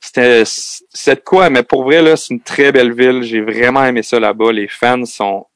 C'était, 0.00 0.42
c'est 0.44 1.14
de 1.14 1.20
quoi, 1.20 1.48
mais 1.48 1.62
pour 1.62 1.84
vrai, 1.84 2.02
là, 2.02 2.16
c'est 2.16 2.34
une 2.34 2.40
très 2.42 2.72
belle 2.72 2.92
ville. 2.92 3.22
J'ai 3.22 3.40
vraiment 3.40 3.84
aimé 3.84 4.02
ça 4.02 4.20
là-bas. 4.20 4.52
Les 4.52 4.68
fans 4.68 5.04
sont 5.06 5.46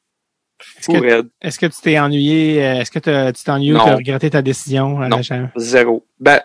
que- 0.87 0.99
raides. 1.01 1.29
Est-ce 1.43 1.59
que 1.59 1.67
tu 1.67 1.81
t'es 1.83 1.99
ennuyé? 1.99 2.65
euh, 2.65 2.81
Est-ce 2.81 2.91
que 2.91 2.99
tu 2.99 3.43
t'es 3.45 3.51
ennuyé 3.51 3.73
ou 3.75 3.77
Non. 3.77 3.85
tu 3.85 3.91
as 3.91 3.97
regretté 3.97 4.31
ta 4.31 4.41
décision? 4.41 5.01
à 5.03 5.09
Non. 5.09 5.17
la 5.19 5.23
chambre? 5.23 5.49
Zéro. 5.57 6.07
Ben, 6.19 6.41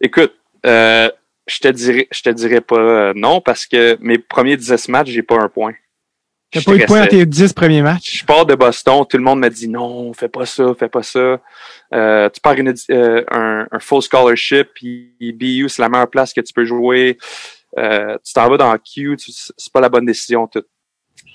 écoute, 0.00 0.34
euh, 0.66 1.10
je 1.46 1.58
te 1.60 1.68
dirais, 1.68 2.08
je 2.10 2.22
te 2.22 2.30
dirais 2.30 2.60
pas 2.60 2.76
euh, 2.76 3.12
non 3.14 3.40
parce 3.40 3.66
que 3.66 3.96
mes 4.00 4.18
premiers 4.18 4.56
10 4.56 4.88
matchs, 4.88 5.08
j'ai 5.10 5.22
pas 5.22 5.36
un 5.40 5.48
point. 5.48 5.74
T'as 6.52 6.62
pas 6.62 6.74
eu 6.74 6.78
de 6.78 6.84
point 6.84 7.00
dans 7.00 7.08
tes 7.08 7.26
10 7.26 7.52
premiers 7.52 7.82
matchs? 7.82 8.18
Je 8.20 8.24
pars 8.24 8.46
de 8.46 8.54
Boston, 8.54 9.04
tout 9.08 9.16
le 9.16 9.22
monde 9.22 9.40
m'a 9.40 9.50
dit 9.50 9.68
non, 9.68 10.12
fais 10.12 10.28
pas 10.28 10.46
ça, 10.46 10.74
fais 10.78 10.88
pas 10.88 11.02
ça. 11.02 11.40
Euh, 11.92 12.30
tu 12.30 12.40
pars 12.40 12.54
une, 12.54 12.72
euh, 12.90 13.24
un, 13.30 13.66
un 13.70 13.78
full 13.80 14.00
scholarship, 14.00 14.68
puis 14.74 15.12
BU, 15.20 15.68
c'est 15.68 15.82
la 15.82 15.88
meilleure 15.88 16.08
place 16.10 16.32
que 16.32 16.40
tu 16.40 16.52
peux 16.52 16.64
jouer. 16.64 17.18
euh, 17.78 18.16
tu 18.24 18.32
t'en 18.32 18.48
vas 18.48 18.56
dans 18.56 18.78
Q, 18.78 19.16
c'est 19.18 19.72
pas 19.72 19.80
la 19.80 19.88
bonne 19.88 20.06
décision. 20.06 20.46
Tout. 20.46 20.62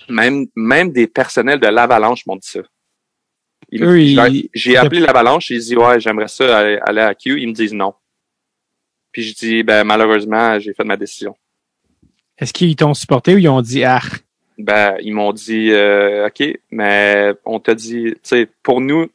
Même, 0.09 0.47
même 0.55 0.91
des 0.91 1.07
personnels 1.07 1.59
de 1.59 1.67
l'Avalanche 1.67 2.25
m'ont 2.25 2.37
dit 2.37 2.47
ça. 2.47 2.61
J'ai 4.53 4.77
appelé 4.77 4.99
l'Avalanche, 5.01 5.47
j'ai 5.47 5.59
dit 5.59 5.75
ouais, 5.77 5.99
j'aimerais 5.99 6.27
ça 6.27 6.57
aller, 6.57 6.79
aller 6.81 7.01
à 7.01 7.13
Q. 7.15 7.39
Ils 7.39 7.47
me 7.47 7.53
disent 7.53 7.73
non. 7.73 7.93
Puis 9.11 9.23
je 9.23 9.35
dis 9.35 9.63
ben 9.63 9.83
malheureusement, 9.83 10.59
j'ai 10.59 10.73
fait 10.73 10.83
ma 10.83 10.97
décision. 10.97 11.35
Est-ce 12.37 12.53
qu'ils 12.53 12.75
t'ont 12.75 12.95
supporté 12.95 13.35
ou 13.35 13.37
ils 13.37 13.49
ont 13.49 13.61
dit, 13.61 13.83
ah, 13.83 14.01
Ben 14.57 14.95
ils 15.01 15.13
m'ont 15.13 15.31
dit 15.31 15.71
euh, 15.71 16.27
ok, 16.27 16.57
mais 16.71 17.33
on 17.45 17.59
t'a 17.59 17.75
dit, 17.75 18.13
tu 18.13 18.19
sais, 18.23 18.49
pour 18.63 18.81
nous, 18.81 19.07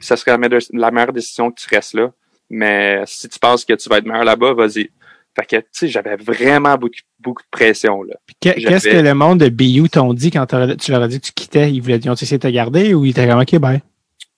ça 0.00 0.16
serait 0.16 0.32
la 0.32 0.90
meilleure, 0.90 1.12
décision 1.12 1.50
que 1.50 1.60
tu 1.60 1.68
restes 1.72 1.94
là. 1.94 2.10
Mais 2.50 3.02
si 3.06 3.28
tu 3.28 3.38
penses 3.38 3.64
que 3.64 3.72
tu 3.74 3.88
vas 3.88 3.98
être 3.98 4.04
meilleur 4.04 4.24
là-bas, 4.24 4.54
vas-y. 4.54 4.90
Fait 5.34 5.46
que 5.46 5.56
tu 5.56 5.64
sais, 5.72 5.88
j'avais 5.88 6.16
vraiment 6.16 6.76
beaucoup, 6.76 6.94
beaucoup 7.18 7.42
de 7.42 7.48
pression 7.50 8.02
là. 8.02 8.14
qu'est-ce 8.40 8.88
que 8.88 8.96
le 8.96 9.14
monde 9.14 9.40
de 9.40 9.48
BU 9.48 9.88
t'ont 9.88 10.12
dit 10.12 10.30
quand 10.30 10.44
tu 10.46 10.90
leur 10.90 11.02
as 11.02 11.08
dit 11.08 11.20
que 11.20 11.26
tu 11.26 11.32
quittais? 11.32 11.70
Ils 11.70 11.80
voulaient, 11.80 11.96
ils 11.96 12.10
ont 12.10 12.14
essayé 12.14 12.36
de 12.36 12.42
te 12.42 12.52
garder 12.52 12.94
ou 12.94 13.04
ils 13.04 13.10
étaient 13.10 13.26
comme, 13.26 13.40
OK, 13.40 13.56
ben. 13.58 13.80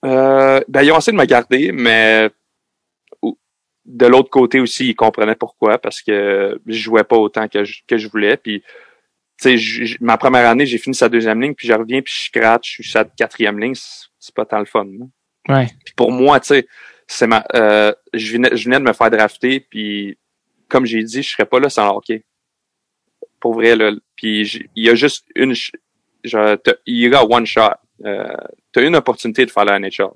Euh, 0.05 0.61
ben, 0.69 0.83
ils 0.83 0.93
ont 0.93 0.99
essayé 0.99 1.17
de 1.17 1.21
me 1.21 1.27
garder, 1.27 1.73
mais 1.73 2.31
de 3.85 4.07
l'autre 4.07 4.31
côté 4.31 4.61
aussi, 4.61 4.89
ils 4.91 4.95
comprenaient 4.95 5.35
pourquoi, 5.35 5.79
parce 5.79 6.01
que 6.03 6.59
je 6.67 6.79
jouais 6.79 7.05
pas 7.05 7.17
autant 7.17 7.49
que 7.49 7.65
je, 7.65 7.81
que 7.87 7.97
je 7.99 8.09
voulais. 8.09 8.37
Puis, 8.37 8.63
tu 9.41 9.59
sais, 9.59 9.97
ma 10.01 10.17
première 10.17 10.49
année, 10.49 10.65
j'ai 10.67 10.79
fini 10.79 10.95
sa 10.95 11.09
deuxième 11.09 11.41
ligne, 11.41 11.55
puis 11.55 11.69
je 11.69 11.73
reviens, 11.75 12.01
puis 12.01 12.15
je 12.17 12.25
scratch, 12.27 12.77
je 12.79 12.83
suis 12.83 12.91
sa 12.93 13.05
quatrième 13.05 13.59
ligne, 13.59 13.75
c'est 13.75 14.35
pas 14.35 14.45
tant 14.47 14.59
le 14.61 14.65
fun. 14.65 14.85
là. 14.87 15.07
Ouais. 15.57 15.67
Puis 15.85 15.95
pour 15.97 16.11
moi, 16.13 16.41
tu 16.41 16.47
sais, 16.49 16.67
c'est 17.07 17.27
ma, 17.27 17.45
euh, 17.55 17.93
je 18.15 18.33
venais, 18.33 18.57
je 18.57 18.65
venais 18.65 18.79
de 18.79 18.85
me 18.85 18.93
faire 18.95 19.11
drafter, 19.11 19.61
puis 19.61 20.17
comme 20.69 20.87
j'ai 20.87 21.03
dit, 21.03 21.23
je 21.23 21.31
serais 21.31 21.45
pas 21.45 21.61
là 21.61 21.69
sans 21.69 21.85
le 21.91 21.97
hockey. 21.97 22.25
Pour 23.41 23.55
vrai, 23.55 23.77
là. 23.77 23.93
Puis 24.17 24.69
il 24.75 24.85
y 24.85 24.89
a 24.89 24.95
juste 24.95 25.27
une, 25.35 25.55
t'as- 26.33 26.57
you 26.87 27.11
got 27.11 27.27
one 27.31 27.45
shot. 27.45 27.75
Euh, 28.05 28.27
t'as 28.73 28.83
une 28.83 28.97
opportunité 28.97 29.45
de 29.45 29.51
faire 29.51 29.67
la 29.67 29.79
NHL. 29.79 30.09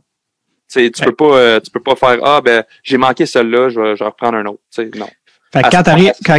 Tu 0.71 0.85
sais, 0.85 0.91
tu 0.91 1.01
Ouais. 1.03 1.07
peux 1.07 1.14
pas, 1.16 1.37
euh, 1.37 1.61
tu 1.61 1.71
peux 1.71 1.81
pas 1.83 1.97
faire, 1.97 2.19
ah, 2.23 2.41
ben, 2.43 2.62
j'ai 2.83 2.99
manqué 2.99 3.25
celle-là, 3.27 3.71
je 3.71 3.81
vais, 3.81 3.97
je 3.97 4.05
vais 4.05 4.09
reprendre 4.11 4.37
un 4.37 4.47
autre. 4.47 4.61
Non. 4.97 5.09
Fait 5.53 5.62
que 5.62 5.71
quand 5.71 5.83
t'arrives, 5.83 6.12
quand, 6.25 6.39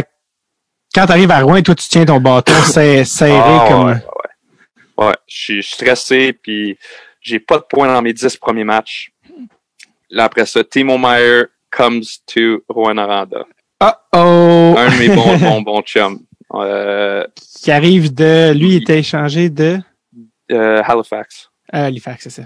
quand 0.94 1.06
t'arrives 1.06 1.30
à 1.32 1.40
Rouen, 1.40 1.62
toi, 1.62 1.74
tu 1.74 1.88
tiens 1.88 2.04
ton 2.04 2.20
bâton 2.20 2.52
serré, 2.64 3.02
Ah, 3.32 3.66
comme. 3.68 3.86
ouais, 3.86 3.94
ouais. 3.94 5.06
Ouais, 5.06 5.14
je 5.26 5.36
suis 5.36 5.62
je 5.62 5.66
suis 5.66 5.74
stressé, 5.76 6.32
puis 6.32 6.78
j'ai 7.20 7.40
pas 7.40 7.56
de 7.58 7.64
points 7.68 7.88
dans 7.92 8.02
mes 8.02 8.12
dix 8.12 8.36
premiers 8.36 8.64
matchs. 8.64 9.10
Là, 10.10 10.24
après 10.24 10.44
ça, 10.46 10.62
Timo 10.62 10.98
Meyer 10.98 11.44
comes 11.70 12.02
to 12.26 12.62
Rouen 12.68 12.98
Aranda. 12.98 13.44
Oh 13.82 13.86
oh! 14.14 14.74
Un 14.76 14.90
de 14.90 14.98
mes 14.98 15.08
bons, 15.08 15.38
bons, 15.40 15.62
bons 15.62 15.82
chums. 15.82 16.18
Euh, 16.54 17.24
Qui 17.62 17.70
arrive 17.70 18.12
de. 18.14 18.52
Lui, 18.52 18.76
il 18.76 18.82
était 18.82 18.98
échangé 18.98 19.48
de? 19.48 19.78
euh, 20.52 20.82
Halifax. 20.84 21.48
Halifax, 21.72 22.24
c'est 22.24 22.30
ça. 22.30 22.42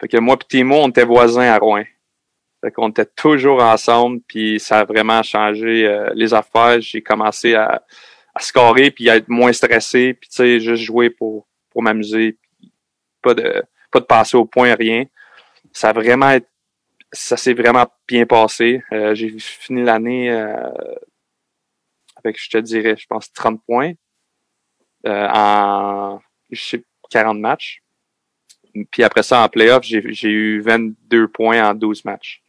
Fait 0.00 0.08
que 0.08 0.16
moi 0.18 0.36
et 0.40 0.44
Timo, 0.48 0.76
on 0.76 0.88
était 0.88 1.04
voisins 1.04 1.50
à 1.52 1.58
Rouen. 1.58 1.84
Fait 2.62 2.70
qu'on 2.72 2.88
était 2.90 3.06
toujours 3.06 3.62
ensemble, 3.62 4.20
puis 4.26 4.58
ça 4.58 4.80
a 4.80 4.84
vraiment 4.84 5.22
changé 5.22 5.86
euh, 5.86 6.10
les 6.14 6.32
affaires. 6.34 6.80
J'ai 6.80 7.02
commencé 7.02 7.54
à, 7.54 7.84
à 8.34 8.40
scorer, 8.40 8.90
puis 8.90 9.08
à 9.10 9.16
être 9.16 9.28
moins 9.28 9.52
stressé, 9.52 10.14
puis 10.14 10.28
tu 10.30 10.36
sais, 10.36 10.60
juste 10.60 10.82
jouer 10.82 11.10
pour, 11.10 11.46
pour 11.70 11.82
m'amuser. 11.82 12.38
Pas 13.22 13.34
de 13.34 13.62
pas 13.90 14.00
de 14.00 14.04
passer 14.06 14.36
au 14.36 14.44
point, 14.44 14.74
rien. 14.74 15.04
Ça 15.72 15.90
a 15.90 15.92
vraiment 15.92 16.30
été- 16.30 16.46
ça 17.12 17.36
s'est 17.36 17.54
vraiment 17.54 17.86
bien 18.08 18.26
passé. 18.26 18.82
Euh, 18.92 19.14
J'ai 19.14 19.38
fini 19.38 19.82
l'année 19.84 20.32
euh, 20.32 20.70
avec, 22.16 22.40
je 22.42 22.50
te 22.50 22.58
dirais, 22.58 22.96
je 22.98 23.06
pense 23.06 23.32
30 23.32 23.62
points 23.64 23.92
euh, 25.06 25.28
en 25.32 26.20
je 26.50 26.60
sais, 26.60 26.84
40 27.10 27.38
matchs. 27.38 27.82
Puis 28.90 29.02
après 29.02 29.22
ça, 29.22 29.42
en 29.42 29.48
playoff, 29.48 29.82
j'ai 29.84 30.28
eu 30.28 30.60
22 30.60 31.28
points 31.28 31.68
en 31.68 31.74
12 31.74 32.04
matchs. 32.04 32.42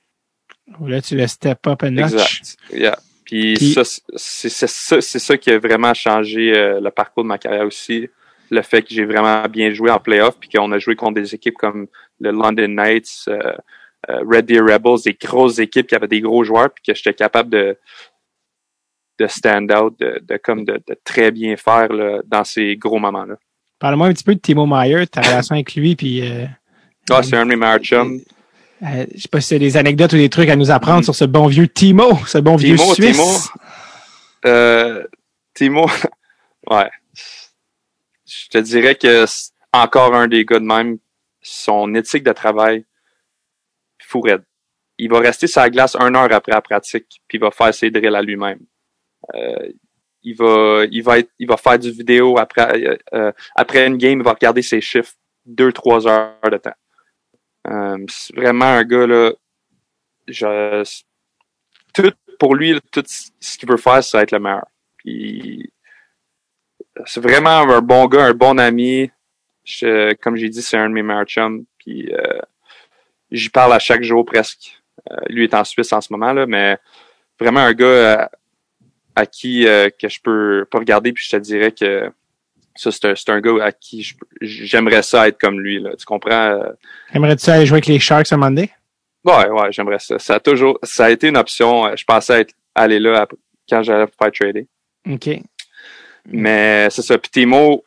Là, 0.81 1.01
tu 1.01 1.15
le 1.15 1.27
step 1.27 1.67
up 1.67 1.83
a 1.83 1.91
notch. 1.91 2.13
Exact. 2.13 2.57
Yeah. 2.71 2.97
Puis, 3.23 3.53
Puis- 3.55 3.73
ça, 3.73 3.81
c'est 4.15 4.49
ça, 4.49 5.01
ça 5.01 5.37
qui 5.37 5.51
a 5.51 5.59
vraiment 5.59 5.93
changé 5.93 6.55
euh, 6.55 6.79
le 6.79 6.91
parcours 6.91 7.23
de 7.23 7.27
ma 7.27 7.37
carrière 7.37 7.65
aussi. 7.65 8.09
Le 8.51 8.61
fait 8.61 8.83
que 8.83 8.89
j'ai 8.91 9.05
vraiment 9.05 9.43
bien 9.47 9.73
joué 9.73 9.89
en 9.89 9.99
playoff, 9.99 10.37
puis 10.39 10.49
qu'on 10.49 10.71
a 10.71 10.77
joué 10.77 10.95
contre 10.95 11.15
des 11.15 11.33
équipes 11.33 11.55
comme 11.55 11.87
le 12.19 12.31
London 12.31 12.67
Knights, 12.67 13.25
euh, 13.27 13.53
euh, 14.09 14.19
Red 14.29 14.45
Deer 14.45 14.61
Rebels, 14.61 15.01
des 15.03 15.13
grosses 15.13 15.57
équipes 15.57 15.87
qui 15.87 15.95
avaient 15.95 16.07
des 16.07 16.21
gros 16.21 16.43
joueurs, 16.43 16.69
puis 16.71 16.83
que 16.85 16.95
j'étais 16.95 17.13
capable 17.13 17.49
de 17.49 17.77
de 19.17 19.27
stand 19.27 19.71
out, 19.71 19.97
de, 19.97 20.19
de 20.21 20.37
comme 20.37 20.65
de, 20.65 20.73
de 20.85 20.97
très 21.05 21.31
bien 21.31 21.55
faire 21.55 21.87
là, 21.93 22.21
dans 22.25 22.43
ces 22.43 22.75
gros 22.75 22.99
moments-là. 22.99 23.37
Parle-moi 23.79 24.07
un 24.07 24.13
petit 24.13 24.23
peu 24.23 24.35
de 24.35 24.39
Timo 24.39 24.65
Meyer, 24.65 25.05
ta 25.07 25.21
relation 25.21 25.55
avec 25.55 25.75
lui, 25.75 25.95
puis. 25.95 26.21
Euh, 26.29 26.45
Ah, 27.09 27.21
c'est 27.23 27.35
un 27.35 27.43
de 27.45 27.49
mes 27.49 27.55
meilleurs 27.55 27.79
chums. 27.79 28.19
euh, 28.81 29.05
je 29.13 29.21
sais 29.21 29.27
pas 29.27 29.41
si 29.41 29.47
c'est 29.49 29.59
des 29.59 29.77
anecdotes 29.77 30.13
ou 30.13 30.17
des 30.17 30.29
trucs 30.29 30.49
à 30.49 30.55
nous 30.55 30.71
apprendre 30.71 31.03
sur 31.03 31.13
ce 31.15 31.25
bon 31.25 31.47
vieux 31.47 31.67
Timo, 31.67 32.17
ce 32.25 32.37
bon 32.39 32.55
vieux 32.55 32.77
Timo, 32.77 32.93
Suisse. 32.93 33.17
Timo, 33.17 33.29
euh, 34.45 35.03
Timo, 35.53 35.85
ouais. 36.69 36.89
Je 38.25 38.47
te 38.49 38.57
dirais 38.57 38.95
que 38.95 39.25
c'est 39.25 39.51
encore 39.73 40.15
un 40.15 40.27
des 40.27 40.45
gars 40.45 40.59
de 40.59 40.65
même. 40.65 40.97
Son 41.41 41.93
éthique 41.93 42.23
de 42.23 42.31
travail, 42.31 42.85
fou 44.01 44.21
raide. 44.21 44.43
Il 44.97 45.09
va 45.11 45.19
rester 45.19 45.45
sur 45.45 45.61
la 45.61 45.69
glace 45.69 45.95
une 45.95 46.15
heure 46.15 46.31
après 46.31 46.53
la 46.53 46.61
pratique, 46.61 47.21
puis 47.27 47.37
il 47.37 47.41
va 47.41 47.51
faire 47.51 47.71
ses 47.73 47.91
drills 47.91 48.15
à 48.15 48.21
lui-même. 48.21 48.59
Euh, 49.35 49.69
il 50.25 50.35
va, 50.35 50.85
il 50.91 51.03
va 51.03 51.19
être, 51.19 51.29
il 51.39 51.47
va 51.47 51.55
faire 51.55 51.77
du 51.79 51.91
vidéo 51.91 52.37
après, 52.39 52.83
euh, 52.83 52.97
euh, 53.13 53.31
après 53.55 53.85
une 53.87 53.97
game, 53.97 54.19
il 54.19 54.23
va 54.25 54.33
regarder 54.33 54.61
ses 54.63 54.81
chiffres 54.81 55.13
deux, 55.45 55.71
trois 55.71 56.07
heures 56.07 56.33
de 56.51 56.57
temps. 56.57 56.73
Euh, 57.67 57.97
c'est 58.09 58.35
vraiment 58.35 58.65
un 58.65 58.83
gars 58.83 59.07
là. 59.07 59.31
Je, 60.27 60.83
tout 61.93 62.11
pour 62.39 62.55
lui, 62.55 62.79
tout 62.91 63.03
ce 63.07 63.57
qu'il 63.57 63.69
veut 63.69 63.77
faire, 63.77 64.03
c'est 64.03 64.17
être 64.17 64.31
le 64.31 64.39
meilleur. 64.39 64.65
Puis 64.97 65.71
c'est 67.05 67.21
vraiment 67.21 67.61
un 67.61 67.81
bon 67.81 68.07
gars, 68.07 68.25
un 68.25 68.33
bon 68.33 68.57
ami. 68.59 69.11
Je- 69.63 70.13
comme 70.15 70.35
j'ai 70.35 70.49
dit, 70.49 70.61
c'est 70.63 70.77
un 70.77 70.89
de 70.89 70.93
mes 70.95 71.03
meilleurs 71.03 71.25
chums. 71.25 71.65
Puis 71.77 72.11
euh, 72.13 72.39
j'y 73.31 73.49
parle 73.49 73.73
à 73.73 73.79
chaque 73.79 74.03
jour 74.03 74.25
presque. 74.25 74.81
Euh, 75.11 75.17
lui 75.29 75.43
est 75.43 75.53
en 75.53 75.63
Suisse 75.63 75.93
en 75.93 76.01
ce 76.01 76.11
moment 76.11 76.33
là, 76.33 76.47
mais 76.47 76.77
vraiment 77.39 77.59
un 77.59 77.73
gars 77.73 77.85
euh, 77.85 78.25
à 79.15 79.25
qui 79.25 79.67
euh, 79.67 79.89
que 79.89 80.09
je 80.09 80.19
peux 80.21 80.65
pas 80.69 80.79
regarder 80.79 81.13
puis 81.13 81.23
je 81.25 81.35
te 81.37 81.41
dirais 81.41 81.71
que 81.71 82.11
ça 82.75 82.91
c'est 82.91 83.05
un, 83.05 83.15
c'est 83.15 83.29
un 83.29 83.39
gars 83.39 83.63
à 83.63 83.71
qui 83.71 84.15
j'aimerais 84.41 85.01
ça 85.03 85.27
être 85.27 85.39
comme 85.39 85.59
lui 85.59 85.79
là. 85.79 85.91
Tu 85.97 86.05
comprends? 86.05 86.31
euh, 86.61 86.71
Aimerais-tu 87.13 87.49
aller 87.49 87.65
jouer 87.65 87.75
avec 87.77 87.85
les 87.87 87.99
Sharks 87.99 88.31
un 88.33 88.37
donné? 88.37 88.69
Ouais, 89.23 89.49
ouais, 89.49 89.71
j'aimerais 89.71 89.99
ça. 89.99 90.19
Ça 90.19 90.35
a 90.35 90.39
toujours, 90.39 90.77
ça 90.83 91.05
a 91.05 91.09
été 91.09 91.27
une 91.29 91.37
option. 91.37 91.87
euh, 91.87 91.95
Je 91.95 92.03
pensais 92.03 92.41
être, 92.41 92.53
aller 92.75 92.99
là 92.99 93.21
après- 93.21 93.37
quand 93.69 93.81
j'allais 93.81 94.05
faire 94.21 94.31
trader. 94.31 94.67
OK. 95.09 95.29
Mais 96.27 96.87
c'est 96.91 97.01
ça. 97.01 97.17
Puis 97.17 97.31
Timo, 97.31 97.83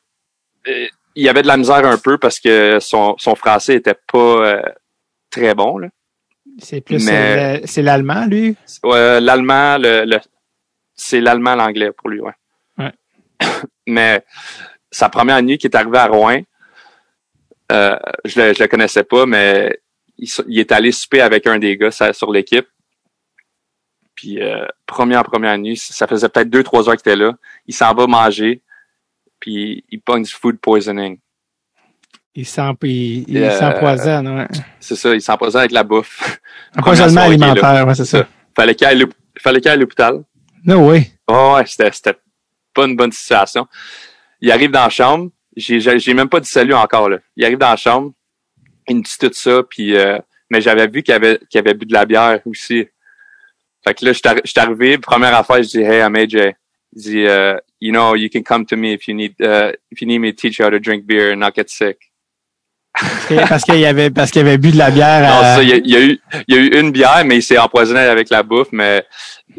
il 0.67 1.23
y 1.25 1.29
avait 1.29 1.43
de 1.43 1.47
la 1.49 1.57
misère 1.57 1.85
un 1.87 1.99
peu 1.99 2.19
parce 2.19 2.41
que 2.41 2.79
son, 2.81 3.15
son 3.19 3.35
français 3.35 3.75
était 3.77 3.97
pas 4.13 4.19
euh, 4.19 4.63
très 5.31 5.55
bon. 5.55 5.79
Là. 5.79 5.89
C'est 6.61 6.81
plus 6.81 6.99
c'est 7.01 7.83
l'allemand, 7.83 8.27
lui? 8.27 8.57
Ouais, 8.83 9.21
l'allemand, 9.21 9.79
le, 9.79 10.05
le- 10.05 10.19
c'est 10.99 11.21
l'allemand, 11.21 11.55
l'anglais 11.55 11.93
pour 11.93 12.11
lui, 12.11 12.21
ouais. 12.21 12.33
Ouais. 12.77 12.93
Mais 13.87 14.25
sa 14.91 15.09
première 15.09 15.41
nuit 15.43 15.57
qui 15.57 15.67
est 15.69 15.75
arrivée 15.77 15.99
à 15.99 16.07
Rouen, 16.07 16.41
euh, 17.73 17.97
je 18.25 18.41
le, 18.41 18.55
je 18.55 18.63
le 18.63 18.67
connaissais 18.69 19.05
pas, 19.05 19.27
mais 19.27 19.79
il, 20.17 20.59
est 20.59 20.73
allé 20.73 20.91
souper 20.91 21.21
avec 21.21 21.47
un 21.47 21.59
des 21.59 21.77
gars 21.77 21.91
ça- 21.91 22.13
sur 22.15 22.33
l'équipe. 22.33 22.67
Puis 24.15 24.43
euh, 24.43 24.67
première 24.87 25.23
première 25.23 25.57
nuit, 25.59 25.77
ça 25.77 26.07
faisait 26.07 26.29
peut-être 26.29 26.51
deux 26.51 26.63
trois 26.63 26.89
heures 26.89 26.97
qu'il 26.97 27.13
était 27.13 27.17
là. 27.17 27.35
Il 27.67 27.75
s'en 27.75 27.93
va 27.95 28.07
manger, 28.07 28.63
puis 29.39 29.85
il 29.91 30.01
pogne 30.01 30.23
du 30.25 30.33
food 30.33 30.59
poisoning. 30.59 31.19
Il 33.29 33.37
Euh, 33.39 33.51
s'empoisonne, 33.59 34.29
ouais. 34.29 34.49
C'est 34.81 34.97
ça, 34.97 35.15
il 35.15 35.21
s'empoisonne 35.23 35.61
avec 35.61 35.73
la 35.73 35.85
bouffe. 35.85 36.41
Empoisonnement 36.77 37.21
alimentaire, 37.53 37.87
ouais, 37.87 37.95
c'est 37.95 38.05
ça. 38.07 38.27
Fallait 38.57 38.75
qu'il 38.75 38.87
aille, 38.87 39.05
au- 39.05 39.09
fallait 39.41 39.61
qu'il 39.61 39.71
aille 39.71 39.77
à 39.77 39.81
l'hôpital. 39.81 40.23
No 40.69 40.87
way. 40.87 41.13
Oh, 41.27 41.55
ouais, 41.57 41.65
c'était, 41.65 42.13
pas 42.75 42.85
une 42.85 42.95
bonne 42.95 43.11
situation. 43.11 43.67
Il 44.39 44.53
arrive 44.53 44.71
dans 44.71 44.83
la 44.83 44.91
chambre. 44.91 45.31
J'ai, 45.57 46.13
même 46.13 46.29
pas 46.29 46.41
dit 46.41 46.49
salut 46.49 46.75
encore, 46.75 47.09
là. 47.09 47.21
Il 47.37 47.45
arrive 47.47 47.57
dans 47.57 47.71
la 47.71 47.77
chambre. 47.77 48.13
Il 48.87 48.97
me 48.97 49.03
dit 49.03 49.17
tout 49.19 49.31
ça, 49.33 49.63
puis, 49.63 49.97
euh, 49.97 50.19
mais 50.51 50.61
j'avais 50.61 50.87
vu 50.87 51.03
qu'il 51.03 51.15
avait, 51.15 51.41
avait 51.55 51.73
bu 51.73 51.87
de 51.87 51.95
la 51.95 52.05
bière 52.05 52.41
aussi. 52.45 52.87
Fait 53.83 53.95
que 53.95 54.05
là, 54.05 54.13
je 54.13 54.19
suis 54.45 54.61
arrivé, 54.61 54.99
première 54.99 55.35
affaire, 55.35 55.63
je 55.63 55.69
dis, 55.69 55.81
hey, 55.81 56.03
I'm 56.03 56.15
AJ. 56.15 56.55
Il 56.93 57.03
dit, 57.03 57.23
uh, 57.23 57.57
you 57.81 57.91
know, 57.91 58.15
you 58.15 58.29
can 58.29 58.43
come 58.43 58.67
to 58.67 58.77
me 58.77 58.93
if 58.93 59.09
you 59.09 59.15
need, 59.15 59.41
uh, 59.41 59.73
if 59.91 60.03
you 60.03 60.07
need 60.07 60.19
me 60.19 60.35
to 60.35 60.37
teach 60.37 60.59
you 60.59 60.67
how 60.67 60.71
to 60.71 60.79
drink 60.79 61.07
beer 61.07 61.33
and 61.33 61.41
not 61.41 61.55
get 61.55 61.71
sick. 61.71 62.08
Parce 63.49 63.65
qu'il 63.65 63.85
avait, 63.85 64.11
parce 64.11 64.31
qu'il 64.31 64.41
avait 64.43 64.59
bu 64.59 64.71
de 64.71 64.79
la 64.79 64.91
bière. 64.91 65.21
Non, 65.29 65.41
à- 65.41 65.55
ça, 65.57 65.63
il 65.63 65.69
y, 65.69 65.73
a, 65.73 65.77
il 65.77 65.91
y 65.91 65.97
a 65.97 66.01
eu, 66.01 66.21
il 66.49 66.55
y 66.55 66.59
a 66.59 66.61
eu 66.63 66.81
une 66.81 66.91
bière, 66.93 67.23
mais 67.25 67.37
il 67.37 67.43
s'est 67.43 67.59
empoisonné 67.59 68.01
avec 68.01 68.31
la 68.31 68.43
bouffe, 68.43 68.69
mais 68.73 69.05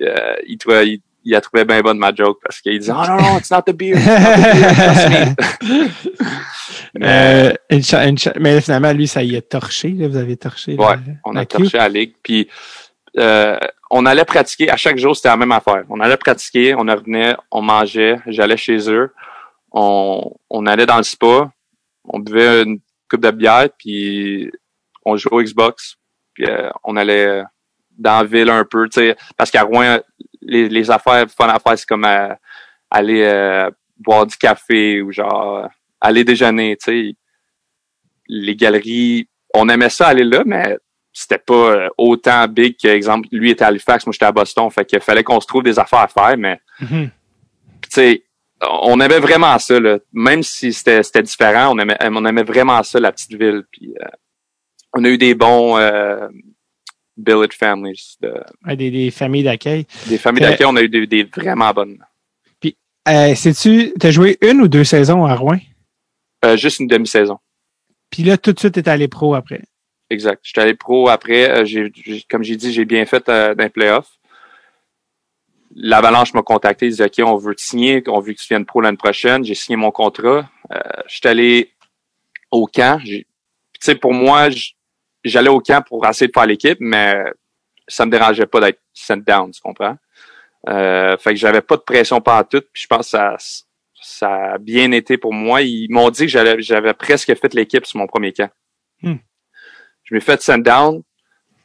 euh, 0.02 0.36
il, 0.48 0.58
il, 0.86 1.00
il 1.26 1.36
a 1.36 1.42
trouvé 1.42 1.66
bien 1.66 1.82
bonne 1.82 1.98
ma 2.00 2.14
joke 2.14 2.40
parce 2.44 2.60
qu'il 2.62 2.78
disait, 2.80 2.92
oh 2.96 3.04
non, 3.08 3.18
non, 3.22 3.38
it's 3.38 3.52
not 3.52 3.62
the 3.64 3.72
beer. 3.74 3.96
It's 3.98 4.08
not 4.08 4.14
the 4.36 4.54
beer, 4.54 4.74
trust 4.74 5.10
me. 5.10 5.90
mais, 7.00 7.08
Euh, 7.08 7.54
une 7.70 7.82
une 8.10 8.18
mais 8.40 8.62
finalement, 8.62 8.92
lui, 8.94 9.08
ça 9.08 9.24
y 9.24 9.36
est 9.36 9.48
torché. 9.50 9.90
Là, 9.90 10.08
vous 10.08 10.18
avez 10.18 10.38
torché. 10.38 10.76
Ouais, 10.76 10.96
le- 10.96 11.14
on 11.26 11.36
a 11.36 11.46
torché 11.46 11.78
à 11.78 11.84
la 11.84 11.90
ligue. 11.90 12.14
Puis, 12.24 12.48
euh, 13.18 13.58
on 13.92 14.06
allait 14.06 14.26
pratiquer. 14.26 14.70
À 14.70 14.78
chaque 14.78 14.98
jour, 14.98 15.16
c'était 15.16 15.30
la 15.30 15.38
même 15.38 15.52
affaire. 15.52 15.84
On 15.90 16.00
allait 16.00 16.18
pratiquer, 16.18 16.76
on 16.76 16.80
revenait, 16.82 17.36
on 17.52 17.62
mangeait, 17.62 18.18
j'allais 18.28 18.58
chez 18.58 18.90
eux. 18.90 19.14
On, 19.72 20.32
on 20.50 20.66
allait 20.66 20.86
dans 20.86 20.98
le 20.98 21.04
spa, 21.04 21.52
on 22.06 22.20
buvait 22.20 22.64
une 22.64 22.80
coupe 23.10 23.22
de 23.22 23.32
bière, 23.32 23.68
puis 23.78 24.51
on 25.05 25.18
jouait 25.18 25.34
au 25.34 25.41
Xbox. 25.43 25.95
Puis, 26.34 26.45
euh, 26.45 26.70
on 26.84 26.95
allait 26.95 27.43
dans 27.97 28.20
la 28.20 28.24
ville 28.24 28.49
un 28.49 28.64
peu, 28.64 28.88
tu 28.88 28.99
sais, 29.01 29.16
parce 29.36 29.51
qu'à 29.51 29.64
Rouen, 29.64 29.99
les, 30.41 30.70
les 30.70 30.89
affaires, 30.91 31.26
fun 31.30 31.49
à 31.49 31.60
faire, 31.60 31.78
c'est 31.78 31.88
comme 31.88 32.05
euh, 32.05 32.34
aller 32.89 33.24
euh, 33.24 33.70
boire 33.97 34.26
du 34.26 34.38
café 34.38 35.01
ou 35.01 35.12
genre 35.12 35.68
aller 35.99 36.24
déjeuner, 36.24 36.78
tu 36.78 36.86
sais. 37.12 37.16
Les 38.28 38.55
galeries, 38.55 39.28
on 39.53 39.68
aimait 39.70 39.89
ça 39.89 40.07
aller 40.07 40.24
là, 40.24 40.43
mais 40.45 40.78
c'était 41.12 41.39
pas 41.39 41.53
euh, 41.53 41.89
autant 41.97 42.47
big 42.47 42.78
que, 42.82 42.88
exemple, 42.88 43.28
lui 43.32 43.49
était 43.49 43.64
à 43.64 43.68
Halifax, 43.68 44.05
moi 44.05 44.14
j'étais 44.14 44.26
à 44.26 44.32
Boston, 44.32 44.70
fait 44.70 44.86
qu'il 44.86 44.99
fallait 45.01 45.24
qu'on 45.24 45.41
se 45.41 45.47
trouve 45.47 45.64
des 45.64 45.80
affaires 45.80 45.99
à 45.99 46.07
faire, 46.07 46.38
mais 46.38 46.62
Mhm. 46.80 47.10
tu 47.82 47.89
sais, 47.89 48.24
on 48.62 48.99
aimait 48.99 49.20
vraiment 49.20 49.57
ça, 49.60 49.80
là. 49.80 49.99
Même 50.14 50.43
si 50.43 50.74
c'était 50.74 51.24
différent, 51.24 51.74
on 51.76 51.80
aimait, 51.80 51.97
on 52.01 52.26
aimait 52.26 52.43
vraiment 52.43 52.82
ça, 52.84 52.99
la 52.99 53.12
petite 53.12 53.34
ville. 53.34 53.64
Puis 53.72 53.93
euh, 54.01 54.07
on 54.93 55.03
a 55.03 55.10
eu 55.10 55.18
des 55.18 55.36
bons 55.36 55.78
euh, 55.78 56.28
billet 57.18 57.47
families, 57.57 58.18
de- 58.22 58.34
Ouais, 58.66 58.76
des, 58.76 58.91
des 58.91 59.12
familles 59.12 59.43
d'accueil. 59.43 59.86
des 60.07 60.18
familles 60.18 60.43
Euh, 60.43 60.49
d'accueil, 60.49 60.68
on 60.68 60.76
a 60.76 60.82
eu 60.82 60.89
des, 60.89 61.05
des 61.07 61.24
vraiment 61.24 61.72
bonnes. 61.74 61.97
Euh, 63.07 63.34
Sais-tu, 63.34 63.93
t'as 63.99 64.12
joué 64.12 64.38
une 64.41 64.62
ou 64.62 64.68
deux 64.68 64.84
saisons 64.84 65.26
à 65.26 65.34
Rouen? 65.34 65.57
Euh, 66.45 66.57
juste 66.57 66.80
une 66.80 66.88
demi-saison. 66.88 67.39
Puis 68.12 68.24
là, 68.24 68.38
tout 68.38 68.53
de 68.53 68.60
suite, 68.60 68.74
t'es 68.76 68.88
allé 68.89 69.07
pro 69.07 69.34
après. 69.36 69.62
Exact. 70.12 70.41
J'étais 70.43 70.62
allé 70.62 70.74
pro 70.76 71.10
après. 71.10 71.49
euh, 71.49 71.89
comme 72.30 72.43
j'ai 72.43 72.55
dit, 72.55 72.72
j'ai 72.74 72.86
bien 72.86 73.05
fait 73.05 73.28
euh, 73.30 73.55
dans 73.55 73.64
les 73.64 73.70
playoffs. 73.70 74.19
L'Avalanche 75.82 76.34
m'a 76.34 76.42
contacté. 76.42 76.88
Ils 76.88 76.92
disaient, 76.92 77.06
OK, 77.06 77.26
on 77.26 77.38
veut 77.38 77.56
te 77.56 77.62
signer. 77.62 78.04
On 78.08 78.20
veut 78.20 78.34
que 78.34 78.40
tu 78.40 78.48
viennes 78.48 78.66
pro 78.66 78.82
l'année 78.82 78.98
prochaine. 78.98 79.44
J'ai 79.44 79.56
signé 79.56 79.78
mon 79.78 79.92
contrat. 79.92 80.50
Euh, 80.72 80.80
j'étais 81.08 81.30
allé 81.30 81.72
au 82.52 82.68
camp. 82.68 83.02
Tu 83.04 83.26
sais, 83.80 83.96
pour 83.96 84.14
moi, 84.14 84.50
j'allais 85.24 85.50
au 85.50 85.60
camp 85.60 85.82
pour 85.88 86.06
essayer 86.06 86.28
de 86.28 86.34
faire 86.34 86.46
l'équipe, 86.46 86.78
mais 86.82 87.24
ça 87.88 88.06
me 88.06 88.12
dérangeait 88.12 88.46
pas 88.46 88.60
d'être 88.60 88.82
sent 88.94 89.22
down, 89.26 89.52
tu 89.52 89.62
comprends? 89.62 89.96
Euh, 90.68 91.18
fait 91.18 91.32
que 91.32 91.40
j'avais 91.40 91.62
pas 91.62 91.78
de 91.78 91.82
pression 91.82 92.20
par 92.20 92.48
tout. 92.48 92.62
Puis 92.74 92.84
je 92.84 92.88
pense 92.88 93.06
que 93.06 93.12
ça, 93.12 93.38
ça 94.02 94.54
a 94.54 94.58
bien 94.58 94.92
été 94.92 95.18
pour 95.18 95.34
moi. 95.34 95.62
Ils 95.62 95.88
m'ont 95.90 96.10
dit 96.10 96.28
que 96.28 96.62
j'avais 96.62 96.94
presque 96.94 97.34
fait 97.36 97.54
l'équipe 97.54 97.86
sur 97.86 98.00
mon 98.00 98.08
premier 98.08 98.34
camp. 98.34 98.50
Je 100.04 100.16
m'ai 100.16 100.20
fait 100.20 100.42
send 100.42 100.60
down. 100.60 101.04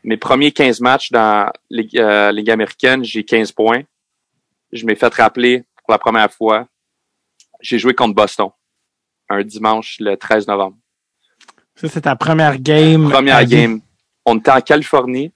Mes 0.04 0.18
premiers 0.18 0.52
15 0.52 0.80
matchs 0.80 1.10
dans 1.10 1.50
Ligue, 1.70 1.98
euh, 1.98 2.30
Ligue 2.30 2.50
américaine, 2.50 3.02
j'ai 3.02 3.24
15 3.24 3.52
points. 3.52 3.82
Je 4.74 4.84
m'ai 4.84 4.94
fait 4.94 5.14
rappeler 5.14 5.64
pour 5.76 5.92
la 5.92 5.98
première 5.98 6.30
fois. 6.30 6.68
J'ai 7.60 7.78
joué 7.78 7.94
contre 7.94 8.14
Boston 8.14 8.50
un 9.30 9.42
dimanche 9.42 9.96
le 10.00 10.16
13 10.16 10.46
novembre. 10.48 10.76
Ça, 11.76 11.88
c'est 11.88 12.02
ta 12.02 12.16
première 12.16 12.58
game. 12.58 13.08
Première 13.08 13.44
game. 13.46 13.80
On 14.26 14.36
était 14.36 14.50
en 14.50 14.60
Californie. 14.60 15.32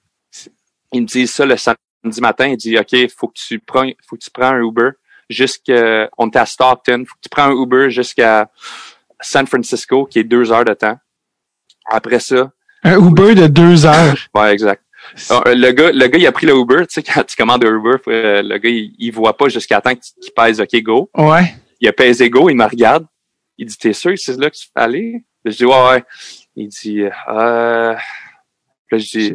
Ils 0.91 1.01
me 1.01 1.07
disent 1.07 1.31
ça 1.33 1.45
le 1.45 1.57
samedi 1.57 2.21
matin. 2.21 2.47
Ils 2.47 2.57
disent 2.57 2.79
OK, 2.79 3.09
faut 3.15 3.27
que 3.27 3.33
tu 3.35 3.59
prends, 3.59 3.89
faut 4.07 4.15
que 4.15 4.23
tu 4.23 4.31
prends 4.31 4.51
un 4.51 4.61
Uber 4.61 4.91
jusqu'à. 5.29 6.09
On 6.17 6.27
était 6.27 6.39
à 6.39 6.45
Stockton. 6.45 7.03
Faut 7.07 7.15
que 7.15 7.21
tu 7.23 7.29
prends 7.29 7.45
un 7.45 7.51
Uber 7.51 7.89
jusqu'à 7.89 8.49
San 9.21 9.47
Francisco, 9.47 10.05
qui 10.05 10.19
est 10.19 10.23
deux 10.23 10.51
heures 10.51 10.65
de 10.65 10.73
temps. 10.73 10.97
Après 11.91 12.19
ça, 12.19 12.51
Un 12.83 12.97
Uber 12.97 13.35
de 13.35 13.47
deux 13.47 13.85
heures. 13.85 14.15
Ouais, 14.33 14.53
exact. 14.53 14.83
Alors, 15.29 15.47
euh, 15.47 15.55
le 15.55 15.71
gars, 15.71 15.91
le 15.91 16.07
gars, 16.07 16.17
il 16.17 16.27
a 16.27 16.31
pris 16.31 16.45
le 16.45 16.55
Uber. 16.55 16.87
Tu 16.87 17.01
sais, 17.01 17.03
quand 17.03 17.23
tu 17.23 17.35
commandes 17.35 17.63
un 17.65 17.75
Uber, 17.75 17.97
euh, 18.07 18.41
le 18.41 18.57
gars, 18.57 18.69
il, 18.69 18.93
il 18.97 19.11
voit 19.11 19.35
pas 19.35 19.49
jusqu'à 19.49 19.81
temps 19.81 19.93
qu'il 19.95 20.33
pèse 20.35 20.61
OK, 20.61 20.75
go. 20.81 21.09
Ouais. 21.15 21.55
Il 21.79 21.87
a 21.87 21.93
pesé 21.93 22.29
go, 22.29 22.49
il 22.49 22.55
me 22.55 22.65
regarde. 22.65 23.05
Il 23.57 23.67
dit, 23.67 23.77
t'es 23.77 23.93
sûr 23.93 24.11
que 24.11 24.17
c'est 24.17 24.39
là 24.39 24.49
que 24.49 24.55
tu 24.55 24.67
fais 24.73 24.81
aller? 24.81 25.23
Je 25.45 25.51
dis, 25.51 25.65
ouais, 25.65 25.89
ouais. 25.89 26.03
Il 26.55 26.67
dit, 26.67 27.03
euh, 27.03 27.93
puis 28.87 28.97
là, 28.97 28.97
je 28.97 29.17
dis, 29.17 29.33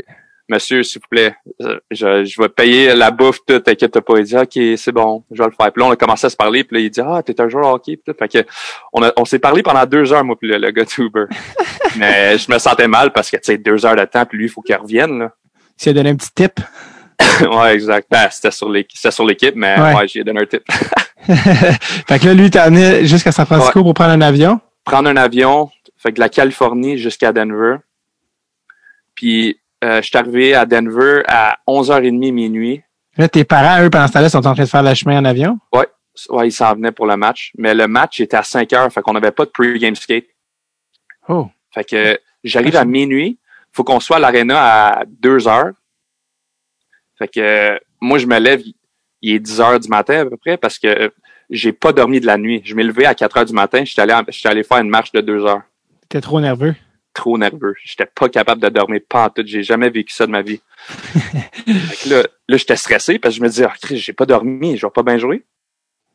monsieur, 0.49 0.83
s'il 0.83 1.01
vous 1.01 1.09
plaît, 1.09 1.35
euh, 1.63 1.79
je, 1.91 2.25
je 2.25 2.41
vais 2.41 2.49
payer 2.49 2.95
la 2.95 3.11
bouffe, 3.11 3.39
tout, 3.47 3.59
t'inquiète 3.61 3.99
pas. 4.01 4.19
Il 4.19 4.25
dit, 4.25 4.37
OK, 4.37 4.59
c'est 4.77 4.93
bon, 4.93 5.25
je 5.31 5.43
vais 5.43 5.49
le 5.49 5.55
faire. 5.55 5.73
Puis 5.73 5.81
là, 5.81 5.89
on 5.89 5.91
a 5.93 5.97
commencé 5.97 6.27
à 6.27 6.31
se 6.31 6.37
parler, 6.37 6.65
puis 6.65 6.77
là, 6.77 6.83
il 6.83 6.91
dit, 6.91 7.01
ah, 7.01 7.23
t'es 7.23 7.41
un 7.41 7.49
joueur 7.49 7.73
hockey, 7.73 7.97
puis 7.97 8.13
tout. 8.13 8.19
Fait 8.19 8.29
que, 8.29 8.47
on, 8.93 9.03
a, 9.03 9.13
on 9.17 9.25
s'est 9.25 9.39
parlé 9.39 9.63
pendant 9.63 9.87
deux 9.87 10.13
heures, 10.13 10.25
moi, 10.25 10.37
puis 10.39 10.49
le, 10.49 10.59
le 10.59 10.71
gars 10.71 10.85
de 10.85 11.03
Uber. 11.03 11.25
Mais 11.99 12.37
je 12.39 12.51
me 12.51 12.59
sentais 12.59 12.89
mal 12.89 13.13
parce 13.13 13.31
que, 13.31 13.37
tu 13.37 13.45
sais, 13.45 13.59
deux 13.59 13.87
heures 13.87 13.97
de 13.97 14.05
temps, 14.05 14.27
puis 14.27 14.39
lui, 14.39 14.47
il 14.47 14.51
faut 14.51 14.63
qu'il 14.63 14.77
revienne, 14.77 15.19
là. 15.19 15.33
Tu 15.79 15.89
as 15.89 15.93
donné 15.93 16.11
un 16.11 16.17
petit 16.17 16.33
tip. 16.35 16.61
ouais, 17.41 17.75
exact. 17.75 18.09
Ben, 18.11 18.29
c'était 18.31 18.51
sur 18.51 18.69
l'équipe, 18.69 19.55
mais 19.55 19.79
Ouais. 19.81 19.95
ouais, 19.95 20.09
j'ai 20.09 20.25
donné 20.25 20.43
un 20.43 20.47
tip. 20.47 20.63
fait 21.27 22.19
que 22.19 22.27
là, 22.27 22.35
lui, 22.35 22.51
t'as 22.51 22.65
amené 22.65 23.07
jusqu'à 23.07 23.33
San 23.33 23.47
Francisco 23.47 23.83
pour 23.83 23.95
prendre 23.95 24.13
un 24.13 24.21
avion? 24.21 24.61
Prendre 24.85 25.09
un 25.09 25.17
avion, 25.17 25.71
fait 25.97 26.11
que 26.11 26.17
de 26.17 26.21
la 26.21 26.29
Californie 26.29 26.99
jusqu'à 26.99 27.33
Denver. 27.33 27.77
Puis, 29.15 29.59
euh, 29.83 30.03
je 30.03 30.09
suis 30.09 30.19
arrivé 30.19 30.55
à 30.55 30.67
Denver 30.67 31.23
à 31.27 31.59
11h30 31.67 32.33
minuit. 32.33 32.83
Là, 33.17 33.29
tes 33.29 33.45
parents, 33.45 33.83
eux, 33.83 33.91
pendant 33.91 34.07
ce 34.07 34.13
temps-là, 34.13 34.29
sont 34.29 34.47
en 34.47 34.55
train 34.55 34.65
de 34.65 34.69
faire 34.69 34.83
le 34.83 34.93
chemin 34.95 35.19
en 35.19 35.25
avion? 35.25 35.59
Ouais, 35.73 35.87
ils 36.47 36.53
s'en 36.53 36.75
venaient 36.75 36.93
pour 36.93 37.07
le 37.07 37.17
match. 37.17 37.53
Mais 37.57 37.75
le 37.75 37.87
match 37.87 38.21
était 38.21 38.37
à 38.37 38.43
5 38.43 38.73
heures, 38.73 38.93
fait 38.93 39.01
qu'on 39.01 39.13
n'avait 39.15 39.31
pas 39.31 39.45
de 39.45 39.51
pre-game 39.51 39.95
skate. 39.95 40.27
Oh. 41.29 41.49
Fait 41.73 41.85
que 41.85 42.19
j'arrive 42.43 42.77
à 42.77 42.85
minuit. 42.85 43.39
Faut 43.75 43.85
qu'on 43.85 44.01
soit 44.01 44.17
à 44.17 44.21
l'aréna 44.21 44.59
à 45.01 45.05
2 45.07 45.49
heures. 45.49 45.73
Fait 47.19 47.29
que 47.29 47.41
euh, 47.41 47.79
moi, 48.01 48.19
je 48.19 48.27
me 48.27 48.39
lève, 48.39 48.63
il- 49.23 49.35
est 49.35 49.39
10 49.39 49.61
heures 49.61 49.81
du 49.81 49.89
matin 49.89 50.21
à 50.21 50.27
peu 50.27 50.37
près 50.37 50.57
parce 50.57 50.79
que 50.79 51.11
j'ai 51.51 51.73
pas 51.73 51.93
dormi 51.93 52.21
de 52.21 52.27
la 52.27 52.37
nuit. 52.39 52.63
Je 52.65 52.75
m'ai 52.75 52.83
levé 52.85 53.07
à 53.07 53.15
4 53.15 53.37
heures 53.39 53.45
du 53.45 53.53
matin. 53.53 53.85
J'étais 53.85 54.03
allé, 54.03 54.13
en- 54.13 54.23
j'étais 54.29 54.49
allé 54.49 54.63
faire 54.63 54.79
une 54.79 54.89
marche 54.91 55.13
de 55.13 55.21
2 55.21 55.45
heures. 55.45 55.63
T'es 56.09 56.21
trop 56.21 56.41
nerveux? 56.41 56.75
trop 57.17 57.39
nerveux. 57.39 57.75
J'étais 57.85 58.07
pas 58.13 58.29
capable 58.29 58.61
de 58.61 58.69
dormir 58.69 59.01
pas 59.09 59.27
en 59.27 59.31
tout. 59.31 59.45
J'ai 59.47 59.63
jamais 59.63 59.89
vécu 59.89 60.13
ça 60.13 60.27
de 60.27 60.33
ma 60.33 60.43
vie. 60.43 60.61
Fait 60.89 61.97
que 62.03 62.09
là, 62.13 62.23
là 62.49 62.57
j'étais 62.57 62.75
stressé 62.75 63.21
parce 63.21 63.35
que 63.35 63.39
je 63.39 63.43
me 63.45 63.49
disais, 63.49 63.69
Christ, 63.81 64.03
j'ai 64.03 64.13
pas 64.13 64.27
dormi, 64.27 64.77
je 64.77 64.85
vais 64.85 64.91
pas 64.91 65.05
bien 65.05 65.17
jouer. 65.17 65.45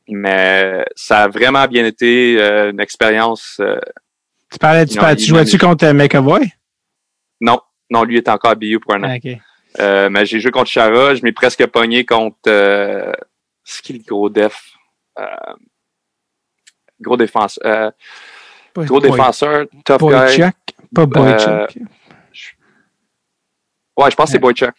Mais 0.10 0.84
ça 0.98 1.24
a 1.24 1.28
vraiment 1.30 1.66
bien 1.68 1.86
été 1.86 2.36
euh, 2.38 2.72
une 2.72 2.82
expérience. 2.82 3.58
euh, 3.62 3.80
Tu 4.52 4.60
parlais, 4.60 4.86
tu, 4.88 4.98
Non, 4.98 5.16
tu 5.16 5.24
jouais-tu 5.24 5.58
contre 5.58 5.86
euh, 5.86 5.94
McAvoy? 5.94 6.52
Non, 7.42 7.60
non, 7.90 8.04
lui 8.04 8.18
était 8.18 8.32
encore 8.32 8.52
à 8.52 8.56
BU 8.56 8.80
pour 8.80 8.94
un 8.94 9.04
an. 9.04 9.18
Ah. 9.24 9.30
Euh, 9.80 10.10
mais 10.10 10.26
j'ai 10.26 10.40
joué 10.40 10.52
contre 10.52 10.70
Chara, 10.70 11.14
je 11.16 11.22
m'ai 11.24 11.32
presque 11.32 11.66
pogné 11.68 12.04
contre 12.06 12.38
euh, 12.48 13.12
c'est 13.64 13.84
qui 13.84 13.94
le 13.94 14.00
gros 14.00 14.30
def? 14.30 14.72
Euh, 15.20 15.26
gros 17.00 17.18
défenseur. 17.18 17.64
Euh, 17.66 17.92
Pas- 18.74 18.86
gros 18.86 19.00
Boy- 19.00 19.12
défenseur, 19.12 19.66
tough 19.86 20.00
guy. 20.00 20.06
Boychuk? 20.08 20.56
Pas 20.94 21.02
Euh, 21.04 21.06
Boychuk. 21.06 21.84
Ouais, 23.98 24.10
je 24.12 24.16
pense 24.16 24.26
que 24.28 24.32
c'est 24.34 24.40
Boychuk. 24.40 24.74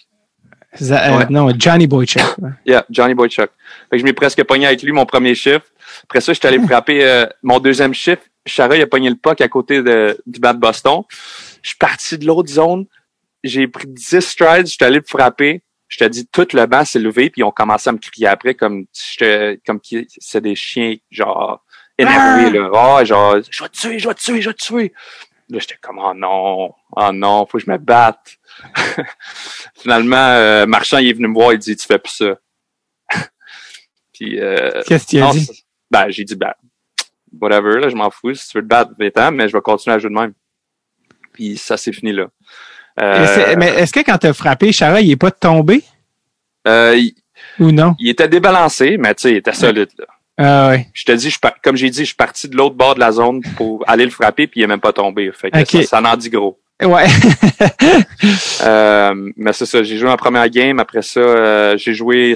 Ouais. 0.81 1.27
Non, 1.31 1.51
Johnny 1.59 1.87
Boychuk. 1.87 2.23
Yeah, 2.65 2.85
Johnny 2.91 3.15
Boychuk. 3.15 3.51
Fait 3.91 3.97
que 3.97 3.99
je 3.99 4.05
m'ai 4.05 4.13
presque 4.13 4.43
pogné 4.45 4.67
avec 4.67 4.83
lui 4.83 4.93
mon 4.93 5.05
premier 5.07 5.35
chiffre. 5.35 5.67
Après 6.05 6.21
ça, 6.21 6.33
je 6.33 6.39
suis 6.39 6.49
allé 6.49 6.59
frapper 6.67 7.27
mon 7.43 7.59
deuxième 7.59 7.93
chiffre. 7.95 8.23
Chara, 8.47 8.77
il 8.77 8.83
a 8.83 8.87
pogné 8.87 9.11
le 9.11 9.17
puck 9.17 9.41
à 9.41 9.49
côté 9.49 9.83
de, 9.83 10.17
du 10.27 10.41
bas 10.41 10.53
de 10.53 10.59
Boston. 10.59 11.03
Je 11.63 11.69
suis 11.71 11.79
parti 11.79 12.19
de 12.19 12.27
l'autre 12.27 12.51
zone. 12.51 12.87
J'ai 13.43 13.69
pris 13.69 13.87
10 13.87 14.21
strides. 14.21 14.67
Je 14.67 14.73
suis 14.73 14.85
allé 14.85 14.99
le 14.99 15.05
frapper. 15.07 15.63
Je 15.89 15.99
te 15.99 16.05
dis, 16.05 16.27
tout 16.27 16.47
le 16.53 16.67
banc 16.67 16.85
s'est 16.85 17.01
levé, 17.01 17.31
puis 17.31 17.41
ils 17.41 17.45
ont 17.45 17.51
commencé 17.51 17.91
à 17.91 17.93
me 17.93 17.99
crier 17.99 18.29
après 18.29 18.55
comme 18.55 18.87
comme 19.67 19.81
c'est 20.21 20.41
des 20.41 20.55
chiens, 20.55 20.95
genre, 21.11 21.65
énervés, 21.99 22.51
là. 22.51 22.71
Ah, 22.73 23.05
genre, 23.05 23.39
je 23.51 23.63
vais 23.63 23.69
te 23.69 23.77
tuer, 23.77 23.99
je 23.99 24.09
vais 24.09 24.15
te 24.15 24.21
tuer, 24.21 24.41
je 24.41 24.51
vais 24.51 24.55
te 24.55 24.63
tuer. 24.65 24.93
Là, 25.49 25.59
j'étais 25.59 25.77
comme, 25.81 25.99
oh 25.99 26.15
non, 26.15 26.73
oh 26.93 27.13
non, 27.13 27.45
faut 27.45 27.59
que 27.59 27.65
je 27.65 27.71
me 27.71 27.77
batte. 27.77 28.37
Finalement, 29.81 30.17
euh, 30.17 30.65
Marchand, 30.67 30.99
il 30.99 31.09
est 31.09 31.13
venu 31.13 31.27
me 31.27 31.35
voir, 31.35 31.53
il 31.53 31.59
dit, 31.59 31.75
tu 31.75 31.87
fais 31.87 31.99
plus 31.99 32.13
ça. 32.13 32.39
puis, 34.13 34.39
euh, 34.39 34.83
Qu'est-ce 34.87 35.17
as 35.17 35.21
non, 35.21 35.31
dit? 35.33 35.65
ben, 35.91 36.09
j'ai 36.09 36.23
dit, 36.23 36.37
ben, 36.37 36.55
whatever, 37.41 37.81
là, 37.81 37.89
je 37.89 37.97
m'en 37.97 38.11
fous. 38.11 38.35
Si 38.35 38.49
tu 38.49 38.59
veux 38.59 38.63
te 38.63 38.69
battre, 38.69 38.93
va 38.97 39.31
mais 39.33 39.49
je 39.49 39.57
vais 39.57 39.61
continuer 39.61 39.97
à 39.97 39.99
jouer 39.99 40.11
de 40.11 40.15
même. 40.15 40.35
Puis 41.33 41.57
ça, 41.57 41.77
c'est 41.77 41.93
fini 41.93 42.13
là. 42.13 42.27
Euh, 43.01 43.55
Mais 43.57 43.69
est-ce 43.69 43.93
que 43.93 44.01
quand 44.01 44.19
t'as 44.19 44.33
frappé, 44.33 44.73
Chara, 44.73 45.01
il 45.01 45.11
est 45.11 45.17
pas 45.17 45.31
tombé? 45.31 45.83
Euh, 46.67 46.97
il, 46.97 47.15
ou 47.59 47.71
non? 47.73 47.95
il 47.99 48.11
était 48.11 48.29
débalancé, 48.29 48.97
mais 48.99 49.15
tu 49.15 49.23
sais, 49.23 49.31
il 49.33 49.37
était 49.37 49.53
solide. 49.53 49.89
Là. 49.99 50.07
Ah 50.43 50.69
ouais. 50.71 50.89
Je 50.95 51.05
te 51.05 51.13
dis, 51.13 51.31
je, 51.31 51.39
comme 51.63 51.77
j'ai 51.77 51.91
dit, 51.91 52.01
je 52.01 52.07
suis 52.07 52.15
parti 52.15 52.49
de 52.49 52.57
l'autre 52.57 52.75
bord 52.75 52.95
de 52.95 53.01
la 53.01 53.13
zone 53.13 53.43
pour 53.57 53.85
aller 53.87 54.05
le 54.05 54.11
frapper, 54.11 54.47
puis 54.47 54.61
il 54.61 54.65
est 54.65 54.67
même 54.67 54.81
pas 54.81 54.93
tombé. 54.93 55.31
Fait 55.33 55.51
que 55.51 55.65
ça, 55.65 55.83
ça 55.83 56.03
en 56.03 56.17
dit 56.17 56.31
gros. 56.31 56.59
Ouais. 56.83 57.07
Euh, 58.63 59.33
mais 59.37 59.55
c'est 59.55 59.65
ça, 59.65 59.83
j'ai 59.83 59.97
joué 59.97 60.11
en 60.11 60.17
première 60.17 60.49
game. 60.51 60.79
Après 60.79 61.01
ça, 61.01 61.21
euh, 61.21 61.77
j'ai 61.79 61.95
joué 61.95 62.35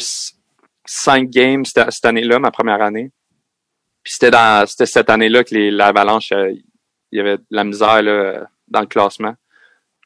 cinq 0.86 1.28
games 1.28 1.64
cette, 1.66 1.90
cette 1.90 2.05
année-là, 2.07 2.38
ma 2.38 2.51
première 2.51 2.80
année. 2.80 3.11
Puis 4.03 4.14
c'était 4.14 4.30
dans 4.30 4.66
c'était 4.66 4.86
cette 4.86 5.11
année-là 5.11 5.45
que 5.45 5.55
l'Avalanche, 5.55 6.32
euh, 6.32 6.53
il 7.12 7.18
y 7.18 7.20
avait 7.20 7.36
de 7.36 7.45
la 7.51 7.64
misère 7.64 8.03
là, 8.03 8.47
dans 8.69 8.81
le 8.81 8.87
classement. 8.87 9.35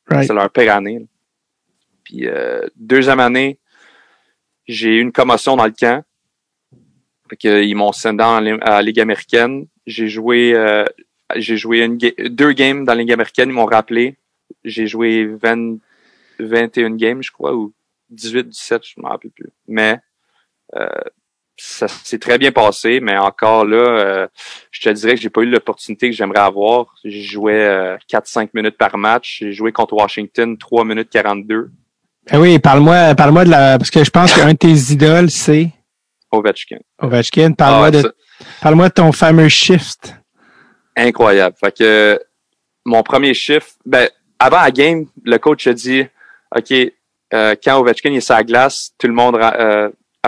Right. 0.08 0.26
C'est 0.26 0.34
leur 0.34 0.50
pire 0.50 0.74
année. 0.74 0.98
là. 1.00 1.04
Puis 2.04 2.26
euh, 2.26 2.62
deuxième 2.76 3.20
année, 3.20 3.58
j'ai 4.66 4.96
eu 4.96 5.00
une 5.00 5.12
commotion 5.12 5.56
dans 5.56 5.66
le 5.66 5.72
camp. 5.72 6.02
Fait 7.28 7.36
que, 7.36 7.62
ils 7.62 7.74
m'ont 7.74 7.92
la 7.92 8.58
à 8.62 8.70
la 8.70 8.82
Ligue 8.82 9.00
américaine. 9.00 9.66
J'ai 9.86 10.08
joué 10.08 10.54
euh, 10.54 10.84
j'ai 11.36 11.56
joué 11.58 11.80
une 11.84 11.98
ga- 11.98 12.14
deux 12.30 12.52
games 12.52 12.84
dans 12.84 12.94
la 12.94 13.00
Ligue 13.00 13.12
américaine, 13.12 13.50
ils 13.50 13.54
m'ont 13.54 13.66
rappelé. 13.66 14.16
J'ai 14.64 14.86
joué 14.86 15.26
20, 15.26 15.76
21 16.38 16.96
games, 16.96 17.22
je 17.22 17.30
crois, 17.30 17.54
ou 17.54 17.72
18, 18.10 18.48
17, 18.48 18.82
je 18.86 19.00
me 19.00 19.06
rappelle 19.06 19.30
plus. 19.30 19.50
Mais 19.66 19.98
euh, 20.74 20.88
ça 21.58 21.88
s'est 21.88 22.18
très 22.18 22.38
bien 22.38 22.52
passé, 22.52 23.00
mais 23.00 23.16
encore 23.18 23.64
là, 23.64 23.76
euh, 23.76 24.26
je 24.70 24.80
te 24.80 24.88
dirais 24.90 25.14
que 25.16 25.20
j'ai 25.20 25.28
pas 25.30 25.42
eu 25.42 25.46
l'opportunité 25.46 26.08
que 26.10 26.16
j'aimerais 26.16 26.40
avoir. 26.40 26.86
J'ai 27.04 27.22
joué 27.22 27.52
euh, 27.54 27.96
4-5 28.10 28.50
minutes 28.54 28.78
par 28.78 28.96
match. 28.96 29.38
J'ai 29.40 29.52
joué 29.52 29.72
contre 29.72 29.94
Washington 29.94 30.56
3 30.56 30.84
minutes 30.84 31.10
42. 31.10 31.70
Ben 32.30 32.40
oui, 32.40 32.58
parle-moi, 32.58 33.14
parle-moi 33.14 33.44
de 33.44 33.50
la, 33.50 33.78
parce 33.78 33.90
que 33.90 34.04
je 34.04 34.10
pense 34.10 34.32
qu'un 34.34 34.52
de 34.52 34.56
tes 34.58 34.92
idoles, 34.92 35.30
c'est? 35.30 35.70
Ovechkin. 36.30 36.78
Ovechkin. 37.00 37.52
Parle-moi 37.52 37.86
Ah, 37.86 37.90
de, 37.90 38.14
parle-moi 38.60 38.88
de 38.88 38.94
ton 38.94 39.12
fameux 39.12 39.48
shift. 39.48 40.14
incroyable. 40.96 41.56
Fait 41.58 41.76
que 41.76 42.20
mon 42.84 43.02
premier 43.02 43.34
chiffre, 43.34 43.68
ben 43.86 44.08
avant 44.38 44.60
la 44.60 44.70
game, 44.70 45.06
le 45.24 45.38
coach 45.38 45.66
a 45.66 45.72
dit, 45.72 46.04
ok, 46.54 46.72
euh, 47.34 47.54
quand 47.62 47.78
Ovechkin 47.80 48.12
est 48.12 48.20
sur 48.20 48.34
la 48.34 48.44
glace, 48.44 48.90
tout 48.98 49.06
le 49.06 49.12
monde 49.14 49.34
ra- 49.36 49.56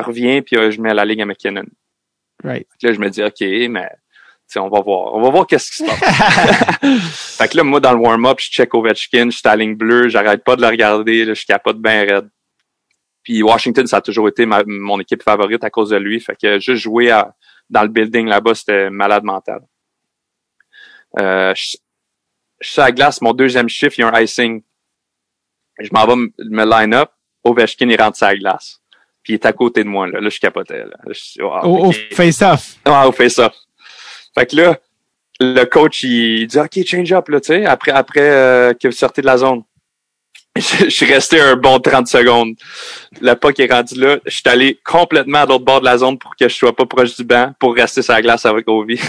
revient 0.03 0.43
puis 0.43 0.57
euh, 0.57 0.71
je 0.71 0.81
mets 0.81 0.95
la 0.95 1.05
ligne 1.05 1.23
à 1.23 1.27
McKinnon. 1.27 1.65
Right. 2.45 2.67
Là, 2.83 2.93
je 2.93 2.99
me 2.99 3.11
dis, 3.11 3.23
ok, 3.23 3.41
mais 3.71 3.89
tu 3.91 4.55
sais, 4.55 4.59
on 4.61 4.69
va 4.69 4.81
voir, 4.81 5.15
on 5.15 5.21
va 5.23 5.31
voir 5.31 5.47
qu'est-ce 5.47 5.71
qui 5.71 5.77
se 5.79 5.85
passe. 5.85 7.37
fait 7.39 7.49
que 7.49 7.57
là, 7.57 7.63
moi 7.63 7.81
dans 7.81 7.93
le 7.93 7.99
warm-up, 7.99 8.39
je 8.41 8.51
check 8.51 8.75
Ovechkin, 8.75 9.31
je 9.31 9.37
suis 9.39 9.47
à 9.49 9.51
la 9.51 9.57
ligne 9.65 9.75
bleue, 9.77 10.09
j'arrête 10.09 10.43
pas 10.43 10.57
de 10.57 10.63
le 10.63 10.69
regarder, 10.69 11.25
là, 11.25 11.35
je 11.35 11.45
capote 11.47 11.79
bien 11.81 12.01
raide. 12.05 12.29
Puis 13.23 13.43
Washington, 13.43 13.87
ça 13.87 13.99
a 13.99 14.01
toujours 14.01 14.29
été 14.29 14.47
ma- 14.47 14.65
mon 14.67 14.99
équipe 14.99 15.23
favorite 15.23 15.63
à 15.63 15.71
cause 15.71 15.91
de 15.91 15.97
lui. 15.99 16.19
Fait 16.21 16.35
que 16.41 16.59
juste 16.59 16.83
jouer 16.83 17.11
à- 17.11 17.35
dans 17.69 17.83
le 17.83 17.89
building 17.89 18.27
là-bas, 18.27 18.55
c'était 18.55 18.89
malade 18.91 19.23
mental. 19.25 19.61
Euh, 21.21 21.55
je, 21.55 21.77
je 22.61 22.69
suis 22.71 22.81
à 22.81 22.87
la 22.87 22.93
glace, 22.93 23.21
mon 23.21 23.33
deuxième 23.33 23.69
chiffre, 23.69 23.99
il 23.99 24.01
y 24.01 24.05
a 24.05 24.09
un 24.15 24.21
icing. 24.21 24.63
Je 25.79 25.89
m'en 25.93 26.07
vais 26.07 26.17
me- 26.17 26.33
me 26.39 26.65
line 26.65 26.95
up. 26.95 27.11
Ovechkin, 27.45 27.89
il 27.89 28.01
rentre 28.01 28.17
sur 28.17 28.27
la 28.27 28.37
glace. 28.37 28.80
Puis 29.23 29.33
il 29.33 29.35
est 29.35 29.47
à 29.47 29.53
côté 29.53 29.85
de 29.85 29.89
moi. 29.89 30.07
Là, 30.07 30.21
là 30.21 30.29
je 30.29 30.39
capotais. 30.39 30.85
Là. 30.85 30.97
Je 31.09 31.43
Au, 31.43 31.93
face-off. 32.13 32.77
Ouais, 32.87 33.07
au 33.07 33.13
face-off. 33.13 33.55
Fait 34.35 34.47
que 34.47 34.57
là, 34.57 34.79
le 35.41 35.65
coach, 35.65 36.05
il 36.05 36.47
dit, 36.47 36.59
OK, 36.59 36.87
change 36.87 37.13
up, 37.13 37.29
là, 37.29 37.41
tu 37.41 37.49
sais, 37.49 37.65
après, 37.65 37.93
après 37.93 38.21
euh, 38.21 38.75
que 38.75 38.89
vous 38.89 38.95
sortez 38.95 39.23
de 39.23 39.27
la 39.27 39.39
zone. 39.39 39.63
Je, 40.57 40.87
je 40.87 40.91
suis 40.91 41.07
resté 41.07 41.41
un 41.41 41.55
bon 41.55 41.79
30 41.79 42.09
secondes. 42.09 42.55
Le 43.21 43.35
puck 43.35 43.59
est 43.61 43.73
rendu 43.73 43.95
là. 43.95 44.19
Je 44.27 44.35
suis 44.35 44.43
allé 44.47 44.81
complètement 44.85 45.39
à 45.39 45.47
l'autre 45.47 45.65
bord 45.65 45.81
de 45.81 45.85
la 45.85 45.97
zone 45.97 46.19
pour 46.19 46.35
que 46.35 46.49
je 46.49 46.55
sois 46.55 46.75
pas 46.75 46.87
proche 46.87 47.17
du 47.17 47.23
banc 47.23 47.53
pour 47.61 47.73
rester 47.73 48.03
sur 48.03 48.13
la 48.13 48.21
glace 48.21 48.45
avec 48.45 48.69
Ovi. 48.69 49.01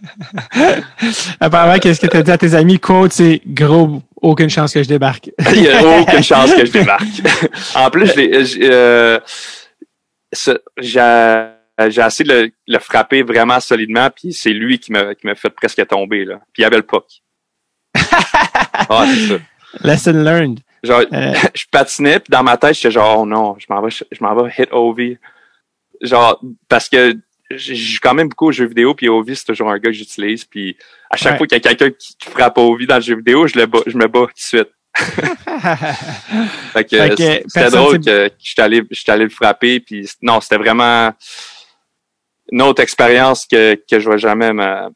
Apparemment, 1.40 1.78
qu'est-ce 1.78 2.00
que 2.00 2.06
tu 2.06 2.16
as 2.16 2.22
dit 2.22 2.30
à 2.30 2.38
tes 2.38 2.54
amis? 2.54 2.80
Quote, 2.80 3.12
c'est 3.12 3.42
gros, 3.46 4.02
aucune 4.22 4.48
chance 4.48 4.72
que 4.72 4.82
je 4.82 4.88
débarque. 4.88 5.30
Il 5.54 5.62
y 5.62 5.68
a 5.68 6.00
aucune 6.00 6.22
chance 6.22 6.54
que 6.54 6.64
je 6.64 6.72
démarque. 6.72 7.02
en 7.74 7.90
plus, 7.90 8.12
j'ai, 8.14 8.70
euh, 8.70 9.18
j'ai 10.78 11.48
j'ai 11.88 12.02
essayé 12.02 12.28
de 12.28 12.34
le, 12.34 12.50
le 12.66 12.78
frapper 12.78 13.22
vraiment 13.22 13.58
solidement, 13.60 14.08
puis 14.10 14.32
c'est 14.32 14.50
lui 14.52 14.78
qui 14.78 14.92
m'a 14.92 15.14
fait 15.34 15.50
presque 15.50 15.86
tomber. 15.86 16.24
Là. 16.24 16.36
Puis 16.52 16.60
il 16.60 16.62
y 16.62 16.64
avait 16.64 16.76
le 16.76 16.82
puck. 16.82 17.06
ah, 17.94 19.04
c'est 19.06 19.28
ça. 19.28 19.40
Lesson 19.82 20.12
learned. 20.12 20.60
Genre, 20.82 21.02
Euh, 21.12 21.34
je 21.54 21.64
patinais, 21.70 22.18
puis 22.18 22.30
dans 22.30 22.42
ma 22.42 22.56
tête, 22.56 22.74
j'étais 22.74 22.90
genre, 22.90 23.20
oh 23.20 23.26
non, 23.26 23.56
je 23.58 23.66
m'en 23.68 23.80
vais, 23.80 23.90
je 23.90 24.18
m'en 24.20 24.34
vais 24.34 24.52
hit 24.58 24.68
Ovi. 24.72 25.16
Genre, 26.00 26.40
parce 26.68 26.88
que 26.88 27.14
je 27.50 27.74
joue 27.74 27.98
quand 28.02 28.14
même 28.14 28.28
beaucoup 28.28 28.48
aux 28.48 28.52
jeux 28.52 28.66
vidéo, 28.66 28.94
puis 28.94 29.08
Ovi, 29.08 29.36
c'est 29.36 29.44
toujours 29.44 29.70
un 29.70 29.78
gars 29.78 29.90
que 29.90 29.96
j'utilise, 29.96 30.44
puis 30.44 30.76
à 31.12 31.16
chaque 31.16 31.32
Ouais. 31.32 31.38
fois 31.38 31.46
qu'il 31.46 31.56
y 31.56 31.60
a 31.60 31.60
quelqu'un 31.74 31.90
qui, 31.90 32.16
qui 32.16 32.28
frappe 32.30 32.58
Ovi 32.58 32.86
dans 32.86 32.96
le 32.96 33.02
jeu 33.02 33.14
vidéo, 33.16 33.46
je, 33.46 33.58
le 33.58 33.66
bats, 33.66 33.82
je 33.86 33.96
me 33.96 34.06
bats 34.08 34.20
tout 34.20 34.26
de 34.26 34.32
suite. 34.36 34.68
Fait 36.72 36.84
que, 36.84 36.96
Fait 36.96 37.08
que 37.10 37.42
c'était 37.48 37.70
drôle 37.70 38.00
que, 38.00 38.28
que 38.28 38.34
j'étais 38.38 38.62
allé, 38.62 38.82
allé 39.08 39.24
le 39.24 39.30
frapper, 39.30 39.80
puis 39.80 40.08
non, 40.22 40.40
c'était 40.40 40.56
vraiment 40.58 41.12
une 42.50 42.62
autre 42.62 42.82
expérience 42.82 43.46
que, 43.46 43.74
que 43.88 44.00
je 44.00 44.10
vais 44.10 44.18
jamais 44.18 44.52
me, 44.52 44.88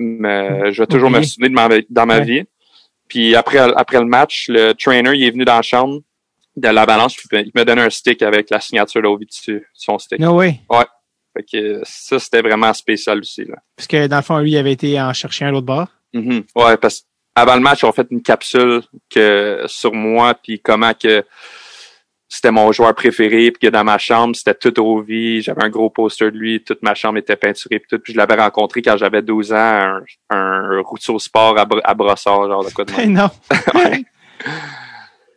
me- 0.00 0.72
je 0.72 0.82
vais 0.82 0.86
toujours 0.86 1.10
me 1.10 1.22
souvenir 1.22 1.50
de 1.50 1.54
ma, 1.54 1.68
dans 1.90 2.06
ma 2.06 2.18
Ouais. 2.18 2.24
vie. 2.24 2.42
Puis 3.08 3.36
après, 3.36 3.58
après 3.58 3.98
le 3.98 4.06
match, 4.06 4.46
le 4.48 4.72
trainer, 4.72 5.10
il 5.14 5.24
est 5.24 5.30
venu 5.30 5.44
dans 5.44 5.56
la 5.56 5.62
chambre 5.62 6.00
de 6.56 6.68
la 6.68 6.86
balance, 6.86 7.14
puis 7.16 7.26
il 7.32 7.50
m'a 7.54 7.64
donné 7.64 7.82
un 7.82 7.90
stick 7.90 8.22
avec 8.22 8.48
la 8.50 8.60
signature 8.60 9.02
d'Ovi 9.02 9.26
dessus, 9.26 9.66
son 9.74 9.98
stick. 9.98 10.18
no 10.20 10.36
way. 10.36 10.60
Fait 11.36 11.42
que 11.42 11.80
ça, 11.84 12.18
c'était 12.18 12.42
vraiment 12.42 12.72
spécial 12.72 13.18
aussi, 13.18 13.44
là. 13.44 13.56
Parce 13.76 13.86
que 13.88 14.06
dans 14.06 14.16
le 14.16 14.22
fond, 14.22 14.38
lui, 14.38 14.52
il 14.52 14.56
avait 14.56 14.72
été 14.72 15.00
en 15.00 15.12
chercher 15.12 15.46
un 15.46 15.50
l'autre 15.50 15.66
bord. 15.66 15.88
Mhm. 16.12 16.44
Ouais, 16.54 16.76
parce 16.76 17.04
qu'avant 17.34 17.56
le 17.56 17.60
match, 17.60 17.82
on 17.84 17.92
fait 17.92 18.06
une 18.10 18.22
capsule 18.22 18.82
que 19.10 19.64
sur 19.66 19.92
moi, 19.94 20.34
puis 20.34 20.60
comment 20.60 20.92
que 20.94 21.24
c'était 22.28 22.50
mon 22.50 22.72
joueur 22.72 22.94
préféré, 22.94 23.50
puis 23.50 23.68
que 23.68 23.72
dans 23.72 23.84
ma 23.84 23.98
chambre, 23.98 24.34
c'était 24.34 24.54
tout 24.54 24.80
au 24.80 25.00
vie. 25.02 25.42
J'avais 25.42 25.62
un 25.62 25.68
gros 25.68 25.90
poster 25.90 26.30
de 26.32 26.36
lui, 26.36 26.62
toute 26.62 26.82
ma 26.82 26.94
chambre 26.94 27.18
était 27.18 27.36
peinturée, 27.36 27.78
puis 27.78 27.88
tout. 27.88 27.98
Puis 27.98 28.12
je 28.12 28.18
l'avais 28.18 28.34
rencontré 28.34 28.82
quand 28.82 28.96
j'avais 28.96 29.22
12 29.22 29.52
ans, 29.52 29.56
un, 29.56 30.00
un 30.30 30.80
routier 30.82 31.16
sport 31.18 31.58
à, 31.58 31.66
à 31.84 31.94
Brossard, 31.94 32.48
genre 32.48 32.64
de 32.64 32.70
quoi 32.70 32.84
de 32.86 32.92
Ben 32.92 33.12
non. 33.12 33.30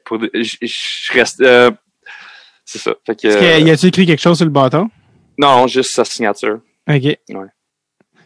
Pour, 0.06 0.20
je, 0.34 0.58
je 0.62 1.14
reste... 1.14 1.42
euh, 1.42 1.72
c'est 2.66 2.80
ça. 2.80 2.94
Fait 3.06 3.16
que, 3.16 3.28
Est-ce 3.28 3.38
qu'il 3.58 3.68
y 3.68 3.72
a-tu 3.72 3.88
écrit 3.88 4.06
quelque 4.06 4.22
chose 4.22 4.38
sur 4.38 4.46
le 4.46 4.52
bâton? 4.52 4.90
Non, 5.38 5.68
juste 5.68 5.92
sa 5.92 6.06
signature. 6.06 6.60
OK. 6.90 6.96
Ouais. 6.96 7.18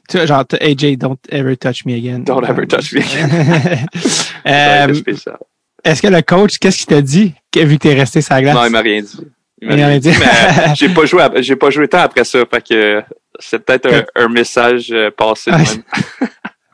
Tu 0.09 0.17
vois, 0.17 0.25
genre, 0.25 0.45
AJ, 0.59 0.97
don't 0.97 1.17
ever 1.29 1.55
touch 1.55 1.85
me 1.85 1.93
again. 1.93 2.19
Don't 2.19 2.43
ever 2.43 2.67
touch 2.67 2.93
me 2.93 3.01
Ça 4.01 4.33
a 4.45 4.83
été 4.85 4.93
spécial. 4.95 5.37
Est-ce 5.83 6.01
que 6.01 6.07
le 6.07 6.21
coach, 6.21 6.57
qu'est-ce 6.59 6.77
qu'il 6.79 6.87
t'a 6.87 7.01
dit, 7.01 7.33
vu 7.55 7.77
que 7.77 7.81
t'es 7.83 7.93
resté 7.93 8.21
sur 8.21 8.35
la 8.35 8.41
glace? 8.41 8.55
Non, 8.55 8.65
il 8.65 8.71
m'a 8.71 8.81
rien 8.81 9.01
dit. 9.01 9.19
Il 9.61 9.67
m'a 9.67 9.75
rien 9.75 9.87
rien 9.87 9.99
dit. 9.99 10.11
Mais 10.19 10.73
j'ai 10.75 10.89
pas 10.89 11.05
joué, 11.05 11.23
j'ai 11.37 11.55
pas 11.55 11.69
joué 11.69 11.87
tant 11.87 11.99
après 11.99 12.23
ça. 12.23 12.39
Fait 12.45 12.67
que 12.67 13.03
c'est 13.39 13.59
peut-être 13.59 13.87
un, 13.91 14.23
un 14.23 14.27
message 14.27 14.91
euh, 14.91 15.09
passé 15.11 15.51
Ah, 15.53 15.57
même. 15.57 15.83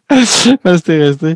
T'es 0.84 0.98
resté. 0.98 1.36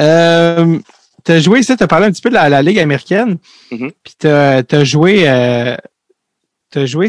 Euh, 0.00 0.78
t'as 1.24 1.38
joué 1.40 1.60
ici, 1.60 1.76
t'as 1.76 1.86
parlé 1.86 2.06
un 2.06 2.10
petit 2.12 2.22
peu 2.22 2.30
de 2.30 2.34
la, 2.34 2.48
la 2.48 2.62
Ligue 2.62 2.78
américaine. 2.78 3.38
Mhm. 3.70 3.92
Puis 4.02 4.14
t'as, 4.18 4.62
t'as 4.62 4.84
joué, 4.84 5.28
euh, 5.28 5.76
t'as 6.70 6.86
joué 6.86 7.08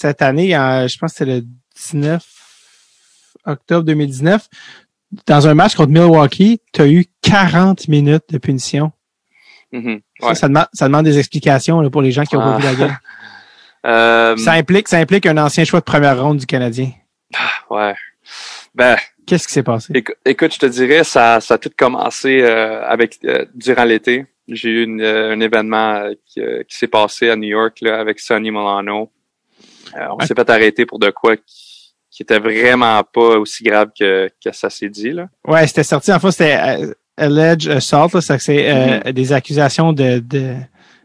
cette 0.00 0.22
année, 0.22 0.50
je 0.50 0.98
pense 0.98 1.12
que 1.12 1.18
c'était 1.18 1.30
le 1.36 1.44
19 1.76 2.24
octobre 3.46 3.84
2019. 3.84 4.46
Dans 5.26 5.48
un 5.48 5.54
match 5.54 5.74
contre 5.74 5.90
Milwaukee, 5.90 6.60
t'as 6.72 6.86
eu 6.86 7.06
40 7.22 7.88
minutes 7.88 8.24
de 8.30 8.38
punition. 8.38 8.92
Mhm. 9.72 10.00
Ça, 10.20 10.26
Ouais. 10.28 10.34
ça, 10.34 10.48
demande, 10.48 10.66
ça 10.72 10.86
demande 10.86 11.04
des 11.04 11.18
explications 11.18 11.80
là, 11.80 11.90
pour 11.90 12.02
les 12.02 12.12
gens 12.12 12.24
qui 12.24 12.36
ont 12.36 12.40
pas 12.40 12.54
Ah. 12.56 12.58
vu 12.58 12.64
la 12.64 12.74
game. 12.74 12.96
Euh, 13.86 14.36
Ça 14.36 14.52
implique, 14.54 14.88
ça 14.88 14.98
implique 14.98 15.24
un 15.24 15.38
ancien 15.38 15.64
choix 15.64 15.78
de 15.78 15.84
première 15.84 16.20
ronde 16.20 16.38
du 16.38 16.46
Canadien. 16.46 16.90
ouais. 17.70 17.94
Ben, 18.74 18.96
Qu'est-ce 19.24 19.46
qui 19.46 19.52
s'est 19.52 19.62
passé? 19.62 19.92
écou- 19.94 20.14
écoute, 20.24 20.52
je 20.52 20.58
te 20.58 20.66
dirais, 20.66 21.04
ça, 21.04 21.40
ça 21.40 21.54
a 21.54 21.58
tout 21.58 21.70
commencé 21.76 22.40
euh, 22.42 22.82
avec 22.86 23.18
euh, 23.24 23.46
durant 23.54 23.84
l'été. 23.84 24.26
J'ai 24.48 24.68
eu 24.70 24.82
une, 24.82 25.00
euh, 25.00 25.32
un 25.32 25.40
événement 25.40 26.08
qui, 26.26 26.40
qui 26.68 26.76
s'est 26.76 26.88
passé 26.88 27.30
à 27.30 27.36
New 27.36 27.48
York 27.48 27.78
là, 27.80 28.00
avec 28.00 28.18
Sonny 28.18 28.50
Milano. 28.50 29.12
Euh, 29.96 30.06
on 30.10 30.16
Ouais. 30.16 30.26
s'est 30.26 30.34
fait 30.34 30.50
arrêter 30.50 30.86
pour 30.86 30.98
de 30.98 31.10
quoi 31.10 31.36
qui, 31.36 31.94
qui 32.10 32.22
était 32.22 32.38
vraiment 32.38 33.02
pas 33.04 33.38
aussi 33.38 33.62
grave 33.62 33.90
que, 33.98 34.28
que 34.44 34.52
ça 34.52 34.70
s'est 34.70 34.88
dit. 34.88 35.10
Là. 35.12 35.28
Ouais, 35.46 35.66
c'était 35.66 35.82
sorti. 35.84 36.12
En 36.12 36.18
fait, 36.20 36.30
c'était 36.32 36.56
euh, 36.56 36.92
alleged 37.16 37.70
assault, 37.70 38.08
là, 38.14 38.20
ça, 38.20 38.38
c'est 38.38 38.70
euh, 38.70 39.12
des 39.12 39.32
accusations 39.32 39.92
de, 39.92 40.18
de, 40.18 40.54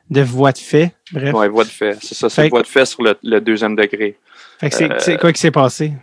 de 0.09 0.21
voie 0.21 0.51
de 0.51 0.57
fait. 0.57 0.91
Bref. 1.11 1.33
Ouais, 1.33 1.47
voie 1.49 1.63
de 1.65 1.69
fait. 1.69 1.97
C'est 2.01 2.15
ça, 2.15 2.29
c'est 2.29 2.49
voie 2.49 2.61
de 2.61 2.67
fait 2.67 2.85
sur 2.85 3.03
le, 3.03 3.15
le 3.23 3.39
deuxième 3.41 3.75
degré. 3.75 4.17
Fait 4.59 4.69
que 4.69 4.75
c'est, 4.75 4.91
Euh, 4.91 4.99
c'est 4.99 5.17
quoi 5.17 5.31
qui 5.33 5.39
s'est 5.41 5.51
passé? 5.51 5.93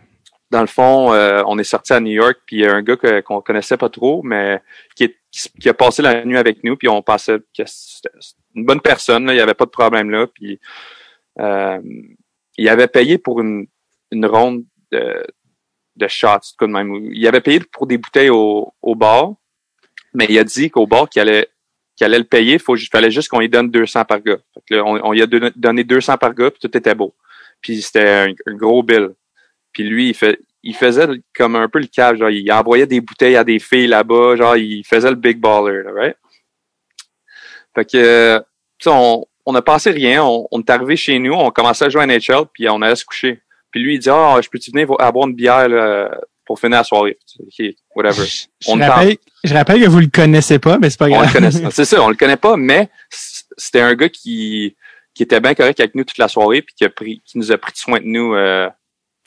dans 0.52 0.62
le 0.62 0.66
fond, 0.66 1.12
euh, 1.12 1.44
on 1.46 1.60
est 1.60 1.64
sorti 1.64 1.92
à 1.92 2.00
New 2.00 2.10
York, 2.10 2.38
puis 2.44 2.56
il 2.56 2.62
y 2.62 2.66
a 2.66 2.74
un 2.74 2.82
gars 2.82 2.96
qu'on 3.24 3.40
connaissait 3.40 3.76
pas 3.76 3.88
trop, 3.88 4.20
mais 4.24 4.60
qui, 4.96 5.04
est- 5.04 5.16
qui 5.60 5.68
a 5.68 5.74
passé 5.74 6.02
la 6.02 6.24
nuit 6.24 6.36
avec 6.38 6.64
nous, 6.64 6.76
puis 6.76 6.88
on 6.88 7.02
pensait 7.02 7.38
que 7.56 7.62
c'était 7.66 8.08
une 8.56 8.64
bonne 8.64 8.80
personne, 8.80 9.26
là, 9.26 9.32
il 9.32 9.36
y 9.36 9.40
avait 9.40 9.54
pas 9.54 9.64
de 9.66 9.70
problème 9.70 10.10
là, 10.10 10.26
puis 10.26 10.58
euh, 11.38 11.78
il 12.60 12.68
avait 12.68 12.88
payé 12.88 13.16
pour 13.16 13.40
une, 13.40 13.66
une 14.10 14.26
ronde 14.26 14.64
de, 14.92 15.26
de 15.96 16.08
shots, 16.08 16.54
tout 16.58 16.66
de 16.66 16.72
même. 16.72 17.10
Il 17.12 17.26
avait 17.26 17.40
payé 17.40 17.60
pour 17.72 17.86
des 17.86 17.96
bouteilles 17.96 18.30
au, 18.30 18.74
au 18.82 18.94
bar, 18.94 19.32
mais 20.12 20.26
il 20.28 20.38
a 20.38 20.44
dit 20.44 20.70
qu'au 20.70 20.86
bar 20.86 21.08
qu'il 21.08 21.22
allait 21.22 21.48
qu'il 21.96 22.04
allait 22.06 22.18
le 22.18 22.24
payer, 22.24 22.54
il 22.54 22.88
fallait 22.90 23.10
juste 23.10 23.28
qu'on 23.28 23.40
lui 23.40 23.50
donne 23.50 23.70
200 23.70 24.04
par 24.06 24.20
gars. 24.22 24.38
Fait 24.54 24.60
que 24.68 24.74
là, 24.74 24.84
on, 24.84 24.98
on 25.04 25.12
lui 25.12 25.20
a 25.20 25.26
donné- 25.26 25.52
donné 25.54 25.84
200 25.84 26.16
par 26.16 26.34
gars, 26.34 26.50
puis 26.50 26.60
tout 26.60 26.74
était 26.76 26.94
beau. 26.94 27.14
Puis 27.60 27.82
c'était 27.82 28.34
un, 28.46 28.54
gros 28.54 28.82
bill. 28.82 29.10
Puis 29.72 29.82
lui, 29.84 30.08
il, 30.08 30.14
fait, 30.14 30.40
il 30.62 30.74
faisait 30.74 31.06
comme 31.34 31.56
un 31.56 31.68
peu 31.68 31.78
le 31.78 31.86
cave, 31.86 32.16
genre 32.16 32.30
il 32.30 32.50
envoyait 32.52 32.86
des 32.86 33.02
bouteilles 33.02 33.36
à 33.36 33.44
des 33.44 33.58
filles 33.58 33.86
là-bas, 33.86 34.36
genre 34.36 34.56
il 34.56 34.82
faisait 34.84 35.10
le 35.10 35.16
big 35.16 35.38
baller, 35.38 35.82
right? 35.94 36.16
Fait 37.74 37.84
que, 37.84 38.42
on 39.46 39.54
a 39.54 39.62
passé 39.62 39.90
rien, 39.90 40.24
on, 40.24 40.46
on 40.50 40.60
est 40.60 40.70
arrivé 40.70 40.96
chez 40.96 41.18
nous, 41.18 41.32
on 41.32 41.50
commençait 41.50 41.86
à 41.86 41.88
jouer 41.88 42.02
à 42.02 42.06
NHL, 42.06 42.44
puis 42.52 42.68
on 42.68 42.80
allait 42.82 42.96
se 42.96 43.04
coucher. 43.04 43.40
Puis 43.70 43.82
lui, 43.82 43.94
il 43.94 43.98
dit, 43.98 44.10
ah, 44.10 44.38
je 44.42 44.48
peux-tu 44.48 44.70
venir 44.70 44.88
à 44.98 45.10
boire 45.12 45.28
une 45.28 45.34
bière 45.34 45.68
là, 45.68 46.10
pour 46.44 46.58
finir 46.58 46.78
la 46.78 46.84
soirée? 46.84 47.18
Ok, 47.38 47.66
whatever. 47.94 48.26
Je, 48.26 48.46
On 48.70 48.76
rappelle, 48.78 49.16
je 49.44 49.54
rappelle 49.54 49.80
que 49.82 49.88
vous 49.88 50.00
le 50.00 50.08
connaissez 50.08 50.58
pas, 50.58 50.78
mais 50.78 50.90
c'est 50.90 50.98
pas 50.98 51.06
On 51.06 51.10
grave. 51.10 51.26
le 51.26 51.32
connaît. 51.32 51.50
C'est 51.70 51.84
ça, 51.84 52.02
on 52.02 52.08
le 52.08 52.16
connaît 52.16 52.36
pas, 52.36 52.56
mais 52.56 52.90
c'était 53.08 53.80
un 53.80 53.94
gars 53.94 54.08
qui, 54.08 54.76
qui 55.14 55.22
était 55.22 55.40
bien 55.40 55.54
correct 55.54 55.78
avec 55.80 55.94
nous 55.94 56.04
toute 56.04 56.18
la 56.18 56.28
soirée, 56.28 56.62
puis 56.62 56.74
qui 56.74 56.84
a 56.84 56.90
pris, 56.90 57.22
qui 57.24 57.38
nous 57.38 57.52
a 57.52 57.58
pris 57.58 57.72
soin 57.76 58.00
de 58.00 58.06
nous, 58.06 58.34
euh, 58.34 58.68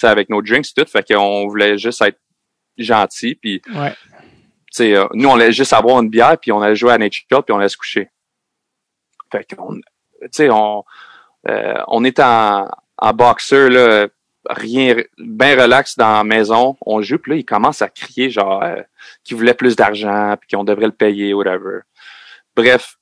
avec 0.02 0.30
nos 0.30 0.41
drinks 0.41 0.68
et 0.76 0.81
tout. 0.84 0.90
Fait 0.91 1.07
qu'on 1.07 1.48
voulait 1.48 1.77
juste 1.77 2.02
être 2.02 2.19
gentil, 2.77 3.35
puis 3.35 3.61
Ouais. 3.73 3.94
euh, 4.81 5.07
nous, 5.14 5.30
on 5.30 5.35
allait 5.35 5.53
juste 5.53 5.72
avoir 5.72 6.02
une 6.02 6.10
bière, 6.10 6.38
puis 6.38 6.52
on 6.52 6.61
allait 6.61 6.76
jouer 6.76 6.91
à 6.91 6.98
Nature 6.98 7.44
puis 7.45 7.53
on 7.53 7.60
allait 7.60 7.69
se 7.69 7.77
coucher. 7.77 8.10
Fait 9.31 9.45
qu'on, 9.56 9.80
tu 10.24 10.30
sais, 10.32 10.50
on, 10.50 10.84
euh, 11.50 11.82
on 11.88 12.04
est 12.04 12.20
en, 12.20 12.70
en 12.98 13.14
boxer, 13.14 13.70
là, 13.70 14.08
rien, 14.50 14.95
bien 15.18 15.62
relax 15.62 15.98
dans 15.98 16.18
la 16.18 16.24
maison. 16.24 16.78
On 16.86 17.02
joue, 17.02 17.18
puis 17.18 17.32
là, 17.32 17.38
il 17.38 17.45
commence 17.45 17.82
à 17.82 17.90
crier, 17.90 18.30
genre, 18.30 18.62
euh, 18.64 18.82
qu'il 19.24 19.38
voulait 19.38 19.54
plus 19.54 19.76
d'argent, 19.76 20.36
puis 20.40 20.50
qu'on 20.50 20.64
devrait 20.64 20.88
le 20.88 20.91
payer, 20.91 21.34
whatever. 21.34 21.80
Bref, 22.56 22.98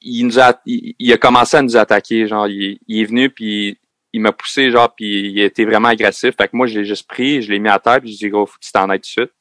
il 0.00 0.26
nous 0.26 0.38
a, 0.38 0.60
il, 0.66 0.94
il 0.98 1.12
a 1.12 1.16
commencé 1.16 1.56
à 1.56 1.62
nous 1.62 1.76
attaquer, 1.76 2.26
genre, 2.26 2.46
il, 2.46 2.78
il 2.86 3.00
est 3.00 3.06
venu, 3.06 3.30
puis 3.30 3.78
il 4.12 4.20
m'a 4.20 4.32
poussé, 4.32 4.70
genre, 4.70 4.94
puis 4.94 5.30
il 5.30 5.40
était 5.40 5.64
vraiment 5.64 5.88
agressif. 5.88 6.36
Fait 6.36 6.48
que 6.48 6.56
moi, 6.56 6.66
je 6.66 6.78
l'ai 6.78 6.84
juste 6.84 7.08
pris, 7.08 7.42
je 7.42 7.50
l'ai 7.50 7.58
mis 7.58 7.68
à 7.68 7.78
terre, 7.78 8.00
puis 8.00 8.12
je 8.12 8.18
dit, 8.18 8.28
gros, 8.28 8.46
faut 8.46 8.58
que 8.58 8.64
tu 8.64 8.70
t'en 8.72 8.88
ailles 8.90 9.00
tout 9.00 9.02
de 9.02 9.06
suite. 9.06 9.32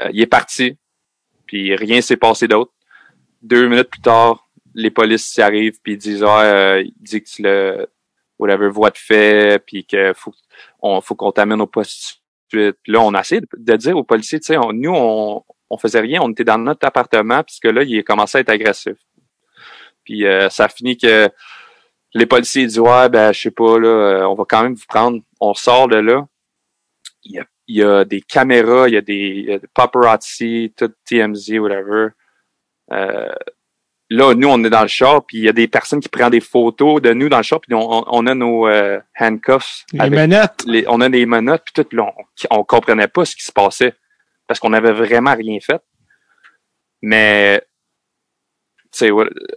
Euh, 0.00 0.10
il 0.12 0.20
est 0.20 0.26
parti, 0.26 0.76
puis 1.46 1.74
rien 1.74 2.00
s'est 2.00 2.16
passé 2.16 2.46
d'autre. 2.46 2.72
Deux 3.42 3.66
minutes 3.66 3.90
plus 3.90 4.00
tard, 4.00 4.48
les 4.74 4.90
polices 4.90 5.38
arrivent, 5.38 5.80
puis 5.82 5.96
disent, 5.96 6.24
ah, 6.24 6.42
euh, 6.42 6.84
dit 7.00 7.22
que 7.22 7.28
tu 7.28 7.42
le, 7.42 7.86
whatever, 8.38 8.68
voie 8.68 8.90
de 8.90 8.98
fait, 8.98 9.62
puis 9.66 9.84
que 9.86 10.12
faut, 10.14 10.32
on, 10.80 11.00
faut 11.00 11.14
qu'on 11.14 11.32
t'amène 11.32 11.60
au 11.60 11.66
poste 11.66 12.22
de 12.52 12.58
suite. 12.60 12.78
Là, 12.86 13.00
on 13.00 13.14
a 13.14 13.20
essayé 13.20 13.40
de, 13.40 13.46
de 13.56 13.76
dire 13.76 13.96
aux 13.96 14.04
policiers, 14.04 14.40
tu 14.40 14.46
sais, 14.46 14.56
on- 14.58 14.72
nous, 14.72 14.92
on, 14.94 15.42
on 15.70 15.76
faisait 15.78 16.00
rien, 16.00 16.20
on 16.22 16.30
était 16.30 16.44
dans 16.44 16.58
notre 16.58 16.86
appartement, 16.86 17.42
puisque 17.44 17.64
là, 17.66 17.82
il 17.82 17.98
a 17.98 18.02
commencé 18.02 18.38
à 18.38 18.40
être 18.42 18.50
agressif. 18.50 18.96
Puis 20.04 20.26
euh, 20.26 20.48
ça 20.50 20.64
a 20.64 20.68
fini 20.68 20.96
que 20.96 21.28
les 22.14 22.26
policiers 22.26 22.66
disent 22.66 22.78
ouais 22.80 23.08
ben 23.08 23.32
je 23.32 23.40
sais 23.40 23.50
pas 23.50 23.78
là 23.78 23.88
euh, 23.88 24.24
on 24.26 24.34
va 24.34 24.44
quand 24.48 24.62
même 24.64 24.74
vous 24.74 24.84
prendre 24.88 25.22
on 25.40 25.54
sort 25.54 25.88
de 25.88 25.96
là 25.96 26.26
il 27.24 27.36
y 27.36 27.38
a, 27.38 27.44
il 27.68 27.76
y 27.76 27.82
a 27.82 28.04
des 28.04 28.20
caméras 28.20 28.88
il 28.88 28.94
y 28.94 28.96
a 28.96 29.00
des, 29.00 29.14
il 29.14 29.44
y 29.46 29.52
a 29.52 29.58
des 29.58 29.68
paparazzi 29.68 30.74
tout 30.76 30.92
TMZ 31.06 31.58
whatever 31.58 32.08
euh, 32.92 33.32
là 34.14 34.34
nous 34.34 34.48
on 34.48 34.62
est 34.64 34.70
dans 34.70 34.82
le 34.82 34.88
char 34.88 35.24
puis 35.26 35.38
il 35.38 35.44
y 35.44 35.48
a 35.48 35.52
des 35.52 35.68
personnes 35.68 36.00
qui 36.00 36.08
prennent 36.08 36.30
des 36.30 36.40
photos 36.40 37.00
de 37.00 37.12
nous 37.12 37.28
dans 37.28 37.38
le 37.38 37.42
char 37.42 37.60
puis 37.60 37.74
on, 37.74 38.26
a 38.26 38.34
nos 38.34 38.66
euh, 38.68 38.98
handcuffs 39.18 39.84
Les 39.92 40.10
menottes. 40.10 40.62
les- 40.66 40.84
on 40.88 41.00
a 41.00 41.08
des 41.08 41.26
menottes 41.26 41.62
puis 41.64 41.82
tout 41.84 41.96
là, 41.96 42.12
on, 42.50 42.58
on 42.58 42.64
comprenait 42.64 43.08
pas 43.08 43.24
ce 43.24 43.34
qui 43.36 43.44
se 43.44 43.52
passait 43.52 43.94
parce 44.46 44.58
qu'on 44.60 44.72
avait 44.72 44.92
vraiment 44.92 45.34
rien 45.34 45.58
fait 45.60 45.80
mais 47.02 47.62
tu 48.92 49.06
sais, 49.06 49.10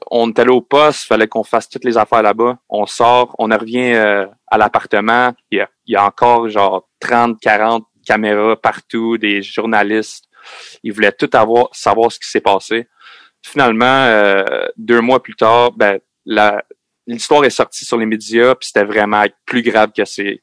on 0.09 0.29
est 0.29 0.39
allé 0.39 0.49
au 0.49 0.61
poste, 0.61 1.07
fallait 1.07 1.27
qu'on 1.27 1.43
fasse 1.43 1.67
toutes 1.67 1.83
les 1.83 1.97
affaires 1.97 2.21
là-bas. 2.23 2.57
On 2.69 2.85
sort, 2.85 3.35
on 3.37 3.47
revient 3.49 3.91
euh, 3.93 4.25
à 4.47 4.57
l'appartement. 4.57 5.33
Il 5.51 5.57
y, 5.57 5.61
a, 5.61 5.69
il 5.85 5.91
y 5.93 5.95
a 5.97 6.05
encore 6.05 6.47
genre 6.47 6.87
30, 7.01 7.37
40 7.41 7.85
caméras 8.07 8.55
partout, 8.55 9.17
des 9.17 9.41
journalistes. 9.41 10.23
Ils 10.83 10.93
voulaient 10.93 11.11
tout 11.11 11.29
avoir, 11.33 11.67
savoir 11.73 12.13
ce 12.13 12.19
qui 12.19 12.29
s'est 12.29 12.39
passé. 12.39 12.87
Finalement, 13.47 13.85
euh, 14.07 14.43
deux 14.75 15.01
mois 15.01 15.21
plus 15.21 15.35
tard, 15.35 15.71
ben, 15.73 15.99
la, 16.25 16.63
l'histoire 17.05 17.45
est 17.45 17.51
sortie 17.51 17.85
sur 17.85 17.95
les 17.97 18.07
médias, 18.07 18.55
puis 18.55 18.67
c'était 18.67 18.83
vraiment 18.85 19.23
plus 19.45 19.61
grave 19.61 19.91
que 19.95 20.03
c'est 20.03 20.41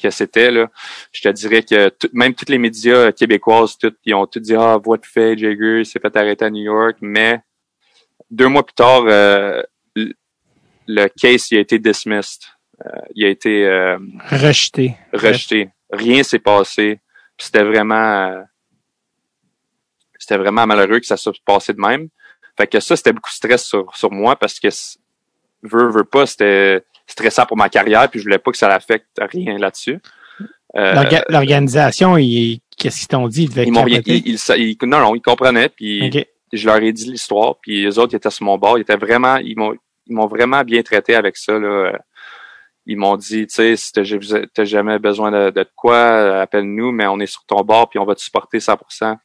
que 0.00 0.08
c'était 0.10 0.50
là. 0.52 0.70
Je 1.12 1.20
te 1.22 1.28
dirais 1.30 1.62
que 1.64 1.88
tout- 1.88 2.10
même 2.12 2.32
tous 2.34 2.48
les 2.48 2.58
médias 2.58 3.10
québécoises, 3.10 3.76
tout, 3.76 3.92
ils 4.04 4.14
ont 4.14 4.26
tout 4.26 4.38
dit 4.38 4.54
ah 4.54 4.76
voix 4.76 4.98
de 4.98 5.04
fait, 5.06 5.36
Jagger 5.36 5.82
s'est 5.84 5.98
fait 5.98 6.16
arrêter 6.16 6.44
à 6.44 6.50
New 6.50 6.62
York, 6.62 6.98
mais 7.00 7.40
deux 8.30 8.46
mois 8.48 8.64
plus 8.64 8.74
tard, 8.74 9.02
euh, 9.08 9.60
le- 9.96 11.08
case 11.20 11.50
il 11.50 11.56
a 11.56 11.60
été 11.60 11.78
dismissed. 11.80 12.42
Euh, 12.86 12.90
il 13.16 13.24
a 13.24 13.28
été 13.30 13.66
euh, 13.66 13.98
Rejeté. 14.30 14.94
rejeté. 15.12 15.70
Rien 15.90 16.22
s'est 16.22 16.38
passé. 16.38 17.00
C'était 17.38 17.64
vraiment 17.64 18.26
euh, 18.28 18.42
c'était 20.18 20.36
vraiment 20.36 20.66
malheureux 20.66 21.00
que 21.00 21.06
ça 21.06 21.16
se 21.16 21.30
passé 21.44 21.72
de 21.72 21.80
même. 21.80 22.08
Fait 22.56 22.66
que 22.66 22.80
ça, 22.80 22.96
c'était 22.96 23.12
beaucoup 23.12 23.30
de 23.30 23.34
stress 23.34 23.64
sur, 23.64 23.94
sur 23.96 24.10
moi 24.12 24.36
parce 24.36 24.60
que 24.60 24.68
veux, 25.62 25.88
veux 25.90 26.04
pas, 26.04 26.26
c'était 26.26 26.84
stressant 27.06 27.46
pour 27.46 27.56
ma 27.56 27.68
carrière, 27.68 28.08
puis 28.08 28.20
je 28.20 28.24
voulais 28.24 28.38
pas 28.38 28.50
que 28.52 28.56
ça 28.58 28.68
l'affecte 28.68 29.08
rien 29.18 29.58
là-dessus. 29.58 30.00
Euh, 30.76 30.92
L'orga- 30.94 31.24
L'organisation, 31.28 32.16
qu'est-ce 32.76 32.98
qu'ils 32.98 33.08
t'ont 33.08 33.28
dit? 33.28 33.46
Ils 33.66 33.72
m'ont 33.72 33.82
rien, 33.84 34.00
ils, 34.24 34.38
ils 34.58 34.76
non, 34.86 35.00
non, 35.00 35.14
ils 35.14 35.20
comprenaient, 35.20 35.68
puis 35.68 36.02
je 36.52 36.66
leur 36.66 36.76
ai 36.82 36.92
dit 36.92 37.10
l'histoire, 37.10 37.56
puis 37.60 37.82
les 37.84 37.98
autres 37.98 38.12
ils 38.14 38.16
étaient 38.16 38.30
sur 38.30 38.44
mon 38.44 38.58
bord, 38.58 38.78
ils 38.78 38.82
étaient 38.82 38.96
vraiment, 38.96 39.36
ils 39.36 39.56
m'ont, 39.56 39.74
ils 40.06 40.14
m'ont 40.14 40.26
vraiment 40.26 40.62
bien 40.62 40.82
traité 40.82 41.14
avec 41.14 41.36
ça 41.36 41.58
là. 41.58 41.92
Ils 42.86 42.98
m'ont 42.98 43.16
dit, 43.16 43.46
tu 43.46 43.54
sais, 43.54 43.76
si 43.76 43.92
t'as 43.92 44.02
ja- 44.02 44.18
t'as 44.52 44.64
jamais 44.64 44.98
besoin 44.98 45.30
de, 45.30 45.50
de 45.50 45.66
quoi, 45.74 46.42
appelle-nous, 46.42 46.92
mais 46.92 47.06
on 47.06 47.18
est 47.18 47.26
sur 47.26 47.42
ton 47.46 47.62
bord, 47.62 47.88
puis 47.88 47.98
on 47.98 48.04
va 48.04 48.14
te 48.14 48.20
supporter 48.20 48.58
100%. 48.58 49.16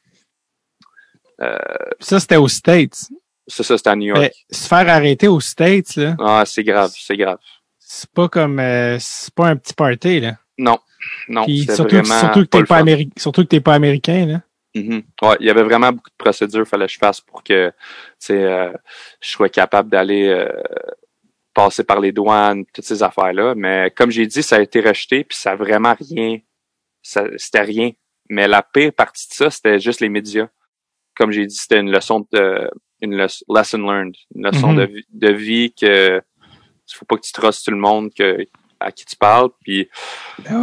Ça, 2.00 2.20
c'était 2.20 2.36
aux 2.36 2.48
States. 2.48 2.98
C'est 3.46 3.62
ça, 3.62 3.76
c'était 3.76 3.90
à 3.90 3.96
New 3.96 4.06
York. 4.08 4.20
Mais 4.20 4.32
se 4.50 4.68
faire 4.68 4.88
arrêter 4.88 5.26
aux 5.28 5.40
States, 5.40 5.96
là, 5.96 6.14
Ah, 6.20 6.42
c'est 6.46 6.62
grave, 6.64 6.92
c'est 6.96 7.16
grave. 7.16 7.38
c'est 7.78 8.10
pas 8.10 8.28
comme, 8.28 8.60
euh, 8.60 8.96
c'est 9.00 9.34
pas 9.34 9.48
un 9.48 9.56
petit 9.56 9.74
party, 9.74 10.20
là. 10.20 10.36
Non, 10.58 10.78
non, 11.28 11.44
Puis 11.46 11.64
surtout, 11.64 11.84
que- 11.84 11.96
vraiment 11.96 12.20
surtout 12.20 12.40
que 12.44 12.48
pas 12.50 12.58
t'es 12.58 12.64
pas, 12.66 13.20
surtout 13.20 13.42
que 13.42 13.48
t'es 13.48 13.60
pas 13.60 13.74
américain, 13.74 14.26
là. 14.26 14.42
Mhm. 14.74 15.02
Ouais, 15.22 15.36
il 15.40 15.46
y 15.46 15.50
avait 15.50 15.64
vraiment 15.64 15.90
beaucoup 15.90 16.10
de 16.10 16.16
procédures 16.16 16.66
fallait 16.68 16.86
que 16.86 16.92
je 16.92 16.98
fasse 16.98 17.20
pour 17.20 17.42
que 17.42 17.70
tu 17.70 17.74
sais, 18.20 18.34
euh, 18.44 18.70
je 19.20 19.28
sois 19.30 19.48
capable 19.48 19.90
d'aller 19.90 20.28
euh, 20.28 20.48
passer 21.54 21.82
par 21.82 21.98
les 21.98 22.12
douanes, 22.12 22.64
toutes 22.72 22.84
ces 22.84 23.02
affaires-là. 23.02 23.54
Mais 23.56 23.90
comme 23.96 24.10
j'ai 24.12 24.26
dit, 24.28 24.42
ça 24.44 24.56
a 24.56 24.60
été 24.60 24.80
rejeté, 24.80 25.24
puis 25.24 25.36
ça 25.36 25.52
a 25.52 25.56
vraiment 25.56 25.96
rien. 25.98 26.38
ça- 27.02 27.24
C'était 27.36 27.62
rien. 27.62 27.90
Mais 28.28 28.46
la 28.46 28.62
pire 28.62 28.92
partie 28.92 29.26
de 29.28 29.34
ça, 29.34 29.50
c'était 29.50 29.80
juste 29.80 30.00
les 30.00 30.08
médias. 30.10 30.48
Comme 31.20 31.30
j'ai 31.32 31.44
dit, 31.44 31.54
c'était 31.54 31.78
une 31.80 31.90
leçon 31.92 32.26
de 32.32 32.70
une 33.02 33.14
le- 33.16 33.26
lesson 33.54 33.78
learned, 33.78 34.14
une 34.34 34.46
leçon 34.46 34.72
Mhm. 34.72 34.76
de, 34.78 34.84
vie- 34.86 35.06
de 35.12 35.32
vie 35.32 35.72
que 35.78 36.16
il 36.18 36.94
faut 36.96 37.04
pas 37.04 37.16
que 37.16 37.20
tu 37.22 37.32
trustes 37.32 37.64
tout 37.66 37.70
le 37.70 37.76
monde 37.76 38.10
que 38.16 38.38
à 38.80 38.90
qui 38.90 39.04
tu 39.04 39.14
parles. 39.16 39.50
Puis 39.62 39.88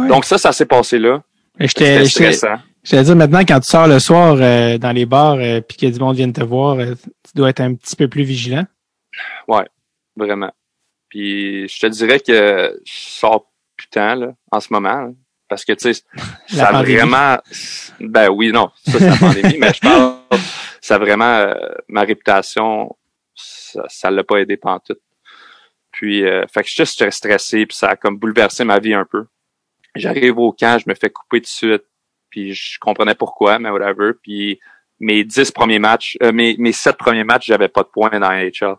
donc 0.08 0.24
ça, 0.24 0.36
ça 0.36 0.50
s'est 0.52 0.66
passé 0.66 0.98
là. 0.98 1.22
C'était 1.60 2.04
stressant. 2.06 2.56
je 2.82 2.90
t'allais 2.90 3.04
dire 3.04 3.16
maintenant, 3.16 3.40
quand 3.46 3.60
tu 3.60 3.68
sors 3.68 3.86
le 3.86 3.98
soir 4.00 4.36
euh, 4.40 4.78
dans 4.78 4.90
les 4.92 5.06
bars 5.06 5.36
euh, 5.38 5.60
puis 5.60 5.76
que 5.76 5.86
du 5.86 5.98
monde 6.00 6.16
vient 6.16 6.30
te 6.32 6.42
voir, 6.42 6.78
euh, 6.80 6.94
tu 6.96 7.30
dois 7.36 7.50
être 7.50 7.60
un 7.60 7.74
petit 7.74 7.94
peu 7.96 8.08
plus 8.08 8.24
vigilant. 8.24 8.66
Vraiment. 10.16 10.50
Puis 11.08 11.68
je 11.68 11.78
te 11.78 11.86
dirais 11.86 12.18
que 12.20 12.76
je 12.84 12.92
sors 12.92 13.46
putain 13.76 14.16
là, 14.16 14.32
en 14.50 14.58
ce 14.60 14.72
moment. 14.72 14.88
là, 15.02 15.08
parce 15.48 15.64
que 15.64 15.72
tu 15.72 15.94
sais, 15.94 16.02
ça 16.48 16.66
a 16.68 16.82
vraiment. 16.82 17.38
Ben 18.00 18.28
oui, 18.28 18.50
non, 18.52 18.70
ça 18.84 18.98
c'est 18.98 19.08
la 19.08 19.16
pandémie, 19.16 19.58
mais 19.58 19.72
je 19.72 19.80
parle. 19.80 20.17
Ça 20.80 20.94
a 20.96 20.98
vraiment 20.98 21.24
euh, 21.24 21.54
ma 21.88 22.02
réputation, 22.02 22.96
ça, 23.34 23.84
ça 23.88 24.10
l'a 24.10 24.24
pas 24.24 24.38
aidé 24.38 24.56
pantoute. 24.56 25.00
Puis 25.92 26.24
euh, 26.24 26.44
fait 26.52 26.62
que 26.62 26.68
je 26.68 26.74
suis 26.74 26.84
juste 26.84 27.10
stressé, 27.10 27.66
puis 27.66 27.76
ça 27.76 27.90
a 27.90 27.96
comme 27.96 28.18
bouleversé 28.18 28.64
ma 28.64 28.78
vie 28.78 28.94
un 28.94 29.04
peu. 29.04 29.26
J'arrive 29.94 30.38
au 30.38 30.52
camp, 30.52 30.78
je 30.78 30.88
me 30.88 30.94
fais 30.94 31.10
couper 31.10 31.38
tout 31.40 31.44
de 31.44 31.48
suite, 31.48 31.84
puis 32.30 32.54
je 32.54 32.78
comprenais 32.78 33.14
pourquoi, 33.14 33.58
mais 33.58 33.70
whatever. 33.70 34.12
Puis 34.22 34.60
mes 35.00 35.24
dix 35.24 35.50
premiers 35.50 35.78
matchs, 35.78 36.16
euh, 36.22 36.32
mes, 36.32 36.56
mes 36.58 36.72
sept 36.72 36.96
premiers 36.96 37.24
matchs, 37.24 37.46
j'avais 37.46 37.68
pas 37.68 37.82
de 37.82 37.88
points 37.88 38.10
dans 38.10 38.30
NHL. 38.30 38.76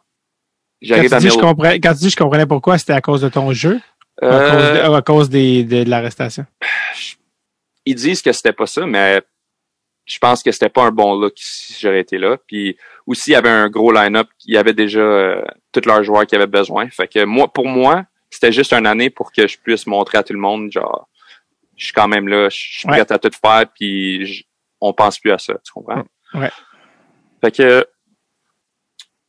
Quand 0.87 0.95
tu, 1.01 1.01
dis, 1.17 1.29
je 1.29 1.39
quand 1.79 1.93
tu 1.93 1.99
dis 1.99 2.09
je 2.09 2.15
comprenais 2.15 2.45
pourquoi, 2.45 2.77
c'était 2.77 2.93
à 2.93 3.01
cause 3.01 3.21
de 3.21 3.27
ton 3.29 3.51
jeu? 3.51 3.81
À 4.21 4.25
Euh, 4.25 4.51
cause, 4.51 4.83
de, 4.83 4.89
ou 4.89 4.95
à 4.95 5.01
cause 5.01 5.29
des, 5.29 5.63
de, 5.65 5.83
de 5.83 5.89
l'arrestation? 5.89 6.45
ils 7.85 7.95
disent 7.95 8.21
que 8.21 8.31
c'était 8.31 8.53
pas 8.53 8.65
ça, 8.67 8.85
mais 8.85 9.21
je 10.09 10.17
pense 10.17 10.41
que 10.43 10.51
c'était 10.51 10.69
pas 10.69 10.83
un 10.85 10.91
bon 10.91 11.13
look 11.19 11.33
si 11.35 11.79
j'aurais 11.79 11.99
été 11.99 12.17
là. 12.17 12.37
Puis 12.47 12.75
aussi, 13.05 13.29
il 13.31 13.33
y 13.33 13.35
avait 13.37 13.49
un 13.49 13.69
gros 13.69 13.91
line-up. 13.91 14.27
Il 14.45 14.53
y 14.53 14.57
avait 14.57 14.73
déjà 14.73 14.99
euh, 14.99 15.41
tous 15.71 15.85
leurs 15.85 16.03
joueurs 16.03 16.25
qui 16.25 16.35
avaient 16.35 16.47
besoin. 16.47 16.89
Fait 16.89 17.07
que 17.07 17.23
moi, 17.25 17.47
pour 17.51 17.67
moi, 17.67 18.05
c'était 18.31 18.51
juste 18.51 18.73
une 18.73 18.87
année 18.87 19.09
pour 19.11 19.31
que 19.31 19.47
je 19.47 19.57
puisse 19.59 19.85
montrer 19.87 20.17
à 20.17 20.23
tout 20.23 20.33
le 20.33 20.39
monde, 20.39 20.71
genre, 20.71 21.07
je 21.77 21.85
suis 21.85 21.93
quand 21.93 22.07
même 22.07 22.27
là, 22.27 22.49
je 22.49 22.57
suis 22.57 22.87
Ouais. 22.89 23.03
prêt 23.03 23.11
à 23.15 23.19
tout 23.19 23.29
faire, 23.39 23.65
puis 23.73 24.25
je- 24.25 24.43
on 24.81 24.93
pense 24.93 25.19
plus 25.19 25.31
à 25.31 25.37
ça, 25.37 25.53
tu 25.63 25.71
comprends? 25.71 26.03
Ouais. 26.33 26.51
Fait 27.41 27.51
que 27.55 27.87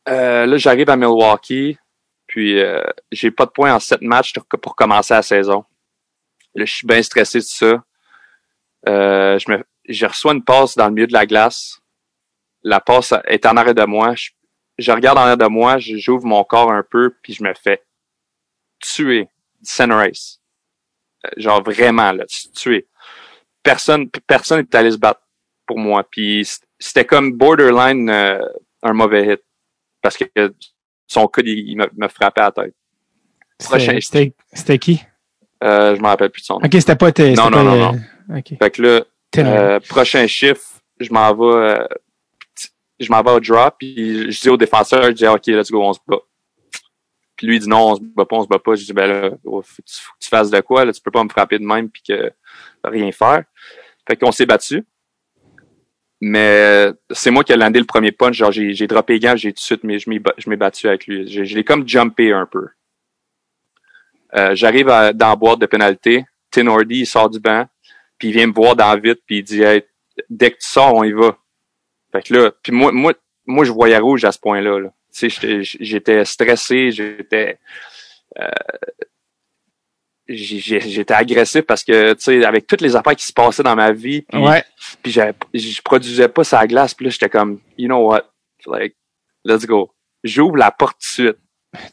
euh, 0.09 0.45
là, 0.45 0.57
j'arrive 0.57 0.89
à 0.89 0.95
Milwaukee, 0.95 1.77
Puis 2.27 2.59
euh, 2.61 2.81
j'ai 3.11 3.29
pas 3.29 3.45
de 3.45 3.51
points 3.51 3.73
en 3.73 3.79
sept 3.79 4.01
matchs 4.01 4.33
pour 4.61 4.75
commencer 4.75 5.13
la 5.13 5.21
saison. 5.21 5.65
Là, 6.55 6.65
je 6.65 6.73
suis 6.73 6.87
bien 6.87 7.01
stressé 7.03 7.39
de 7.39 7.43
ça. 7.43 7.83
Euh, 8.87 9.37
je 9.37 9.51
me, 9.51 9.63
je 9.91 10.05
reçois 10.05 10.33
une 10.33 10.43
passe 10.43 10.75
dans 10.75 10.87
le 10.87 10.93
milieu 10.93 11.07
de 11.07 11.13
la 11.13 11.25
glace. 11.25 11.79
La 12.63 12.79
passe 12.79 13.13
est 13.25 13.45
en 13.45 13.57
arrêt 13.57 13.73
de 13.73 13.85
moi. 13.85 14.13
Je, 14.15 14.29
je 14.77 14.91
regarde 14.91 15.17
en 15.17 15.21
arrière 15.21 15.37
de 15.37 15.47
moi, 15.47 15.77
j'ouvre 15.79 16.25
mon 16.25 16.43
corps 16.43 16.71
un 16.71 16.83
peu, 16.83 17.13
puis 17.21 17.33
je 17.33 17.43
me 17.43 17.53
fais 17.53 17.83
tuer. 18.79 19.27
Center 19.63 19.93
race. 19.93 20.39
Euh, 21.25 21.29
genre 21.37 21.61
vraiment, 21.63 22.11
là, 22.11 22.25
tuer. 22.55 22.87
Personne, 23.61 24.09
personne 24.25 24.61
n'est 24.61 24.75
allé 24.75 24.91
se 24.91 24.97
battre 24.97 25.21
pour 25.67 25.77
moi. 25.77 26.03
Puis 26.09 26.47
c'était 26.79 27.05
comme 27.05 27.33
borderline 27.33 28.09
euh, 28.09 28.39
un 28.81 28.93
mauvais 28.93 29.33
hit. 29.33 29.41
Parce 30.01 30.17
que 30.17 30.25
son 31.05 31.27
coude, 31.27 31.47
il, 31.47 31.77
me, 31.77 32.07
frappait 32.07 32.41
à 32.41 32.45
la 32.45 32.51
tête. 32.51 32.75
C'était 33.59 34.79
qui? 34.79 35.03
Euh, 35.63 35.95
je 35.95 36.01
me 36.01 36.07
rappelle 36.07 36.31
plus 36.31 36.41
de 36.41 36.45
son 36.45 36.55
nom. 36.55 36.65
Ok, 36.65 36.73
c'était 36.73 36.95
pas... 36.95 37.11
Non, 37.35 37.51
non, 37.51 37.63
non, 37.63 37.75
non. 37.75 37.99
Fait 38.57 38.71
que 38.71 38.81
là, 38.81 39.03
euh, 39.37 39.79
prochain 39.79 40.27
chiffre, 40.27 40.81
je 40.99 41.11
m'en 41.11 41.33
vais 41.33 41.87
je 42.99 43.11
m'en 43.11 43.23
vais 43.23 43.31
au 43.31 43.39
drop, 43.39 43.75
puis 43.79 44.31
je 44.31 44.39
dis 44.39 44.49
au 44.49 44.57
défenseur, 44.57 45.03
je 45.05 45.11
dis 45.11 45.27
OK, 45.27 45.47
let's 45.47 45.71
go, 45.71 45.83
on 45.83 45.93
se 45.93 45.99
bat. 46.07 46.19
Puis 47.35 47.47
lui 47.47 47.55
il 47.55 47.59
dit 47.59 47.67
non, 47.67 47.91
on 47.91 47.95
se 47.95 48.01
bat 48.01 48.25
pas, 48.25 48.35
on 48.35 48.43
se 48.43 48.47
bat 48.47 48.59
pas. 48.59 48.75
Je 48.75 48.85
dis 48.85 48.93
ben 48.93 49.07
là, 49.07 49.31
faut, 49.43 49.61
que 49.61 49.81
tu 50.19 50.29
fasses 50.29 50.51
de 50.51 50.61
quoi, 50.61 50.85
là, 50.85 50.93
tu 50.93 51.01
peux 51.01 51.11
pas 51.11 51.23
me 51.23 51.29
frapper 51.29 51.57
de 51.57 51.65
même 51.65 51.89
puis 51.89 52.03
que 52.07 52.31
rien 52.83 53.11
faire. 53.11 53.43
Fait 54.07 54.15
qu'on 54.15 54.31
s'est 54.31 54.45
battu. 54.45 54.85
Mais 56.23 56.91
c'est 57.09 57.31
moi 57.31 57.43
qui 57.43 57.51
ai 57.51 57.57
landé 57.57 57.79
le 57.79 57.85
premier 57.85 58.11
punch. 58.11 58.35
Genre, 58.35 58.51
j'ai, 58.51 58.87
droppé 58.87 59.13
les 59.13 59.19
gants, 59.19 59.35
j'ai 59.35 59.51
tout 59.51 59.55
de 59.55 59.59
suite, 59.59 59.83
mais 59.83 59.97
je 59.97 60.07
m'ai, 60.09 60.55
battu 60.55 60.87
avec 60.87 61.07
lui. 61.07 61.27
Je, 61.27 61.55
l'ai 61.55 61.63
comme 61.63 61.87
jumpé 61.87 62.31
un 62.31 62.45
peu. 62.45 62.67
Euh, 64.35 64.53
j'arrive 64.53 64.85
dans 64.85 65.29
la 65.29 65.35
boîte 65.35 65.59
de 65.59 65.65
pénalité. 65.65 66.25
Tin 66.51 66.67
Ordy, 66.67 66.99
il 66.99 67.05
sort 67.07 67.29
du 67.29 67.39
banc, 67.39 67.65
puis 68.21 68.27
il 68.27 68.33
vient 68.35 68.45
me 68.45 68.53
voir 68.53 68.75
dans 68.75 68.95
vite, 68.99 69.21
puis 69.25 69.39
il 69.39 69.43
dit 69.43 69.63
hey, 69.63 69.83
dès 70.29 70.51
que 70.51 70.57
tu 70.57 70.67
sors, 70.67 70.93
on 70.93 71.03
y 71.03 71.11
va. 71.11 71.35
Fait 72.11 72.21
que 72.21 72.35
là, 72.35 72.51
puis 72.61 72.71
moi, 72.71 72.91
moi, 72.91 73.13
moi, 73.47 73.65
je 73.65 73.71
voyais 73.71 73.97
rouge 73.97 74.23
à 74.25 74.31
ce 74.31 74.37
point-là. 74.37 74.79
Là. 74.79 74.89
Tu 75.11 75.31
sais, 75.31 75.63
j'étais 75.63 76.23
stressé, 76.23 76.91
j'étais 76.91 77.57
euh, 78.39 78.47
j'étais 80.27 81.15
agressif 81.15 81.63
parce 81.63 81.83
que 81.83 82.13
tu 82.13 82.21
sais 82.21 82.45
avec 82.45 82.67
toutes 82.67 82.81
les 82.81 82.95
affaires 82.95 83.15
qui 83.15 83.25
se 83.25 83.33
passaient 83.33 83.63
dans 83.63 83.75
ma 83.75 83.91
vie 83.91 84.21
puis 84.21 84.39
ouais. 84.39 84.63
puis 85.01 85.11
je 85.11 85.81
produisais 85.81 86.29
pas 86.29 86.43
sa 86.45 86.65
glace 86.67 86.93
puis 86.93 87.05
là 87.05 87.09
j'étais 87.09 87.27
comme 87.27 87.59
you 87.75 87.87
know 87.87 88.07
what? 88.07 88.31
Like 88.67 88.95
let's 89.43 89.65
go 89.65 89.91
j'ouvre 90.23 90.55
la 90.55 90.71
porte 90.71 91.01
tout 91.01 91.23
de 91.23 91.27
suite 91.27 91.37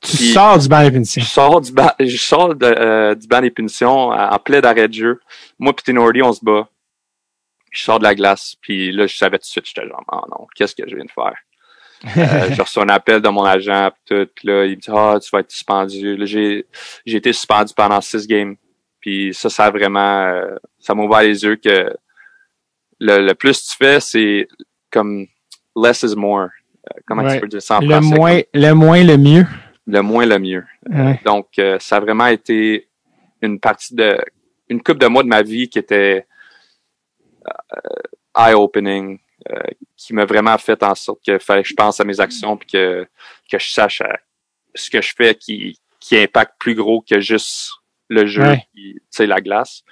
tu 0.03 0.17
sors 0.33 0.59
du 0.59 0.69
banc 0.69 0.83
des 0.83 0.91
punitions 0.91 1.23
je 1.23 1.29
sors 1.29 1.61
du 1.61 1.73
banc 1.73 1.93
je 2.01 2.17
sors 2.17 2.55
de, 2.55 2.67
euh, 2.67 3.15
du 3.15 3.29
banc 3.29 3.41
des 3.41 3.51
punitions 3.51 4.11
en 4.11 4.39
plein 4.39 4.61
d'arrêt 4.61 4.89
de 4.89 4.95
jeu 4.95 5.21
moi 5.59 5.73
puis 5.73 5.85
Tinordi 5.85 6.21
on 6.23 6.33
se 6.33 6.45
bat 6.45 6.69
je 7.71 7.83
sors 7.83 7.99
de 7.99 8.05
la 8.05 8.15
glace, 8.15 8.57
puis 8.61 8.93
là, 8.93 9.07
je 9.07 9.17
savais 9.17 9.39
tout 9.39 9.43
de 9.43 9.47
suite, 9.47 9.67
j'étais 9.67 9.87
genre, 9.87 10.03
oh 10.11 10.23
non, 10.31 10.47
qu'est-ce 10.55 10.75
que 10.75 10.89
je 10.89 10.95
viens 10.95 11.05
de 11.05 11.11
faire? 11.11 11.35
euh, 12.17 12.55
je 12.55 12.63
reçois 12.63 12.85
un 12.85 12.89
appel 12.89 13.21
de 13.21 13.29
mon 13.29 13.45
agent, 13.45 13.91
pis 13.91 14.15
tout, 14.15 14.31
pis 14.35 14.47
là, 14.47 14.65
il 14.65 14.77
me 14.77 14.81
dit, 14.81 14.91
ah, 14.91 15.19
tu 15.21 15.29
vas 15.33 15.41
être 15.41 15.51
suspendu. 15.51 16.19
J'ai, 16.27 16.67
été 17.07 17.33
suspendu 17.33 17.73
pendant 17.75 18.01
six 18.01 18.27
games. 18.27 18.57
Puis 19.01 19.35
ça, 19.35 19.51
ça 19.51 19.67
a 19.67 19.71
vraiment, 19.71 20.27
euh, 20.27 20.57
ça 20.79 20.95
m'a 20.95 21.03
ouvert 21.03 21.23
les 21.23 21.43
yeux 21.43 21.57
que 21.57 21.93
le, 23.01 23.27
le 23.27 23.35
plus 23.35 23.65
tu 23.65 23.77
fais, 23.77 24.01
c'est 24.01 24.49
comme 24.91 25.27
less 25.77 26.03
is 26.03 26.17
more. 26.17 26.49
Euh, 26.89 27.01
comment 27.07 27.29
tu 27.29 27.41
peux 27.41 27.49
dire 27.49 27.63
ça 27.63 27.79
en 27.79 27.81
le 27.81 27.91
français? 27.91 28.15
Moins, 28.15 28.41
le 28.55 28.73
moins, 28.73 29.05
le 29.05 29.17
mieux. 29.17 29.47
Le 29.91 30.03
moins, 30.03 30.27
le 30.27 30.39
mieux. 30.39 30.65
Ouais. 30.89 31.19
donc, 31.25 31.59
euh, 31.59 31.79
ça 31.81 31.97
a 31.97 32.01
vraiment 32.01 32.27
été 32.27 32.89
une 33.41 33.59
partie 33.59 33.95
de, 33.95 34.19
une 34.69 34.83
coupe 34.83 34.99
de 34.99 35.07
mois 35.07 35.23
de 35.23 35.29
ma 35.29 35.43
vie 35.43 35.69
qui 35.69 35.79
était 35.79 36.27
euh, 37.47 38.03
eye-opening, 38.37 39.19
euh, 39.51 39.59
qui 39.97 40.13
m'a 40.15 40.25
vraiment 40.27 40.59
fait 40.59 40.83
en 40.83 40.95
sorte 40.95 41.21
que 41.25 41.39
fallait 41.39 41.63
que 41.63 41.69
je 41.71 41.75
pense 41.75 42.01
à 42.01 42.05
mes 42.05 42.21
actions 42.21 42.57
puis 42.57 42.69
que, 42.69 43.07
que 43.51 43.59
je 43.59 43.71
sache 43.71 44.03
ce 44.75 44.91
que 44.91 45.01
je 45.01 45.13
fais 45.17 45.35
qui, 45.35 45.81
qui 46.01 46.19
impacte 46.19 46.55
plus 46.59 46.75
gros 46.75 47.01
que 47.01 47.21
juste 47.21 47.71
le 48.09 48.27
jeu, 48.27 48.43
Ouais. 48.43 48.67
tu 48.75 49.03
sais, 49.11 49.27
la 49.27 49.41
glace. 49.41 49.83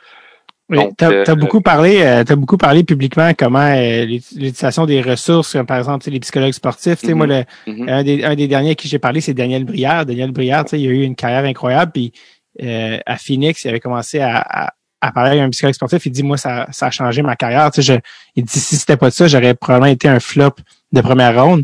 Oui, 0.68 0.78
Donc, 0.78 0.96
t'as, 0.96 1.12
euh, 1.12 1.22
t'as 1.24 1.34
beaucoup 1.36 1.60
parlé, 1.60 2.00
euh, 2.02 2.24
t'as 2.24 2.34
beaucoup 2.34 2.56
parlé 2.56 2.82
publiquement 2.82 3.30
comment 3.38 3.60
euh, 3.60 4.04
l'utilisation 4.04 4.84
des 4.84 5.00
ressources, 5.00 5.52
comme 5.52 5.64
par 5.66 5.78
exemple 5.78 6.00
tu 6.00 6.06
sais, 6.06 6.10
les 6.10 6.18
psychologues 6.20 6.52
sportifs. 6.52 7.00
Tu 7.00 7.06
sais, 7.06 7.14
moi, 7.14 7.26
le, 7.28 7.44
Mhm. 7.68 7.88
un, 7.88 8.02
des, 8.02 8.24
un 8.24 8.34
des 8.34 8.48
derniers 8.48 8.70
à 8.70 8.74
qui 8.74 8.88
j'ai 8.88 8.98
parlé, 8.98 9.20
c'est 9.20 9.34
Daniel 9.34 9.64
Brière. 9.64 10.04
Daniel 10.04 10.32
Brière, 10.32 10.64
tu 10.64 10.70
sais, 10.70 10.80
il 10.80 10.88
a 10.88 10.90
eu 10.90 11.02
une 11.02 11.14
carrière 11.14 11.44
incroyable. 11.44 11.92
Puis 11.92 12.12
euh, 12.62 12.98
à 13.06 13.16
Phoenix, 13.16 13.62
il 13.64 13.68
avait 13.68 13.78
commencé 13.80 14.18
à, 14.18 14.38
à, 14.38 14.72
à 15.02 15.12
parler 15.12 15.30
avec 15.32 15.42
un 15.42 15.50
psychologue 15.50 15.74
sportif. 15.74 16.04
Il 16.06 16.10
dit 16.10 16.24
moi, 16.24 16.36
ça, 16.36 16.66
ça 16.72 16.86
a 16.86 16.90
changé 16.90 17.22
ma 17.22 17.36
carrière. 17.36 17.70
Tu 17.70 17.82
sais, 17.82 17.94
je, 17.94 18.00
il 18.34 18.42
dit 18.44 18.58
si 18.58 18.74
c'était 18.76 18.96
pas 18.96 19.12
ça, 19.12 19.28
j'aurais 19.28 19.54
probablement 19.54 19.92
été 19.92 20.08
un 20.08 20.18
flop 20.18 20.54
de 20.92 21.00
première 21.00 21.44
ronde. 21.44 21.62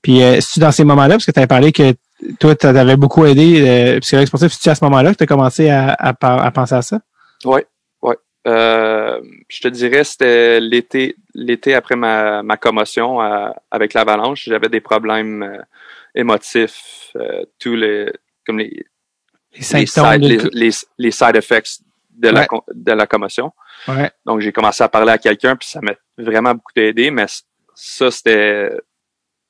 Puis 0.00 0.22
euh, 0.22 0.38
c'est 0.40 0.60
dans 0.60 0.70
ces 0.70 0.84
moments-là, 0.84 1.14
parce 1.16 1.24
que 1.26 1.32
tu 1.32 1.40
avais 1.40 1.46
parlé 1.48 1.72
que 1.72 1.94
toi, 2.38 2.54
tu 2.54 2.66
avais 2.66 2.96
beaucoup 2.96 3.24
aidé 3.26 3.64
euh, 3.66 3.98
psychologue 4.00 4.26
sportif, 4.28 4.52
c'est 4.52 4.70
à 4.70 4.74
ce 4.76 4.84
moment-là 4.84 5.10
que 5.12 5.16
tu 5.18 5.24
as 5.24 5.26
commencé 5.26 5.70
à, 5.70 5.90
à, 5.90 6.14
à 6.20 6.50
penser 6.52 6.74
à 6.76 6.82
ça? 6.82 7.00
Oui. 7.44 7.60
Euh, 8.46 9.20
je 9.48 9.60
te 9.60 9.68
dirais, 9.68 10.04
c'était 10.04 10.60
l'été, 10.60 11.16
l'été 11.34 11.74
après 11.74 11.96
ma, 11.96 12.42
ma 12.42 12.56
commotion 12.56 13.22
euh, 13.22 13.48
avec 13.70 13.94
l'avalanche. 13.94 14.44
J'avais 14.44 14.68
des 14.68 14.80
problèmes 14.80 15.42
euh, 15.42 15.58
émotifs, 16.14 17.10
euh, 17.16 17.44
tous 17.58 17.74
les, 17.74 18.12
comme 18.46 18.58
les, 18.58 18.84
Les 19.54 19.62
side, 19.62 20.20
de- 20.20 20.50
les, 20.52 20.70
les, 20.98 21.10
side 21.10 21.36
effects 21.36 21.80
de, 22.10 22.28
la, 22.28 22.40
Ouais. 22.42 22.60
de 22.74 22.92
la 22.92 23.06
commotion. 23.06 23.52
Ouais. 23.88 24.10
Donc, 24.26 24.40
j'ai 24.40 24.52
commencé 24.52 24.82
à 24.84 24.88
parler 24.88 25.12
à 25.12 25.18
quelqu'un, 25.18 25.56
puis 25.56 25.68
ça 25.68 25.80
m'a 25.80 25.92
vraiment 26.18 26.52
beaucoup 26.52 26.72
aidé, 26.76 27.10
mais 27.10 27.26
ça, 27.74 28.10
c'était 28.10 28.70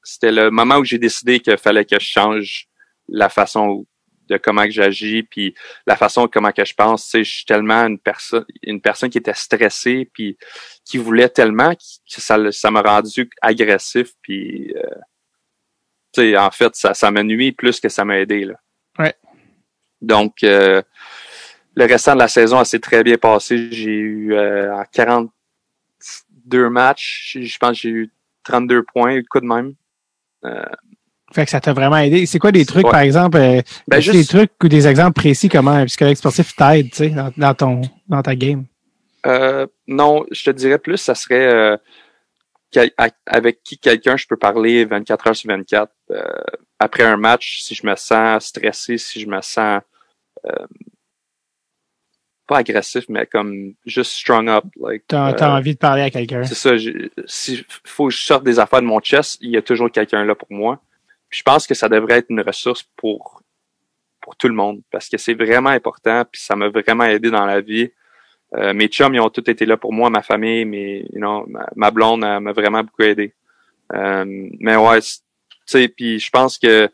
c'était 0.06 0.32
le 0.32 0.50
moment 0.50 0.76
où 0.76 0.84
j'ai 0.84 0.98
décidé 0.98 1.40
qu'il 1.40 1.56
fallait 1.56 1.84
que 1.86 1.98
je 1.98 2.04
change 2.06 2.66
la 3.08 3.28
façon 3.30 3.86
de 4.28 4.36
comment 4.36 4.64
que 4.64 4.70
j'agis, 4.70 5.22
puis 5.22 5.54
la 5.86 5.96
façon 5.96 6.28
comment 6.28 6.52
que 6.52 6.64
je 6.64 6.74
pense. 6.74 7.04
Tu 7.04 7.10
sais, 7.10 7.24
je 7.24 7.32
suis 7.36 7.44
tellement 7.44 7.86
une 7.86 7.98
personne 7.98 8.44
une 8.62 8.80
personne 8.80 9.10
qui 9.10 9.18
était 9.18 9.34
stressée, 9.34 10.10
puis 10.12 10.36
qui 10.84 10.98
voulait 10.98 11.28
tellement 11.28 11.74
que 11.74 12.20
ça 12.20 12.38
ça 12.52 12.70
m'a 12.70 12.82
rendu 12.82 13.28
agressif, 13.42 14.12
puis 14.22 14.72
euh, 14.76 14.82
tu 16.12 16.20
sais, 16.22 16.36
en 16.36 16.50
fait, 16.50 16.74
ça, 16.76 16.94
ça 16.94 17.10
m'a 17.10 17.22
nuit 17.22 17.52
plus 17.52 17.80
que 17.80 17.88
ça 17.88 18.04
m'a 18.04 18.18
aidé. 18.20 18.44
Là. 18.44 18.54
Ouais. 18.98 19.14
Donc, 20.00 20.44
euh, 20.44 20.82
le 21.74 21.84
restant 21.86 22.14
de 22.14 22.20
la 22.20 22.28
saison 22.28 22.62
s'est 22.64 22.78
très 22.78 23.02
bien 23.02 23.18
passé. 23.18 23.68
J'ai 23.72 23.90
eu 23.90 24.34
euh, 24.34 24.72
en 24.74 24.84
42 24.92 26.70
matchs, 26.70 27.38
je 27.40 27.58
pense 27.58 27.72
que 27.72 27.76
j'ai 27.78 27.88
eu 27.90 28.12
32 28.44 28.84
points, 28.84 29.16
le 29.16 29.24
coup 29.28 29.40
de 29.40 29.46
même. 29.46 29.74
Fait 31.34 31.44
que 31.44 31.50
ça 31.50 31.60
t'a 31.60 31.72
vraiment 31.72 31.96
aidé. 31.96 32.26
C'est 32.26 32.38
quoi 32.38 32.52
des 32.52 32.64
trucs, 32.64 32.84
Ouais. 32.86 32.90
par 32.92 33.00
exemple, 33.00 33.36
euh, 33.38 33.60
Ben, 33.88 34.00
juste- 34.00 34.16
des 34.16 34.24
trucs 34.24 34.52
ou 34.62 34.68
des 34.68 34.86
exemples 34.86 35.14
précis 35.14 35.48
comment 35.48 35.72
un 35.72 35.84
psychologue 35.86 36.14
sportif 36.14 36.54
t'aide, 36.54 36.90
tu 36.90 36.96
sais, 36.96 37.08
dans, 37.10 37.32
dans 37.36 37.54
ton, 37.54 37.80
dans 38.08 38.22
ta 38.22 38.36
game? 38.36 38.64
Euh, 39.26 39.66
non, 39.88 40.24
je 40.30 40.44
te 40.44 40.50
dirais 40.50 40.78
plus, 40.78 40.98
ça 40.98 41.14
serait 41.16 41.46
euh, 41.46 41.76
quel- 42.70 42.92
avec 43.26 43.62
qui 43.64 43.78
quelqu'un 43.78 44.16
je 44.16 44.26
peux 44.28 44.36
parler 44.36 44.84
24 44.84 45.26
heures 45.28 45.36
sur 45.36 45.48
24. 45.48 45.90
Euh, 46.12 46.22
après 46.78 47.02
un 47.04 47.16
match, 47.16 47.62
si 47.62 47.74
je 47.74 47.84
me 47.86 47.96
sens 47.96 48.44
stressé, 48.44 48.96
si 48.98 49.20
je 49.20 49.26
me 49.26 49.40
sens 49.40 49.80
pas 52.46 52.58
agressif, 52.58 53.04
mais 53.08 53.24
comme 53.26 53.72
juste 53.86 54.12
strung 54.12 54.48
up. 54.48 54.64
Like, 54.78 55.04
T'as, 55.08 55.32
euh, 55.32 55.56
envie 55.56 55.72
de 55.72 55.78
parler 55.78 56.02
à 56.02 56.10
quelqu'un. 56.10 56.44
C'est 56.44 56.54
ça. 56.54 56.76
j'ai- 56.76 57.10
Si 57.26 57.64
faut 57.84 58.08
que 58.08 58.12
je 58.12 58.22
sorte 58.22 58.44
des 58.44 58.58
affaires 58.58 58.82
de 58.82 58.86
mon 58.86 59.00
chest, 59.00 59.38
il 59.40 59.50
y 59.50 59.56
a 59.56 59.62
toujours 59.62 59.90
quelqu'un 59.90 60.24
là 60.24 60.34
pour 60.34 60.48
moi. 60.52 60.80
Je 61.34 61.42
pense 61.42 61.66
que 61.66 61.74
ça 61.74 61.88
devrait 61.88 62.18
être 62.18 62.30
une 62.30 62.42
ressource 62.42 62.84
pour 62.96 63.42
pour 64.20 64.36
tout 64.36 64.48
le 64.48 64.54
monde 64.54 64.80
parce 64.90 65.08
que 65.08 65.18
c'est 65.18 65.34
vraiment 65.34 65.70
important. 65.70 66.24
Puis 66.30 66.40
ça 66.40 66.54
m'a 66.56 66.68
vraiment 66.68 67.04
aidé 67.04 67.30
dans 67.30 67.44
la 67.44 67.60
vie. 67.60 67.90
Euh, 68.54 68.72
mes 68.72 68.86
chums, 68.86 69.14
ils 69.14 69.20
ont 69.20 69.28
tous 69.28 69.50
été 69.50 69.66
là 69.66 69.76
pour 69.76 69.92
moi, 69.92 70.10
ma 70.10 70.22
famille, 70.22 70.64
mes, 70.64 71.00
you 71.12 71.18
know, 71.18 71.46
ma, 71.74 71.90
blonde 71.90 72.20
m'a 72.20 72.52
vraiment 72.52 72.84
beaucoup 72.84 73.02
aidé. 73.02 73.34
Euh, 73.92 74.24
mais 74.60 74.76
ouais, 74.76 75.00
tu 75.00 75.18
sais, 75.66 75.88
puis 75.88 76.20
je 76.20 76.30
pense 76.30 76.56
que 76.56 76.88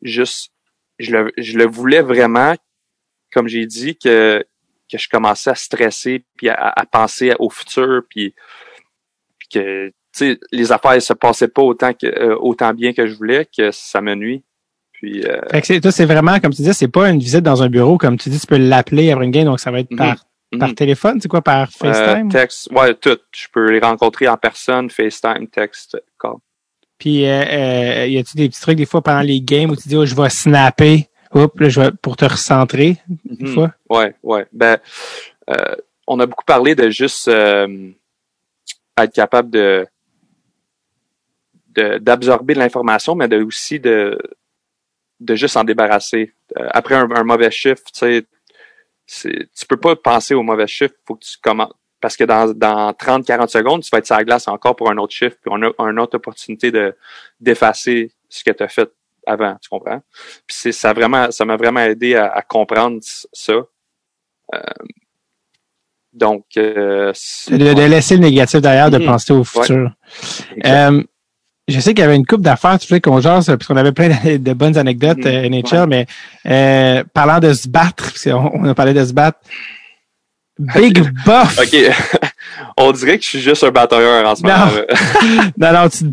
juste, 0.00 0.52
je 0.98 1.10
le, 1.10 1.32
je 1.36 1.58
le 1.58 1.66
voulais 1.66 2.02
vraiment, 2.02 2.54
comme 3.32 3.48
j'ai 3.48 3.66
dit, 3.66 3.98
que 3.98 4.44
que 4.90 4.98
je 4.98 5.08
commençais 5.08 5.50
à 5.50 5.54
stresser 5.54 6.24
puis 6.36 6.48
à, 6.48 6.72
à 6.74 6.84
penser 6.84 7.32
au 7.38 7.48
futur 7.48 8.02
puis, 8.08 8.34
que 9.52 9.92
les 10.52 10.72
affaires 10.72 11.00
se 11.00 11.12
passaient 11.12 11.48
pas 11.48 11.62
autant 11.62 11.92
que 11.92 12.06
euh, 12.06 12.36
autant 12.38 12.72
bien 12.74 12.92
que 12.92 13.06
je 13.06 13.14
voulais 13.14 13.46
que 13.46 13.70
ça 13.70 14.00
me 14.00 14.14
nuit 14.14 14.44
puis 14.92 15.24
euh, 15.24 15.40
Fait 15.50 15.62
que 15.62 15.66
c'est, 15.66 15.80
toi, 15.80 15.90
c'est 15.92 16.04
vraiment, 16.04 16.38
comme 16.40 16.52
tu 16.52 16.60
dis, 16.60 16.74
c'est 16.74 16.88
pas 16.88 17.08
une 17.08 17.20
visite 17.20 17.40
dans 17.40 17.62
un 17.62 17.70
bureau, 17.70 17.96
comme 17.96 18.18
tu 18.18 18.28
dis, 18.28 18.38
tu 18.38 18.46
peux 18.46 18.58
l'appeler 18.58 19.10
après 19.10 19.24
une 19.24 19.30
game, 19.30 19.46
donc 19.46 19.58
ça 19.58 19.70
va 19.70 19.80
être 19.80 19.96
par, 19.96 20.26
par 20.58 20.68
mhm. 20.68 20.74
téléphone, 20.74 21.20
c'est 21.22 21.28
quoi, 21.28 21.40
par 21.40 21.70
FaceTime? 21.70 22.26
Euh, 22.26 22.30
texte 22.30 22.70
ouais 22.72 22.94
tout 22.94 23.18
je 23.32 23.46
peux 23.50 23.70
les 23.70 23.80
rencontrer 23.80 24.28
en 24.28 24.36
personne 24.36 24.90
FaceTime 24.90 25.46
texte 25.48 25.96
call 26.20 26.34
Puis, 26.98 27.24
euh, 27.24 27.42
euh, 27.44 28.06
y 28.08 28.18
a-tu 28.18 28.36
des 28.36 28.50
petits 28.50 28.60
trucs 28.60 28.76
des 28.76 28.84
fois 28.84 29.00
pendant 29.00 29.22
les 29.22 29.40
games 29.40 29.70
où 29.70 29.76
tu 29.76 29.88
dis, 29.88 29.96
oh, 29.96 30.04
je 30.04 30.14
vais 30.14 30.28
snapper, 30.28 31.08
Oups, 31.32 31.60
là, 31.60 31.68
je 31.68 31.80
vais, 31.80 31.90
pour 32.02 32.16
te 32.16 32.24
recentrer, 32.24 32.96
des 33.24 33.44
Mhm. 33.46 33.54
fois? 33.54 33.72
Ouais, 33.88 34.14
ouais. 34.22 34.46
Ben, 34.52 34.78
euh, 35.48 35.76
on 36.06 36.18
a 36.20 36.26
beaucoup 36.26 36.44
parlé 36.44 36.74
de 36.74 36.90
juste 36.90 37.28
euh, 37.28 37.88
être 38.98 39.14
capable 39.14 39.50
de- 39.50 39.86
d'absorber 41.74 42.54
de, 42.54 42.58
l'information, 42.58 43.14
mais 43.14 43.28
de 43.28 43.42
aussi 43.42 43.80
de 43.80 44.18
de 45.20 45.34
juste 45.34 45.52
s'en 45.54 45.64
débarrasser. 45.64 46.32
Euh, 46.58 46.68
après 46.70 46.94
un, 46.94 47.08
un 47.10 47.24
mauvais 47.24 47.50
chiffre, 47.50 47.82
tu 47.92 48.24
sais, 49.06 49.46
tu 49.56 49.66
peux 49.68 49.76
pas 49.76 49.94
penser 49.96 50.34
au 50.34 50.42
mauvais 50.42 50.66
chiffre, 50.66 50.94
faut 51.06 51.16
que 51.16 51.24
tu 51.24 51.36
commences 51.42 51.72
parce 52.00 52.16
que 52.16 52.24
dans, 52.24 52.54
dans 52.54 52.92
30-40 52.92 53.48
secondes, 53.48 53.82
tu 53.82 53.90
vas 53.92 53.98
être 53.98 54.06
sur 54.06 54.16
la 54.16 54.24
glace 54.24 54.48
encore 54.48 54.74
pour 54.74 54.90
un 54.90 54.96
autre 54.96 55.12
chiffre, 55.12 55.36
puis 55.42 55.50
on 55.52 55.60
a 55.62 55.90
une 55.90 55.98
autre 55.98 56.16
opportunité 56.16 56.70
de 56.70 56.96
d'effacer 57.38 58.10
ce 58.30 58.42
que 58.42 58.50
tu 58.52 58.62
as 58.62 58.68
fait 58.68 58.90
avant, 59.26 59.54
tu 59.60 59.68
comprends? 59.68 60.00
Puis 60.46 60.56
c'est 60.56 60.72
ça 60.72 60.94
vraiment 60.94 61.30
ça 61.30 61.44
m'a 61.44 61.56
vraiment 61.56 61.80
aidé 61.80 62.14
à, 62.14 62.28
à 62.28 62.40
comprendre 62.42 62.98
ça. 63.02 63.52
Euh, 64.54 64.58
donc 66.12 66.44
euh, 66.56 67.12
De, 67.48 67.74
de 67.74 67.82
laisser 67.82 68.14
le 68.16 68.22
négatif 68.22 68.60
derrière, 68.60 68.90
de 68.90 68.98
Mhm. 68.98 69.06
penser 69.06 69.32
au 69.34 69.44
futur. 69.44 69.90
Je 71.70 71.80
sais 71.80 71.94
qu'il 71.94 72.02
y 72.02 72.06
avait 72.06 72.16
une 72.16 72.26
coupe 72.26 72.42
d'affaires, 72.42 72.78
tu 72.78 72.86
sais, 72.86 73.00
qu'on 73.00 73.20
jase, 73.20 73.46
parce 73.46 73.66
qu'on 73.66 73.76
avait 73.76 73.92
plein 73.92 74.08
de, 74.08 74.36
de 74.36 74.52
bonnes 74.52 74.76
anecdotes 74.76 75.18
Mhm. 75.18 75.26
euh, 75.26 75.48
NHL, 75.48 75.86
mais 75.88 76.06
euh, 76.46 77.04
parlant 77.14 77.38
de 77.38 77.52
se 77.52 77.68
battre, 77.68 78.04
parce 78.12 78.24
qu'on 78.24 78.50
on 78.54 78.64
a 78.68 78.74
parlé 78.74 78.92
de 78.94 79.04
se 79.04 79.12
battre, 79.12 79.38
Big 80.58 81.00
Buff! 81.24 81.58
OK. 81.58 81.76
On 82.76 82.92
dirait 82.92 83.16
que 83.18 83.24
je 83.24 83.28
suis 83.30 83.40
juste 83.40 83.62
un 83.64 83.70
batailleur 83.70 84.26
en 84.28 84.34
ce 84.34 84.42
moment. 84.42 84.66
Non, 85.56 85.72
non, 85.72 85.88
tu 85.88 86.04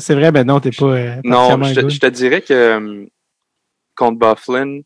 c'est 0.00 0.14
vrai, 0.14 0.30
mais 0.32 0.44
non, 0.44 0.60
t'es 0.60 0.70
pas 0.70 0.84
euh, 0.86 1.16
non, 1.24 1.62
je 1.64 1.74
te, 1.74 1.80
good. 1.80 1.90
je 1.90 1.98
te 1.98 2.06
dirais 2.06 2.40
que 2.42 2.52
euh, 2.52 3.06
contre 3.96 4.18
Bufflin, 4.18 4.80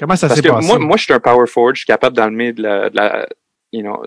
Comment 0.00 0.16
ça 0.16 0.28
s'est 0.28 0.42
passé? 0.42 0.66
moi, 0.66 0.78
moi, 0.78 0.96
je 0.96 1.04
suis 1.04 1.12
un 1.12 1.20
power 1.20 1.46
forward, 1.46 1.76
je 1.76 1.80
suis 1.80 1.86
capable 1.86 2.16
d'allumer 2.16 2.52
de 2.52 2.62
la, 2.62 2.90
de 2.90 2.96
la 2.96 3.28
you 3.72 3.82
know, 3.82 4.02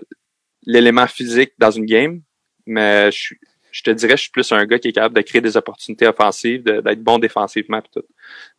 l'élément 0.66 1.06
physique 1.06 1.52
dans 1.58 1.70
une 1.70 1.86
game, 1.86 2.20
mais 2.66 3.10
je, 3.10 3.16
suis- 3.18 3.40
je 3.70 3.82
te 3.82 3.90
dirais, 3.90 4.16
je 4.16 4.22
suis 4.22 4.30
plus 4.30 4.50
un 4.52 4.64
gars 4.66 4.78
qui 4.78 4.88
est 4.88 4.92
capable 4.92 5.16
de 5.16 5.22
créer 5.22 5.40
des 5.40 5.56
opportunités 5.56 6.06
offensives, 6.06 6.62
d'être 6.62 7.02
bon 7.02 7.18
défensivement 7.18 7.80
pis 7.82 7.90
tout. 7.92 8.06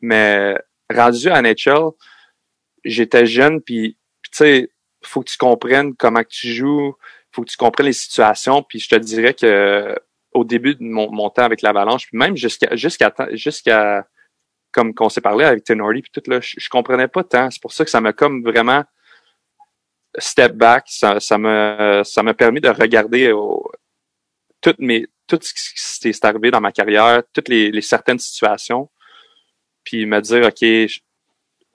Mais 0.01 0.55
rendu 0.93 1.29
à 1.29 1.41
NHL, 1.41 1.89
j'étais 2.83 3.25
jeune 3.25 3.61
puis 3.61 3.97
tu 4.23 4.29
sais, 4.33 4.69
faut 5.03 5.21
que 5.21 5.29
tu 5.29 5.37
comprennes 5.37 5.95
comment 5.95 6.23
que 6.23 6.29
tu 6.29 6.49
joues, 6.53 6.95
faut 7.31 7.43
que 7.43 7.49
tu 7.49 7.57
comprennes 7.57 7.87
les 7.87 7.93
situations, 7.93 8.63
puis 8.63 8.79
je 8.79 8.89
te 8.89 8.95
dirais 8.95 9.33
que 9.33 9.95
au 10.33 10.43
début 10.43 10.75
de 10.75 10.83
mon, 10.83 11.11
mon 11.11 11.29
temps 11.29 11.43
avec 11.43 11.61
l'Avalanche, 11.61 12.07
puis 12.07 12.17
même 12.17 12.37
jusqu'à 12.37 12.75
jusqu'à 12.75 13.13
jusqu'à 13.31 14.07
comme 14.71 14.93
qu'on 14.93 15.09
s'est 15.09 15.21
parlé 15.21 15.45
avec 15.45 15.63
Tenordi 15.63 16.01
puis 16.03 16.11
tout 16.11 16.29
là, 16.29 16.39
je, 16.41 16.55
je 16.57 16.69
comprenais 16.69 17.07
pas 17.07 17.23
tant. 17.23 17.49
C'est 17.49 17.61
pour 17.61 17.73
ça 17.73 17.83
que 17.85 17.91
ça 17.91 18.01
m'a 18.01 18.13
comme 18.13 18.43
vraiment 18.43 18.83
step 20.17 20.53
back. 20.53 20.85
Ça, 20.87 21.19
ça 21.19 21.37
ça 22.03 22.23
m'a 22.23 22.33
permis 22.33 22.61
de 22.61 22.69
regarder 22.69 23.31
au- 23.31 23.71
toutes 24.69 24.79
mes 24.79 25.07
tout 25.27 25.39
ce 25.41 25.53
qui 25.53 26.13
s'est 26.13 26.25
arrivé 26.25 26.49
dans 26.51 26.61
ma 26.61 26.71
carrière, 26.71 27.21
toutes 27.33 27.49
les, 27.49 27.81
certaines 27.81 28.19
situations, 28.19 28.89
puis 29.83 30.05
me 30.05 30.19
dire 30.21 30.47
ok, 30.47 30.91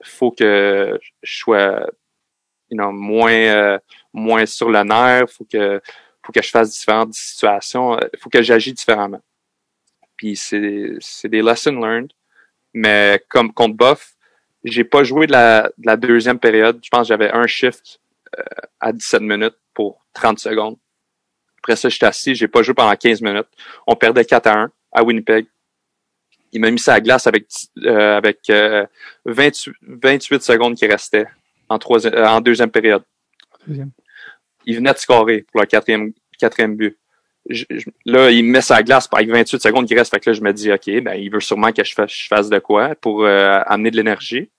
faut 0.03 0.31
que 0.31 0.99
je 1.23 1.37
sois 1.37 1.87
you 2.69 2.77
know, 2.77 2.91
moins 2.91 3.31
euh, 3.31 3.79
moins 4.13 4.45
sur 4.45 4.69
le 4.69 4.83
nerf, 4.83 5.29
faut 5.29 5.45
que 5.45 5.81
faut 6.25 6.31
que 6.33 6.41
je 6.41 6.49
fasse 6.49 6.71
différentes 6.71 7.13
situations, 7.13 7.95
euh, 7.95 8.07
faut 8.19 8.29
que 8.29 8.41
j'agisse 8.41 8.73
différemment. 8.75 9.21
Puis 10.17 10.35
c'est 10.35 10.95
c'est 10.99 11.29
des 11.29 11.41
lessons 11.41 11.79
learned, 11.79 12.11
mais 12.73 13.23
comme 13.29 13.53
contre 13.53 13.75
Buff, 13.75 14.15
j'ai 14.63 14.83
pas 14.83 15.03
joué 15.03 15.27
de 15.27 15.33
la, 15.33 15.71
de 15.77 15.85
la 15.85 15.97
deuxième 15.97 16.39
période. 16.39 16.79
Je 16.83 16.89
pense 16.89 17.01
que 17.01 17.07
j'avais 17.09 17.31
un 17.31 17.47
shift 17.47 17.99
euh, 18.39 18.43
à 18.79 18.91
17 18.91 19.21
minutes 19.21 19.57
pour 19.73 20.05
30 20.13 20.39
secondes. 20.39 20.77
Après 21.65 21.75
ça, 21.75 21.89
j'étais 21.89 22.05
assis, 22.05 22.35
j'ai 22.35 22.47
pas 22.47 22.61
joué 22.61 22.75
pendant 22.75 22.95
15 22.95 23.21
minutes. 23.21 23.47
On 23.87 23.95
perdait 23.95 24.23
4 24.23 24.45
à 24.45 24.59
1 24.65 24.71
à 24.91 25.03
Winnipeg. 25.03 25.47
Il 26.51 26.61
m'a 26.61 26.69
mis 26.69 26.77
ça 26.77 26.93
à 26.93 27.01
glace 27.01 27.25
avec 27.25 27.47
euh, 27.83 28.17
avec 28.17 28.37
euh, 28.51 28.85
28, 29.25 29.73
28 29.81 30.43
secondes 30.43 30.75
qui 30.75 30.85
restaient 30.85 31.25
en 31.67 31.79
troisième, 31.79 32.13
euh, 32.13 32.27
en 32.29 32.39
deuxième 32.39 32.69
période. 32.69 33.01
Deuxième. 33.67 33.89
Il 34.67 34.75
venait 34.75 34.93
de 34.93 34.97
scorer 34.99 35.43
pour 35.51 35.61
le 35.61 35.65
quatrième, 35.65 36.13
quatrième 36.39 36.75
but. 36.75 36.95
Je- 37.49 37.65
je- 37.71 37.89
là, 38.05 38.29
il 38.29 38.43
me 38.45 38.51
met 38.51 38.61
sa 38.61 38.83
glace 38.83 39.09
avec 39.11 39.29
28 39.29 39.59
secondes 39.59 39.87
qui 39.87 39.95
restent. 39.95 40.13
Fait 40.13 40.19
que 40.19 40.29
là, 40.29 40.33
je 40.35 40.41
me 40.41 40.53
dis, 40.53 40.71
OK, 40.71 40.85
ben, 41.03 41.15
il 41.15 41.31
veut 41.31 41.39
sûrement 41.39 41.71
que 41.71 41.83
je 41.83 41.93
fasse, 41.95 42.11
je 42.11 42.27
fasse 42.27 42.49
de 42.49 42.59
quoi 42.59 42.93
pour 42.95 43.23
euh, 43.25 43.59
amener 43.65 43.89
de 43.89 43.97
l'énergie. 43.97 44.49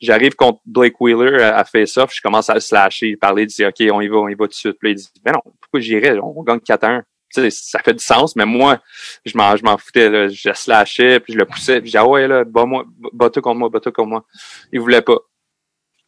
J'arrive 0.00 0.34
contre 0.34 0.60
Blake 0.66 1.00
Wheeler 1.00 1.42
à, 1.42 1.58
à 1.58 1.64
face-off. 1.64 2.12
Je 2.14 2.20
commence 2.20 2.50
à 2.50 2.54
le 2.54 2.60
slasher, 2.60 3.16
parler, 3.16 3.46
dit, 3.46 3.64
OK, 3.64 3.76
on 3.92 4.00
y 4.00 4.08
va, 4.08 4.16
on 4.16 4.28
y 4.28 4.34
va 4.34 4.44
tout 4.44 4.50
de 4.50 4.54
suite. 4.54 4.76
Puis 4.78 4.90
il 4.90 4.94
dit, 4.96 5.08
ben 5.22 5.32
non, 5.32 5.40
pourquoi 5.60 5.80
j'irais? 5.80 6.18
On 6.18 6.42
gagne 6.42 6.60
4 6.60 6.84
à 6.84 6.88
1. 6.96 7.00
Tu 7.32 7.40
sais, 7.40 7.50
ça 7.50 7.80
fait 7.80 7.94
du 7.94 8.04
sens, 8.04 8.36
mais 8.36 8.44
moi, 8.44 8.80
je 9.24 9.36
m'en, 9.36 9.56
je 9.56 9.64
m'en 9.64 9.76
foutais, 9.78 10.08
là. 10.08 10.28
Je 10.28 10.52
slashais, 10.52 11.20
puis 11.20 11.32
je 11.32 11.38
le 11.38 11.46
poussais, 11.46 11.80
puis 11.80 11.90
je 11.90 11.92
dis, 11.92 11.98
ah 11.98 12.06
ouais, 12.06 12.28
là, 12.28 12.44
bats-moi, 12.44 12.84
bats-toi 13.12 13.42
contre 13.42 13.58
moi, 13.58 13.68
bats-toi 13.68 13.92
contre 13.92 14.08
moi. 14.08 14.24
Il 14.72 14.80
voulait 14.80 15.02
pas. 15.02 15.18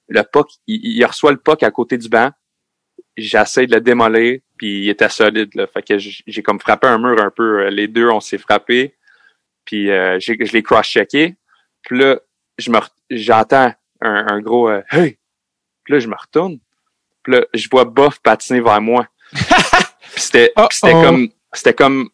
Le 0.09 0.23
puck, 0.23 0.49
il, 0.67 0.81
il 0.85 1.05
reçoit 1.05 1.33
le 1.33 1.39
puck 1.39 1.63
à 1.63 1.71
côté 1.71 1.99
du 1.99 2.09
banc. 2.09 2.31
J'essaie 3.17 3.67
de 3.67 3.75
le 3.75 3.81
démolir, 3.81 4.41
puis 4.57 4.85
il 4.85 4.89
était 4.89 5.09
solide, 5.09 5.55
là. 5.55 5.67
Fait 5.67 5.83
que 5.83 5.99
j'ai 5.99 6.43
comme 6.43 6.61
frappé 6.61 6.87
un 6.87 6.99
mur 6.99 7.21
un 7.21 7.31
peu. 7.31 7.63
Euh, 7.67 7.71
Les 7.71 7.89
deux, 7.89 8.09
on 8.09 8.21
s'est 8.21 8.39
frappé. 8.39 8.95
Puis 9.65 9.91
euh, 9.91 10.21
je 10.21 10.33
l'ai 10.33 10.63
cross-checké. 10.63 11.35
Puis 11.83 11.99
là, 11.99 12.21
je 12.59 12.71
me 12.71 12.79
j'entends 13.11 13.73
un, 14.01 14.27
un 14.29 14.41
gros 14.41 14.69
euh, 14.69 14.83
Hey! 14.91 15.19
Puis 15.85 15.95
là, 15.95 16.01
je 16.01 16.09
me 16.09 16.17
retourne. 16.17 16.59
Puis 17.23 17.35
là, 17.35 17.45
je 17.55 17.69
vois 17.71 17.85
Buff 17.85 18.19
patiner 18.21 18.61
vers 18.61 18.81
moi. 18.81 19.07
puis 19.33 19.43
c'était 20.17 20.53
Oh, 20.57 20.67
oh. 20.83 21.03
comme 21.03 21.29
c'était 21.53 21.75
comme 21.75 22.11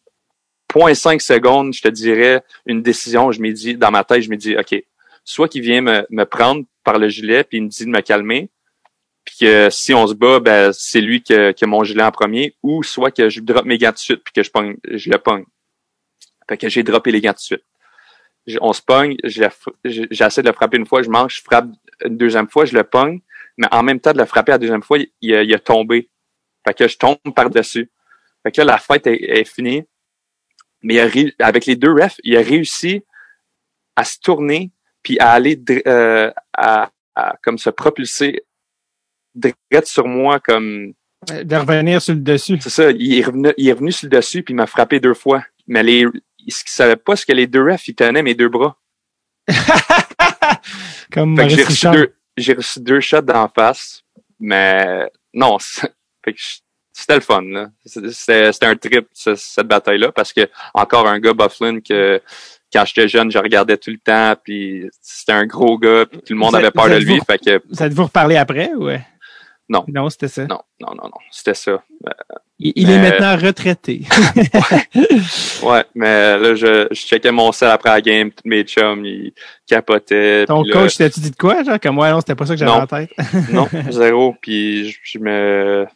0.5 0.72 1.20
secondes, 1.20 1.74
je 1.74 1.82
te 1.82 1.88
dirais, 1.88 2.42
une 2.66 2.82
décision. 2.82 3.32
Je 3.32 3.40
m'ai 3.40 3.52
dit, 3.52 3.76
dans 3.76 3.90
ma 3.90 4.04
tête, 4.04 4.22
je 4.22 4.30
me 4.30 4.36
dis, 4.36 4.56
OK, 4.56 4.74
soit 5.24 5.48
qu'il 5.48 5.62
vient 5.62 5.80
me, 5.80 6.06
me 6.10 6.24
prendre 6.24 6.64
par 6.84 6.98
le 6.98 7.08
gilet, 7.08 7.44
puis 7.44 7.58
il 7.58 7.64
me 7.64 7.68
dit 7.68 7.84
de 7.84 7.90
me 7.90 8.00
calmer, 8.00 8.50
puis 9.24 9.36
que 9.40 9.70
si 9.70 9.94
on 9.94 10.06
se 10.06 10.14
bat, 10.14 10.40
ben, 10.40 10.72
c'est 10.72 11.00
lui 11.00 11.22
qui 11.22 11.34
a, 11.34 11.52
mon 11.62 11.84
gilet 11.84 12.02
en 12.02 12.10
premier, 12.10 12.56
ou 12.62 12.82
soit 12.82 13.10
que 13.10 13.28
je 13.28 13.40
drop 13.40 13.64
mes 13.64 13.78
gants 13.78 13.90
tout 13.90 13.94
de 13.94 13.98
suite, 13.98 14.24
puis 14.24 14.32
que 14.34 14.42
je, 14.42 14.50
pogne, 14.50 14.76
je 14.90 15.10
le 15.10 15.18
pogne. 15.18 15.44
Fait 16.48 16.56
que 16.56 16.68
j'ai 16.68 16.82
droppé 16.82 17.12
les 17.12 17.20
gants 17.20 17.32
tout 17.32 17.36
de 17.36 17.40
suite. 17.40 17.64
On 18.60 18.72
se 18.72 18.82
pogne, 18.82 19.16
j'essaie 19.24 20.42
de 20.42 20.48
le 20.48 20.54
frapper 20.54 20.76
une 20.76 20.86
fois, 20.86 21.02
je 21.02 21.10
mange, 21.10 21.36
je 21.36 21.42
frappe 21.42 21.68
une 22.04 22.16
deuxième 22.16 22.48
fois, 22.48 22.64
je 22.64 22.76
le 22.76 22.82
pogne, 22.82 23.20
mais 23.56 23.68
en 23.70 23.82
même 23.82 24.00
temps 24.00 24.12
de 24.12 24.18
le 24.18 24.24
frapper 24.24 24.52
la 24.52 24.58
deuxième 24.58 24.82
fois, 24.82 24.98
il, 24.98 25.08
il 25.20 25.34
a, 25.34 25.42
il 25.42 25.54
a 25.54 25.58
tombé. 25.58 26.08
Fait 26.66 26.74
que 26.74 26.88
je 26.88 26.96
tombe 26.96 27.18
par-dessus. 27.34 27.90
Fait 28.42 28.50
que 28.50 28.60
là, 28.60 28.72
la 28.72 28.78
fête 28.78 29.06
est, 29.06 29.40
est 29.40 29.44
finie. 29.44 29.84
Mais 30.82 30.94
il 30.94 31.34
a 31.38 31.46
avec 31.46 31.66
les 31.66 31.76
deux 31.76 31.92
refs, 31.92 32.16
il 32.24 32.36
a 32.36 32.40
réussi 32.40 33.04
à 33.94 34.04
se 34.04 34.18
tourner 34.18 34.72
puis 35.02 35.18
à 35.18 35.32
aller 35.32 35.60
euh, 35.86 36.32
à, 36.52 36.90
à 37.14 37.36
comme 37.42 37.58
se 37.58 37.70
propulser 37.70 38.42
direct 39.34 39.86
sur 39.86 40.06
moi 40.06 40.40
comme 40.40 40.92
De 41.26 41.56
revenir 41.56 42.00
sur 42.00 42.14
le 42.14 42.20
dessus. 42.20 42.58
c'est 42.60 42.70
ça 42.70 42.90
il 42.90 43.18
est 43.18 43.24
revenu 43.24 43.52
il 43.56 43.68
est 43.68 43.72
revenu 43.72 43.92
sur 43.92 44.06
le 44.06 44.16
dessus 44.16 44.42
puis 44.42 44.54
il 44.54 44.56
m'a 44.56 44.66
frappé 44.66 45.00
deux 45.00 45.14
fois 45.14 45.44
mais 45.66 45.82
les 45.82 46.06
il 46.46 46.52
savait 46.52 46.96
pas 46.96 47.16
ce 47.16 47.24
que 47.26 47.32
les 47.32 47.46
deux 47.46 47.62
refs 47.62 47.88
ils 47.88 47.94
tenaient 47.94 48.22
mes 48.22 48.34
deux 48.34 48.48
bras. 48.48 48.76
Comme 51.12 51.36
fait 51.36 51.44
que 51.44 51.48
j'ai 51.50 51.64
reçu 51.64 51.86
deux 51.90 52.14
j'ai 52.36 52.52
reçu 52.54 52.80
deux 52.80 53.00
shots 53.00 53.20
d'en 53.22 53.48
face 53.48 54.02
mais 54.40 55.10
non 55.34 55.58
c'était 56.94 57.14
le 57.14 57.20
fun 57.20 57.42
là. 57.42 57.68
C'était 57.84 58.66
un 58.66 58.76
trip 58.76 59.08
ce- 59.12 59.34
cette 59.34 59.66
bataille 59.66 59.98
là 59.98 60.12
parce 60.12 60.32
que 60.32 60.48
encore 60.74 61.06
un 61.08 61.18
gars 61.18 61.32
Bufflin 61.34 61.80
que 61.80 62.20
quand 62.72 62.84
j'étais 62.86 63.08
jeune 63.08 63.30
je 63.30 63.38
regardais 63.38 63.76
tout 63.76 63.90
le 63.90 63.98
temps 63.98 64.34
puis 64.42 64.88
c'était 65.00 65.32
un 65.32 65.46
gros 65.46 65.78
gars 65.78 66.06
puis 66.06 66.20
tout 66.20 66.32
le 66.32 66.38
monde 66.38 66.50
Vous 66.50 66.56
avait 66.56 66.70
peur 66.70 66.88
de 66.88 66.96
lui 66.96 67.18
vous- 67.18 67.24
fait 67.24 67.38
que 67.38 67.62
Vous 67.68 67.82
reparlé 68.04 68.36
après 68.36 68.72
ou? 68.74 68.88
Euh? 69.70 69.74
Non. 69.74 69.84
Non, 69.88 70.10
c'était 70.10 70.28
ça. 70.28 70.46
non 70.46 70.60
non 70.80 70.94
non 70.94 71.04
non 71.04 71.18
c'était 71.30 71.54
ça 71.54 71.82
Il, 72.58 72.72
il 72.76 72.90
est 72.90 72.98
maintenant 72.98 73.36
retraité. 73.36 74.02
Ouais, 75.62 75.84
mais 75.94 76.38
là, 76.38 76.54
je, 76.54 76.88
je 76.90 77.00
checkais 77.00 77.30
mon 77.30 77.52
sel 77.52 77.70
après 77.70 77.90
la 77.90 78.00
game, 78.00 78.30
tous 78.30 78.48
mes 78.48 78.64
chums, 78.64 79.04
ils 79.04 79.32
capotaient. 79.66 80.44
Ton 80.46 80.64
là, 80.64 80.72
coach, 80.72 80.96
t'as-tu 80.96 81.20
dit 81.20 81.30
de 81.30 81.36
quoi, 81.36 81.62
genre? 81.62 81.78
Comme 81.80 81.94
moi, 81.94 82.10
non, 82.10 82.20
c'était 82.20 82.34
pas 82.34 82.46
ça 82.46 82.54
que 82.54 82.58
j'avais 82.58 82.70
en 82.72 82.86
tête? 82.86 83.10
Non, 83.52 83.68
zéro. 83.90 84.34
Puis 84.40 84.90
je, 84.90 84.98
je 85.04 85.18
me... 85.18 85.86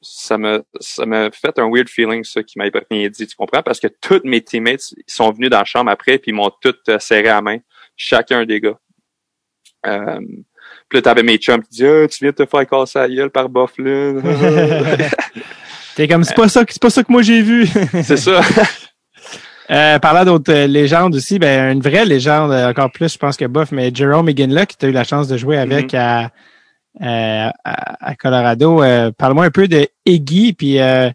Ça 0.00 0.38
m'a 0.38 0.60
ça 0.80 1.04
m'a 1.04 1.30
fait 1.30 1.58
un 1.58 1.70
weird 1.70 1.88
feeling, 1.88 2.24
ça, 2.24 2.42
qui 2.42 2.58
m'avait 2.58 2.70
rien 2.90 3.08
dit, 3.08 3.26
tu 3.26 3.36
comprends? 3.36 3.62
Parce 3.62 3.80
que 3.80 3.88
tous 3.88 4.20
mes 4.24 4.40
teammates, 4.42 4.92
ils 4.92 5.04
sont 5.06 5.30
venus 5.30 5.50
dans 5.50 5.58
la 5.58 5.64
chambre 5.64 5.90
après, 5.90 6.18
puis 6.18 6.30
ils 6.30 6.34
m'ont 6.34 6.50
tous 6.60 6.74
euh, 6.88 6.98
serré 6.98 7.24
la 7.24 7.42
main. 7.42 7.58
Chacun 7.96 8.44
des 8.44 8.60
gars. 8.60 8.78
Euh, 9.86 10.20
puis 10.88 10.98
là, 10.98 11.02
t'avais 11.02 11.22
mes 11.22 11.36
chums 11.38 11.62
qui 11.62 11.68
disaient 11.70 12.04
Ah, 12.04 12.08
tu 12.08 12.18
viens 12.24 12.30
de 12.30 12.36
te 12.36 12.46
faire 12.46 12.66
casser 12.66 12.98
la 12.98 13.08
gueule 13.08 13.30
par 13.30 13.48
Bufflin. 13.48 14.20
T'es 15.96 16.06
comme, 16.08 16.24
c'est 16.24 16.34
pas 16.36 16.48
ça, 16.48 16.64
que- 16.64 16.72
c'est 16.72 16.80
pas 16.82 16.90
ça 16.90 17.02
que 17.02 17.10
moi 17.10 17.22
j'ai 17.22 17.42
vu. 17.42 17.66
C'est 18.02 18.16
ça. 18.16 18.40
Euh, 19.70 19.98
parlant 19.98 20.24
d'autres 20.24 20.52
euh, 20.52 20.66
légendes 20.66 21.14
aussi, 21.14 21.38
ben 21.38 21.72
une 21.72 21.80
vraie 21.82 22.06
légende 22.06 22.52
euh, 22.52 22.70
encore 22.70 22.90
plus, 22.90 23.12
je 23.12 23.18
pense 23.18 23.36
que 23.36 23.44
bof, 23.44 23.70
mais 23.70 23.90
Jerome 23.94 24.24
McGinley 24.26 24.64
qui 24.66 24.76
tu 24.78 24.86
eu 24.86 24.92
la 24.92 25.04
chance 25.04 25.28
de 25.28 25.36
jouer 25.36 25.58
avec 25.58 25.92
à, 25.92 26.30
euh, 27.02 27.50
à, 27.64 28.06
à 28.06 28.14
Colorado. 28.14 28.82
Euh, 28.82 29.10
Parle-moi 29.10 29.44
un 29.44 29.50
peu 29.50 29.68
de 29.68 29.86
Iggy, 30.06 30.54
puis 30.54 30.80
euh, 30.80 31.10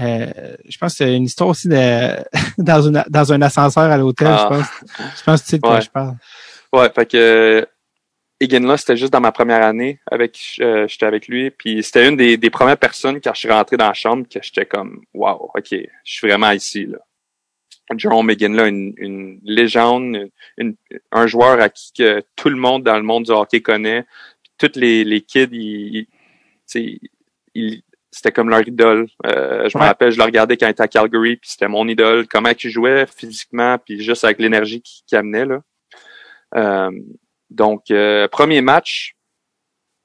euh, 0.00 0.26
je 0.68 0.78
pense 0.78 0.92
que 0.92 0.98
c'est 0.98 1.16
une 1.16 1.24
histoire 1.24 1.48
aussi 1.50 1.66
de 1.68 2.10
dans 2.58 2.82
une 2.82 3.02
dans 3.08 3.32
un 3.32 3.42
ascenseur 3.42 3.90
à 3.90 3.96
l'hôtel, 3.96 4.28
Ah. 4.30 4.50
je 4.52 4.56
pense. 4.56 4.66
Je 5.18 5.22
pense 5.24 5.40
que 5.40 5.44
tu 5.46 5.50
sais 5.50 5.56
de 5.56 5.62
quoi 5.62 5.80
je 5.80 5.88
parle. 5.90 6.14
Ouais, 6.72 6.88
fait 6.94 7.06
que 7.06 7.66
Egan 8.40 8.76
c'était 8.76 8.96
juste 8.96 9.12
dans 9.12 9.20
ma 9.20 9.32
première 9.32 9.62
année 9.64 9.98
avec 10.10 10.38
euh, 10.60 10.86
j'étais 10.88 11.06
avec 11.06 11.26
lui, 11.26 11.50
puis 11.50 11.82
c'était 11.82 12.06
une 12.08 12.16
des, 12.16 12.36
des 12.36 12.50
premières 12.50 12.76
personnes 12.76 13.20
quand 13.20 13.32
je 13.32 13.40
suis 13.40 13.50
rentré 13.50 13.76
dans 13.78 13.86
la 13.88 13.94
chambre 13.94 14.26
que 14.28 14.40
j'étais 14.42 14.66
comme 14.66 15.02
wow, 15.14 15.50
OK, 15.54 15.68
je 15.70 15.78
suis 16.04 16.28
vraiment 16.28 16.50
ici 16.50 16.86
là. 16.86 16.98
Jerome 17.96 18.26
McGinley, 18.26 18.68
une, 18.68 18.94
une 18.96 19.40
légende, 19.44 20.28
une, 20.58 20.74
un 21.12 21.26
joueur 21.28 21.60
à 21.60 21.68
qui 21.68 21.92
que 21.92 22.20
tout 22.34 22.48
le 22.48 22.56
monde 22.56 22.82
dans 22.82 22.96
le 22.96 23.04
monde 23.04 23.24
du 23.26 23.30
hockey 23.30 23.60
connaît. 23.62 24.04
Puis 24.42 24.68
tous 24.70 24.78
les, 24.80 25.04
les 25.04 25.20
kids, 25.20 25.48
ils, 25.52 26.08
ils- 26.74 27.00
ils- 27.54 27.82
c'était 28.10 28.32
comme 28.32 28.48
leur 28.48 28.66
idole. 28.66 29.06
Euh, 29.26 29.68
je 29.68 29.78
me 29.78 29.84
rappelle, 29.84 30.10
je 30.10 30.18
le 30.18 30.24
regardais 30.24 30.56
quand 30.56 30.66
il 30.66 30.70
était 30.70 30.82
à 30.82 30.88
Calgary, 30.88 31.36
puis 31.36 31.48
c'était 31.50 31.68
mon 31.68 31.86
idole. 31.86 32.26
Comment 32.26 32.50
il 32.60 32.70
jouait 32.70 33.06
physiquement, 33.06 33.78
puis 33.78 34.02
juste 34.02 34.24
avec 34.24 34.40
l'énergie 34.40 34.80
qu'il 34.82 35.04
qu'il 35.06 35.18
amenait 35.18 35.44
là. 35.44 35.60
Euh, 36.56 36.90
donc, 37.50 37.90
euh, 37.90 38.28
premier 38.28 38.60
match, 38.60 39.14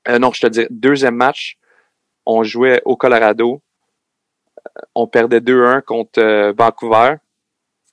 euh, 0.08 0.20
non, 0.20 0.32
je 0.32 0.42
te 0.42 0.48
dis, 0.48 0.66
deuxième 0.70 1.16
match, 1.16 1.58
on 2.26 2.44
jouait 2.44 2.82
au 2.86 2.96
Colorado. 2.96 3.62
Euh, 4.60 4.82
On 4.96 5.08
perdait 5.08 5.40
2-1 5.42 5.82
contre 5.82 6.20
euh, 6.22 6.54
Vancouver. 6.58 7.16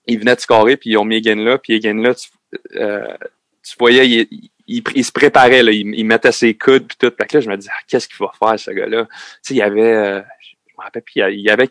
Ils 0.07 0.19
venaient 0.19 0.37
de 0.37 0.41
scorer, 0.41 0.77
puis 0.77 0.91
ils 0.91 0.97
ont 0.97 1.05
mis 1.05 1.17
Egan 1.17 1.37
là. 1.37 1.59
Puis 1.59 1.75
Egan 1.75 1.95
là, 2.03 2.15
tu, 2.15 2.29
euh, 2.77 3.17
tu 3.63 3.77
voyais, 3.79 4.07
il, 4.09 4.51
il, 4.67 4.83
il- 4.95 5.05
se 5.05 5.13
préparait, 5.13 5.63
là, 5.63 5.71
il, 5.73 5.95
il 5.95 6.05
mettait 6.05 6.33
ses 6.33 6.57
coudes, 6.57 6.87
puis 6.89 6.97
tout. 6.99 7.13
Fait 7.17 7.33
là, 7.33 7.41
je 7.41 7.49
me 7.51 7.57
dis, 7.57 7.69
ah, 7.71 7.79
qu'est-ce 7.87 8.09
qu'il 8.09 8.19
va 8.19 8.33
faire, 8.39 8.59
ce 8.59 8.71
gars-là? 8.71 9.05
Tu 9.07 9.11
sais, 9.43 9.55
il 9.55 9.63
avait, 9.63 9.83
euh, 9.95 10.21
je 10.41 10.57
me 10.79 10.83
rappelle, 10.83 11.03
puis 11.03 11.21
il 11.21 11.51
avait 11.51 11.69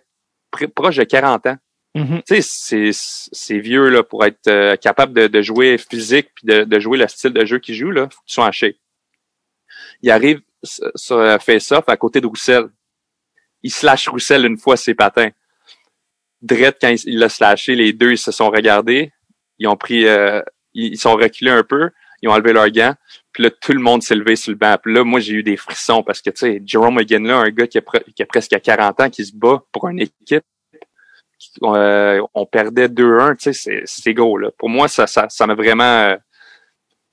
pr- 0.52 0.68
proche 0.68 0.98
de 0.98 1.04
40 1.04 1.48
ans 1.48 1.58
Tu 2.28 2.42
sais, 2.42 2.92
c'est, 2.92 3.60
vieux 3.60 3.90
là, 3.90 4.04
pour 4.04 4.26
être 4.26 4.48
euh, 4.48 4.76
capable 4.76 5.14
de, 5.14 5.28
de 5.28 5.42
jouer 5.42 5.78
physique 5.78 6.30
puis 6.36 6.46
de, 6.46 6.64
de 6.64 6.80
jouer 6.80 6.98
le 6.98 7.08
style 7.08 7.34
de 7.34 7.46
jeu 7.46 7.60
qu'il 7.60 7.76
joue, 7.76 7.92
là, 7.92 8.04
faut 8.04 8.22
que 8.22 8.28
tu 8.28 8.34
sois 8.34 8.52
shape. 8.52 8.76
Il 10.02 10.12
arrive 10.12 10.42
sur 10.64 11.18
euh, 11.18 11.38
face-off 11.40 11.86
à 11.88 11.98
côté 11.98 12.22
de 12.22 12.28
Roussel. 12.28 12.66
Il 13.64 13.72
slash 13.72 14.08
Roussel 14.08 14.46
une 14.46 14.58
fois 14.58 14.78
ses 14.78 14.94
patins. 14.94 15.30
Drette, 16.42 16.78
quand 16.80 16.94
il 17.06 17.18
l'a 17.18 17.30
slashé, 17.30 17.76
les 17.76 17.94
deux 17.94 18.12
ils 18.12 18.18
se 18.18 18.32
sont 18.32 18.50
regardés. 18.50 19.12
Ils 19.58 19.68
ont 19.68 19.76
pris 19.76 20.06
euh, 20.06 20.42
ils, 20.74 20.98
sont 20.98 21.16
reculés 21.16 21.52
un 21.52 21.64
peu, 21.64 21.90
ils 22.22 22.30
ont 22.30 22.34
enlevé 22.34 22.54
leurs 22.54 22.70
gants. 22.70 22.94
Puis 23.32 23.44
là, 23.44 23.50
tout 23.50 23.74
le 23.74 23.80
monde 23.80 24.04
s'est 24.04 24.16
levé 24.16 24.36
sur 24.36 24.52
le 24.52 24.58
banc. 24.58 24.78
Puis 24.82 24.94
là, 24.94 25.04
moi, 25.04 25.20
j'ai 25.20 25.34
eu 25.34 25.44
des 25.44 25.58
frissons 25.58 26.04
parce 26.04 26.22
que, 26.22 26.30
tu 26.30 26.38
sais, 26.38 26.62
Jerome 26.66 26.96
McGinn, 26.96 27.26
là, 27.26 27.38
un 27.38 27.50
gars 27.50 27.68
qui 27.68 27.80
a, 27.80 27.82
qui 28.16 28.22
a 28.22 28.26
presque 28.26 28.60
40 28.60 29.00
ans, 29.00 29.10
qui 29.10 29.26
se 29.26 29.36
bat 29.36 29.64
pour 29.72 29.88
une 29.88 30.00
équipe, 30.00 30.44
euh, 31.64 32.22
on 32.34 32.46
perdait 32.46 32.88
2-1, 32.88 33.36
tu 33.38 33.44
sais, 33.44 33.54
c'est, 33.54 33.82
c'est 33.86 34.14
gros, 34.14 34.38
là. 34.38 34.50
Pour 34.58 34.70
moi, 34.70 34.88
ça, 34.88 35.08
ça, 35.08 35.28
ça 35.30 35.46
m'a 35.48 35.56
vraiment, 35.56 35.84
euh, 35.84 36.16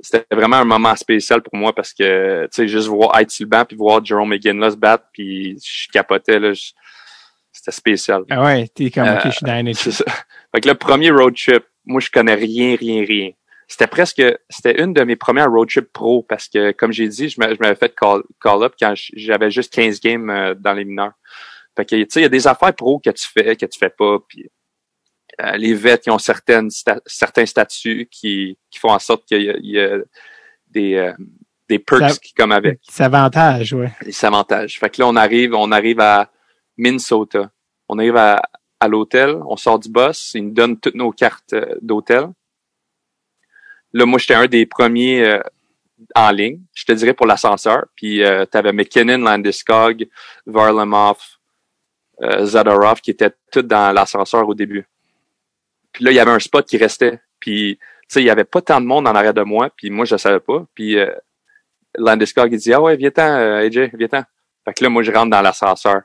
c'était 0.01 0.25
vraiment 0.35 0.57
un 0.57 0.65
moment 0.65 0.95
spécial 0.97 1.43
pour 1.43 1.57
moi 1.57 1.75
parce 1.75 1.93
que, 1.93 2.45
tu 2.45 2.49
sais, 2.53 2.69
juste 2.69 2.89
voir, 2.89 3.19
être 3.21 3.31
sur 3.31 3.45
le 3.45 3.51
banc 3.51 3.65
puis 3.65 3.77
voir 3.77 4.05
Jerome 4.05 4.29
McGinn 4.31 4.59
là 4.59 4.71
se 4.71 4.77
battre 4.77 5.05
puis 5.13 5.59
je 5.63 5.89
capotais, 5.93 6.39
là. 6.39 6.53
c'était 7.53 7.71
spécial. 7.71 8.23
Ah 8.31 8.43
ouais, 8.45 8.69
t'es 8.69 8.91
comme, 8.91 9.05
Euh, 9.05 9.21
je 9.25 9.31
suis 9.31 9.47
dans 9.47 9.65
la 9.65 9.73
C'est 9.75 9.93
ça. 9.93 10.05
Fait 10.55 10.61
que 10.61 10.69
le 10.69 10.75
premier 10.75 11.11
road 11.11 11.35
trip, 11.37 11.65
moi, 11.87 12.01
je 12.01 12.11
connais 12.11 12.35
rien, 12.35 12.77
rien, 12.77 13.05
rien. 13.05 13.31
C'était 13.67 13.87
presque, 13.87 14.23
c'était 14.51 14.83
une 14.83 14.93
de 14.93 15.03
mes 15.05 15.17
premières 15.17 15.51
road 15.51 15.69
trips 15.69 15.91
pro 15.93 16.23
parce 16.23 16.49
que, 16.49 16.73
comme 16.73 16.93
j'ai 16.93 17.09
dit, 17.09 17.29
je 17.31 17.41
m'a- 17.41 17.55
je 17.55 17.59
m'avais 17.61 17.75
fait 17.75 17.95
call, 17.95 18.23
call 18.43 18.63
up 18.63 18.75
quand 18.79 18.93
j'avais 19.15 19.51
juste 19.51 19.73
15 19.73 20.01
games 20.01 20.29
euh, 20.29 20.55
dans 20.55 20.75
les 20.75 20.85
mineurs. 20.85 21.13
Fait 21.77 21.85
que, 21.85 21.97
tu 21.97 22.07
sais, 22.11 22.21
il 22.21 22.23
y 22.23 22.27
a 22.27 22.29
des 22.31 22.47
affaires 22.47 22.75
pro 22.75 22.99
que 23.01 23.11
tu 23.11 23.27
fais, 23.33 23.57
que 23.57 23.67
tu 23.67 23.79
fais 23.79 23.91
pas, 23.91 24.19
puis 24.29 24.49
euh, 25.41 25.57
les 25.57 25.75
vets, 25.75 26.01
ils 26.07 26.11
ont 26.11 26.19
certaines, 26.19 26.69
sta- 26.69 27.01
certains 27.07 27.47
statuts 27.47 28.09
qui, 28.11 28.57
qui 28.71 28.79
font 28.79 28.91
en 28.93 28.99
sorte 29.01 29.25
qu'il 29.27 29.43
y 29.43 29.73
y 29.73 29.81
a 29.81 29.99
des, 30.69 30.95
euh, 30.95 31.13
des 31.69 31.79
perks 31.81 32.11
Ça- 32.13 32.19
qui 32.19 32.33
comme 32.35 32.53
avec 32.53 32.79
C'est 32.89 33.03
avantage, 33.05 33.73
ouais. 33.73 33.91
les 34.03 34.25
avantages. 34.25 34.79
Fait 34.79 34.91
que 34.91 35.01
là, 35.03 35.09
on 35.09 35.17
arrive, 35.17 35.55
on 35.55 35.73
arrive 35.73 35.99
à 36.01 36.31
Minnesota. 36.77 37.51
On 37.89 37.99
arrive 37.99 38.17
à, 38.17 38.41
à 38.81 38.87
l'hôtel, 38.89 39.37
on 39.47 39.57
sort 39.57 39.79
du 39.81 39.89
bus, 39.91 40.33
ils 40.35 40.45
nous 40.45 40.53
donnent 40.53 40.79
toutes 40.79 40.95
nos 40.95 41.11
cartes 41.11 41.53
euh, 41.55 41.75
d'hôtel. 41.83 42.29
Là, 43.93 44.07
moi, 44.07 44.19
j'étais 44.19 44.35
un 44.35 44.47
des 44.47 44.67
premiers 44.67 45.25
euh, 45.25 45.41
en 46.15 46.31
ligne, 46.31 46.61
je 46.75 46.85
te 46.85 46.93
dirais 46.93 47.15
pour 47.15 47.27
l'ascenseur. 47.27 47.87
Puis 47.97 48.23
euh, 48.25 48.45
tu 48.51 48.57
avais 48.59 48.73
McKinnon, 48.73 49.19
Landeskog, 49.19 50.07
Varlamov, 50.47 51.19
euh, 52.23 52.45
Zadorov 52.45 53.01
qui 53.01 53.11
étaient 53.11 53.33
tous 53.51 53.63
dans 53.63 53.93
l'ascenseur 53.93 54.49
au 54.49 54.55
début. 54.55 54.87
Puis 55.93 56.05
là, 56.05 56.11
il 56.11 56.15
y 56.15 56.21
avait 56.21 56.31
un 56.31 56.39
spot 56.39 56.67
qui 56.67 56.77
restait. 56.77 57.21
Puis, 57.41 57.79
tu 57.79 57.87
sais, 58.09 58.23
il 58.23 58.27
y 58.27 58.31
avait 58.31 58.45
pas 58.45 58.61
tant 58.61 58.81
de 58.81 58.87
monde 58.87 59.07
en 59.07 59.15
arrière 59.15 59.35
de 59.35 59.43
moi, 59.43 59.71
puis 59.77 59.91
moi, 59.91 60.05
je 60.05 60.17
savais 60.17 60.41
pas. 60.41 60.67
Puis 60.75 60.99
euh, 60.99 61.13
Landeskog, 61.97 62.53
il 62.53 62.59
dit, 62.59 62.73
ah 62.73 62.81
ouais, 62.81 62.97
viens-t'en, 62.97 63.37
euh, 63.37 63.67
AJ, 63.67 63.91
viens-t'en. 63.95 64.25
Fait 64.65 64.75
que 64.75 64.83
là, 64.83 64.91
moi, 64.91 65.03
je 65.03 65.13
rentre 65.13 65.31
dans 65.31 65.43
l'ascenseur. 65.43 66.03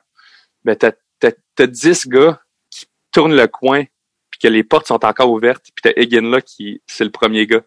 Ben, 0.64 0.76
t'as, 0.76 0.92
t'as, 1.18 1.32
t'as 1.54 1.66
10 1.66 2.08
gars 2.08 2.40
qui 2.70 2.86
tournent 3.12 3.36
le 3.36 3.46
coin, 3.46 3.84
puis 4.30 4.40
que 4.40 4.48
les 4.48 4.62
portes 4.64 4.86
sont 4.86 5.04
encore 5.04 5.30
ouvertes, 5.30 5.66
puis 5.74 5.82
t'as 5.82 6.00
Egan 6.00 6.28
là 6.28 6.40
qui, 6.40 6.82
c'est 6.86 7.04
le 7.04 7.10
premier 7.10 7.46
gars. 7.46 7.62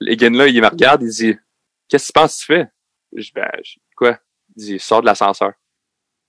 Egan 0.00 0.30
là, 0.30 0.48
il 0.48 0.60
me 0.60 0.68
regarde, 0.68 1.02
il 1.02 1.10
dit, 1.10 1.36
qu'est-ce 1.88 2.08
que 2.08 2.12
tu 2.12 2.12
penses 2.12 2.34
que 2.34 2.40
tu 2.40 2.46
fais? 2.46 2.66
Je 3.12 3.22
dis, 3.22 3.32
ben, 3.34 3.50
quoi? 3.96 4.18
Il 4.56 4.64
dit, 4.64 4.78
sors 4.78 5.00
de 5.00 5.06
l'ascenseur. 5.06 5.52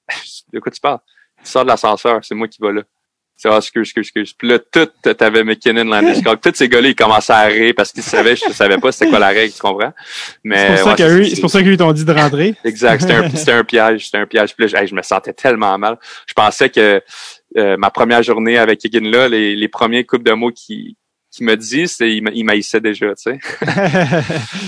De 0.54 0.60
quoi 0.60 0.72
tu 0.72 0.80
parles? 0.82 1.00
Il 1.42 1.48
sort 1.48 1.64
de 1.64 1.70
l'ascenseur, 1.70 2.20
c'est 2.24 2.36
moi 2.36 2.48
qui 2.48 2.58
va 2.62 2.72
là. 2.72 2.82
C'est 3.38 3.50
ah, 3.50 3.58
excuse, 3.58 3.82
excuse, 3.90 4.04
excuse. 4.08 4.34
Puis 4.34 4.48
là, 4.48 4.60
tout, 4.60 4.88
t'avais 5.14 5.44
McKinnon, 5.44 5.84
Landeskog, 5.84 6.40
tous 6.42 6.54
ces 6.56 6.70
gars-là, 6.70 6.88
ils 6.88 6.96
commençaient 6.96 7.34
à 7.34 7.42
rire 7.48 7.74
parce 7.76 7.92
qu'ils 7.92 8.02
savaient, 8.02 8.38
je 8.38 8.50
savais 8.54 8.78
pas 8.78 8.94
c'était 8.94 9.10
quoi 9.10 9.20
la 9.20 9.28
règle, 9.28 9.52
tu 9.54 9.60
comprends? 9.60 9.92
Mais, 10.46 10.56
C'est 10.56 10.68
pour, 10.76 10.84
ça 10.84 10.90
ouais, 10.92 10.96
qu'eux- 10.96 11.24
c'est- 11.26 11.42
pour 11.42 11.50
ça 11.50 11.62
qu'ils 11.62 11.76
t'ont 11.76 11.92
dit 11.92 12.06
de 12.06 12.14
rentrer. 12.14 12.56
Exact, 12.64 13.02
c'était 13.02 13.14
un, 13.14 13.30
c'était 13.30 13.52
un 13.52 13.64
piège, 13.66 14.06
c'était 14.06 14.20
un 14.20 14.26
piège. 14.26 14.56
Puis 14.56 14.64
là, 14.64 14.68
je, 14.68 14.78
hey, 14.78 14.88
je 14.88 14.96
me 14.96 15.02
sentais 15.02 15.34
tellement 15.34 15.78
mal. 15.78 15.98
Je 16.28 16.34
pensais 16.34 16.70
que 16.70 17.02
euh, 17.58 17.76
ma 17.78 17.90
première 17.90 18.24
journée 18.24 18.58
avec 18.58 18.86
Egan 18.86 19.02
là, 19.10 19.28
les, 19.28 19.54
les 19.58 19.68
premiers 19.68 20.06
coupes 20.06 20.24
de 20.24 20.32
mots 20.32 20.52
qui 20.52 20.96
qui 21.30 21.44
me 21.44 21.58
dit, 21.58 21.90
c'est 21.90 22.10
il, 22.10 22.22
m'a- 22.24 22.32
il 22.34 22.46
maïssait 22.46 22.80
déjà, 22.80 23.08
tu 23.16 23.24
sais. 23.34 23.40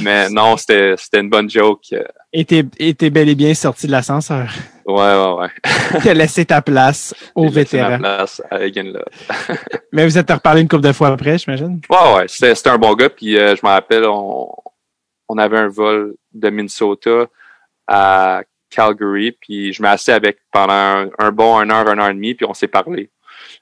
Mais 0.01 0.29
non, 0.29 0.57
c'était 0.57 0.95
c'était 0.97 1.21
une 1.21 1.29
bonne 1.29 1.49
joke. 1.49 1.83
Euh, 1.93 2.03
et 2.33 2.43
t'es 2.43 2.65
et 2.77 2.93
t'es 2.93 3.09
bel 3.09 3.29
et 3.29 3.35
bien 3.35 3.53
sorti 3.53 3.87
de 3.87 3.93
l'ascenseur. 3.93 4.51
Ouais, 4.87 4.93
ouais, 4.95 5.33
ouais. 5.39 5.49
T'as 6.03 6.13
laissé 6.13 6.45
ta 6.45 6.61
place 6.61 7.13
aux 7.35 7.45
ma 7.45 7.49
vétérans. 7.49 7.99
place 7.99 8.41
à. 8.49 8.57
Mais 9.91 10.05
vous 10.05 10.17
êtes 10.17 10.31
reparlé 10.31 10.61
une 10.61 10.69
couple 10.69 10.83
de 10.83 10.93
fois 10.93 11.09
après, 11.09 11.37
j'imagine? 11.37 11.81
Ouais, 11.89 12.15
ouais, 12.15 12.25
c'était 12.27 12.69
un 12.69 12.77
bon 12.77 12.93
gars. 12.93 13.09
Puis 13.09 13.37
euh, 13.37 13.55
je 13.55 13.65
me 13.65 13.69
rappelle, 13.69 14.05
on 14.05 14.49
on 15.29 15.37
avait 15.37 15.57
un 15.57 15.67
vol 15.67 16.15
de 16.33 16.49
Minnesota 16.49 17.25
à 17.85 18.43
Calgary, 18.69 19.33
puis 19.33 19.73
je 19.73 19.81
m'ai 19.81 19.89
assis 19.89 20.11
avec 20.11 20.39
pendant 20.51 20.73
un, 20.73 21.09
un 21.19 21.31
bon 21.31 21.57
un 21.57 21.69
heure, 21.69 21.87
un 21.89 21.99
heure 21.99 22.09
et 22.09 22.13
demie, 22.13 22.33
puis 22.33 22.45
on 22.45 22.53
s'est 22.53 22.67
parlé. 22.67 23.09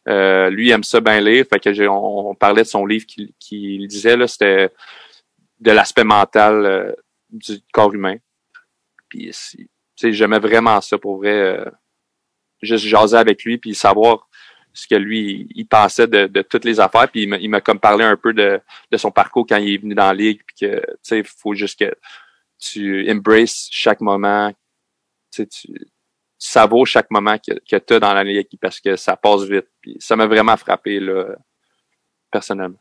Euh, 0.07 0.49
lui 0.49 0.67
il 0.67 0.71
aime 0.71 0.83
ça 0.83 0.99
bien 0.99 1.19
lire, 1.19 1.45
fait 1.49 1.59
que 1.59 1.73
j'ai, 1.73 1.87
on, 1.87 2.29
on 2.29 2.35
parlait 2.35 2.61
de 2.63 2.67
son 2.67 2.85
livre 2.85 3.05
qu'il 3.05 3.31
qu'il 3.39 3.81
lisait 3.87 4.15
là, 4.15 4.27
c'était 4.27 4.69
de 5.59 5.71
l'aspect 5.71 6.03
mental 6.03 6.65
euh, 6.65 6.91
du 7.31 7.59
corps 7.73 7.93
humain. 7.93 8.17
Puis 9.09 9.31
j'aimais 10.01 10.39
vraiment 10.39 10.79
ça 10.81 10.97
pour 10.97 11.17
vrai. 11.17 11.33
euh, 11.33 11.65
juste 12.61 12.85
jaser 12.85 13.17
avec 13.17 13.43
lui 13.43 13.57
puis 13.57 13.75
savoir 13.75 14.27
ce 14.73 14.87
que 14.87 14.95
lui 14.95 15.47
il 15.55 15.65
pensait 15.67 16.07
de, 16.07 16.25
de 16.27 16.41
toutes 16.41 16.65
les 16.65 16.79
affaires 16.79 17.09
puis 17.11 17.23
il 17.23 17.49
m'a, 17.49 17.61
comme 17.61 17.79
parlé 17.79 18.03
un 18.05 18.15
peu 18.17 18.33
de, 18.33 18.59
de 18.91 18.97
son 18.97 19.11
parcours 19.11 19.45
quand 19.47 19.57
il 19.57 19.73
est 19.73 19.77
venu 19.77 19.93
dans 19.93 20.07
la 20.07 20.13
ligue 20.13 20.41
puis 20.47 20.55
que 20.67 20.75
tu 20.79 20.83
sais 21.03 21.23
faut 21.23 21.53
juste 21.53 21.77
que 21.79 21.93
tu 22.57 23.09
embraces 23.11 23.67
chaque 23.71 24.01
moment 24.01 24.51
tu 25.31 25.43
sais 25.43 25.47
tu, 25.47 25.67
savoures 26.37 26.87
chaque 26.87 27.11
moment 27.11 27.37
que, 27.37 27.53
que 27.69 27.75
tu 27.77 27.93
as 27.93 27.99
dans 27.99 28.13
la 28.13 28.23
ligue 28.23 28.47
parce 28.61 28.79
que 28.79 28.95
ça 28.95 29.15
passe 29.15 29.43
vite 29.43 29.67
puis 29.81 29.97
ça 29.99 30.15
m'a 30.15 30.25
vraiment 30.25 30.57
frappé 30.57 30.99
là 30.99 31.35
personnellement 32.31 32.79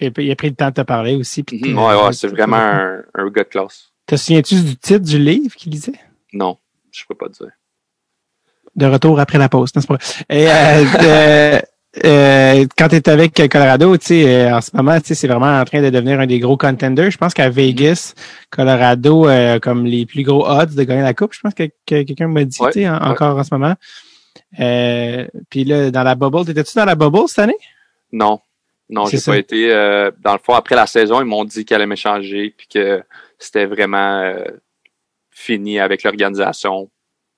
Il 0.00 0.06
a 0.30 0.36
pris 0.36 0.48
le 0.50 0.54
temps 0.56 0.68
de 0.70 0.74
te 0.74 0.80
parler 0.82 1.14
aussi. 1.16 1.42
puis 1.42 1.60
Mhm. 1.72 1.78
ouais 1.78 2.02
ouais 2.04 2.12
c'est 2.12 2.28
vraiment 2.28 2.56
un, 2.56 3.02
un 3.14 3.28
gars 3.30 3.44
de 3.44 3.48
classe 3.48 3.92
Te 4.06 4.16
souviens-tu 4.16 4.62
du 4.62 4.76
titre 4.76 5.04
du 5.04 5.18
livre 5.18 5.54
qu'il 5.56 5.72
lisait? 5.72 6.00
Non 6.32 6.58
je 6.90 7.04
peux 7.08 7.14
pas 7.14 7.28
dire 7.28 7.50
De 8.76 8.86
retour 8.86 9.18
après 9.20 9.38
la 9.38 9.48
pause, 9.48 9.74
n'est-ce 9.74 9.86
pas? 9.86 9.98
Et 10.30 10.46
euh, 10.48 11.60
euh, 12.04 12.66
quand 12.76 12.88
tu 12.88 12.96
es 12.96 13.08
avec 13.08 13.34
Colorado, 13.50 13.94
euh, 13.94 14.50
en 14.52 14.60
ce 14.60 14.76
moment, 14.76 14.98
c'est 15.02 15.26
vraiment 15.26 15.58
en 15.60 15.64
train 15.64 15.82
de 15.82 15.90
devenir 15.90 16.20
un 16.20 16.26
des 16.26 16.38
gros 16.38 16.56
contenders. 16.56 17.10
Je 17.10 17.18
pense 17.18 17.34
qu'à 17.34 17.50
Vegas, 17.50 18.14
Colorado, 18.50 19.26
euh, 19.28 19.58
comme 19.58 19.84
les 19.84 20.06
plus 20.06 20.22
gros 20.22 20.46
odds 20.48 20.74
de 20.74 20.82
gagner 20.84 21.02
la 21.02 21.14
coupe, 21.14 21.34
je 21.34 21.40
pense 21.40 21.54
que, 21.54 21.64
que 21.86 22.02
quelqu'un 22.04 22.28
m'a 22.28 22.44
dit, 22.44 22.56
Ouais, 22.60 22.72
tu 22.72 22.80
sais, 22.80 22.88
en- 22.88 22.94
ouais. 22.98 23.06
encore 23.08 23.36
en 23.38 23.44
ce 23.44 23.54
moment. 23.54 23.74
Puis 25.50 25.64
là, 25.64 25.90
dans 25.90 26.02
la 26.02 26.14
bubble, 26.14 26.44
t'étais-tu 26.46 26.74
dans 26.76 26.84
la 26.84 26.94
bubble 26.94 27.28
cette 27.28 27.40
année? 27.40 27.56
non 28.12 28.40
Non, 28.88 29.06
j'ai 29.06 29.20
pas 29.20 29.36
été. 29.38 29.68
dans 30.20 30.32
le 30.32 30.38
fond, 30.42 30.54
après 30.54 30.74
la 30.76 30.86
saison, 30.86 31.20
ils 31.20 31.26
m'ont 31.26 31.44
dit 31.44 31.64
qu'elle 31.64 31.76
allait 31.76 31.86
m'échanger 31.86 32.54
puis 32.56 32.66
que 32.68 33.02
c'était 33.38 33.66
vraiment 33.66 34.34
fini 35.38 35.78
avec 35.78 36.02
l'organisation. 36.02 36.90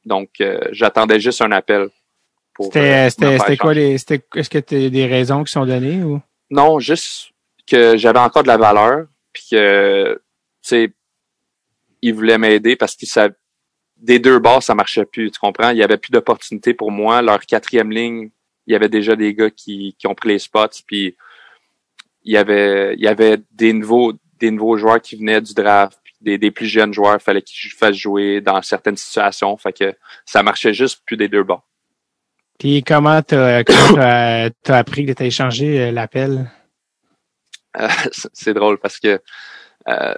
Donc, 0.05 0.41
euh, 0.41 0.61
j'attendais 0.73 1.21
juste 1.21 1.43
un 1.43 1.53
appel. 1.53 1.89
C'était, 2.59 3.07
euh, 3.07 3.11
c'était, 3.11 3.57
quoi 3.57 3.75
les, 3.75 3.99
c'était, 3.99 4.23
est-ce 4.35 4.51
que 4.51 4.59
t'as 4.59 4.89
des 4.89 5.07
raisons 5.07 5.45
qui 5.45 5.53
sont 5.53 5.65
données 5.65 6.03
ou? 6.03 6.21
Non, 6.51 6.79
juste 6.79 7.31
que 7.67 7.97
j'avais 7.97 8.19
encore 8.19 8.43
de 8.43 8.49
la 8.49 8.57
valeur 8.57 9.07
puis 9.33 9.45
que, 9.53 10.15
tu 10.63 10.69
sais, 10.69 10.93
ils 12.03 12.13
voulaient 12.13 12.39
m'aider 12.39 12.77
parce 12.77 12.97
qu'ils 12.97 13.09
savaient 13.09 13.35
des 13.97 14.19
deux 14.19 14.39
bords, 14.39 14.63
ça 14.63 14.75
marchait 14.75 15.05
plus, 15.05 15.31
tu 15.31 15.39
comprends? 15.39 15.71
Il 15.71 15.77
y 15.77 15.83
avait 15.83 15.99
plus 15.99 16.11
d'opportunités 16.11 16.75
pour 16.75 16.91
moi. 16.91 17.23
Leur 17.23 17.41
quatrième 17.41 17.91
ligne, 17.91 18.31
il 18.67 18.73
y 18.73 18.77
avait 18.77 18.89
déjà 18.89 19.15
des 19.15 19.35
gars 19.35 19.51
qui, 19.51 19.95
qui 19.99 20.07
ont 20.07 20.15
pris 20.15 20.31
les 20.31 20.39
spots, 20.39 20.83
puis 20.87 21.17
il 22.25 22.33
y 22.33 22.37
avait, 22.37 22.95
il 22.95 23.01
y 23.01 23.09
avait 23.09 23.39
des 23.53 23.73
nouveaux, 23.73 24.15
des 24.39 24.51
nouveaux 24.51 24.77
joueurs 24.77 25.01
qui 25.01 25.17
venaient 25.17 25.41
du 25.41 25.55
draft, 25.55 26.00
des, 26.21 26.39
des 26.39 26.51
plus 26.51 26.67
jeunes 26.67 26.93
joueurs, 26.93 27.17
il 27.17 27.23
fallait 27.23 27.43
qu'ils 27.43 27.71
fassent 27.71 27.97
jouer 27.97 28.41
dans 28.41 28.61
certaines 28.63 28.97
situations, 28.97 29.57
fait 29.57 29.73
que 29.73 29.95
ça 30.25 30.43
marchait 30.43 30.75
juste 30.75 31.03
plus 31.05 31.17
des 31.17 31.29
deux 31.29 31.43
bords. 31.43 31.67
Puis 32.59 32.83
comment 32.83 33.23
t'as, 33.23 33.65
t'as, 33.65 34.51
t'as 34.63 34.79
appris 34.79 35.07
que 35.07 35.13
t'as 35.13 35.25
échangé 35.25 35.81
euh, 35.81 35.93
l'appel? 35.93 36.51
Euh, 37.79 37.89
c'est 38.33 38.55
drôle 38.55 38.79
parce 38.79 38.99
que 38.99 39.21
euh, 39.89 40.15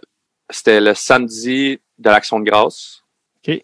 c'était 0.50 0.80
le 0.80 0.94
samedi 0.94 1.80
de 1.98 2.10
l'Action 2.10 2.40
de 2.40 2.44
grâce. 2.44 3.02
OK. 3.36 3.62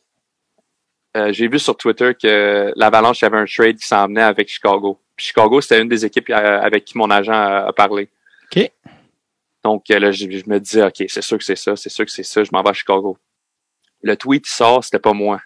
Euh, 1.17 1.33
J'ai 1.33 1.49
vu 1.49 1.59
sur 1.59 1.77
Twitter 1.77 2.13
que 2.15 2.73
l'Avalanche 2.77 3.23
avait 3.23 3.39
un 3.39 3.47
trade 3.47 3.79
qui 3.79 3.87
s'en 3.87 4.07
venait 4.07 4.23
avec 4.23 4.49
Chicago. 4.49 5.01
Puis 5.17 5.27
Chicago, 5.27 5.61
c'était 5.61 5.83
une 5.83 5.89
des 5.89 6.05
équipes 6.05 6.31
euh, 6.31 6.61
avec 6.61 6.85
qui 6.85 6.97
mon 6.97 7.11
agent 7.11 7.33
a, 7.33 7.67
a 7.67 7.73
parlé. 7.73 8.09
Donc 9.65 9.91
euh, 9.91 9.99
là, 9.99 10.13
je, 10.13 10.31
je 10.31 10.49
me 10.49 10.59
dis, 10.61 10.81
OK, 10.81 11.05
c'est 11.09 11.23
sûr 11.23 11.39
que 11.39 11.45
c'est 11.45 11.57
ça, 11.57 11.75
c'est 11.77 11.89
sûr 11.89 12.05
que 12.05 12.11
c'est 12.11 12.23
ça, 12.23 12.45
je 12.45 12.51
m'en 12.53 12.63
vais 12.63 12.71
à 12.71 12.73
Chicago. 12.75 13.19
Le 14.03 14.17
tweet 14.17 14.45
qui 14.45 14.53
sort, 14.53 14.85
c'était 14.85 14.99
pas 15.01 15.13
moi. 15.13 15.41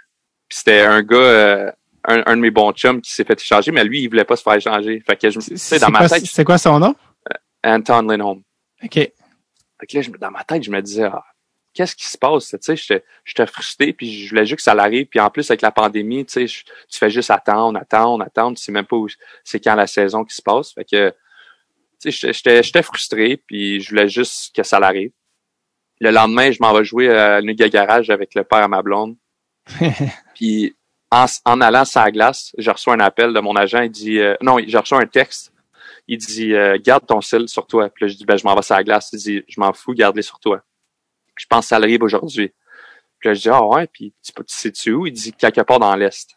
Puis 0.48 0.58
c'était 0.58 0.82
un 0.82 1.02
gars, 1.02 1.16
euh, 1.16 1.72
un, 2.04 2.22
un 2.26 2.36
de 2.36 2.40
mes 2.42 2.50
bons 2.50 2.72
chums 2.72 3.00
qui 3.00 3.10
s'est 3.12 3.24
fait 3.24 3.40
échanger, 3.40 3.70
mais 3.72 3.84
lui, 3.84 4.02
il 4.02 4.08
voulait 4.08 4.24
pas 4.24 4.36
se 4.36 4.42
faire 4.42 4.54
échanger. 4.54 5.00
Fait 5.06 5.16
que 5.16 5.30
je 5.30 5.38
me 5.38 5.42
tu 5.44 5.56
sais, 5.56 5.78
dans 5.78 5.88
ma 5.90 6.00
quoi, 6.00 6.08
tête, 6.10 6.26
c'est 6.26 6.44
quoi 6.44 6.58
son 6.58 6.78
nom? 6.78 6.94
Anton 7.64 8.02
Lindholm. 8.02 8.42
OK. 8.82 8.94
Fait 8.94 9.12
que 9.88 9.96
là, 9.96 10.02
je 10.02 10.10
dans 10.10 10.30
ma 10.30 10.44
tête, 10.44 10.62
je 10.62 10.70
me 10.70 10.82
disais, 10.82 11.04
ah, 11.04 11.24
qu'est-ce 11.72 11.96
qui 11.96 12.04
se 12.08 12.18
passe? 12.18 12.48
Tu 12.50 12.56
sais, 12.60 12.76
j'étais, 12.76 13.04
j'étais 13.24 13.46
frustré, 13.46 13.92
puis 13.92 14.24
je 14.26 14.30
voulais 14.30 14.44
juste 14.44 14.56
que 14.56 14.62
ça 14.62 14.74
l'arrive. 14.74 15.06
Puis 15.06 15.20
en 15.20 15.30
plus, 15.30 15.48
avec 15.50 15.62
la 15.62 15.70
pandémie, 15.70 16.26
tu 16.26 16.32
sais, 16.32 16.46
je- 16.46 16.64
tu 16.64 16.98
fais 16.98 17.08
juste 17.08 17.30
attendre, 17.30 17.78
attendre, 17.80 18.22
attendre. 18.24 18.56
Tu 18.58 18.62
sais 18.64 18.72
même 18.72 18.84
pas 18.84 18.96
où 18.96 19.08
c'est 19.44 19.60
quand 19.60 19.74
la 19.74 19.86
saison 19.86 20.24
qui 20.24 20.34
se 20.34 20.42
passe. 20.42 20.72
Fait 20.72 20.84
que, 20.84 21.14
j'étais- 22.10 22.82
frustré, 22.82 23.36
puis 23.36 23.80
je 23.80 23.90
voulais 23.90 24.08
juste 24.08 24.54
que 24.54 24.62
ça 24.62 24.80
l'arrive. 24.80 25.12
Le 26.00 26.10
lendemain, 26.10 26.50
je 26.50 26.58
m'en 26.60 26.72
vais 26.72 26.84
jouer 26.84 27.08
à 27.16 27.40
Nuga 27.42 27.68
Garage 27.68 28.10
avec 28.10 28.34
le 28.34 28.44
père 28.44 28.58
à 28.64 28.68
ma 28.68 28.82
blonde. 28.82 29.16
Puis 30.34 30.74
en, 31.12 31.26
en 31.44 31.60
allant 31.60 31.84
sur 31.84 32.00
la 32.00 32.10
glace, 32.10 32.52
je 32.58 32.70
reçois 32.70 32.94
un 32.94 33.00
appel 33.00 33.32
de 33.32 33.38
mon 33.38 33.54
agent. 33.54 33.82
Il 33.82 33.90
dit, 33.90 34.18
euh, 34.18 34.34
non, 34.40 34.58
je 34.66 34.76
reçois 34.76 35.00
un 35.00 35.06
texte. 35.06 35.52
Il 36.08 36.18
dit, 36.18 36.54
euh, 36.54 36.76
garde 36.82 37.06
ton 37.06 37.20
cell 37.20 37.48
sur 37.48 37.66
toi. 37.68 37.88
Puis 37.88 38.04
là, 38.04 38.08
je 38.08 38.16
dis, 38.16 38.24
ben, 38.24 38.36
je 38.36 38.44
m'en 38.44 38.56
vais 38.56 38.62
sur 38.62 38.74
la 38.74 38.82
glace. 38.82 39.10
Il 39.12 39.18
dit, 39.20 39.44
je 39.46 39.60
m'en 39.60 39.72
fous, 39.72 39.94
garde-les 39.94 40.22
sur 40.22 40.40
toi. 40.40 40.62
Je 41.36 41.46
pense 41.46 41.66
que 41.66 41.68
ça 41.68 41.76
arrive 41.76 42.02
aujourd'hui. 42.02 42.52
Puis 43.20 43.28
là, 43.28 43.34
je 43.34 43.40
dis, 43.42 43.48
ah 43.48 43.64
ouais, 43.64 43.86
puis 43.86 44.12
tu, 44.24 44.32
tu 44.32 44.42
sais-tu 44.48 44.92
où? 44.92 45.06
Il 45.06 45.12
dit, 45.12 45.32
quelque 45.32 45.60
part 45.60 45.78
dans 45.78 45.94
l'Est. 45.94 46.30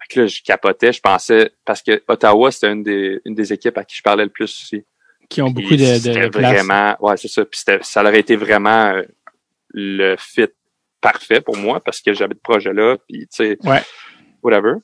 Fait 0.00 0.14
que 0.14 0.20
là, 0.20 0.26
je 0.26 0.40
capotais, 0.42 0.92
je 0.92 1.00
pensais, 1.00 1.52
parce 1.64 1.82
que 1.82 2.02
Ottawa, 2.08 2.50
c'était 2.50 2.72
une 2.72 2.82
des, 2.82 3.20
une 3.26 3.34
des 3.34 3.52
équipes 3.52 3.76
à 3.76 3.84
qui 3.84 3.96
je 3.96 4.02
parlais 4.02 4.24
le 4.24 4.30
plus 4.30 4.44
aussi. 4.44 4.84
Qui 5.34 5.42
ont 5.42 5.50
beaucoup 5.50 5.74
de, 5.74 5.76
de, 5.76 5.84
c'était 5.98 6.20
de 6.20 6.28
place. 6.28 6.52
vraiment, 6.52 6.96
ouais, 7.00 7.16
c'est 7.16 7.28
ça. 7.28 7.44
Puis 7.44 7.60
ça 7.82 8.00
aurait 8.02 8.20
été 8.20 8.36
vraiment 8.36 8.86
euh, 8.94 9.02
le 9.70 10.14
fit 10.18 10.46
parfait 11.00 11.40
pour 11.40 11.56
moi 11.56 11.80
parce 11.80 12.00
que 12.00 12.14
j'avais 12.14 12.34
de 12.34 12.40
projet 12.40 12.72
là, 12.72 12.96
puis 13.08 13.20
tu 13.26 13.26
sais, 13.30 13.58
Ouais. 13.64 13.82
whatever. 14.42 14.74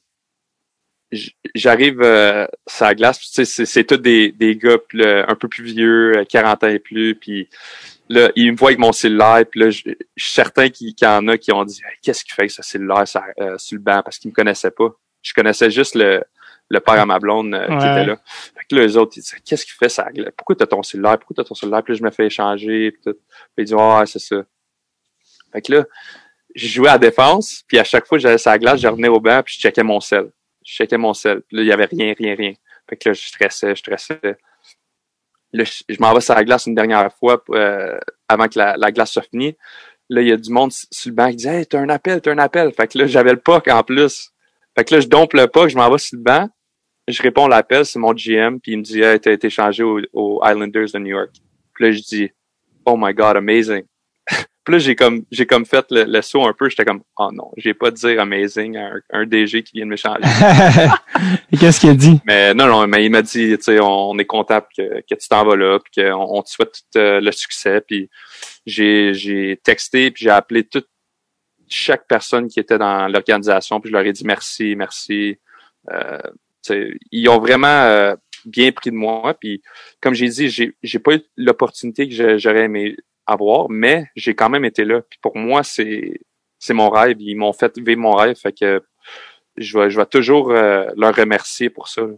J'arrive 1.56 2.01
euh, 2.02 2.47
sur 2.68 2.85
la 2.85 2.94
glace, 2.94 3.18
puis 3.18 3.28
tu 3.35 3.44
sais, 3.44 3.64
c'est, 3.64 3.85
tous 3.85 3.97
des, 3.97 4.31
des 4.31 4.55
gars 4.55 4.77
là, 4.93 5.24
un 5.28 5.35
peu 5.35 5.48
plus 5.48 5.64
vieux, 5.64 6.18
euh, 6.18 6.24
40 6.24 6.62
ans 6.62 6.68
et 6.68 6.78
plus, 6.78 7.16
puis 7.16 7.48
là, 8.09 8.31
ils 8.36 8.52
me 8.52 8.56
voient 8.56 8.68
avec 8.68 8.78
mon 8.78 8.93
cellulaire, 8.93 9.44
puis 9.51 9.59
là, 9.60 9.70
je 9.70 9.82
je 10.16 10.24
suis 10.24 10.32
certain 10.35 10.68
qu'il, 10.68 10.94
y 11.01 11.06
en 11.06 11.27
a 11.27 11.36
qui 11.36 11.52
ont 11.52 11.64
dit 11.64 11.81
Hey, 11.85 11.97
qu'est-ce 12.02 12.22
qu'il 12.24 12.32
fait 12.35 12.43
avec 12.43 12.52
ce 12.52 12.62
cellulaire 12.62 13.09
sur, 13.09 13.22
euh, 13.40 13.59
sur 13.59 13.77
le 13.77 13.82
banc? 13.82 14.02
Parce 14.05 14.18
qu'ils 14.18 14.31
me 14.31 14.35
connaissaient 14.35 14.70
pas. 14.70 14.89
Je 15.22 15.32
connaissais 15.35 15.70
juste 15.70 15.97
le, 15.97 16.22
le 16.71 16.81
père 16.81 17.01
à 17.01 17.07
ma 17.07 17.19
blonde 17.19 17.53
euh, 17.53 17.67
qui 17.67 17.75
était 17.75 18.07
là. 18.07 18.17
Fait 18.25 18.65
que 18.69 18.77
là, 18.77 18.87
eux 18.87 18.97
autres, 18.97 19.15
ils 19.17 19.21
disaient, 19.21 19.41
qu'est-ce 19.45 19.67
qu'il 19.67 19.75
fait 19.75 19.89
ça? 19.89 20.07
Pourquoi 20.37 20.55
t'as 20.55 20.67
ton 20.67 20.83
cellulaire? 20.83 21.19
Pourquoi 21.19 21.35
t'as 21.37 21.45
ton 21.45 21.55
cellulaire? 21.55 21.83
Puis 21.83 21.95
là, 21.95 21.99
je 21.99 22.05
me 22.05 22.11
fais 22.11 22.27
échanger. 22.27 22.93
Puis, 22.93 23.01
tout. 23.05 23.13
puis 23.13 23.59
ils 23.59 23.65
disent, 23.65 23.77
ah, 23.79 23.99
ouais, 23.99 24.07
c'est 24.07 24.21
ça. 24.21 24.37
Fait 25.53 25.63
que 25.63 25.73
là, 25.73 25.85
je 26.55 26.67
jouais 26.69 26.89
à 26.89 26.93
la 26.93 26.99
défense. 26.99 27.65
Puis 27.67 27.79
à 27.79 27.85
chaque 27.85 28.07
fois 28.07 28.19
que 28.19 28.23
j'allais 28.23 28.39
sur 28.39 28.51
la 28.51 28.59
glace, 28.59 28.81
je 28.81 28.87
revenais 28.87 29.09
au 29.09 29.19
banc 29.21 29.43
puis 29.45 29.55
je 29.57 29.61
checkais 29.61 29.83
mon 29.83 30.01
sel. 30.01 30.31
Je 30.65 30.73
checkais 30.73 30.97
mon 30.97 31.13
sel. 31.13 31.43
Puis 31.43 31.57
là, 31.57 31.63
il 31.63 31.69
y 31.69 31.73
avait 31.73 31.87
rien, 31.87 32.15
rien, 32.17 32.35
rien. 32.37 32.53
Fait 32.89 32.97
que 32.97 33.09
là, 33.09 33.13
je 33.15 33.27
stressais, 33.27 33.71
je 33.71 33.81
stressais. 33.81 34.21
Là, 35.53 35.65
je, 35.65 35.97
m'en 35.99 36.15
vais 36.15 36.21
sur 36.21 36.35
la 36.35 36.45
glace 36.45 36.67
une 36.67 36.77
dernière 36.77 37.13
fois 37.13 37.43
euh, 37.51 37.99
avant 38.29 38.47
que 38.47 38.57
la, 38.57 38.77
la 38.77 38.93
glace 38.93 39.11
soit 39.11 39.23
finie. 39.23 39.57
Là, 40.09 40.23
il 40.23 40.29
y 40.29 40.33
a 40.33 40.37
du 40.37 40.51
monde 40.51 40.71
sur 40.73 41.11
le 41.11 41.15
banc 41.17 41.31
qui 41.31 41.37
dit 41.37 41.49
Hey, 41.49 41.67
t'as 41.67 41.81
un 41.81 41.89
appel, 41.89 42.21
t'as 42.21 42.31
un 42.31 42.39
appel. 42.39 42.73
Fait 42.73 42.87
que 42.87 42.99
là, 42.99 43.07
j'avais 43.07 43.33
le 43.33 43.41
puck 43.41 43.67
en 43.67 43.83
plus. 43.83 44.31
Fait 44.77 44.85
que 44.85 44.95
là, 44.95 45.01
je 45.01 45.09
dompe 45.09 45.33
le 45.35 45.49
puck, 45.49 45.69
je 45.69 45.77
m'en 45.77 45.91
vais 45.91 45.99
sur 45.99 46.17
le 46.17 46.23
banc. 46.23 46.49
Je 47.11 47.23
réponds 47.23 47.47
à 47.47 47.49
l'appel, 47.49 47.85
c'est 47.85 47.99
mon 47.99 48.12
GM, 48.12 48.59
puis 48.59 48.73
il 48.73 48.78
me 48.78 48.82
dit 48.82 49.01
Hey, 49.01 49.20
t'as 49.20 49.32
été 49.32 49.51
changé 49.51 49.82
aux, 49.82 50.41
Islanders 50.45 50.91
de 50.93 50.99
New 50.99 51.16
York. 51.16 51.31
Puis 51.74 51.85
là, 51.85 51.93
je 51.93 52.01
dis 52.01 52.31
Oh 52.85 52.97
my 52.97 53.12
god, 53.12 53.37
amazing. 53.37 53.82
puis 54.65 54.73
là, 54.73 54.78
j'ai 54.78 54.95
comme 54.95 55.24
j'ai 55.31 55.47
comme 55.47 55.66
fait 55.66 55.85
le, 55.91 56.05
le 56.05 56.23
saut 56.23 56.47
un 56.47 56.53
peu, 56.53 56.69
j'étais 56.69 56.85
comme 56.85 57.03
Oh 57.16 57.31
non, 57.32 57.51
j'ai 57.57 57.74
pas 57.74 57.91
de 57.91 57.97
dire 57.97 58.20
amazing 58.20 58.77
à 58.77 58.87
un, 58.87 59.01
un 59.11 59.27
DG 59.27 59.62
qui 59.62 59.73
vient 59.74 59.87
de 59.87 59.91
me 59.91 59.97
changer. 59.97 60.20
Et 61.53 61.57
qu'est-ce 61.57 61.81
qu'il 61.81 61.91
a 61.91 61.95
dit? 61.95 62.20
Mais 62.24 62.55
non, 62.55 62.66
non, 62.66 62.87
mais 62.87 63.05
il 63.05 63.11
m'a 63.11 63.23
dit, 63.23 63.57
tu 63.57 63.62
sais, 63.62 63.81
on, 63.81 64.11
on 64.11 64.19
est 64.19 64.24
content 64.24 64.61
que, 64.77 65.01
que 65.01 65.15
tu 65.15 65.28
t'en 65.28 65.45
vas 65.45 65.57
là, 65.57 65.78
puis 65.78 66.03
qu'on 66.03 66.39
on 66.39 66.43
te 66.43 66.51
souhaite 66.51 66.81
tout 66.93 66.99
euh, 66.99 67.20
le 67.20 67.32
succès. 67.32 67.81
Puis 67.81 68.09
j'ai, 68.66 69.12
j'ai 69.15 69.61
texté, 69.62 70.11
puis 70.11 70.24
j'ai 70.24 70.31
appelé 70.31 70.65
toute 70.65 70.89
chaque 71.69 72.07
personne 72.07 72.49
qui 72.49 72.61
était 72.61 72.78
dans 72.78 73.09
l'organisation, 73.09 73.81
puis 73.81 73.91
je 73.91 73.97
leur 73.97 74.05
ai 74.05 74.12
dit 74.12 74.24
merci, 74.24 74.74
merci. 74.77 75.39
Euh, 75.91 76.19
ils 77.11 77.28
ont 77.28 77.39
vraiment 77.39 77.66
euh, 77.69 78.15
bien 78.45 78.73
pris 78.73 78.91
de 78.91 78.97
moi. 78.97 79.35
Puis 79.39 79.62
comme 80.01 80.15
j'ai 80.15 80.28
dit, 80.28 80.49
j'ai, 80.49 80.74
j'ai 80.82 80.99
pas 80.99 81.15
eu 81.15 81.20
l'opportunité 81.37 82.09
que 82.09 82.39
j'aurais 82.39 82.65
aimé 82.65 82.97
avoir, 83.27 83.69
mais 83.70 84.07
j'ai 84.16 84.35
quand 84.35 84.51
même 84.51 84.65
été 84.65 84.85
là. 84.85 85.01
Puis 85.09 85.19
pour 85.23 85.37
moi, 85.37 85.62
c'est 85.62 86.20
c'est 86.59 86.74
mon 86.74 86.91
rêve. 86.91 87.16
Ils 87.20 87.37
m'ont 87.37 87.53
fait 87.53 87.78
vivre 87.78 88.01
mon 88.01 88.12
rêve, 88.12 88.37
fait 88.37 88.53
que 88.53 88.82
je 89.57 89.78
vais, 89.78 89.91
je 89.91 89.97
vais 89.99 90.07
toujours 90.07 90.51
euh, 90.53 90.87
leur 90.97 91.15
remercier 91.15 91.70
pour 91.70 91.89
ça. 91.89 92.03
là. 92.03 92.15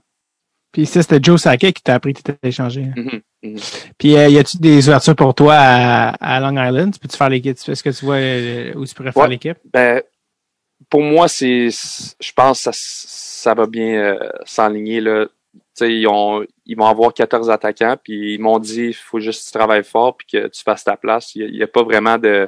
Puis 0.73 0.87
ça, 0.87 1.03
c'était 1.03 1.19
Joe 1.23 1.39
Sackett 1.41 1.75
qui 1.77 1.83
t'a 1.83 1.95
appris 1.95 2.15
que 2.15 2.23
t'étais 2.23 2.49
échangé. 2.49 2.87
Mhm, 2.97 3.21
mhm. 3.43 3.57
Puis 3.99 4.17
euh, 4.17 4.29
y 4.29 4.39
a-tu 4.39 4.57
des 4.57 4.89
ouvertures 4.89 5.15
pour 5.15 5.35
toi 5.35 5.55
à, 5.55 6.09
à 6.15 6.41
Long 6.41 6.57
Island? 6.63 6.95
Tu 6.95 6.99
peux-tu 6.99 7.17
faire 7.17 7.29
l'équipe? 7.29 7.59
Est-ce 7.69 7.83
que 7.83 7.91
tu 7.91 8.05
vois 8.07 8.15
euh, 8.17 8.73
où 8.75 8.87
tu 8.87 8.95
pourrais 8.95 9.13
faire 9.13 9.23
Ouais. 9.25 9.29
l'équipe? 9.29 9.59
Ben, 9.71 10.03
pour 10.93 11.01
moi, 11.03 11.27
c'est, 11.27 11.71
je 11.71 12.33
pense 12.37 12.59
que 12.67 12.71
ça, 12.71 12.73
ça 12.75 13.55
va 13.55 13.65
bien 13.67 13.95
euh, 13.95 14.29
s'enligner 14.45 15.01
là. 15.01 15.25
Tu 15.55 15.61
sais, 15.73 15.95
ils 15.95 16.07
ont, 16.07 16.45
ils 16.67 16.77
vont 16.77 16.85
avoir 16.85 17.15
14 17.15 17.49
attaquants, 17.49 17.97
puis 18.05 18.35
ils 18.35 18.39
m'ont 18.39 18.59
dit, 18.59 18.89
il 18.89 18.95
faut 18.95 19.19
juste 19.19 19.41
que 19.41 19.47
tu 19.53 19.59
travailles 19.59 19.85
fort, 19.85 20.19
puis 20.19 20.27
que 20.31 20.49
tu 20.49 20.63
fasses 20.63 20.85
ta 20.85 20.99
place. 20.99 21.35
Il 21.35 21.51
n'y 21.51 21.63
a, 21.63 21.67
pas 21.67 21.83
vraiment 21.83 22.19
de 22.19 22.47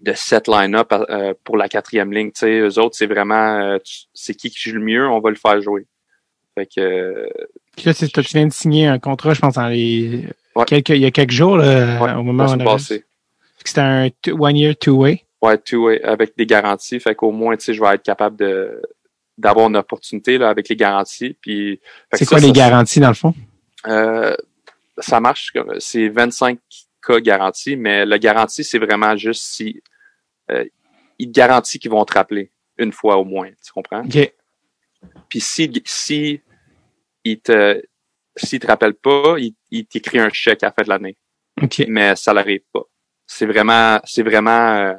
de 0.00 0.12
set 0.14 0.48
line-up 0.48 0.92
euh, 0.92 1.32
pour 1.44 1.56
la 1.56 1.68
quatrième 1.68 2.12
ligne. 2.12 2.32
Tu 2.32 2.40
sais, 2.40 2.58
eux 2.58 2.78
autres, 2.80 2.96
c'est 2.96 3.06
vraiment, 3.06 3.60
euh, 3.60 3.78
c'est 4.12 4.34
qui 4.34 4.50
qui 4.50 4.58
joue 4.70 4.74
le 4.78 4.82
mieux, 4.84 5.08
on 5.08 5.20
va 5.20 5.30
le 5.30 5.36
faire 5.36 5.62
jouer. 5.62 5.86
Fait 6.56 6.66
que, 6.66 7.28
Puis 7.76 7.86
là, 7.86 7.94
tu 7.94 8.08
tu 8.10 8.20
viens 8.20 8.48
de 8.48 8.52
signer 8.52 8.88
un 8.88 8.98
contrat, 8.98 9.32
je 9.32 9.40
pense, 9.40 9.54
dans 9.54 9.68
les 9.68 10.26
Ouais. 10.56 10.64
quelques, 10.64 10.88
il 10.88 10.98
y 10.98 11.06
a 11.06 11.12
quelques 11.12 11.30
jours, 11.30 11.56
là, 11.56 12.02
Ouais, 12.02 12.12
au 12.14 12.24
moment 12.24 12.46
où 12.46 12.48
on 12.50 12.60
a 12.60 12.64
passé. 12.64 13.04
C'était 13.64 13.80
un 13.80 14.08
two- 14.22 14.36
one 14.40 14.56
year 14.56 14.74
two 14.76 14.96
way. 14.96 15.24
Ouais, 15.42 15.60
way, 15.72 16.02
avec 16.02 16.36
des 16.36 16.46
garanties. 16.46 17.00
Fait 17.00 17.14
qu'au 17.14 17.32
moins, 17.32 17.56
tu 17.56 17.64
sais, 17.64 17.74
je 17.74 17.80
vais 17.80 17.94
être 17.94 18.02
capable 18.02 18.36
de 18.36 18.80
d'avoir 19.38 19.68
une 19.68 19.76
opportunité 19.76 20.38
là, 20.38 20.50
avec 20.50 20.68
les 20.68 20.76
garanties. 20.76 21.36
Puis, 21.40 21.80
C'est 22.12 22.26
quoi 22.26 22.38
ça, 22.38 22.46
les 22.46 22.52
garanties 22.52 23.00
dans 23.00 23.08
le 23.08 23.14
fond? 23.14 23.34
Euh, 23.86 24.36
ça 24.98 25.20
marche 25.20 25.52
c'est 25.78 26.08
25 26.08 26.58
cas 27.04 27.18
garantis, 27.18 27.76
mais 27.76 28.06
la 28.06 28.18
garantie, 28.18 28.62
c'est 28.62 28.78
vraiment 28.78 29.16
juste 29.16 29.42
si 29.42 29.82
euh, 30.50 30.64
ils 31.18 31.26
te 31.26 31.32
garantissent 31.32 31.80
qu'ils 31.80 31.90
vont 31.90 32.04
te 32.04 32.12
rappeler 32.12 32.52
une 32.78 32.92
fois 32.92 33.16
au 33.16 33.24
moins, 33.24 33.48
tu 33.64 33.72
comprends? 33.72 34.04
OK. 34.04 34.32
Puis 35.28 35.40
si 35.40 35.70
si 35.84 36.40
ils 37.24 37.40
te 37.40 37.82
s'ils 38.36 38.60
te 38.60 38.66
rappellent 38.66 38.94
pas, 38.94 39.36
ils, 39.38 39.54
ils 39.70 39.86
t'écrivent 39.86 40.22
un 40.22 40.32
chèque 40.32 40.62
à 40.62 40.66
la 40.66 40.72
fin 40.72 40.82
de 40.82 40.88
l'année, 40.88 41.16
OK. 41.60 41.84
mais 41.88 42.14
ça 42.16 42.32
n'arrive 42.32 42.62
pas. 42.72 42.82
C'est 43.26 43.46
vraiment 43.46 44.00
c'est 44.04 44.22
vraiment 44.22 44.74
euh, 44.76 44.94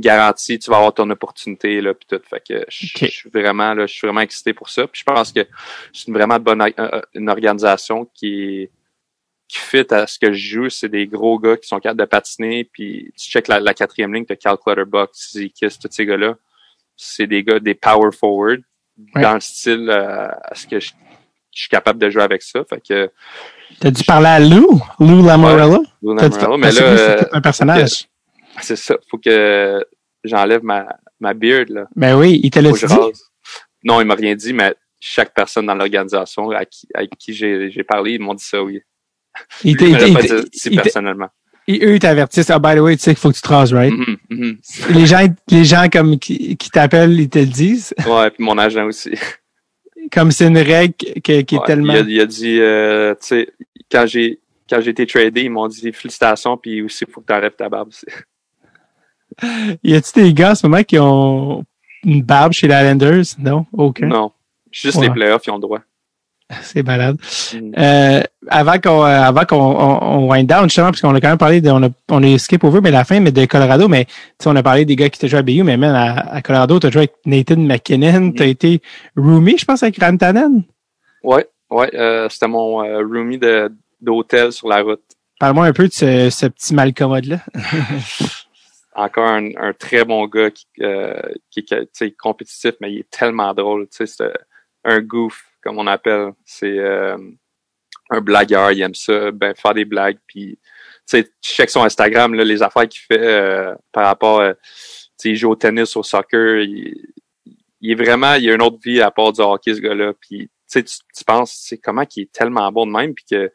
garantie, 0.00 0.58
tu 0.58 0.70
vas 0.70 0.76
avoir 0.78 0.94
ton 0.94 1.08
opportunité 1.10 1.80
là 1.80 1.92
puis 1.94 2.06
tout. 2.08 2.20
Fait 2.28 2.42
que 2.46 2.64
je 2.68 2.86
suis 3.06 3.30
vraiment 3.32 3.74
là, 3.74 3.86
je 3.86 3.92
suis 3.92 4.06
vraiment 4.06 4.20
excité 4.22 4.52
pour 4.54 4.68
ça. 4.70 4.86
Puis 4.86 5.02
je 5.06 5.12
pense 5.12 5.32
que 5.32 5.46
c'est 5.92 6.08
une 6.08 6.14
vraiment 6.14 6.38
bonne 6.38 6.62
euh, 6.62 7.00
une 7.14 7.28
organisation 7.28 8.06
qui 8.14 8.68
qui 9.48 9.58
fit 9.58 9.84
à 9.90 10.06
ce 10.06 10.18
que 10.18 10.32
je 10.32 10.48
joue. 10.62 10.70
C'est 10.70 10.88
des 10.88 11.06
gros 11.06 11.38
gars 11.38 11.56
qui 11.58 11.68
sont 11.68 11.78
capables 11.78 12.00
de 12.00 12.06
patiner. 12.06 12.64
Puis 12.64 13.12
tu 13.18 13.30
check 13.30 13.48
la, 13.48 13.60
la 13.60 13.74
quatrième 13.74 14.14
ligne, 14.14 14.24
t'as 14.24 14.36
Cal 14.36 14.56
Clutterbuck, 14.56 15.10
Zikis, 15.14 15.78
tous 15.80 15.88
ces 15.90 16.06
gars-là. 16.06 16.36
C'est 16.96 17.26
des 17.26 17.42
gars, 17.44 17.58
des 17.60 17.74
power 17.74 18.10
forward 18.12 18.62
Ouais. 19.14 19.22
dans 19.22 19.34
le 19.34 19.40
style 19.40 19.88
euh, 19.88 20.28
à 20.28 20.54
ce 20.54 20.66
que 20.66 20.78
je, 20.78 20.90
je 21.50 21.60
suis 21.60 21.68
capable 21.70 21.98
de 21.98 22.10
jouer 22.10 22.22
avec 22.22 22.42
ça. 22.42 22.62
Fait 22.68 22.80
que 22.86 23.10
T'as 23.80 23.90
dû 23.90 24.04
parler 24.04 24.26
à 24.28 24.38
Lou, 24.38 24.80
Lou 25.00 25.24
Lamorella. 25.24 25.80
Lou 26.02 26.14
Lamoriello, 26.14 26.56
mais 26.58 26.70
là, 26.72 26.82
euh, 26.82 27.22
un 27.32 27.40
personnage. 27.40 28.06
C'est 28.60 28.76
ça. 28.76 28.96
Faut 29.10 29.18
que 29.18 29.84
j'enlève 30.24 30.62
ma, 30.62 30.86
ma 31.20 31.34
beard, 31.34 31.68
là. 31.68 31.86
Ben 31.96 32.16
oui, 32.16 32.40
il 32.42 32.50
te 32.50 32.58
l'a 32.58 32.70
dit. 32.70 32.84
rase. 32.84 33.30
Non, 33.84 34.00
il 34.00 34.06
m'a 34.06 34.14
rien 34.14 34.34
dit, 34.34 34.52
mais 34.52 34.74
chaque 35.00 35.34
personne 35.34 35.66
dans 35.66 35.74
l'organisation 35.74 36.50
à 36.50 36.64
qui, 36.64 36.86
à 36.94 37.06
qui 37.06 37.34
j'ai 37.34 37.84
parlé, 37.84 38.12
ils 38.12 38.20
m'ont 38.20 38.34
dit 38.34 38.44
ça, 38.44 38.62
oui. 38.62 38.80
Il 39.64 39.76
Lui, 39.76 39.90
il 39.90 39.96
me 39.96 40.14
pas 40.14 40.22
dit 40.22 40.48
si 40.52 40.70
personnellement. 40.70 41.28
Et 41.68 41.84
eux, 41.84 41.94
ils 41.94 42.00
t'avertissent. 42.00 42.50
Ah, 42.50 42.58
by 42.58 42.74
the 42.74 42.80
way, 42.80 42.96
tu 42.96 43.02
sais 43.02 43.12
qu'il 43.12 43.20
faut 43.20 43.30
que 43.30 43.36
tu 43.36 43.40
te 43.40 43.48
rases, 43.48 43.72
right? 43.72 43.92
Mhm, 43.92 44.16
mhm. 44.30 44.58
Les 44.90 45.06
gens, 45.06 45.26
les 45.48 45.64
gens 45.64 45.88
comme 45.90 46.18
qui, 46.18 46.56
qui 46.56 46.70
t'appellent, 46.70 47.18
ils 47.18 47.28
te 47.28 47.38
le 47.38 47.46
disent. 47.46 47.94
Ouais, 48.04 48.30
puis 48.30 48.44
mon 48.44 48.58
agent 48.58 48.84
aussi. 48.84 49.12
Comme 50.12 50.32
c'est 50.32 50.48
une 50.48 50.58
règle 50.58 50.94
qui, 50.94 51.44
qui 51.44 51.54
est 51.54 51.64
tellement. 51.64 51.94
il, 51.94 51.98
a, 51.98 52.00
il 52.00 52.20
a 52.20 52.26
dit, 52.26 52.60
euh, 52.60 53.14
tu 53.14 53.26
sais, 53.28 53.48
quand 53.90 54.06
j'ai 54.06 54.40
quand 54.68 54.80
j'ai 54.80 54.90
été 54.90 55.06
tradé, 55.06 55.42
ils 55.42 55.50
m'ont 55.50 55.68
dit 55.68 55.92
félicitations, 55.92 56.56
puis 56.56 56.82
aussi, 56.82 57.04
il 57.06 57.12
faut 57.12 57.20
que 57.20 57.26
tu 57.26 57.32
enlèves 57.34 57.54
ta 57.56 57.68
barbe. 57.68 57.90
Y 59.82 59.94
a-tu 59.94 60.12
des 60.22 60.34
gars 60.34 60.52
en 60.52 60.54
ce 60.54 60.66
moment 60.66 60.82
qui 60.82 60.98
ont 60.98 61.64
une 62.04 62.22
barbe 62.22 62.52
chez 62.52 62.66
les 62.68 62.74
Islanders? 62.74 63.24
Non? 63.38 63.66
Aucun? 63.72 64.06
Non. 64.06 64.32
Juste 64.70 64.96
Ouais. 64.98 65.06
les 65.06 65.12
playoffs, 65.12 65.42
ils 65.46 65.50
ont 65.50 65.56
le 65.56 65.60
droit. 65.60 65.80
C'est 66.62 66.82
malade. 66.82 67.16
Mhm. 67.54 67.72
Euh, 67.78 68.20
avant 68.48 68.78
qu'on 68.78 69.04
euh, 69.04 69.22
avant 69.22 69.44
qu'on 69.44 69.56
on, 69.56 70.02
on 70.26 70.30
wind 70.30 70.46
down, 70.46 70.64
justement, 70.64 70.88
parce 70.88 71.00
qu'on 71.00 71.14
a 71.14 71.20
quand 71.20 71.28
même 71.30 71.38
parlé 71.38 71.60
de, 71.62 71.70
on 71.70 71.82
a, 71.82 71.88
on 72.10 72.22
a 72.22 72.38
skip 72.38 72.62
over, 72.64 72.80
mais 72.82 72.90
la 72.90 73.04
fin, 73.04 73.20
mais 73.20 73.32
de 73.32 73.44
Colorado, 73.46 73.88
mais 73.88 74.04
tu 74.04 74.12
sais, 74.40 74.48
on 74.50 74.56
a 74.56 74.62
parlé 74.62 74.84
des 74.84 74.94
gars 74.96 75.08
qui 75.08 75.16
étaient 75.18 75.28
joués 75.28 75.38
à 75.38 75.42
BU, 75.42 75.62
mais 75.62 75.78
même 75.78 75.94
à, 75.94 76.12
à 76.30 76.42
Colorado, 76.42 76.78
tu 76.78 76.86
as 76.88 76.90
joué 76.90 77.00
avec 77.02 77.14
Nathan 77.24 77.56
McKinnon, 77.56 78.32
tu 78.32 78.42
as 78.42 78.46
été 78.46 78.82
roomie, 79.16 79.56
je 79.56 79.64
pense, 79.64 79.82
avec 79.82 79.98
Rantanen. 79.98 80.62
Ouais, 81.22 81.46
ouais, 81.70 81.90
euh, 81.94 82.28
c'était 82.28 82.48
mon 82.48 82.84
euh, 82.84 82.98
roomie 82.98 83.38
de 83.38 83.72
d'hôtel 84.02 84.52
sur 84.52 84.68
la 84.68 84.82
route. 84.82 85.00
Parle-moi 85.38 85.66
un 85.66 85.72
peu 85.72 85.88
de 85.88 85.92
ce, 85.92 86.28
ce 86.28 86.46
petit 86.46 86.74
malcommode-là. 86.74 87.38
encore 88.94 89.28
un, 89.28 89.50
un 89.56 89.72
très 89.72 90.04
bon 90.04 90.26
gars 90.26 90.50
qui, 90.50 90.66
euh, 90.80 91.20
qui 91.50 91.60
est 91.60 92.16
compétitif, 92.16 92.74
mais 92.80 92.92
il 92.92 92.98
est 93.00 93.10
tellement 93.10 93.54
drôle. 93.54 93.86
C'est 93.90 94.06
un 94.84 95.00
goof, 95.00 95.44
comme 95.62 95.78
on 95.78 95.86
appelle. 95.86 96.32
C'est 96.44 96.78
euh, 96.78 97.16
un 98.10 98.20
blagueur, 98.20 98.72
il 98.72 98.82
aime 98.82 98.94
ça, 98.94 99.30
ben, 99.30 99.54
faire 99.54 99.74
des 99.74 99.84
blagues. 99.84 100.18
Puis, 100.26 100.58
tu 101.08 101.24
check 101.42 101.70
son 101.70 101.82
Instagram, 101.82 102.34
là, 102.34 102.44
les 102.44 102.62
affaires 102.62 102.88
qu'il 102.88 103.00
fait 103.00 103.18
euh, 103.18 103.74
par 103.92 104.06
rapport, 104.06 104.40
euh, 104.40 104.52
il 105.24 105.36
joue 105.36 105.50
au 105.50 105.56
tennis, 105.56 105.96
au 105.96 106.02
soccer. 106.02 106.60
Il, 106.60 106.94
il 107.80 107.90
est 107.92 107.94
vraiment, 107.94 108.34
il 108.34 108.48
a 108.50 108.54
une 108.54 108.62
autre 108.62 108.78
vie 108.84 109.00
à 109.00 109.10
part 109.10 109.32
du 109.32 109.40
hockey, 109.40 109.74
ce 109.74 109.80
gars-là. 109.80 110.12
Puis, 110.20 110.50
tu 110.70 110.84
tu, 110.84 111.24
penses, 111.26 111.74
comment 111.82 112.06
qu'il 112.06 112.24
est 112.24 112.32
tellement 112.32 112.70
bon 112.72 112.86
de 112.86 112.92
même, 112.92 113.14
puis 113.14 113.24
que 113.30 113.52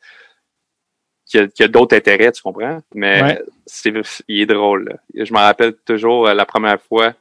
qu'il 1.28 1.50
y 1.60 1.64
a, 1.64 1.66
a 1.66 1.68
d'autres 1.68 1.96
intérêts, 1.96 2.32
tu 2.32 2.42
comprends? 2.42 2.80
Mais 2.94 3.22
Ouais. 3.22 3.42
c'est, 3.66 3.94
il 4.28 4.42
est 4.42 4.46
drôle. 4.46 4.90
là. 4.90 5.24
Je 5.26 5.34
me 5.34 5.40
rappelle 5.40 5.76
toujours 5.78 6.28
euh, 6.28 6.34
la 6.34 6.46
première 6.46 6.82
fois, 6.82 7.14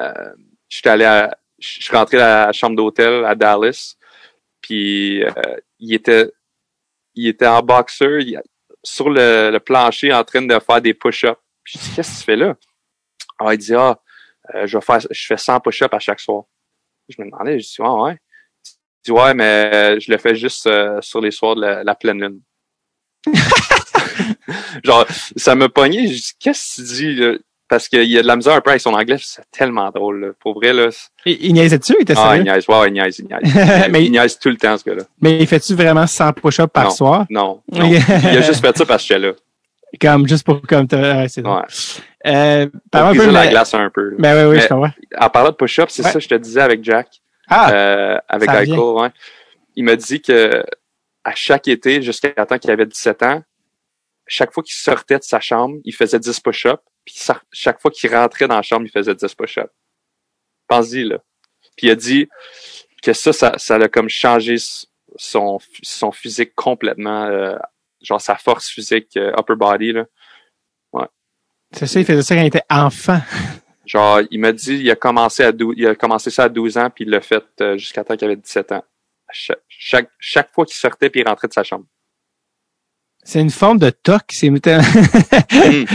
euh, 0.00 0.32
j'étais 0.68 0.90
allé 0.90 1.04
à, 1.04 1.36
je 1.58 1.82
suis 1.82 1.96
rentré 1.96 2.18
à 2.18 2.46
la 2.46 2.52
chambre 2.52 2.76
d'hôtel 2.76 3.24
à 3.24 3.34
Dallas, 3.34 3.96
puis 4.60 5.22
euh, 5.24 5.30
il 5.78 5.94
était, 5.94 6.30
il 7.14 7.28
était 7.28 7.46
en 7.46 7.62
boxeur, 7.62 8.20
il- 8.20 8.40
sur 8.82 9.10
le, 9.10 9.50
le 9.50 9.58
plancher 9.58 10.12
en 10.12 10.22
train 10.22 10.42
de 10.42 10.58
faire 10.60 10.80
des 10.80 10.94
push-ups. 10.94 11.36
Puis 11.64 11.74
je 11.78 11.84
dis, 11.84 11.94
qu'est-ce 11.96 12.12
que 12.12 12.18
tu 12.18 12.24
fais 12.24 12.36
là? 12.36 12.54
Ah, 13.38 13.52
il 13.54 13.58
dit, 13.58 13.74
ah, 13.74 13.98
euh, 14.54 14.66
je 14.66 14.76
vais 14.78 14.84
faire, 14.84 15.00
je 15.10 15.26
fais 15.26 15.36
100 15.36 15.58
push-ups 15.60 15.92
à 15.92 15.98
chaque 15.98 16.20
soir. 16.20 16.44
Je 17.08 17.20
me 17.20 17.26
demandais, 17.28 17.58
je 17.58 17.66
dis, 17.66 17.76
ah, 17.80 17.94
ouais. 18.02 18.18
Il 18.64 19.06
dit, 19.06 19.10
ouais, 19.12 19.34
mais 19.34 19.70
euh, 19.74 19.98
je 20.00 20.10
le 20.12 20.18
fais 20.18 20.36
juste 20.36 20.66
euh, 20.68 21.00
sur 21.00 21.20
les 21.20 21.30
soirs 21.32 21.56
de 21.56 21.62
la, 21.62 21.82
la 21.84 21.94
pleine 21.96 22.20
lune. 22.20 22.40
Genre, 24.84 25.06
ça 25.36 25.54
m'a 25.54 25.68
pogné. 25.68 26.06
Je 26.08 26.14
dis, 26.14 26.32
qu'est-ce 26.38 26.82
que 26.82 26.86
tu 26.86 26.94
dis, 26.94 27.14
là? 27.16 27.32
Parce 27.68 27.88
qu'il 27.88 28.04
y 28.04 28.16
a 28.16 28.22
de 28.22 28.26
la 28.28 28.36
misère 28.36 28.54
un 28.54 28.60
peu 28.60 28.70
avec 28.70 28.80
son 28.80 28.94
anglais. 28.94 29.16
C'est 29.20 29.42
tellement 29.50 29.90
drôle, 29.90 30.20
là. 30.20 30.28
Pour 30.40 30.54
vrai, 30.54 30.72
là. 30.72 30.88
Il, 31.24 31.36
il 31.46 31.52
niaisait 31.52 31.78
dessus, 31.78 31.96
il 31.98 32.02
était 32.02 32.14
Ah, 32.16 32.28
sérieux? 32.30 32.42
il 32.42 32.44
niaise. 32.52 32.64
Ouais, 32.68 32.88
il 32.88 32.92
niaise, 32.92 33.18
il 33.18 33.26
niaise. 33.26 33.88
Mais- 33.90 34.04
il 34.04 34.12
niaise 34.12 34.38
tout 34.38 34.48
le 34.50 34.56
temps, 34.56 34.78
ce 34.78 34.84
gars-là. 34.84 35.02
Mais 35.20 35.38
il 35.38 35.46
fait-tu 35.48 35.74
vraiment 35.74 36.06
100 36.06 36.32
push-ups 36.34 36.72
par 36.72 36.84
Non. 36.84 36.90
soir? 36.90 37.26
Non. 37.28 37.60
non. 37.72 37.84
Il 37.90 37.96
a 37.98 38.40
juste 38.42 38.64
fait 38.64 38.76
ça 38.78 38.86
parce 38.86 39.02
que 39.02 39.08
j'étais 39.14 39.26
là. 39.26 39.32
Comme, 40.00 40.28
juste 40.28 40.44
pour, 40.44 40.60
comme, 40.62 40.86
ouais, 40.92 41.26
c'est. 41.28 41.44
Ouais. 41.44 41.62
Euh, 42.26 42.66
un 42.92 43.12
peu 43.14 43.26
la 43.26 43.32
la- 43.32 43.46
glace 43.48 43.74
un 43.74 43.90
peu. 43.90 44.10
là. 44.10 44.16
Ben 44.18 44.36
oui, 44.44 44.50
oui, 44.50 44.56
Mais- 44.56 44.62
je 44.62 44.68
comprends. 44.68 44.90
En 45.18 45.28
parlant 45.30 45.50
de 45.50 45.54
push-up, 45.56 45.88
c'est 45.90 46.04
Ouais. 46.04 46.08
ça 46.12 46.18
que 46.18 46.24
je 46.24 46.28
te 46.28 46.34
disais 46.36 46.60
avec 46.60 46.84
Jack. 46.84 47.08
Ah, 47.48 47.70
euh, 47.72 48.18
avec 48.28 48.48
Eichel, 48.50 48.78
ouais. 48.78 49.08
Il 49.74 49.84
m'a 49.84 49.96
dit 49.96 50.20
que 50.20 50.62
à 51.26 51.34
chaque 51.34 51.66
été, 51.66 52.02
jusqu'à 52.02 52.46
temps 52.46 52.56
qu'il 52.56 52.70
avait 52.70 52.86
17 52.86 53.22
ans, 53.24 53.42
chaque 54.28 54.52
fois 54.52 54.62
qu'il 54.62 54.76
sortait 54.76 55.18
de 55.18 55.24
sa 55.24 55.40
chambre, 55.40 55.76
il 55.84 55.92
faisait 55.92 56.20
10 56.20 56.38
push-ups. 56.38 56.82
Puis 57.04 57.16
chaque 57.52 57.80
fois 57.80 57.90
qu'il 57.90 58.14
rentrait 58.14 58.46
dans 58.46 58.54
la 58.54 58.62
chambre, 58.62 58.86
il 58.86 58.90
faisait 58.90 59.14
10 59.14 59.34
push-ups. 59.34 59.72
Pense-y, 60.68 61.02
là. 61.02 61.18
Puis 61.76 61.88
il 61.88 61.90
a 61.90 61.96
dit 61.96 62.28
que 63.02 63.12
ça, 63.12 63.32
ça, 63.32 63.58
ça 63.58 63.74
a 63.74 63.88
comme 63.88 64.08
changé 64.08 64.56
son, 65.16 65.58
son 65.82 66.12
physique 66.12 66.54
complètement. 66.54 67.26
euh, 67.26 67.56
genre 68.02 68.20
sa 68.20 68.36
force 68.36 68.68
physique, 68.68 69.16
euh, 69.16 69.32
upper 69.36 69.56
body, 69.56 69.92
là. 69.92 70.06
c'est 71.72 71.86
ça, 71.86 71.98
il 71.98 72.06
faisait 72.06 72.22
ça 72.22 72.36
quand 72.36 72.42
il 72.42 72.46
était 72.46 72.62
enfant. 72.70 73.20
Genre, 73.84 74.20
il 74.30 74.38
m'a 74.38 74.52
dit, 74.52 74.76
il 74.76 74.90
a 74.90 74.96
commencé 74.96 75.42
à 75.42 75.50
12, 75.50 75.74
il 75.76 75.86
a 75.88 75.94
commencé 75.96 76.30
ça 76.30 76.44
à 76.44 76.48
12 76.48 76.78
ans, 76.78 76.90
puis 76.90 77.04
il 77.04 77.10
l'a 77.10 77.20
fait 77.20 77.44
euh, 77.60 77.76
jusqu'à 77.76 78.04
temps 78.04 78.16
qu'il 78.16 78.26
avait 78.26 78.36
17 78.36 78.72
ans. 78.72 78.84
Chaque, 79.38 79.58
chaque, 79.68 80.08
chaque 80.18 80.52
fois 80.52 80.64
qu'il 80.64 80.76
sortait, 80.76 81.10
puis 81.10 81.20
il 81.20 81.28
rentrait 81.28 81.48
de 81.48 81.52
sa 81.52 81.62
chambre. 81.62 81.84
C'est 83.24 83.40
une 83.40 83.50
forme 83.50 83.78
de 83.78 83.90
toc. 83.90 84.22
C'est 84.30 84.48
Hum, 84.48 84.58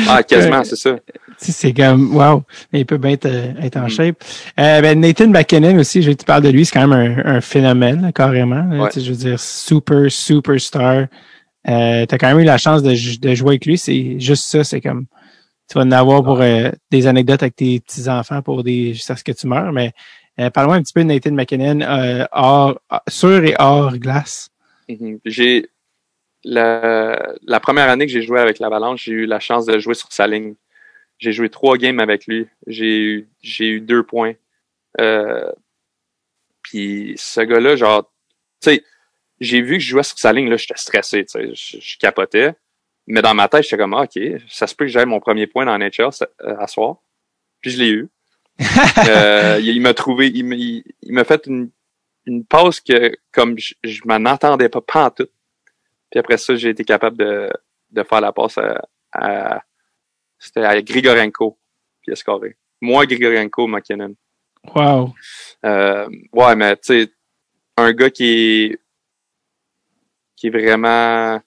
ah, 0.10 0.22
quasiment, 0.28 0.64
c'est 0.66 0.76
ça. 0.76 0.98
Tu 1.42 1.52
c'est 1.54 1.74
comme, 1.74 2.14
wow, 2.16 2.44
il 2.74 2.86
peut 2.86 2.98
bien 2.98 3.12
être, 3.12 3.26
être 3.26 3.78
en 3.78 3.86
Mm. 3.86 3.90
shape. 3.90 4.24
Euh, 4.60 4.82
ben, 4.82 5.00
Nathan 5.00 5.28
McKinnon 5.30 5.78
aussi, 5.80 6.02
je 6.04 6.12
tu 6.12 6.26
parles 6.26 6.44
de 6.44 6.50
lui, 6.50 6.66
c'est 6.66 6.74
quand 6.74 6.88
même 6.88 7.24
un, 7.26 7.36
un 7.38 7.42
phénomène, 7.42 8.02
là, 8.02 8.12
carrément. 8.12 8.64
là. 8.64 8.84
Ouais. 8.84 8.90
Tu 8.90 9.00
sais, 9.00 9.06
je 9.06 9.12
veux 9.12 9.18
dire, 9.18 9.40
super, 9.40 10.12
superstar. 10.12 11.08
Euh, 11.70 12.06
t'as 12.06 12.18
quand 12.18 12.28
même 12.28 12.40
eu 12.40 12.44
la 12.44 12.58
chance 12.58 12.84
de, 12.84 12.92
de 13.20 13.34
jouer 13.36 13.52
avec 13.52 13.66
lui, 13.66 13.78
c'est 13.78 14.20
juste 14.20 14.44
ça, 14.46 14.64
c'est 14.64 14.82
comme, 14.82 15.06
tu 15.70 15.78
vas 15.78 15.86
en 15.86 15.92
avoir 15.92 16.24
pour 16.24 16.42
euh, 16.42 16.70
des 16.92 17.08
anecdotes 17.08 17.44
avec 17.44 17.56
tes 17.56 17.80
petits-enfants 17.80 18.42
pour 18.42 18.62
des, 18.64 18.94
jusqu'à 18.94 19.16
ce 19.16 19.24
que 19.24 19.32
tu 19.32 19.48
meurs, 19.48 19.72
mais 19.72 19.88
euh, 19.88 19.92
parle-moi 20.50 20.76
un 20.76 20.82
petit 20.82 20.94
peu 20.94 21.02
de 21.02 21.08
Nathan 21.08 21.32
McKinnon, 21.32 21.82
euh, 21.82 22.26
hors, 22.32 22.80
sur 23.08 23.44
et 23.44 23.56
hors 23.60 23.98
glace. 23.98 24.50
Mhm. 24.90 25.20
J'ai 25.26 25.70
la, 26.44 27.34
la 27.44 27.60
première 27.60 27.90
année 27.90 28.06
que 28.06 28.12
j'ai 28.12 28.22
joué 28.22 28.40
avec 28.40 28.60
l'Avalanche, 28.60 29.04
j'ai 29.04 29.14
eu 29.14 29.26
la 29.26 29.40
chance 29.40 29.66
de 29.66 29.78
jouer 29.80 29.94
sur 29.94 30.12
sa 30.12 30.28
ligne. 30.28 30.56
J'ai 31.20 31.32
joué 31.32 31.50
trois 31.50 31.78
games 31.78 32.00
avec 32.00 32.26
lui. 32.26 32.48
J'ai 32.66 33.00
eu 33.00 33.30
j'ai 33.42 33.68
eu 33.68 33.82
deux 33.82 34.04
points. 34.04 34.34
Euh, 35.00 35.52
puis 36.64 37.14
ce 37.18 37.42
gars-là, 37.42 37.76
genre, 37.76 38.12
tu 38.62 38.72
sais, 38.72 38.84
j'ai 39.40 39.62
vu 39.62 39.78
que 39.78 39.84
je 39.84 39.90
jouais 39.90 40.04
sur 40.04 40.18
sa 40.18 40.34
ligne, 40.34 40.50
là, 40.50 40.58
j'étais 40.58 40.78
stressé, 40.78 41.26
tu 41.26 41.56
sais, 41.56 41.80
je, 41.80 41.98
capotais. 41.98 42.54
Mais 43.08 43.22
dans 43.22 43.34
ma 43.34 43.48
tête, 43.48 43.64
j'étais 43.64 43.78
comme, 43.78 43.94
ah, 43.94 44.04
OK, 44.04 44.20
ça 44.48 44.68
se 44.68 44.76
peut 44.76 44.86
que 44.86 44.92
j'aille 44.92 45.06
mon 45.06 45.20
premier 45.20 45.48
point 45.48 45.66
dans 45.66 45.78
NHL 45.78 46.10
euh, 46.44 46.56
à 46.58 46.68
soir. 46.68 46.98
Puis 47.62 47.72
je 47.72 47.80
l'ai 47.80 47.90
eu. 47.90 48.10
Euh, 49.08 49.60
il, 49.64 49.82
m'a 49.82 49.94
trouvé, 49.94 50.28
il, 50.28 50.46
m'a- 50.46 50.56
il, 50.56 50.84
il 51.02 51.14
m'a 51.14 51.24
fait 51.24 51.46
une, 51.48 51.72
une 52.26 52.46
passe 52.46 52.80
que, 52.80 53.12
comme 53.32 53.58
je, 53.58 53.74
je 53.84 54.02
m'en 54.06 54.30
entendais 54.30 54.70
pas, 54.70 54.82
pas 54.82 55.06
en 55.06 55.10
tout. 55.12 55.28
Puis 56.12 56.20
après 56.20 56.38
ça, 56.38 56.56
j'ai 56.56 56.70
été 56.70 56.84
capable 56.84 57.18
de, 57.18 57.50
de 57.92 58.04
faire 58.04 58.22
la 58.22 58.32
passe 58.32 58.58
à, 58.58 58.82
à- 59.14 59.64
c'était 60.38 60.64
à 60.66 60.82
Grigorenko, 60.82 61.58
puis 62.02 62.12
à 62.12 62.16
scorer. 62.16 62.58
Moi, 62.82 63.06
Grigorenko, 63.06 63.68
McKinnon. 63.68 64.16
Wow. 64.76 65.14
Euh, 65.66 66.08
ouais, 66.34 66.56
mais 66.56 66.76
tu 66.78 66.82
sais, 67.06 67.14
un 67.78 67.94
gars 67.94 68.10
qui 68.12 68.26
est 68.26 68.80
qui 70.36 70.48
est 70.48 70.50
vraiment 70.52 71.40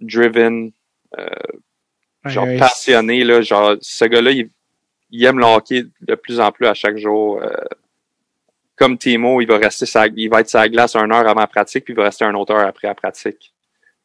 driven, 0.00 0.72
euh, 1.18 1.26
genre 2.24 2.44
ouais, 2.46 2.58
passionné 2.58 3.24
là, 3.24 3.40
genre 3.42 3.76
ce 3.80 4.04
gars-là, 4.04 4.30
il, 4.32 4.50
il 5.12 5.24
aime 5.24 5.38
le 5.38 5.82
de 6.00 6.14
plus 6.14 6.40
en 6.40 6.50
plus 6.50 6.66
à 6.66 6.74
chaque 6.74 6.96
jour. 6.96 7.40
euh, 7.40 7.48
comme 8.74 8.98
Timo, 8.98 9.40
il 9.40 9.46
va 9.46 9.58
rester 9.58 9.86
sa, 9.86 10.06
il 10.08 10.28
va 10.28 10.40
être 10.40 10.52
la 10.54 10.68
glace 10.68 10.96
une 10.96 11.12
heure 11.12 11.28
avant 11.28 11.40
la 11.40 11.46
pratique, 11.46 11.84
puis 11.84 11.92
il 11.94 11.96
va 11.96 12.04
rester 12.04 12.24
une 12.24 12.34
autre 12.34 12.52
heure 12.52 12.66
après 12.66 12.88
la 12.88 12.94
pratique. 12.94 13.52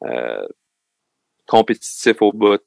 Euh, 0.04 0.46
compétitif 1.48 2.22
au 2.22 2.32
bout. 2.34 2.62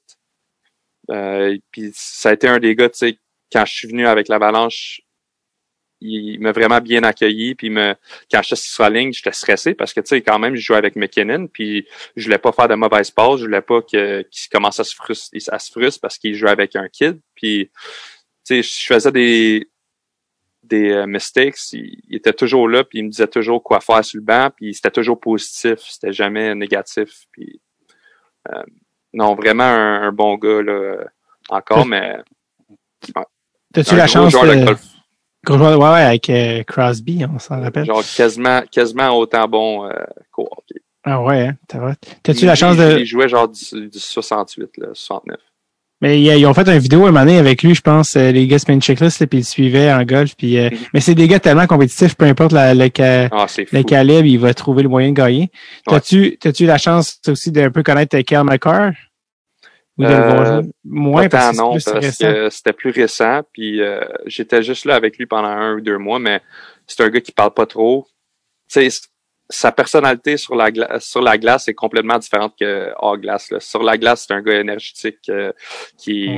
Euh, 1.10 1.56
puis 1.70 1.92
ça 1.94 2.30
a 2.30 2.32
été 2.32 2.48
un 2.48 2.58
des 2.58 2.74
gars, 2.74 2.88
tu 2.88 2.98
sais, 2.98 3.18
quand 3.52 3.64
je 3.66 3.74
suis 3.74 3.88
venu 3.88 4.06
avec 4.06 4.28
l'Avalanche, 4.28 5.02
il 6.00 6.40
m'a 6.40 6.52
vraiment 6.52 6.80
bien 6.80 7.02
accueilli. 7.02 7.54
Puis 7.54 7.68
me, 7.70 7.94
quand 8.30 8.42
j'étais 8.42 8.56
sur 8.56 8.84
la 8.84 8.90
ligne, 8.90 9.12
j'étais 9.12 9.32
stressé 9.32 9.74
parce 9.74 9.92
que 9.92 10.00
tu 10.00 10.08
sais, 10.08 10.22
quand 10.22 10.38
même, 10.38 10.54
je 10.54 10.62
jouais 10.62 10.78
avec 10.78 10.96
McKinnon. 10.96 11.46
Puis 11.46 11.86
je 12.16 12.24
voulais 12.24 12.38
pas 12.38 12.52
faire 12.52 12.68
de 12.68 12.74
mauvaises 12.74 13.10
passes. 13.10 13.40
Je 13.40 13.44
voulais 13.44 13.60
pas 13.60 13.82
qu'il 13.82 14.24
commence 14.50 14.80
à 14.80 14.84
se 14.84 14.94
frustrer, 14.94 15.38
à 15.48 15.58
se 15.58 15.98
parce 16.00 16.18
qu'il 16.18 16.34
jouait 16.34 16.50
avec 16.50 16.74
un 16.76 16.88
kid. 16.88 17.20
Puis 17.34 17.70
tu 18.44 18.62
sais, 18.62 18.62
je 18.62 18.86
faisais 18.86 19.12
des 19.12 19.70
des 20.62 20.90
euh, 20.90 21.06
mistakes, 21.06 21.56
il, 21.72 22.14
était 22.14 22.32
toujours 22.32 22.68
là, 22.68 22.84
puis 22.84 23.00
il 23.00 23.04
me 23.04 23.10
disait 23.10 23.26
toujours 23.26 23.62
quoi 23.62 23.80
faire 23.80 24.04
sur 24.04 24.18
le 24.18 24.24
banc, 24.24 24.50
puis 24.54 24.72
c'était 24.72 24.90
toujours 24.90 25.18
positif, 25.18 25.80
c'était 25.80 26.12
jamais 26.12 26.54
négatif. 26.54 27.26
Puis 27.32 27.60
euh, 28.48 28.62
non, 29.12 29.34
vraiment 29.34 29.64
un, 29.64 30.12
bon 30.12 30.36
gars 30.36 30.62
là, 30.62 31.04
encore, 31.48 31.86
mais. 31.86 32.18
T'as-tu 33.72 33.96
la 33.96 34.06
chance 34.06 34.32
de... 34.32 34.76
Ouais, 35.48 35.74
ouais, 35.74 36.00
avec 36.02 36.28
euh, 36.28 36.62
Crosby, 36.64 37.24
on 37.24 37.38
s'en 37.38 37.60
rappelle. 37.60 37.86
Genre 37.86 38.04
quasiment, 38.14 38.60
quasiment 38.70 39.10
autant 39.16 39.48
bon 39.48 39.86
euh, 39.86 40.04
Ah 41.02 41.22
ouais, 41.22 41.48
hein, 41.48 41.94
T'as-tu 42.22 42.44
la 42.44 42.54
chance 42.54 42.76
de. 42.76 42.98
Il 42.98 43.06
jouait 43.06 43.28
genre 43.28 43.48
du, 43.48 43.88
du 43.88 43.98
68, 43.98 44.76
là, 44.76 44.88
69. 44.92 45.40
Mais 46.00 46.20
ils 46.20 46.46
ont 46.46 46.54
fait 46.54 46.66
une 46.66 46.78
vidéo 46.78 47.06
un 47.06 47.12
moment 47.12 47.38
avec 47.38 47.62
lui, 47.62 47.74
je 47.74 47.82
pense, 47.82 48.16
euh, 48.16 48.32
les 48.32 48.46
gars 48.46 48.58
Spin 48.58 48.80
Checklist, 48.80 49.26
puis 49.26 49.40
ils 49.40 49.44
suivaient 49.44 49.92
en 49.92 50.02
golf. 50.04 50.34
Puis, 50.34 50.58
euh, 50.58 50.70
mm-hmm. 50.70 50.88
Mais 50.94 51.00
c'est 51.00 51.14
des 51.14 51.28
gars 51.28 51.40
tellement 51.40 51.66
compétitifs, 51.66 52.14
peu 52.14 52.24
importe 52.24 52.52
la, 52.52 52.74
le, 52.74 52.88
ah, 52.98 53.46
le 53.72 53.82
calibre, 53.82 54.24
il 54.24 54.38
va 54.38 54.54
trouver 54.54 54.82
le 54.82 54.88
moyen 54.88 55.10
de 55.10 55.14
gagner. 55.14 55.50
T'as-tu 55.86 56.38
as-tu 56.42 56.64
la 56.64 56.78
chance 56.78 57.20
aussi 57.28 57.52
d'un 57.52 57.70
peu 57.70 57.82
connaître 57.82 58.18
Kel 58.20 58.44
McCarr? 58.44 58.92
Ou 59.98 60.04
de 60.04 60.08
le 60.08 60.14
voir 60.14 60.46
euh, 60.46 60.62
Moins 60.84 61.28
parce, 61.28 61.58
non, 61.58 61.72
parce 61.72 62.16
que 62.16 62.48
c'était 62.48 62.72
plus 62.72 62.90
récent. 62.90 63.42
Puis 63.52 63.80
j'étais 64.24 64.62
juste 64.62 64.86
là 64.86 64.94
avec 64.94 65.18
lui 65.18 65.26
pendant 65.26 65.48
un 65.48 65.74
ou 65.74 65.80
deux 65.82 65.98
mois, 65.98 66.18
mais 66.18 66.40
c'est 66.86 67.02
un 67.02 67.10
gars 67.10 67.20
qui 67.20 67.32
parle 67.32 67.52
pas 67.52 67.66
trop. 67.66 68.06
Sa 69.50 69.72
personnalité 69.72 70.36
sur 70.36 70.54
la 70.54 70.70
glace 70.70 71.04
sur 71.04 71.20
la 71.20 71.36
glace 71.36 71.68
est 71.68 71.74
complètement 71.74 72.18
différente 72.18 72.54
que 72.58 72.92
hors 72.96 73.18
glace. 73.18 73.50
Là. 73.50 73.60
Sur 73.60 73.82
la 73.82 73.98
glace, 73.98 74.24
c'est 74.26 74.34
un 74.34 74.42
gars 74.42 74.60
énergétique 74.60 75.28
euh, 75.28 75.52
qui, 75.98 76.30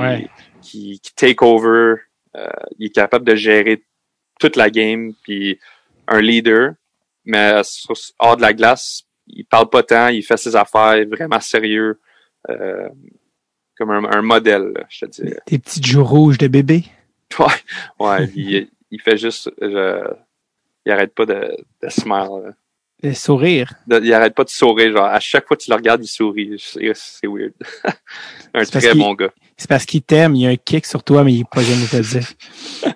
qui, 0.61 0.99
qui 0.99 1.13
take 1.15 1.45
over. 1.45 1.95
Euh, 2.35 2.47
il 2.79 2.87
est 2.87 2.95
capable 2.95 3.25
de 3.25 3.35
gérer 3.35 3.83
toute 4.39 4.55
la 4.55 4.69
game, 4.69 5.13
puis 5.23 5.59
un 6.07 6.21
leader. 6.21 6.73
Mais 7.25 7.61
hors 8.19 8.35
de 8.35 8.41
la 8.41 8.53
glace, 8.53 9.03
il 9.27 9.45
parle 9.45 9.69
pas 9.69 9.83
tant, 9.83 10.07
il 10.07 10.23
fait 10.23 10.35
ses 10.35 10.55
affaires, 10.55 11.05
vraiment 11.07 11.39
sérieux, 11.39 12.01
euh, 12.49 12.89
comme 13.77 13.91
un, 13.91 14.21
modèle, 14.21 14.73
je 14.89 15.05
te 15.05 15.11
dis. 15.11 15.33
Des 15.47 15.59
petits 15.59 15.81
joues 15.81 16.03
rouges 16.03 16.37
de 16.37 16.47
bébé? 16.47 16.83
Ouais, 17.39 17.47
ouais. 17.99 18.29
il, 18.35 18.69
il 18.91 19.01
fait 19.01 19.17
juste, 19.17 19.49
il 19.59 20.91
arrête 20.91 21.15
pas 21.15 21.25
de, 21.25 21.57
de 21.81 21.89
smile. 21.89 22.53
Sourire. 23.13 23.73
il 23.89 24.13
arrête 24.13 24.33
pas 24.33 24.45
de 24.45 24.49
sourire. 24.49 24.95
Genre, 24.95 25.05
à 25.05 25.19
chaque 25.19 25.45
fois 25.45 25.57
que 25.57 25.63
tu 25.63 25.69
le 25.69 25.75
regardes, 25.75 26.03
il 26.03 26.07
sourit. 26.07 26.55
C'est 26.57 27.27
weird. 27.27 27.51
un 28.53 28.63
très 28.63 28.93
bon 28.93 29.13
gars. 29.13 29.31
C'est 29.57 29.67
parce 29.67 29.85
qu'il 29.85 30.01
t'aime. 30.01 30.35
Il 30.35 30.41
y 30.41 30.47
a 30.47 30.51
un 30.51 30.55
kick 30.55 30.85
sur 30.85 31.03
toi, 31.03 31.23
mais 31.23 31.33
il 31.33 31.39
n'est 31.39 31.43
pas 31.51 31.61
jamais 31.61 31.85
te 31.85 31.97
dire. 31.97 32.27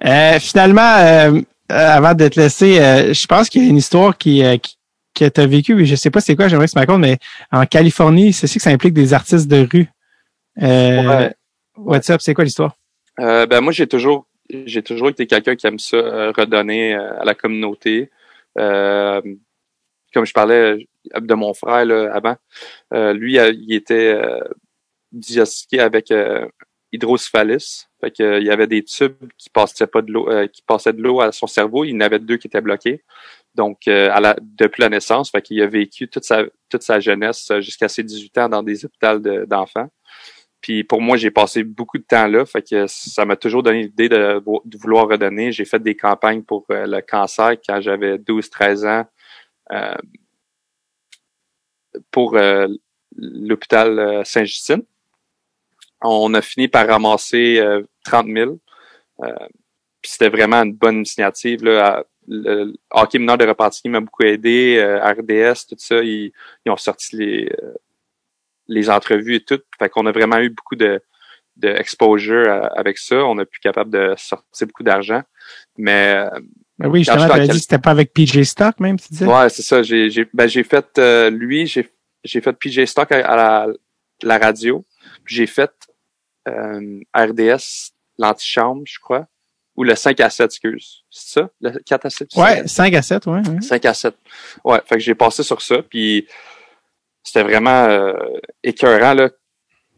euh, 0.05 0.39
finalement, 0.39 0.95
euh, 0.97 1.41
euh, 1.71 1.89
avant 1.89 2.13
de 2.13 2.27
te 2.29 2.39
laisser, 2.39 2.79
euh, 2.79 3.13
je 3.13 3.27
pense 3.27 3.49
qu'il 3.49 3.63
y 3.63 3.67
a 3.67 3.69
une 3.69 3.77
histoire 3.77 4.17
qui, 4.17 4.41
qui 4.61 4.77
que 5.13 5.27
tu 5.27 5.41
as 5.41 5.47
vécue, 5.47 5.73
mais 5.73 5.85
je 5.85 5.95
sais 5.95 6.11
pas 6.11 6.21
c'est 6.21 6.35
quoi, 6.35 6.47
j'aimerais 6.47 6.67
que 6.67 6.71
tu 6.71 6.77
me 6.77 6.81
racontes, 6.81 7.01
mais 7.01 7.17
en 7.51 7.65
Californie, 7.65 8.33
c'est 8.33 8.47
que 8.47 8.61
ça 8.61 8.69
implique 8.69 8.93
des 8.93 9.15
artistes 9.15 9.47
de 9.47 9.67
rue. 9.69 9.89
Euh, 10.61 11.27
What's 11.75 12.07
up, 12.11 12.21
c'est 12.21 12.35
quoi 12.35 12.43
l'histoire? 12.43 12.75
ben 13.17 13.61
moi, 13.61 13.73
j'ai 13.73 13.87
toujours 13.87 14.27
j'ai 14.49 14.83
toujours 14.83 15.09
été 15.09 15.25
quelqu'un 15.25 15.55
qui 15.55 15.65
aime 15.67 15.79
ça, 15.79 15.97
redonner 16.37 16.93
à 16.93 17.25
la 17.25 17.33
communauté. 17.33 18.11
Euh, 20.17 20.19
comme 20.19 20.25
je 20.25 20.33
parlais 20.33 20.87
de 21.15 21.33
mon 21.35 21.53
frère 21.53 21.85
là, 21.85 22.11
avant, 22.13 22.35
euh, 22.93 23.13
lui, 23.13 23.35
il 23.35 23.73
était 23.73 24.15
euh, 24.15 24.39
diagnostiqué 25.11 25.79
avec 25.79 26.11
euh, 26.11 26.47
hydrocephalus. 26.91 27.87
Fait 28.01 28.11
que, 28.11 28.39
il 28.39 28.45
y 28.45 28.49
avait 28.49 28.67
des 28.67 28.83
tubes 28.83 29.15
qui 29.37 29.49
passaient 29.49 29.87
pas 29.87 30.01
de 30.01 30.11
l'eau, 30.11 30.27
qui 30.51 30.61
passaient 30.63 30.93
de 30.93 31.01
l'eau 31.01 31.21
à 31.21 31.31
son 31.31 31.47
cerveau. 31.47 31.83
Il 31.85 31.91
y 31.91 31.95
en 31.95 32.01
avait 32.01 32.19
deux 32.19 32.37
qui 32.37 32.47
étaient 32.47 32.61
bloqués. 32.61 33.03
Donc, 33.55 33.87
à 33.87 34.19
la, 34.19 34.35
depuis 34.41 34.81
la 34.81 34.89
naissance, 34.89 35.31
fait 35.31 35.41
qu'il 35.41 35.61
a 35.61 35.67
vécu 35.67 36.07
toute 36.07 36.23
sa 36.23 36.43
toute 36.69 36.83
sa 36.83 36.99
jeunesse 36.99 37.51
jusqu'à 37.59 37.87
ses 37.87 38.03
18 38.03 38.37
ans 38.37 38.49
dans 38.49 38.63
des 38.63 38.85
hôpitaux 38.85 39.19
d'enfants. 39.45 39.89
Puis 40.61 40.83
pour 40.83 41.01
moi, 41.01 41.17
j'ai 41.17 41.31
passé 41.31 41.63
beaucoup 41.63 41.97
de 41.97 42.03
temps 42.03 42.27
là, 42.27 42.45
fait 42.45 42.61
que 42.61 42.85
ça 42.87 43.25
m'a 43.25 43.35
toujours 43.35 43.63
donné 43.63 43.83
l'idée 43.83 44.09
de, 44.09 44.41
vouloir 44.77 45.07
redonner. 45.07 45.51
J'ai 45.51 45.65
fait 45.65 45.81
des 45.81 45.95
campagnes 45.95 46.43
pour 46.43 46.65
le 46.69 47.01
cancer 47.01 47.53
quand 47.67 47.81
j'avais 47.81 48.17
12-13 48.17 48.87
ans. 48.87 49.05
Euh, 49.71 49.95
pour 52.11 52.35
euh, 52.37 52.67
l'hôpital 53.15 53.97
euh, 53.97 54.23
Saint-Justine. 54.23 54.83
On 56.01 56.33
a 56.35 56.41
fini 56.41 56.67
par 56.67 56.87
ramasser 56.87 57.59
30 58.05 58.27
000. 58.27 58.59
c'était 60.03 60.29
vraiment 60.29 60.61
une 60.61 60.73
bonne 60.73 60.97
initiative. 60.97 61.63
Là, 61.63 62.05
le 62.27 62.75
hockey 62.91 63.17
mineur 63.17 63.37
de 63.39 63.47
Repartier 63.47 63.89
m'a 63.89 63.99
beaucoup 63.99 64.21
aidé, 64.23 64.79
RDS, 65.01 65.65
tout 65.67 65.75
ça, 65.79 66.03
ils, 66.03 66.31
ont 66.67 66.77
sorti 66.77 67.15
les, 67.15 67.51
les 68.67 68.89
entrevues 68.91 69.37
et 69.37 69.43
tout. 69.43 69.59
Fait 69.79 69.89
qu'on 69.89 70.05
a 70.05 70.11
vraiment 70.11 70.37
eu 70.37 70.51
beaucoup 70.51 70.75
de, 70.75 71.01
de 71.55 71.69
avec 72.77 72.99
ça. 72.99 73.25
On 73.25 73.39
a 73.39 73.45
pu 73.45 73.59
capable 73.59 73.89
de 73.89 74.13
sortir 74.17 74.67
beaucoup 74.67 74.83
d'argent. 74.83 75.23
Mais 75.77 76.29
ben 76.79 76.89
oui, 76.89 76.99
justement, 76.99 77.25
tu 77.25 77.31
as 77.31 77.39
dit 77.39 77.47
que 77.47 77.57
c'était 77.57 77.79
pas 77.79 77.91
avec 77.91 78.13
PJ 78.13 78.43
Stock 78.43 78.79
même, 78.79 78.99
tu 78.99 79.07
disais? 79.09 79.25
Ouais, 79.25 79.49
c'est 79.49 79.63
ça. 79.63 79.81
J'ai, 79.81 80.09
j'ai, 80.09 80.27
ben, 80.33 80.47
j'ai 80.47 80.63
fait, 80.63 80.85
euh, 80.99 81.29
lui, 81.29 81.65
j'ai, 81.65 81.89
j'ai 82.23 82.39
fait 82.39 82.53
PJ 82.53 82.85
Stock 82.85 83.11
à, 83.11 83.35
la, 83.35 83.67
la 84.21 84.37
radio. 84.37 84.85
J'ai 85.25 85.47
fait 85.47 85.71
euh, 86.47 86.99
RDS, 87.15 87.93
l'antichambre, 88.17 88.83
je 88.85 88.99
crois. 88.99 89.27
Ou 89.75 89.83
le 89.83 89.95
5 89.95 90.19
à 90.21 90.29
7, 90.29 90.45
excuse. 90.45 91.03
C'est 91.09 91.39
ça? 91.39 91.49
Le 91.61 91.79
4 91.85 92.05
à 92.05 92.09
7? 92.09 92.29
Ouais, 92.35 92.67
5 92.67 92.93
à 92.93 93.01
7, 93.01 93.25
ouais, 93.27 93.41
5 93.61 93.85
à 93.85 93.93
7. 93.93 94.15
Ouais, 94.63 94.79
fait 94.85 94.95
que 94.95 95.01
j'ai 95.01 95.15
passé 95.15 95.43
sur 95.43 95.61
ça, 95.61 95.83
puis 95.83 96.27
c'était 97.23 97.43
vraiment 97.43 97.85
euh, 97.85 98.13
écœurant, 98.63 99.13
là. 99.13 99.29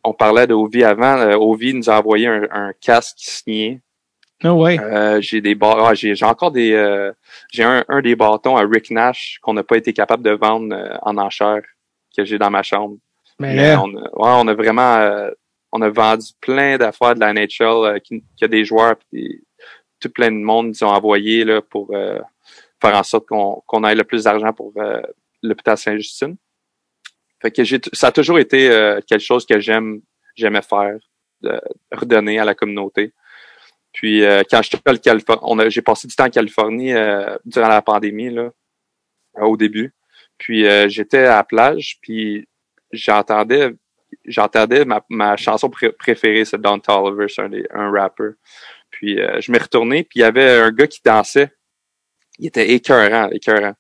On 0.03 0.13
parlait 0.13 0.47
de 0.47 0.53
Ovi 0.53 0.83
avant. 0.83 1.17
Euh, 1.17 1.35
Ovi 1.35 1.73
nous 1.73 1.89
a 1.89 1.99
envoyé 1.99 2.27
un, 2.27 2.47
un 2.51 2.73
casque 2.79 3.17
signé 3.17 3.81
ah 4.43 4.53
ouais. 4.53 4.79
Euh, 4.79 5.19
j'ai 5.19 5.41
des 5.41 5.57
ah, 5.61 5.93
j'ai, 5.93 6.15
encore 6.23 6.51
des 6.51 6.71
euh, 6.71 7.11
j'ai 7.51 7.63
un, 7.63 7.83
un 7.89 8.01
des 8.01 8.15
bâtons 8.15 8.55
à 8.55 8.61
Rick 8.61 8.89
Nash 8.89 9.37
qu'on 9.41 9.53
n'a 9.53 9.63
pas 9.63 9.75
été 9.75 9.91
capable 9.91 10.23
de 10.23 10.31
vendre 10.31 10.73
euh, 10.73 10.95
en 11.01 11.17
enchère 11.17 11.61
que 12.15 12.23
j'ai 12.23 12.37
dans 12.37 12.49
ma 12.49 12.63
chambre. 12.63 12.97
Mais, 13.37 13.75
on, 13.75 13.89
a, 13.97 14.01
ouais, 14.01 14.09
on 14.43 14.47
a 14.47 14.53
vraiment 14.53 15.29
on 15.71 15.81
a 15.81 15.89
vendu 15.89 16.27
plein 16.41 16.77
d'affaires 16.77 17.15
de 17.15 17.21
la 17.21 17.33
NHL 17.33 18.01
qui, 18.01 18.23
qui, 18.35 18.43
a 18.43 18.47
des 18.47 18.65
joueurs 18.65 18.95
puis 19.09 19.45
tout 19.99 20.09
plein 20.09 20.31
de 20.31 20.37
monde 20.37 20.73
qui 20.73 20.83
ont 20.83 20.89
envoyé 20.89 21.45
là 21.45 21.61
pour 21.61 21.89
faire 21.89 22.95
en 22.97 23.03
sorte 23.03 23.27
qu'on 23.27 23.61
qu'on 23.65 23.83
ait 23.85 23.95
le 23.95 24.03
plus 24.03 24.25
d'argent 24.25 24.51
pour 24.51 24.73
l'hôpital 25.41 25.77
Saint-Justine. 25.77 26.35
Fait 27.41 27.51
que 27.51 27.63
j'ai 27.63 27.79
ça 27.93 28.07
a 28.07 28.11
toujours 28.11 28.39
été 28.39 28.67
quelque 29.07 29.23
chose 29.23 29.45
que 29.45 29.57
j'aime 29.61 30.01
j'aimais 30.35 30.61
faire 30.61 30.97
de 31.41 31.61
redonner 31.93 32.39
à 32.39 32.45
la 32.45 32.55
communauté. 32.55 33.13
Puis 33.93 34.23
euh, 34.23 34.43
quand 34.49 34.61
j'étais 34.61 34.89
à 34.89 34.97
Californie, 34.97 35.69
j'ai 35.69 35.81
passé 35.81 36.07
du 36.07 36.15
temps 36.15 36.25
en 36.25 36.29
Californie 36.29 36.93
euh, 36.93 37.37
durant 37.45 37.67
la 37.67 37.81
pandémie 37.81 38.29
là, 38.29 38.51
au 39.41 39.57
début. 39.57 39.93
Puis 40.37 40.65
euh, 40.65 40.87
j'étais 40.87 41.25
à 41.25 41.37
la 41.37 41.43
plage, 41.43 41.97
puis 42.01 42.47
j'entendais 42.91 43.73
j'entendais 44.25 44.85
ma, 44.85 45.03
ma 45.09 45.37
chanson 45.37 45.69
préférée, 45.69 46.45
c'est 46.45 46.59
Don 46.59 46.79
Tolliver, 46.79 47.27
c'est 47.27 47.41
un, 47.41 47.51
un 47.71 47.91
rapper. 47.91 48.31
Puis 48.89 49.17
je 49.17 49.51
m'ai 49.51 49.59
retourné, 49.59 50.03
puis 50.03 50.19
il 50.19 50.21
y 50.21 50.25
avait 50.25 50.49
un 50.59 50.71
gars 50.71 50.87
qui 50.87 50.99
dansait. 51.03 51.51
Il 52.39 52.47
était 52.47 52.71
écœurant, 52.71 53.29
écœurant. 53.29 53.73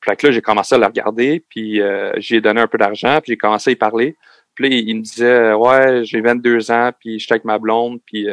Puis 0.00 0.10
là, 0.22 0.30
j'ai 0.30 0.42
commencé 0.42 0.74
à 0.74 0.78
le 0.78 0.86
regarder, 0.86 1.44
puis 1.48 1.80
j'ai 2.16 2.42
donné 2.42 2.60
un 2.60 2.66
peu 2.66 2.76
d'argent, 2.76 3.18
puis 3.22 3.32
j'ai 3.32 3.36
commencé 3.38 3.70
à 3.70 3.72
y 3.72 3.76
parler. 3.76 4.16
Puis 4.54 4.68
là, 4.68 4.76
il 4.76 4.96
me 4.96 5.02
disait, 5.02 5.54
ouais, 5.54 6.04
j'ai 6.04 6.20
22 6.20 6.70
ans, 6.70 6.90
puis 6.98 7.18
je 7.18 7.24
suis 7.24 7.32
avec 7.32 7.44
ma 7.44 7.58
blonde, 7.58 8.00
puis 8.04 8.28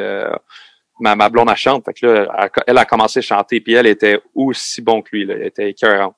ma, 1.00 1.16
ma 1.16 1.28
blonde, 1.28 1.48
elle 1.50 1.56
chante. 1.56 1.84
Fait 1.84 1.94
que 1.94 2.06
là, 2.06 2.50
elle, 2.66 2.78
a 2.78 2.84
commencé 2.84 3.18
à 3.18 3.22
chanter, 3.22 3.60
puis 3.60 3.74
elle 3.74 3.86
était 3.86 4.20
aussi 4.34 4.82
bon 4.82 5.02
que 5.02 5.10
lui. 5.12 5.24
Là. 5.24 5.34
Elle 5.34 5.46
était 5.46 5.70
écœurante. 5.70 6.16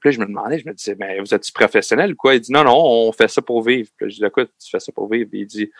Puis 0.00 0.10
là, 0.10 0.12
je 0.12 0.20
me 0.20 0.26
demandais, 0.26 0.58
je 0.58 0.66
me 0.66 0.72
disais, 0.72 0.94
mais 0.98 1.18
vous 1.18 1.34
êtes 1.34 1.50
professionnel 1.52 2.12
ou 2.12 2.16
quoi? 2.16 2.34
Il 2.34 2.40
dit, 2.40 2.52
non, 2.52 2.62
non, 2.62 2.76
on 2.76 3.12
fait 3.12 3.28
ça 3.28 3.42
pour 3.42 3.62
vivre. 3.62 3.90
Puis 3.96 4.06
là, 4.06 4.10
je 4.10 4.16
dis, 4.16 4.24
écoute, 4.24 4.50
tu 4.62 4.70
fais 4.70 4.78
ça 4.78 4.92
pour 4.92 5.10
vivre. 5.10 5.28
Puis 5.28 5.40
il 5.40 5.46
dit, 5.46 5.70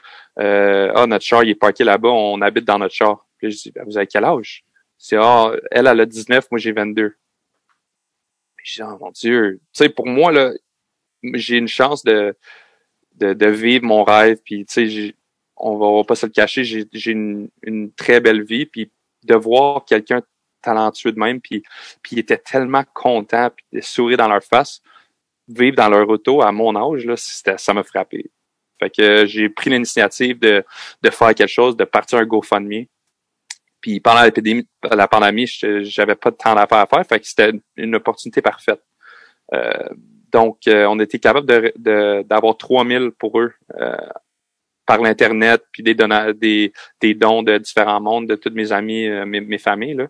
euh, 0.41 0.91
ah, 0.95 1.07
notre 1.07 1.25
char, 1.25 1.45
il 1.45 1.51
est 1.51 1.55
parqué 1.55 1.85
là-bas, 1.85 2.09
on 2.09 2.41
habite 2.41 2.65
dans 2.65 2.79
notre 2.79 2.95
char. 2.95 3.27
Puis 3.39 3.47
là, 3.47 3.51
je 3.51 3.57
dis, 3.57 3.71
ben, 3.71 3.85
vous 3.85 3.97
avez 3.97 4.07
quel 4.07 4.25
âge? 4.25 4.65
C'est, 4.97 5.17
ah, 5.17 5.53
elle, 5.71 5.87
elle 5.87 6.01
a 6.01 6.07
19, 6.07 6.51
moi, 6.51 6.59
j'ai 6.59 6.73
22. 6.73 7.15
Puis 8.57 8.67
je 8.67 8.83
dis, 8.83 8.89
oh 8.91 8.99
mon 9.01 9.11
Dieu. 9.13 9.61
Tu 9.73 9.85
sais, 9.85 9.89
pour 9.89 10.07
moi, 10.07 10.33
là, 10.33 10.53
j'ai 11.35 11.57
une 11.57 11.69
chance 11.69 12.03
de, 12.03 12.37
de, 13.15 13.35
de 13.35 13.47
vivre 13.47 13.85
mon 13.85 14.03
rêve. 14.03 14.39
Puis, 14.45 14.67
tu 14.67 14.91
sais, 14.91 15.15
on 15.59 15.77
va 15.77 16.05
pas 16.05 16.15
se 16.15 16.27
le 16.27 16.33
cacher, 16.33 16.65
j'ai 16.65 17.11
une, 17.11 17.51
très 17.97 18.21
belle 18.21 18.43
vie, 18.43 18.67
puis 18.67 18.91
de 19.25 19.35
voir 19.35 19.85
quelqu'un 19.85 20.23
talentueux 20.63 21.13
de 21.13 21.19
même, 21.19 21.41
puis, 21.41 21.63
puis 22.03 22.17
ils 22.17 22.25
tellement 22.25 22.85
contents, 22.95 23.51
puis 23.55 23.65
des 23.73 23.83
sourires 23.83 24.19
dans 24.19 24.29
leur 24.29 24.43
face, 24.43 24.83
vivre 25.49 25.77
dans 25.77 25.89
leur 25.89 26.09
auto 26.09 26.43
à 26.43 26.53
mon 26.53 26.77
âge, 26.77 27.05
là, 27.05 27.15
ça 27.17 27.75
m'a 27.75 27.83
frappé. 27.83 28.31
Fait 28.79 28.91
que 28.91 29.27
j'ai 29.27 29.49
pris 29.49 29.71
l'initiative 29.71 30.39
de, 30.39 30.65
de 31.03 31.11
faire 31.11 31.35
quelque 31.35 31.49
chose, 31.49 31.77
de 31.77 31.85
partir 31.85 32.19
un 32.19 32.25
GoFundMe. 32.25 32.87
Puis 33.81 34.01
pendant 34.01 34.23
l'épidémie, 34.23 34.67
la 34.91 35.09
pandémie, 35.09 35.47
j'avais 35.47 36.15
pas 36.15 36.31
de 36.31 36.37
temps 36.37 36.55
d'affaires 36.55 36.79
à 36.79 36.87
faire, 36.87 37.07
fait 37.07 37.21
que 37.21 37.27
c'était 37.27 37.53
une 37.77 37.95
opportunité 37.95 38.43
parfaite. 38.43 38.83
Euh, 39.55 39.89
donc, 40.31 40.67
euh, 40.67 40.87
on 40.87 40.99
était 40.99 41.19
capable 41.19 41.47
de 41.47 42.23
d'avoir 42.23 42.57
3000 42.57 43.13
pour 43.13 43.41
eux 43.41 43.53
euh, 43.81 43.97
par 44.89 45.03
l'internet, 45.03 45.63
puis 45.71 45.83
des, 45.83 45.95
des, 45.95 46.73
des 47.03 47.15
dons 47.15 47.43
de 47.43 47.59
différents 47.59 48.01
mondes 48.01 48.27
de 48.27 48.37
tous 48.37 48.55
mes 48.55 48.73
amis, 48.73 49.07
euh, 49.07 49.27
mes, 49.27 49.43
mes 49.43 49.59
familles. 49.59 49.93
Là. 49.93 50.07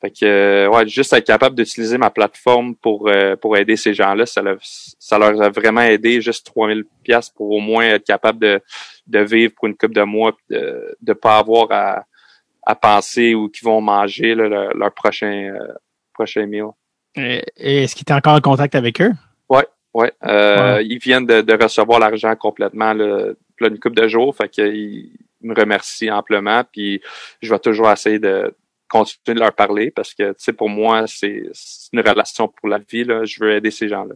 Fait 0.00 0.10
que 0.10 0.24
euh, 0.24 0.68
ouais, 0.68 0.86
juste 0.86 1.12
être 1.12 1.26
capable 1.26 1.56
d'utiliser 1.56 1.98
ma 1.98 2.10
plateforme 2.10 2.76
pour 2.76 3.08
euh, 3.08 3.34
pour 3.34 3.56
aider 3.56 3.76
ces 3.76 3.94
gens-là, 3.94 4.24
ça, 4.24 4.42
leur, 4.42 4.58
ça 4.62 5.18
leur 5.18 5.42
a 5.42 5.48
vraiment 5.48 5.80
aidé 5.80 6.20
juste 6.20 6.46
3000 6.46 6.84
pièces 7.02 7.30
pour 7.30 7.50
au 7.50 7.58
moins 7.58 7.84
être 7.84 8.04
capable 8.04 8.38
de, 8.38 8.62
de 9.08 9.18
vivre 9.18 9.54
pour 9.56 9.66
une 9.66 9.76
coupe 9.76 9.94
de 9.94 10.02
mois 10.02 10.36
de 10.50 10.96
de 11.00 11.12
pas 11.12 11.38
avoir 11.38 11.66
à, 11.72 12.04
à 12.64 12.76
penser 12.76 13.34
ou 13.34 13.48
qu'ils 13.48 13.64
vont 13.64 13.80
manger 13.80 14.36
leur, 14.36 14.92
prochain 14.94 15.52
prochain 16.14 16.46
meal. 16.46 16.66
Et, 17.16 17.42
est-ce 17.56 17.96
qu'ils 17.96 18.02
étaient 18.02 18.12
encore 18.12 18.34
en 18.34 18.40
contact 18.40 18.76
avec 18.76 19.00
eux? 19.00 19.12
Ouais, 19.48 19.66
ouais. 19.94 20.12
Ils 20.84 20.98
viennent 20.98 21.26
de, 21.26 21.40
de 21.40 21.54
recevoir 21.60 21.98
l'argent 21.98 22.36
complètement 22.36 22.92
là, 22.92 23.32
une 23.60 23.78
coupe 23.78 23.96
de 23.96 24.08
jours, 24.08 24.34
fait 24.36 24.48
qu'ils 24.48 25.10
me 25.42 25.54
remercient 25.54 26.10
amplement, 26.10 26.62
puis 26.70 27.00
je 27.42 27.50
vais 27.52 27.58
toujours 27.58 27.90
essayer 27.90 28.18
de 28.18 28.54
continuer 28.88 29.34
de 29.34 29.40
leur 29.40 29.52
parler 29.52 29.90
parce 29.90 30.14
que, 30.14 30.30
tu 30.30 30.36
sais, 30.38 30.52
pour 30.52 30.68
moi, 30.68 31.04
c'est 31.06 31.42
une 31.92 32.00
relation 32.00 32.48
pour 32.48 32.68
la 32.68 32.78
vie, 32.78 33.04
là. 33.04 33.24
Je 33.24 33.42
veux 33.42 33.52
aider 33.52 33.70
ces 33.70 33.88
gens-là. 33.88 34.14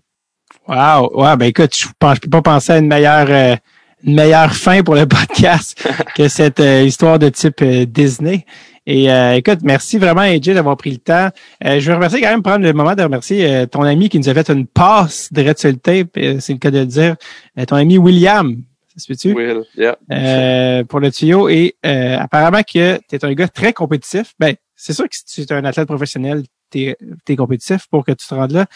Wow! 0.66 1.10
Ouais, 1.14 1.36
ben 1.36 1.46
écoute, 1.46 1.76
je 1.76 1.86
pense, 1.98 2.16
je 2.16 2.20
peux 2.22 2.30
pas 2.30 2.42
penser 2.42 2.72
à 2.72 2.78
une 2.78 2.88
meilleure, 2.88 3.30
euh, 3.30 3.56
une 4.04 4.14
meilleure 4.14 4.52
fin 4.52 4.82
pour 4.82 4.94
le 4.94 5.06
podcast 5.06 5.88
que 6.14 6.28
cette 6.28 6.60
euh, 6.60 6.82
histoire 6.82 7.18
de 7.18 7.28
type 7.28 7.62
euh, 7.62 7.84
Disney. 7.86 8.44
Et 8.86 9.06
écoute, 9.36 9.60
merci 9.62 9.98
vraiment 9.98 10.22
AJ 10.22 10.54
d'avoir 10.54 10.76
pris 10.76 10.90
le 10.90 10.96
temps. 10.96 11.28
je 11.62 11.78
veux 11.86 11.94
remercier 11.94 12.20
quand 12.20 12.30
même 12.30 12.42
prendre 12.42 12.64
le 12.64 12.72
moment 12.72 12.96
de 12.96 13.02
remercier 13.02 13.66
ton 13.70 13.82
ami 13.82 14.08
qui 14.08 14.18
nous 14.18 14.28
a 14.28 14.34
fait 14.34 14.48
une 14.48 14.66
passe 14.66 15.32
de 15.32 15.46
Red 15.46 15.80
Tape, 15.80 16.08
c'est 16.40 16.54
le 16.54 16.58
cas 16.58 16.72
de 16.72 16.78
le 16.78 16.86
dire. 16.86 17.14
ton 17.68 17.76
ami 17.76 17.98
William, 17.98 18.56
euh, 20.12 20.84
pour 20.84 21.00
le 21.00 21.10
tuyau. 21.10 21.48
Et 21.48 21.76
euh, 21.84 22.18
apparemment 22.18 22.62
que 22.62 22.98
tu 23.08 23.16
es 23.16 23.24
un 23.24 23.32
gars 23.32 23.48
très 23.48 23.72
compétitif. 23.72 24.34
Ben, 24.38 24.54
c'est 24.76 24.92
sûr 24.92 25.04
que 25.04 25.16
si 25.24 25.46
tu 25.46 25.52
es 25.52 25.56
un 25.56 25.64
athlète 25.64 25.86
professionnel, 25.86 26.44
tu 26.70 26.94
es, 27.28 27.36
compétitif 27.36 27.86
pour 27.90 28.04
que 28.04 28.12
tu 28.12 28.26
te 28.26 28.34
rendes 28.34 28.52
là. 28.52 28.66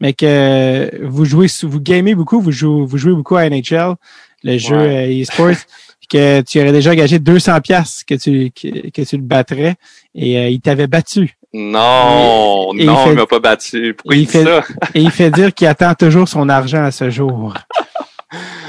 Mais 0.00 0.12
que 0.12 1.04
vous 1.04 1.24
jouez, 1.24 1.46
vous 1.62 1.80
gamez 1.80 2.14
beaucoup, 2.14 2.40
vous 2.40 2.52
jouez, 2.52 2.84
vous 2.84 2.98
jouez 2.98 3.14
beaucoup 3.14 3.36
à 3.36 3.48
NHL, 3.48 3.94
le 4.42 4.58
jeu 4.58 4.76
euh, 4.76 5.22
e-sport, 5.22 5.54
que 6.10 6.42
tu 6.42 6.60
aurais 6.60 6.72
déjà 6.72 6.90
engagé 6.90 7.18
200 7.18 7.60
pièces 7.60 8.04
que 8.04 8.14
tu 8.14 8.50
que, 8.50 9.02
tu 9.02 9.16
le 9.16 9.22
battrais 9.22 9.76
et 10.14 10.50
il 10.50 10.60
t'avait 10.60 10.86
battu. 10.86 11.36
Non, 11.56 12.74
non, 12.74 13.10
il, 13.10 13.14
m'a 13.14 13.26
pas 13.26 13.38
battu. 13.38 13.94
Pourquoi 13.94 14.16
il, 14.16 14.26
fait, 14.26 14.42
ça? 14.42 14.64
et 14.92 15.00
il 15.00 15.10
fait 15.12 15.30
dire 15.30 15.54
qu'il 15.54 15.68
attend 15.68 15.94
toujours 15.94 16.28
son 16.28 16.48
argent 16.48 16.82
à 16.82 16.90
ce 16.90 17.10
jour. 17.10 17.54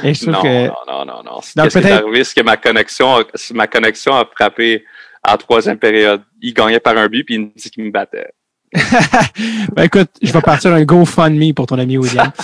Et 0.03 0.13
je 0.13 0.29
non, 0.29 0.41
que... 0.41 0.67
non, 0.67 0.73
non, 0.87 1.05
non, 1.05 1.23
non. 1.23 1.39
Qu'est-ce 1.39 1.79
qui 1.79 1.87
est 1.87 1.91
arrivé? 1.91 2.23
C'est 2.23 2.39
que 2.39 2.45
ma 2.45 2.57
connexion, 2.57 3.17
a, 3.17 3.23
ma 3.53 3.67
connexion 3.67 4.15
a 4.15 4.25
frappé 4.25 4.83
en 5.27 5.37
troisième 5.37 5.77
période. 5.77 6.21
Il 6.41 6.53
gagnait 6.53 6.79
par 6.79 6.97
un 6.97 7.07
but, 7.07 7.23
puis 7.23 7.35
il 7.35 7.41
me 7.41 7.51
dit 7.55 7.69
qu'il 7.69 7.83
me 7.83 7.91
battait. 7.91 8.31
ben 9.73 9.83
écoute, 9.83 10.09
je 10.21 10.31
vais 10.31 10.41
partir 10.41 10.73
un 10.73 10.83
GoFundMe 10.83 11.53
pour 11.53 11.67
ton 11.67 11.79
ami 11.79 11.97
William. 11.97 12.31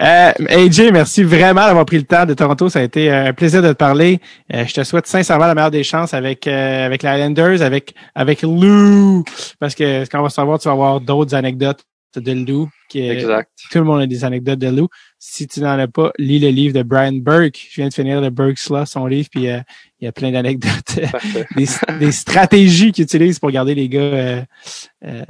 Euh, 0.00 0.32
AJ, 0.48 0.90
merci 0.92 1.22
vraiment 1.22 1.66
d'avoir 1.66 1.84
pris 1.84 1.98
le 1.98 2.04
temps 2.04 2.24
de 2.24 2.34
Toronto. 2.34 2.68
Ça 2.68 2.78
a 2.78 2.82
été 2.82 3.10
euh, 3.10 3.26
un 3.26 3.32
plaisir 3.32 3.62
de 3.62 3.68
te 3.68 3.76
parler. 3.76 4.20
Euh, 4.52 4.64
je 4.64 4.74
te 4.74 4.82
souhaite 4.84 5.06
sincèrement 5.06 5.46
la 5.46 5.54
meilleure 5.54 5.70
des 5.70 5.84
chances 5.84 6.14
avec 6.14 6.46
euh, 6.46 6.86
avec 6.86 7.02
les 7.02 7.10
Islanders, 7.10 7.62
avec 7.62 7.94
avec 8.14 8.42
Lou, 8.42 9.24
parce 9.58 9.74
que 9.74 10.08
quand 10.08 10.20
on 10.20 10.22
va 10.22 10.30
savoir, 10.30 10.58
tu 10.58 10.68
vas 10.68 10.72
avoir 10.72 11.00
d'autres 11.00 11.34
anecdotes 11.34 11.84
de 12.16 12.32
Lou. 12.32 12.68
Qui 12.88 13.08
exact. 13.08 13.50
Tout 13.70 13.78
le 13.78 13.84
monde 13.84 14.02
a 14.02 14.06
des 14.06 14.24
anecdotes 14.24 14.58
de 14.58 14.68
Lou. 14.68 14.88
Si 15.24 15.46
tu 15.46 15.60
n'en 15.60 15.78
as 15.78 15.86
pas, 15.86 16.10
lis 16.18 16.40
le 16.40 16.48
livre 16.48 16.74
de 16.74 16.82
Brian 16.82 17.12
Burke. 17.12 17.68
Je 17.70 17.76
viens 17.76 17.86
de 17.86 17.94
finir 17.94 18.20
le 18.20 18.30
Burke's 18.30 18.68
Law, 18.70 18.84
son 18.84 19.06
livre, 19.06 19.28
puis 19.30 19.48
euh, 19.48 19.60
il 20.00 20.06
y 20.06 20.08
a 20.08 20.12
plein 20.12 20.32
d'anecdotes, 20.32 20.98
des, 21.56 21.68
des, 22.00 22.10
stratégies 22.10 22.90
qu'il 22.90 23.04
utilise 23.04 23.38
pour 23.38 23.52
garder 23.52 23.76
les 23.76 23.88
gars 23.88 24.00
euh, 24.00 24.42
euh, 25.04 25.24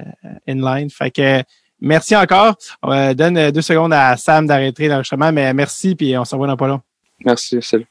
in 0.48 0.54
line. 0.54 0.88
Fait 0.88 1.10
que 1.10 1.42
merci 1.82 2.16
encore. 2.16 2.56
On 2.82 3.12
donne 3.12 3.50
deux 3.50 3.60
secondes 3.60 3.92
à 3.92 4.16
Sam 4.16 4.46
d'arrêter 4.46 4.88
l'enregistrement, 4.88 5.30
mais 5.30 5.52
merci, 5.52 5.94
puis 5.94 6.16
on 6.16 6.24
se 6.24 6.34
revoit 6.34 6.46
dans 6.46 6.56
pas 6.56 6.68
long. 6.68 6.80
Merci, 7.26 7.58
salut. 7.60 7.86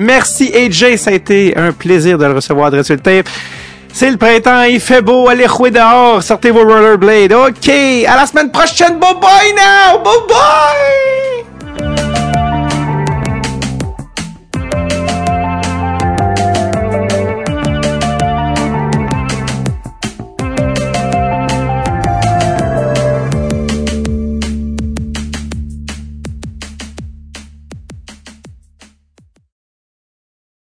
Merci 0.00 0.50
AJ, 0.54 0.96
ça 0.96 1.10
a 1.10 1.12
été 1.12 1.54
un 1.58 1.72
plaisir 1.72 2.16
de 2.16 2.24
le 2.24 2.32
recevoir 2.32 2.70
de 2.70 2.82
Tape. 2.82 3.28
C'est 3.92 4.10
le 4.10 4.16
printemps, 4.16 4.62
il 4.62 4.80
fait 4.80 5.02
beau, 5.02 5.28
allez 5.28 5.46
jouer 5.46 5.70
dehors, 5.70 6.22
sortez 6.22 6.50
vos 6.50 6.64
rollerblades. 6.64 7.34
OK, 7.34 7.68
à 7.68 8.16
la 8.16 8.24
semaine 8.24 8.50
prochaine, 8.50 8.98
bye 8.98 9.12
bye 9.20 9.52
now, 9.54 10.02
bye 10.02 10.26
bye! 10.26 11.49